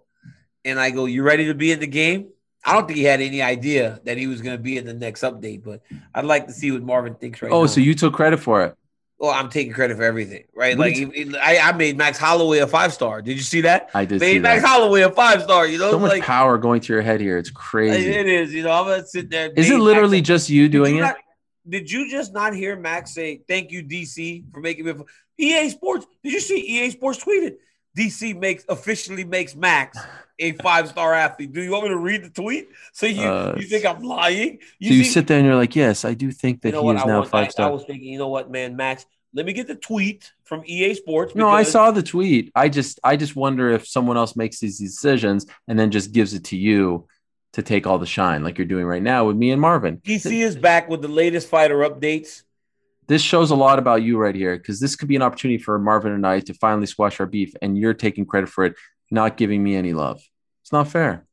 and 0.66 0.80
I 0.80 0.90
go, 0.90 1.06
"You 1.06 1.22
ready 1.22 1.46
to 1.46 1.54
be 1.54 1.72
in 1.72 1.80
the 1.80 1.86
game?" 1.88 2.30
I 2.66 2.74
don't 2.74 2.88
think 2.88 2.98
he 2.98 3.04
had 3.06 3.22
any 3.22 3.44
idea 3.44 4.02
that 4.06 4.18
he 4.18 4.26
was 4.26 4.42
going 4.42 4.58
to 4.58 4.62
be 4.62 4.78
in 4.78 4.86
the 4.86 4.94
next 4.96 5.22
update, 5.22 5.64
but 5.64 5.82
I'd 6.16 6.26
like 6.26 6.48
to 6.48 6.54
see 6.54 6.72
what 6.72 6.82
Marvin 6.82 7.14
thinks 7.14 7.42
right 7.44 7.50
now. 7.52 7.58
Oh, 7.58 7.66
so 7.68 7.80
you 7.80 7.94
took 7.94 8.14
credit 8.16 8.40
for 8.40 8.64
it. 8.66 8.76
Well, 9.20 9.32
I'm 9.32 9.50
taking 9.50 9.74
credit 9.74 9.98
for 9.98 10.04
everything, 10.04 10.44
right? 10.56 10.78
Like, 10.78 10.96
did 10.96 11.12
he- 11.14 11.24
he- 11.24 11.38
I, 11.38 11.70
I 11.70 11.72
made 11.74 11.98
Max 11.98 12.18
Holloway 12.18 12.60
a 12.60 12.68
five 12.68 12.94
star. 12.94 13.22
Did 13.22 13.36
you 13.38 13.44
see 13.44 13.62
that? 13.62 13.90
I 13.94 14.06
did 14.06 14.20
Made 14.20 14.42
Max 14.44 14.62
that. 14.62 14.68
Holloway 14.68 15.02
a 15.02 15.10
five 15.12 15.42
star. 15.42 15.66
You 15.66 15.80
know, 15.80 15.92
So 15.92 16.00
much 16.00 16.12
like 16.12 16.24
power 16.24 16.58
going 16.58 16.82
to 16.82 16.94
your 16.94 17.02
head 17.02 17.20
here. 17.20 17.38
It's 17.38 17.50
crazy. 17.50 18.10
it 18.12 18.28
is. 18.28 18.54
You 18.54 18.64
know, 18.64 18.72
I'm 18.72 18.86
gonna 18.86 19.06
sit 19.08 19.30
there. 19.30 19.52
Is 19.56 19.70
it 19.70 19.80
literally 19.80 20.18
Max- 20.20 20.28
just 20.28 20.50
you 20.50 20.64
Did 20.64 20.72
doing 20.72 20.96
you 20.96 21.02
it? 21.02 21.08
not- 21.08 21.18
did 21.70 21.92
you 21.92 22.10
just 22.10 22.34
not 22.34 22.54
hear 22.54 22.76
Max 22.78 23.14
say, 23.14 23.42
"Thank 23.48 23.72
you, 23.72 23.84
DC, 23.84 24.46
for 24.54 24.62
making 24.62 24.86
me"? 24.86 24.92
A. 24.92 24.96
EA 25.40 25.70
Sports. 25.70 26.06
Did 26.24 26.34
you 26.34 26.40
see 26.40 26.60
EA 26.60 26.90
Sports 26.92 27.24
tweeted? 27.24 27.56
DC 27.98 28.38
makes 28.38 28.64
officially 28.70 29.24
makes 29.24 29.56
Max 29.56 29.98
a 30.40 30.52
five 30.54 30.88
star 30.88 31.14
athlete. 31.14 31.52
Do 31.52 31.62
you 31.64 31.72
want 31.72 31.84
me 31.86 31.90
to 31.90 31.98
read 31.98 32.24
the 32.24 32.30
tweet? 32.30 32.70
So 32.94 33.06
you 33.08 33.24
Uh, 33.24 33.56
you 33.58 33.66
think 33.66 33.86
I'm 33.86 34.02
lying? 34.04 34.60
so 34.62 34.66
you 34.80 35.04
see- 35.04 35.10
sit 35.10 35.28
there 35.28 35.38
and 35.40 35.46
you're 35.48 35.56
like, 35.56 35.76
yes, 35.76 36.06
I 36.06 36.14
do 36.14 36.32
think 36.32 36.62
that 36.62 36.70
you 36.70 36.74
know 36.74 36.82
he 36.82 36.86
what? 36.86 36.96
is 36.98 37.02
I, 37.04 37.08
now 37.08 37.14
want- 37.20 37.28
I- 37.28 37.32
five 37.32 37.46
I 37.46 37.50
star. 37.50 37.72
was 37.72 37.84
thinking, 37.86 38.08
you 38.14 38.20
know 38.20 38.28
what, 38.30 38.52
man, 38.52 38.76
Max. 38.76 39.06
Let 39.34 39.46
me 39.46 39.54
get 39.54 39.68
the 39.68 39.76
tweet 39.76 40.32
from 40.46 40.64
EA 40.66 40.94
Sports. 40.96 41.36
No, 41.36 41.50
I 41.50 41.64
saw 41.64 41.92
the 41.92 42.02
tweet. 42.02 42.52
I 42.56 42.70
just 42.70 43.00
I 43.04 43.18
just 43.18 43.36
wonder 43.36 43.70
if 43.70 43.88
someone 43.88 44.16
else 44.18 44.36
makes 44.36 44.60
these 44.60 44.80
decisions 44.80 45.46
and 45.68 45.78
then 45.78 45.92
just 45.92 46.12
gives 46.14 46.34
it 46.34 46.46
to 46.46 46.58
you 46.58 47.08
to 47.54 47.62
take 47.62 47.86
all 47.88 47.98
the 48.00 48.06
shine, 48.06 48.44
like 48.44 48.58
you're 48.58 48.68
doing 48.68 48.86
right 48.86 49.02
now 49.04 49.26
with 49.26 49.36
me 49.36 49.52
and 49.52 49.60
Marvin. 49.60 49.98
DC 49.98 50.42
is 50.42 50.56
back 50.56 50.88
with 50.90 51.02
the 51.02 51.08
latest 51.08 51.50
fighter 51.50 51.78
updates. 51.80 52.44
This 53.08 53.22
shows 53.22 53.52
a 53.52 53.56
lot 53.56 53.80
about 53.80 54.04
you 54.04 54.18
right 54.18 54.36
here 54.36 54.58
because 54.58 54.80
this 54.80 54.96
could 54.96 55.08
be 55.08 55.16
an 55.16 55.22
opportunity 55.22 55.58
for 55.58 55.80
Marvin 55.80 56.12
and 56.12 56.28
I 56.28 56.42
to 56.42 56.54
finally 56.54 56.88
squash 56.88 57.20
our 57.20 57.26
beef, 57.26 57.54
and 57.62 57.78
you're 57.78 57.94
taking 57.94 58.26
credit 58.26 58.50
for 58.50 58.66
it, 58.66 58.76
not 59.10 59.38
giving 59.38 59.64
me 59.64 59.76
any 59.76 59.94
love. 59.94 60.22
It's 60.64 60.74
not 60.74 60.90
fair. 60.90 61.26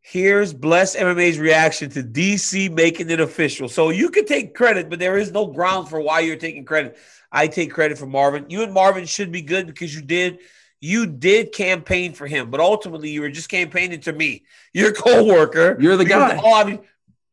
Here's 0.00 0.54
Bless 0.54 0.96
MMA's 0.96 1.38
reaction 1.38 1.90
to 1.90 2.02
DC 2.02 2.72
making 2.72 3.10
it 3.10 3.20
official. 3.20 3.68
So 3.68 3.90
you 3.90 4.08
can 4.10 4.24
take 4.24 4.54
credit, 4.54 4.88
but 4.88 4.98
there 4.98 5.18
is 5.18 5.30
no 5.30 5.46
ground 5.46 5.88
for 5.88 6.00
why 6.00 6.20
you're 6.20 6.36
taking 6.36 6.64
credit. 6.64 6.96
I 7.30 7.46
take 7.46 7.72
credit 7.72 7.98
for 7.98 8.06
Marvin. 8.06 8.46
You 8.48 8.62
and 8.62 8.72
Marvin 8.72 9.04
should 9.04 9.30
be 9.30 9.42
good 9.42 9.66
because 9.66 9.94
you 9.94 10.02
did 10.02 10.38
you 10.80 11.06
did 11.06 11.52
campaign 11.52 12.12
for 12.12 12.26
him, 12.26 12.50
but 12.50 12.60
ultimately 12.60 13.10
you 13.10 13.20
were 13.20 13.30
just 13.30 13.48
campaigning 13.48 14.00
to 14.00 14.12
me, 14.12 14.44
your 14.72 14.92
co-worker. 14.94 15.76
You're 15.80 15.96
the 15.96 16.04
guy. 16.04 16.40
Oh, 16.42 16.54
I 16.54 16.64
mean, 16.64 16.80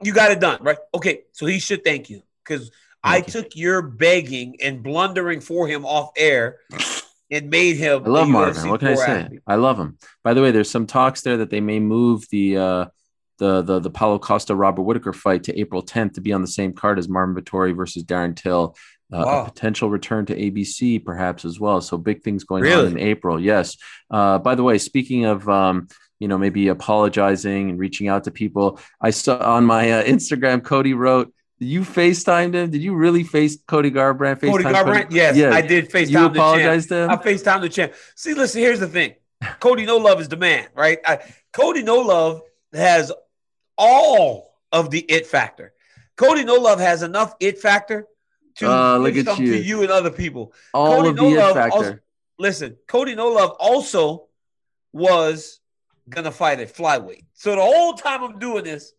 you 0.04 0.14
got 0.14 0.32
it 0.32 0.40
done, 0.40 0.62
right? 0.62 0.78
Okay, 0.94 1.22
so 1.32 1.46
he 1.46 1.60
should 1.60 1.84
thank 1.84 2.10
you 2.10 2.24
because 2.44 2.72
I 3.06 3.18
you. 3.18 3.24
took 3.24 3.56
your 3.56 3.82
begging 3.82 4.58
and 4.62 4.82
blundering 4.84 5.40
for 5.42 5.68
him 5.68 5.86
off 5.86 6.12
air 6.18 6.58
and 7.32 7.50
made 7.50 7.78
him. 7.78 8.04
I 8.06 8.10
love 8.10 8.28
Marvin. 8.28 8.64
UFC 8.64 8.70
What 8.70 8.80
can 8.80 8.90
I 8.90 8.96
say? 8.96 9.22
athlete. 9.22 9.40
I 9.48 9.56
love 9.56 9.80
him. 9.80 9.98
By 10.24 10.34
the 10.34 10.42
way, 10.42 10.52
there's 10.52 10.70
some 10.70 10.88
talks 10.88 11.22
there 11.22 11.38
that 11.38 11.50
they 11.50 11.62
may 11.62 11.80
move 11.80 12.26
the 12.32 12.58
uh, 12.58 12.86
the 13.38 13.62
the 13.62 13.80
the 13.80 13.90
Paulo 13.90 14.18
Costa 14.20 14.56
Robert 14.56 14.84
Whitaker 14.84 15.14
fight 15.14 15.44
to 15.44 15.60
April 15.60 15.84
10th 15.84 16.14
to 16.16 16.22
be 16.22 16.34
on 16.34 16.42
the 16.42 16.48
same 16.48 16.74
card 16.74 16.98
as 17.00 17.08
Marvin 17.10 17.36
Vettori 17.36 17.76
versus 17.76 18.04
Darren 18.04 18.36
Till. 18.36 18.76
Uh, 19.14 19.22
Wow. 19.24 19.42
A 19.44 19.46
potential 19.46 19.88
return 19.92 20.26
to 20.26 20.36
ABC 20.36 21.04
perhaps 21.06 21.46
as 21.46 21.60
well. 21.60 21.80
So 21.80 21.96
big 21.96 22.24
things 22.24 22.44
going 22.44 22.64
Really? 22.64 22.88
on 22.88 22.92
in 22.94 23.00
April. 23.00 23.40
Yes. 23.40 23.78
Uh, 24.10 24.40
by 24.40 24.56
the 24.56 24.64
way, 24.64 24.80
speaking 24.80 25.26
of 25.26 25.48
um, 25.48 25.88
you 26.20 26.28
know 26.28 26.40
maybe 26.40 26.70
apologizing 26.70 27.70
and 27.70 27.78
reaching 27.80 28.08
out 28.08 28.24
to 28.24 28.32
people, 28.32 28.80
I 29.00 29.12
saw 29.12 29.38
on 29.38 29.64
my 29.66 29.92
uh, 29.92 30.04
Instagram 30.04 30.64
Cody 30.64 30.94
wrote. 30.96 31.32
You 31.58 31.82
FaceTimed 31.82 32.54
him? 32.54 32.70
Did 32.70 32.82
you 32.84 32.94
really 32.96 33.24
face 33.24 33.58
Cody 33.68 33.90
Garbrandt? 33.90 34.42
Cody 34.42 34.64
FaceTime 34.66 34.74
Garbrandt, 34.74 35.08
yes, 35.12 35.38
Yeah. 35.38 35.52
I 35.52 35.62
did 35.62 35.90
FaceTime 35.90 36.10
You 36.10 36.30
the 36.30 36.40
champ. 36.58 36.88
to 36.88 36.96
him? 36.96 37.10
I 37.12 37.16
FaceTime 37.16 37.62
the 37.62 37.70
champ. 37.70 37.94
See, 38.16 38.34
listen, 38.34 38.62
here's 38.62 38.80
the 38.82 38.88
thing. 38.88 39.16
Cody 39.60 39.86
No 39.86 39.98
Love 39.98 40.20
is 40.20 40.28
the 40.28 40.38
man, 40.38 40.68
right? 40.76 41.00
I, 41.06 41.20
Cody 41.54 41.82
No 41.84 41.98
Love 42.02 42.42
has 42.74 43.12
all 43.78 44.54
of 44.72 44.90
the 44.90 45.00
it 45.00 45.28
factor. 45.28 45.74
Cody 46.18 46.44
No 46.44 46.56
Love 46.56 46.80
has 46.80 47.04
enough 47.04 47.36
it 47.40 47.60
factor 47.60 48.06
to 48.58 48.70
Uh, 48.72 48.98
look 48.98 49.16
at 49.16 49.38
you. 49.40 49.54
to 49.54 49.58
you 49.62 49.82
and 49.82 49.92
other 49.92 50.12
people. 50.12 50.54
All 50.74 50.98
Cody 50.98 51.10
of 51.10 51.16
the 51.18 51.22
No 51.22 51.50
it 51.50 51.54
factor. 51.54 51.78
also- 51.78 52.00
Listen, 52.38 52.76
Cody 52.88 53.16
No 53.16 53.30
Love 53.30 53.52
also 53.60 54.28
was 54.92 55.60
gonna 56.10 56.32
fight 56.32 56.60
at 56.60 56.74
flyweight. 56.74 57.26
So 57.34 57.52
the 57.56 57.62
whole 57.62 57.94
time 57.94 58.24
I'm 58.24 58.40
doing 58.40 58.64
this, 58.66 58.94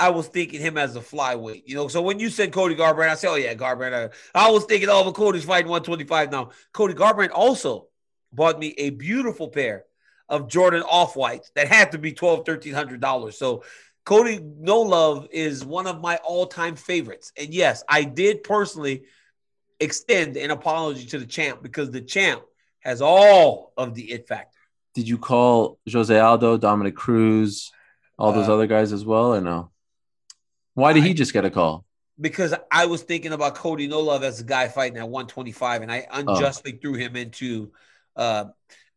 I 0.00 0.10
was 0.10 0.28
thinking 0.28 0.60
him 0.60 0.78
as 0.78 0.96
a 0.96 1.00
flyweight. 1.00 1.62
You 1.66 1.74
know, 1.76 1.88
so 1.88 2.00
when 2.02 2.18
you 2.18 2.30
said 2.30 2.52
Cody 2.52 2.74
Garbrandt, 2.74 3.10
I 3.10 3.14
said, 3.14 3.28
"Oh 3.30 3.34
yeah, 3.36 3.54
Garbrandt." 3.54 4.12
I, 4.34 4.46
I 4.46 4.50
was 4.50 4.64
thinking, 4.64 4.88
"Oh, 4.88 5.04
but 5.04 5.12
Cody's 5.12 5.44
fighting 5.44 5.70
125 5.70 6.32
now." 6.32 6.50
Cody 6.72 6.94
Garbrandt 6.94 7.30
also 7.32 7.88
bought 8.32 8.58
me 8.58 8.74
a 8.78 8.90
beautiful 8.90 9.48
pair 9.48 9.84
of 10.28 10.48
Jordan 10.48 10.82
off 10.82 11.16
whites 11.16 11.50
that 11.56 11.68
had 11.68 11.92
to 11.92 11.98
be 11.98 12.12
12 12.12 12.38
1300 12.40 13.00
dollars. 13.00 13.36
So 13.38 13.64
Cody 14.04 14.40
No 14.40 14.80
Love 14.80 15.28
is 15.30 15.64
one 15.64 15.86
of 15.86 16.00
my 16.00 16.16
all-time 16.24 16.76
favorites. 16.76 17.32
And 17.36 17.52
yes, 17.52 17.84
I 17.88 18.04
did 18.04 18.42
personally 18.42 19.04
extend 19.78 20.36
an 20.36 20.50
apology 20.50 21.06
to 21.06 21.18
the 21.18 21.26
champ 21.26 21.62
because 21.62 21.90
the 21.90 22.00
champ 22.00 22.42
has 22.80 23.02
all 23.02 23.72
of 23.76 23.94
the 23.94 24.10
it 24.12 24.26
factor. 24.26 24.58
Did 24.94 25.08
you 25.08 25.18
call 25.18 25.78
Jose 25.90 26.18
Aldo, 26.18 26.56
Dominick 26.58 26.96
Cruz, 26.96 27.70
all 28.18 28.32
those 28.32 28.48
Uh, 28.48 28.54
other 28.54 28.66
guys 28.66 28.92
as 28.92 29.04
well, 29.04 29.34
or 29.34 29.40
no? 29.40 29.70
Why 30.74 30.92
did 30.92 31.04
he 31.04 31.14
just 31.14 31.32
get 31.32 31.44
a 31.44 31.50
call? 31.50 31.84
because 32.20 32.54
I 32.70 32.86
was 32.86 33.02
thinking 33.02 33.32
about 33.32 33.54
Cody 33.54 33.86
No 33.86 34.00
Love 34.00 34.22
as 34.22 34.40
a 34.40 34.44
guy 34.44 34.68
fighting 34.68 34.98
at 34.98 35.08
125, 35.08 35.82
and 35.82 35.90
I 35.90 36.06
unjustly 36.12 36.72
threw 36.72 36.94
him 36.94 37.16
into 37.16 37.72
uh 38.16 38.46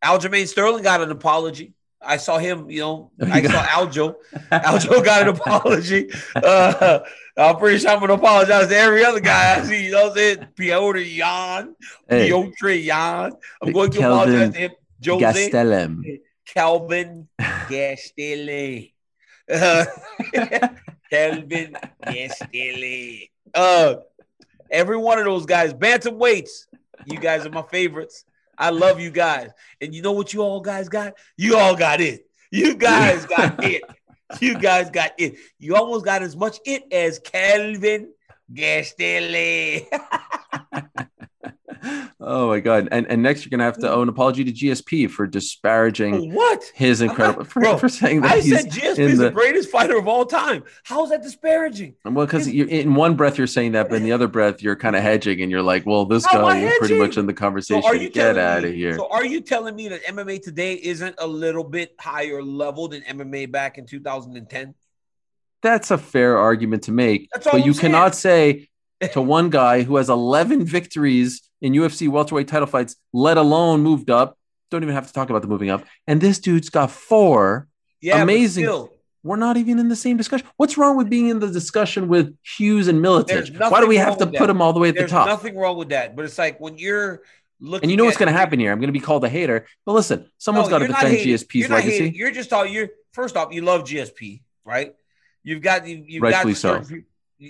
Aljamain 0.04 0.48
Sterling 0.48 0.84
got 0.84 1.02
an 1.02 1.12
apology. 1.12 1.74
I 2.06 2.18
saw 2.18 2.38
him, 2.38 2.70
you 2.70 2.82
know, 2.82 3.12
I 3.22 3.42
saw 3.44 3.64
Aljo. 3.64 4.16
Aljo 4.52 5.06
got 5.06 5.22
an 5.22 5.30
apology. 5.30 6.12
Uh, 6.36 7.00
I'm 7.38 7.56
pretty 7.56 7.80
sure 7.80 7.92
I'm 7.92 8.02
gonna 8.02 8.14
apologize 8.16 8.68
to 8.68 8.76
every 8.76 9.06
other 9.06 9.22
guy 9.22 9.56
I 9.56 9.64
see. 9.64 9.86
You 9.86 9.92
know 9.92 10.10
what 10.10 10.12
I'm 10.12 10.18
saying? 10.18 10.48
Petr 10.58 11.16
Yan, 11.16 11.76
Hey, 12.10 12.30
Petr 12.30 12.84
Yan. 12.84 13.32
I'm 13.62 13.72
going 13.72 13.92
to 13.92 13.98
Kelvin 14.00 14.36
apologize 14.36 14.54
to 14.54 14.60
him. 14.60 14.72
Jose 15.06 15.50
Gastelum. 15.50 16.20
Kelvin 16.46 17.30
Gastelum. 17.42 18.92
Uh, 19.50 19.86
Kelvin 21.14 21.78
Gastelum. 22.04 23.30
Uh, 23.54 23.96
every 24.72 24.98
one 24.98 25.20
of 25.20 25.26
those 25.26 25.46
guys, 25.46 25.72
bantam 25.72 26.18
weights. 26.18 26.68
You 27.06 27.20
guys 27.20 27.46
are 27.46 27.52
my 27.52 27.62
favorites. 27.62 28.26
I 28.58 28.72
love 28.72 29.00
you 29.00 29.12
guys. 29.12 29.52
And 29.80 29.94
you 29.94 30.02
know 30.02 30.14
what 30.14 30.34
you 30.34 30.42
all 30.42 30.60
guys 30.60 30.90
got? 30.90 31.14
You 31.38 31.58
all 31.58 31.76
got 31.76 32.02
it. 32.02 32.26
You 32.50 32.74
guys 32.76 33.26
got 33.38 33.64
it. 33.64 33.84
You 34.42 34.58
guys 34.58 34.90
got 34.90 35.12
it. 35.20 35.36
You 35.60 35.76
almost 35.76 36.04
got 36.04 36.24
as 36.24 36.36
much 36.36 36.58
it 36.66 36.92
as 36.92 37.20
Kelvin 37.20 38.12
Gastelum. 38.52 39.86
oh 42.26 42.48
my 42.48 42.60
god! 42.60 42.88
And 42.92 43.08
and 43.08 43.22
next 43.22 43.44
you're 43.44 43.50
gonna 43.50 43.64
have 43.64 43.78
to 43.80 43.88
hmm. 43.88 43.94
owe 43.94 44.02
an 44.02 44.10
apology 44.10 44.44
to 44.44 44.52
GSP 44.52 45.10
for 45.10 45.28
disparaging 45.28 46.34
what? 46.34 46.64
his 46.74 47.02
incredible 47.08 47.44
not- 47.44 47.52
for, 47.52 47.60
bro, 47.62 47.78
for 47.78 47.90
saying 47.90 48.22
that 48.22 48.32
I 48.32 48.40
he's 48.40 48.62
said 48.62 48.72
GSP 48.72 49.00
is 49.00 49.18
the, 49.18 49.26
the- 49.26 49.32
greatest 49.32 49.70
fighter 49.70 49.98
of 49.98 50.08
all 50.08 50.26
time. 50.26 50.64
How 50.84 51.04
is 51.04 51.10
that 51.10 51.22
disparaging? 51.22 51.96
well 52.06 52.26
because 52.26 52.48
you 52.48 52.66
in 52.66 52.96
one 52.96 53.16
breath 53.16 53.38
you're 53.38 53.48
saying 53.48 53.74
that, 53.74 53.90
but 53.90 53.96
in 53.96 54.04
the 54.04 54.12
other 54.12 54.28
breath 54.28 54.62
you're 54.62 54.76
kind 54.76 54.96
of 54.96 55.04
hedging 55.04 55.42
and 55.42 55.52
you're 55.52 55.62
like, 55.62 55.86
well, 55.86 56.06
this 56.06 56.26
How 56.26 56.40
am 56.40 56.46
I 56.46 56.62
guy 56.62 56.68
is 56.68 56.78
pretty 56.80 56.98
much 56.98 57.18
in 57.18 57.26
the 57.26 57.34
conversation. 57.34 57.84
So 57.84 57.88
are 57.90 57.96
you 57.96 58.10
Get 58.10 58.38
out 58.38 58.64
me, 58.64 58.70
of 58.70 58.76
here. 58.76 58.96
So 58.96 59.08
are 59.10 59.26
you 59.26 59.42
telling 59.42 59.76
me 59.76 59.90
that 59.90 60.04
MMA 60.06 60.42
today 60.42 60.76
isn't 60.76 61.16
a 61.18 61.28
little 61.28 61.64
bit 61.64 61.96
higher 62.00 62.42
level 62.42 62.88
than 62.88 63.02
MMA 63.02 63.52
back 63.52 63.78
in 63.78 63.86
2010? 63.86 64.76
That's 65.62 65.92
a 65.92 65.98
fair 65.98 66.38
argument 66.38 66.84
to 66.84 66.92
make, 66.92 67.30
but 67.34 67.54
I'm 67.54 67.62
you 67.62 67.74
saying. 67.74 67.94
cannot 67.94 68.16
say 68.16 68.68
to 69.14 69.22
one 69.22 69.50
guy 69.50 69.84
who 69.84 69.96
has 69.96 70.10
11 70.10 70.66
victories 70.66 71.42
in 71.64 71.74
UFC 71.74 72.08
welterweight 72.08 72.48
title 72.48 72.68
fights, 72.68 72.96
let 73.14 73.38
alone 73.38 73.82
moved 73.82 74.12
up. 74.12 74.38
Don't 74.70 74.84
even 74.84 74.94
have 74.94 75.08
to 75.08 75.14
talk 75.14 75.30
about 75.32 75.42
the 75.42 75.48
moving 75.48 75.70
up. 75.72 75.86
And 76.06 76.22
this 76.22 76.38
dude's 76.38 76.70
got 76.70 76.92
four. 76.92 77.68
Yeah, 78.02 78.22
Amazing. 78.22 78.66
still, 78.66 78.94
We're 79.24 79.38
not 79.38 79.56
even 79.58 79.80
in 79.80 79.88
the 79.88 79.96
same 79.96 80.18
discussion. 80.18 80.46
What's 80.58 80.78
wrong 80.78 80.98
with 80.98 81.10
being 81.10 81.30
in 81.30 81.40
the 81.40 81.48
discussion 81.50 82.08
with 82.10 82.36
Hughes 82.44 82.88
and 82.90 83.04
There's 83.04 83.50
Miletich? 83.50 83.72
Why 83.72 83.80
do 83.80 83.88
we 83.88 83.96
have 83.96 84.18
to 84.18 84.26
put 84.28 84.40
that. 84.40 84.48
them 84.48 84.62
all 84.62 84.74
the 84.74 84.80
way 84.82 84.90
at 84.90 84.96
the 84.96 85.08
top? 85.08 85.26
nothing 85.28 85.56
wrong 85.56 85.78
with 85.78 85.90
that. 85.90 86.16
But 86.16 86.26
it's 86.26 86.38
like 86.38 86.60
when 86.60 86.78
you're 86.78 87.22
looking, 87.62 87.86
and 87.86 87.92
you 87.92 87.98
know 87.98 88.04
what's 88.06 88.18
going 88.18 88.32
to 88.32 88.38
happen 88.38 88.60
here? 88.60 88.72
I'm 88.74 88.80
going 88.80 88.90
to 88.90 88.94
be 88.94 89.00
called 89.00 89.24
a 89.24 89.30
hater. 89.30 89.66
But 89.86 89.94
listen, 89.94 90.30
someone's 90.38 90.68
No, 90.68 90.72
got 90.72 90.80
to 90.80 90.88
defend 90.88 91.08
hating. 91.14 91.34
GSP's 91.34 91.56
You're 91.56 91.70
legacy. 91.70 91.92
hating. 91.98 92.16
You're 92.16 92.32
just 92.32 92.52
all 92.52 92.66
You're 92.66 92.90
first 93.14 93.38
off, 93.38 93.54
you 93.54 93.62
love 93.62 93.84
GSP, 93.84 94.42
right? 94.66 94.94
You've 95.44 95.62
got 95.62 95.88
you, 95.88 96.04
you've 96.06 96.24
Rightfully 96.24 96.54
got 96.54 96.60
so. 96.60 96.84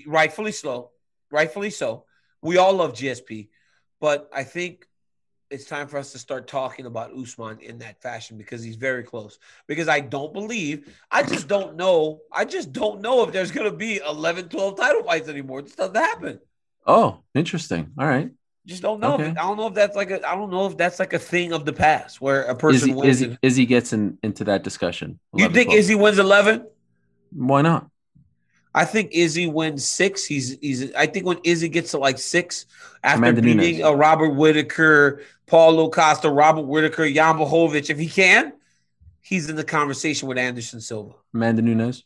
rightfully 0.05 0.51
so, 0.51 0.91
rightfully 1.31 1.69
so. 1.71 2.05
We 2.41 2.57
all 2.57 2.73
love 2.73 2.93
GSP, 2.93 3.47
but 4.03 4.29
I 4.33 4.43
think 4.43 4.85
it's 5.49 5.63
time 5.63 5.87
for 5.87 5.97
us 5.97 6.11
to 6.11 6.19
start 6.19 6.45
talking 6.45 6.87
about 6.87 7.13
Usman 7.13 7.59
in 7.61 7.77
that 7.77 8.01
fashion 8.01 8.37
because 8.37 8.61
he's 8.61 8.75
very 8.75 9.01
close. 9.01 9.39
Because 9.65 9.87
I 9.87 10.01
don't 10.01 10.33
believe, 10.33 10.93
I 11.09 11.23
just 11.23 11.47
don't 11.47 11.77
know, 11.77 12.19
I 12.29 12.43
just 12.43 12.73
don't 12.73 12.99
know 12.99 13.23
if 13.23 13.31
there's 13.31 13.51
going 13.51 13.71
to 13.71 13.77
be 13.77 14.01
11, 14.05 14.49
12 14.49 14.75
title 14.75 15.03
fights 15.03 15.29
anymore. 15.29 15.59
It 15.59 15.67
just 15.67 15.77
doesn't 15.77 15.95
happen. 15.95 16.41
Oh, 16.85 17.19
interesting. 17.33 17.93
All 17.97 18.05
right. 18.05 18.29
Just 18.65 18.81
don't 18.81 18.99
know. 18.99 19.13
Okay. 19.13 19.29
I 19.29 19.33
don't 19.35 19.55
know 19.55 19.67
if 19.67 19.73
that's 19.73 19.95
like 19.95 20.11
a. 20.11 20.27
I 20.29 20.35
don't 20.35 20.51
know 20.51 20.65
if 20.67 20.75
that's 20.75 20.99
like 20.99 21.13
a 21.13 21.19
thing 21.19 21.53
of 21.53 21.63
the 21.63 21.73
past 21.73 22.19
where 22.19 22.43
a 22.43 22.55
person 22.55 22.95
wins. 22.95 23.21
Izzy, 23.21 23.25
and- 23.25 23.39
Izzy 23.41 23.65
gets 23.65 23.93
in, 23.93 24.17
into 24.21 24.43
that 24.45 24.63
discussion. 24.63 25.19
you 25.33 25.47
think 25.47 25.67
12. 25.67 25.79
Izzy 25.79 25.95
wins 25.95 26.19
eleven? 26.19 26.67
Why 27.31 27.61
not? 27.61 27.89
I 28.75 28.85
think 28.85 29.11
Izzy 29.11 29.45
wins 29.45 29.85
six. 29.85 30.25
He's 30.25 30.57
he's. 30.59 30.93
I 30.93 31.05
think 31.05 31.25
when 31.25 31.37
Izzy 31.43 31.69
gets 31.69 31.91
to 31.91 31.99
like 31.99 32.17
six 32.17 32.65
after 33.03 33.19
Amanda 33.19 33.41
beating 33.41 33.57
Nunes. 33.57 33.83
uh, 33.83 33.95
Robert 33.95 34.29
Whitaker, 34.29 35.21
Paulo 35.45 35.89
Costa, 35.89 36.29
Robert 36.29 36.63
Whitaker, 36.63 37.09
Jan 37.09 37.35
Blachowicz, 37.35 37.89
if 37.89 37.99
he 37.99 38.07
can, 38.07 38.53
he's 39.21 39.49
in 39.49 39.55
the 39.55 39.63
conversation 39.63 40.27
with 40.27 40.37
Anderson 40.37 40.81
Silva. 40.81 41.13
Amanda 41.33 41.61
Nunes. 41.61 42.03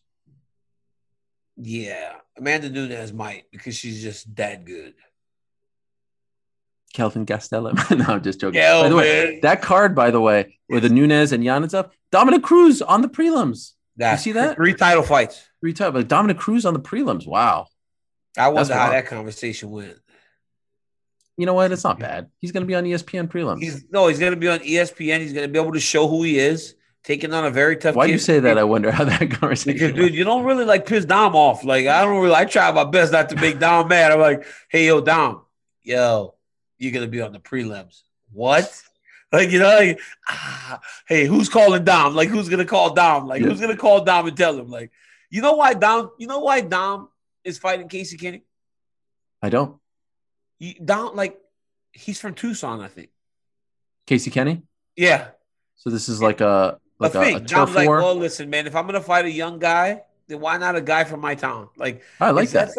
Yeah, 1.55 2.13
Amanda 2.37 2.69
Nunes 2.69 3.13
might 3.13 3.45
because 3.51 3.75
she's 3.75 4.01
just 4.01 4.35
that 4.35 4.65
good. 4.65 4.93
Kelvin 6.93 7.25
Gastelum. 7.25 7.97
no, 7.97 8.05
I'm 8.15 8.23
just 8.23 8.41
joking. 8.41 8.59
Yeah, 8.59 8.81
by 8.81 8.89
the 8.89 8.95
way, 8.95 9.39
that 9.41 9.61
card, 9.61 9.95
by 9.95 10.11
the 10.11 10.19
way, 10.19 10.57
with 10.67 10.83
the 10.83 10.89
Nunes 10.89 11.31
and 11.31 11.43
Jan 11.43 11.61
and 11.61 11.71
stuff, 11.71 11.87
Dominick 12.11 12.43
Cruz 12.43 12.81
on 12.81 13.01
the 13.01 13.07
prelims. 13.07 13.73
You 13.99 14.17
see 14.17 14.31
that? 14.33 14.55
Three 14.55 14.73
title 14.73 15.03
fights. 15.03 15.46
Three 15.61 15.73
times, 15.73 15.93
but 15.93 16.07
Dominick 16.07 16.37
Cruz 16.37 16.65
on 16.65 16.73
the 16.73 16.79
prelims. 16.79 17.25
Wow. 17.27 17.67
I 18.37 18.49
wonder 18.49 18.73
how 18.73 18.81
wild. 18.81 18.93
that 18.93 19.07
conversation 19.07 19.71
went. 19.71 19.97
You 21.37 21.45
know 21.45 21.53
what? 21.53 21.71
It's 21.71 21.83
not 21.83 21.99
bad. 21.99 22.29
He's 22.39 22.51
going 22.51 22.61
to 22.61 22.67
be 22.67 22.75
on 22.75 22.83
ESPN 22.83 23.27
prelims. 23.27 23.61
He's 23.61 23.85
no, 23.91 24.07
he's 24.07 24.19
gonna 24.19 24.35
be 24.35 24.47
on 24.47 24.59
ESPN. 24.59 25.19
He's 25.19 25.33
gonna 25.33 25.47
be 25.47 25.59
able 25.59 25.73
to 25.73 25.79
show 25.79 26.07
who 26.07 26.23
he 26.23 26.39
is, 26.39 26.75
taking 27.03 27.31
on 27.33 27.45
a 27.45 27.51
very 27.51 27.77
tough. 27.77 27.95
Why 27.95 28.07
do 28.07 28.13
you 28.13 28.19
say 28.19 28.39
that? 28.39 28.57
I 28.57 28.63
wonder 28.63 28.91
how 28.91 29.03
that 29.03 29.29
conversation. 29.31 29.73
Because, 29.73 29.93
dude, 29.93 30.15
you 30.15 30.23
don't 30.23 30.45
really 30.45 30.65
like 30.65 30.85
piss 30.87 31.05
Dom 31.05 31.35
off. 31.35 31.63
Like, 31.63 31.85
I 31.87 32.03
don't 32.03 32.21
really. 32.21 32.33
I 32.35 32.45
try 32.45 32.71
my 32.71 32.83
best 32.85 33.11
not 33.11 33.29
to 33.29 33.35
make 33.35 33.59
Dom 33.59 33.87
mad. 33.87 34.11
I'm 34.11 34.19
like, 34.19 34.45
hey, 34.69 34.87
yo, 34.87 34.99
Dom, 35.01 35.41
yo, 35.83 36.33
you're 36.79 36.91
gonna 36.93 37.07
be 37.07 37.21
on 37.21 37.33
the 37.33 37.39
prelims. 37.39 38.01
What? 38.31 38.83
Like, 39.31 39.51
you 39.51 39.59
know, 39.59 39.67
like, 39.67 39.99
ah, 40.29 40.79
hey, 41.07 41.25
who's 41.25 41.49
calling 41.49 41.83
Dom? 41.83 42.15
Like, 42.15 42.29
who's 42.29 42.49
gonna 42.49 42.65
call 42.65 42.93
Dom? 42.93 43.27
Like, 43.27 43.41
Yeah. 43.41 43.49
who's 43.49 43.59
gonna 43.59 43.75
call 43.77 44.03
Dom 44.05 44.25
and 44.27 44.37
tell 44.37 44.57
him? 44.57 44.69
Like, 44.69 44.91
you 45.29 45.41
know 45.41 45.53
why 45.53 45.73
Dom? 45.73 46.11
You 46.17 46.27
know 46.27 46.39
why 46.39 46.61
Dom 46.61 47.09
is 47.43 47.57
fighting 47.57 47.87
Casey 47.87 48.17
Kenney? 48.17 48.43
I 49.41 49.49
don't. 49.49 49.77
You, 50.59 50.73
Dom, 50.83 51.15
like, 51.15 51.39
he's 51.93 52.19
from 52.19 52.33
Tucson, 52.33 52.81
I 52.81 52.87
think. 52.87 53.09
Casey 54.05 54.31
Kenney. 54.31 54.63
Yeah, 54.95 55.29
So 55.75 55.89
this 55.89 56.09
is 56.09 56.21
like 56.21 56.41
a 56.41 56.79
like 56.99 57.13
a 57.13 57.19
a, 57.19 57.23
thing. 57.23 57.35
a 57.35 57.39
Dom's 57.39 57.75
like, 57.75 57.87
war. 57.87 57.99
well, 57.99 58.15
listen, 58.15 58.49
man, 58.49 58.65
if 58.67 58.75
I'm 58.75 58.85
gonna 58.85 59.01
fight 59.01 59.25
a 59.25 59.31
young 59.31 59.59
guy, 59.59 60.03
then 60.27 60.39
why 60.39 60.57
not 60.57 60.75
a 60.75 60.81
guy 60.81 61.03
from 61.03 61.19
my 61.19 61.35
town? 61.35 61.69
Like, 61.77 62.01
I 62.19 62.31
like 62.31 62.49
that. 62.51 62.69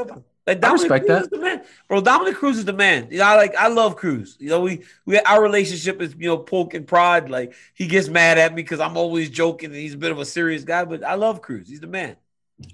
Like 0.47 0.57
I 0.61 0.61
Dominick 0.61 0.91
respect 0.91 1.07
Cruz 1.07 1.07
that. 1.07 1.23
is 1.25 1.29
the 1.29 1.39
man, 1.39 1.65
bro. 1.89 2.01
Dominick 2.01 2.37
Cruz 2.37 2.57
is 2.59 2.65
the 2.65 2.73
man. 2.73 3.09
You 3.11 3.19
know, 3.19 3.25
I 3.25 3.37
like 3.37 3.55
I 3.55 3.69
love 3.69 3.97
Cruz. 3.97 4.37
You 4.41 4.49
know, 4.49 4.63
we 4.63 4.83
we 5.05 5.19
our 5.21 5.43
relationship 5.43 6.01
is 6.01 6.15
you 6.19 6.27
know 6.29 6.39
poke 6.39 6.73
and 6.75 6.87
prod. 6.87 7.29
Like 7.29 7.53
he 7.75 7.87
gets 7.87 8.09
mad 8.09 8.39
at 8.39 8.53
me 8.55 8.63
because 8.63 8.81
I'm 8.81 8.97
always 8.97 9.29
joking 9.29 9.67
and 9.71 9.79
he's 9.79 9.93
a 9.95 9.99
bit 9.99 10.11
of 10.11 10.19
a 10.19 10.25
serious 10.25 10.65
guy, 10.65 10.85
but 10.87 11.05
I 11.05 11.15
love 11.17 11.43
Cruz. 11.43 11.69
He's 11.69 11.81
the 11.81 11.87
man. 11.87 12.17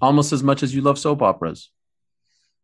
Almost 0.00 0.32
as 0.32 0.42
much 0.42 0.62
as 0.62 0.74
you 0.74 0.80
love 0.82 0.98
soap 0.98 1.22
operas. 1.22 1.70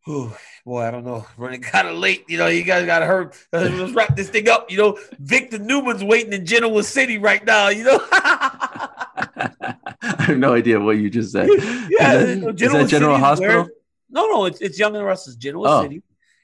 Whew, 0.06 0.32
boy, 0.64 0.80
I 0.82 0.90
don't 0.90 1.04
know. 1.04 1.26
Running 1.36 1.60
kind 1.60 1.86
of 1.86 1.98
late. 1.98 2.24
You 2.28 2.38
know, 2.38 2.46
you 2.46 2.62
guys 2.62 2.86
got 2.86 3.00
to 3.00 3.06
hurt. 3.06 3.36
Let's 3.52 3.92
wrap 3.92 4.16
this 4.16 4.30
thing 4.30 4.48
up. 4.48 4.70
You 4.70 4.78
know, 4.78 4.98
Victor 5.18 5.58
Newman's 5.58 6.02
waiting 6.02 6.32
in 6.32 6.46
Genoa 6.46 6.82
City 6.82 7.18
right 7.18 7.44
now. 7.44 7.68
You 7.68 7.84
know. 7.84 8.00
I 8.12 9.74
have 10.18 10.38
no 10.38 10.54
idea 10.54 10.80
what 10.80 10.96
you 10.96 11.10
just 11.10 11.32
said. 11.32 11.48
yeah, 11.90 12.14
is 12.14 12.40
that, 12.40 12.48
is 12.50 12.54
Genoa 12.56 12.78
that 12.82 12.88
General 12.88 13.14
is 13.16 13.20
Hospital? 13.20 13.62
where- 13.64 13.72
no, 14.12 14.26
no, 14.26 14.44
it's 14.46 14.60
it's 14.60 14.78
Young 14.78 14.96
and 14.96 15.04
Restless. 15.04 15.36
Genoa 15.36 15.68
Oh. 15.68 15.82
City 15.82 16.02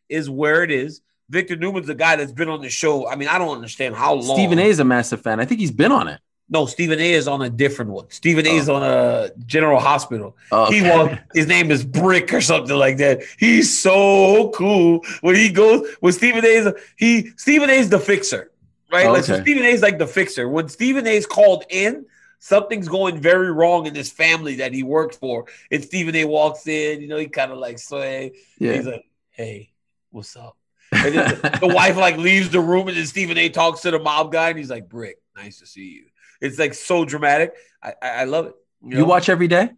is 0.08 0.30
where 0.30 0.62
it 0.62 0.70
is. 0.70 1.00
Victor 1.28 1.56
Newman's 1.56 1.88
the 1.88 1.94
guy 1.96 2.14
that's 2.14 2.30
been 2.30 2.48
on 2.48 2.60
the 2.62 2.68
show. 2.70 3.08
I 3.08 3.16
mean, 3.16 3.26
I 3.28 3.38
don't 3.38 3.56
understand 3.56 3.96
how 3.96 4.14
long. 4.14 4.36
Stephen 4.36 4.60
A 4.60 4.66
is 4.66 4.78
a 4.78 4.84
massive 4.84 5.20
fan. 5.22 5.40
I 5.40 5.44
think 5.46 5.58
he's 5.60 5.72
been 5.72 5.90
on 5.90 6.06
it. 6.06 6.20
No, 6.48 6.66
Stephen 6.66 7.00
A 7.00 7.12
is 7.12 7.26
on 7.26 7.42
a 7.42 7.50
different 7.50 7.90
one. 7.90 8.06
Stephen 8.10 8.46
A 8.46 8.50
is 8.50 8.68
Oh. 8.68 8.76
on 8.76 8.82
a 8.84 9.30
General 9.46 9.80
Hospital. 9.80 10.36
Oh, 10.52 10.70
He 10.70 10.80
okay. 10.80 10.90
walked, 10.96 11.14
his 11.34 11.48
name 11.48 11.72
is 11.72 11.84
Brick 11.84 12.32
or 12.32 12.40
something 12.40 12.76
like 12.76 12.98
that. 12.98 13.22
He's 13.38 13.76
so 13.80 14.50
cool 14.54 15.04
when 15.22 15.34
he 15.34 15.50
goes 15.50 15.88
when 16.00 16.12
Stephen 16.12 16.44
A 16.44 16.48
is 16.48 16.68
he 16.96 17.32
Stephen 17.36 17.68
A 17.68 17.72
is 17.72 17.90
the 17.90 17.98
fixer, 17.98 18.52
right? 18.92 19.06
Oh, 19.06 19.12
like 19.12 19.24
so 19.24 19.40
Stephen 19.42 19.64
A 19.64 19.68
is 19.70 19.82
like 19.82 19.98
the 19.98 20.06
fixer. 20.06 20.48
When 20.48 20.68
Stephen 20.68 21.04
A 21.08 21.16
is 21.16 21.26
called 21.26 21.64
in, 21.68 22.06
something's 22.38 22.86
going 22.86 23.18
very 23.20 23.50
wrong 23.50 23.86
in 23.86 23.94
this 23.94 24.12
family 24.12 24.56
that 24.56 24.72
he 24.72 24.84
works 24.84 25.16
for. 25.16 25.46
And 25.72 25.82
Stephen 25.82 26.14
A 26.14 26.26
walks 26.26 26.66
in, 26.68 27.00
you 27.00 27.08
know, 27.08 27.16
he 27.16 27.26
kind 27.26 27.50
of 27.50 27.58
like 27.58 27.80
sway. 27.80 28.32
yeah. 28.60 28.74
He's 28.74 28.86
like, 28.86 29.04
"Hey, 29.30 29.72
what's 30.10 30.36
up?" 30.36 30.56
And 30.92 31.12
then 31.12 31.28
the, 31.42 31.58
the 31.62 31.66
wife 31.74 31.96
like 31.96 32.18
leaves 32.18 32.50
the 32.50 32.60
room, 32.60 32.86
and 32.86 32.96
then 32.96 33.06
Stephen 33.06 33.36
A 33.36 33.48
talks 33.48 33.80
to 33.80 33.90
the 33.90 33.98
mob 33.98 34.30
guy, 34.30 34.50
and 34.50 34.58
he's 34.58 34.70
like, 34.70 34.88
"Brick, 34.88 35.16
nice 35.36 35.58
to 35.58 35.66
see 35.66 35.88
you." 35.88 36.04
It's 36.40 36.58
like 36.58 36.74
so 36.74 37.04
dramatic. 37.04 37.54
I 37.82 37.94
I, 38.02 38.08
I 38.08 38.24
love 38.24 38.46
it. 38.46 38.54
you 38.82 38.98
know? 38.98 39.04
watch 39.04 39.28
every 39.28 39.48
day? 39.48 39.70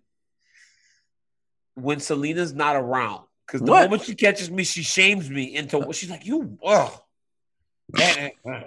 when 1.74 2.00
Selena's 2.00 2.52
not 2.52 2.74
around 2.74 3.22
because 3.46 3.60
the 3.60 3.70
What? 3.70 3.84
moment 3.84 4.02
she 4.02 4.14
catches 4.16 4.50
me, 4.50 4.64
she 4.64 4.82
shames 4.82 5.30
me 5.30 5.54
into. 5.54 5.92
She's 5.92 6.10
like, 6.10 6.26
"You, 6.26 6.58
oh." 6.64 7.02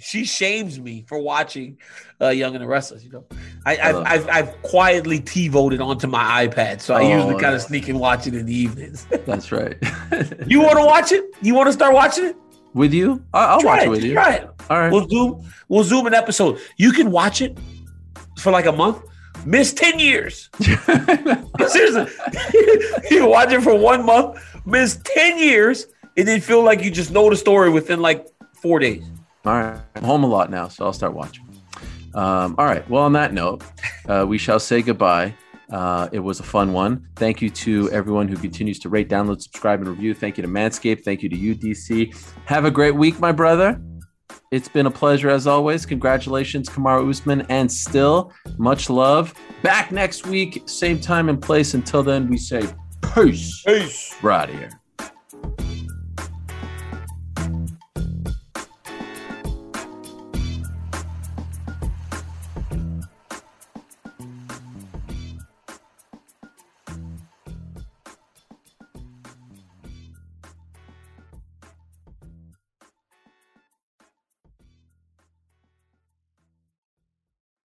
She 0.00 0.26
shames 0.26 0.78
me 0.78 1.04
for 1.08 1.18
watching 1.18 1.78
uh, 2.20 2.28
Young 2.28 2.54
and 2.54 2.62
the 2.62 2.68
Restless. 2.68 3.02
You 3.02 3.10
know, 3.10 3.24
I, 3.66 3.76
I've, 3.78 3.94
Uh. 3.96 4.02
I've, 4.06 4.28
I've 4.28 4.62
quietly 4.62 5.18
TiVoed 5.18 5.84
onto 5.84 6.06
my 6.06 6.46
iPad, 6.46 6.80
so 6.80 6.94
I 6.94 7.02
Oh, 7.02 7.16
usually 7.16 7.40
kind 7.40 7.52
of 7.52 7.60
sneak 7.62 7.88
and 7.88 7.98
watch 7.98 8.28
it 8.28 8.34
in 8.36 8.46
the 8.46 8.54
evenings. 8.54 9.08
That's 9.26 9.50
right. 9.50 9.76
you 10.46 10.60
want 10.60 10.78
to 10.78 10.84
watch 10.86 11.10
it? 11.10 11.24
You 11.42 11.54
want 11.56 11.66
to 11.66 11.72
start 11.72 11.94
watching 11.94 12.26
it? 12.26 12.36
With 12.78 12.94
you? 12.94 13.22
I- 13.34 13.44
I'll 13.46 13.60
Try 13.60 13.70
watch 13.70 13.82
it. 13.82 13.86
it 13.86 13.90
with 13.90 14.04
you. 14.04 14.12
Try 14.14 14.34
it. 14.34 14.48
All 14.70 14.78
right. 14.78 14.92
We'll 14.92 15.08
zoom. 15.08 15.44
We'll 15.68 15.84
zoom 15.84 16.06
an 16.06 16.14
episode. 16.14 16.58
You 16.78 16.92
can 16.92 17.10
watch 17.10 17.42
it 17.42 17.58
for 18.38 18.50
like 18.50 18.66
a 18.66 18.72
month. 18.72 19.02
Miss 19.44 19.72
ten 19.72 19.98
years. 19.98 20.48
Seriously, 20.60 22.06
you 23.10 23.26
watch 23.28 23.52
it 23.52 23.62
for 23.62 23.74
one 23.74 24.04
month, 24.04 24.38
miss 24.66 24.98
ten 25.04 25.38
years, 25.38 25.86
and 26.16 26.26
then 26.26 26.40
feel 26.40 26.62
like 26.64 26.82
you 26.82 26.90
just 26.90 27.10
know 27.12 27.28
the 27.30 27.36
story 27.36 27.70
within 27.70 28.00
like 28.00 28.26
four 28.62 28.78
days. 28.78 29.04
All 29.44 29.52
right. 29.52 29.80
I'm 29.94 30.04
home 30.04 30.24
a 30.24 30.26
lot 30.26 30.50
now, 30.50 30.68
so 30.68 30.84
I'll 30.84 30.92
start 30.92 31.14
watching. 31.14 31.44
Um, 32.14 32.56
all 32.58 32.64
right. 32.66 32.88
Well, 32.90 33.02
on 33.04 33.12
that 33.12 33.32
note, 33.32 33.62
uh, 34.08 34.24
we 34.28 34.38
shall 34.38 34.58
say 34.58 34.82
goodbye. 34.82 35.34
Uh, 35.72 36.08
it 36.12 36.20
was 36.20 36.40
a 36.40 36.42
fun 36.42 36.72
one. 36.72 37.08
Thank 37.16 37.42
you 37.42 37.50
to 37.50 37.90
everyone 37.90 38.28
who 38.28 38.36
continues 38.36 38.78
to 38.80 38.88
rate, 38.88 39.08
download, 39.08 39.42
subscribe, 39.42 39.80
and 39.80 39.88
review. 39.88 40.14
Thank 40.14 40.38
you 40.38 40.42
to 40.42 40.48
Manscaped. 40.48 41.04
Thank 41.04 41.22
you 41.22 41.28
to 41.28 41.36
UFC. 41.36 42.16
Have 42.46 42.64
a 42.64 42.70
great 42.70 42.94
week, 42.94 43.20
my 43.20 43.32
brother. 43.32 43.80
It's 44.50 44.68
been 44.68 44.86
a 44.86 44.90
pleasure 44.90 45.28
as 45.28 45.46
always. 45.46 45.84
Congratulations, 45.84 46.68
Kamaru 46.70 47.10
Usman, 47.10 47.42
and 47.50 47.70
still 47.70 48.32
much 48.56 48.88
love. 48.88 49.34
Back 49.62 49.92
next 49.92 50.26
week, 50.26 50.62
same 50.64 50.98
time 50.98 51.28
and 51.28 51.40
place. 51.40 51.74
Until 51.74 52.02
then, 52.02 52.28
we 52.28 52.38
say 52.38 52.62
peace. 53.14 53.62
Peace. 53.66 54.14
We're 54.22 54.30
out 54.30 54.48
of 54.48 54.56
here. 54.56 54.70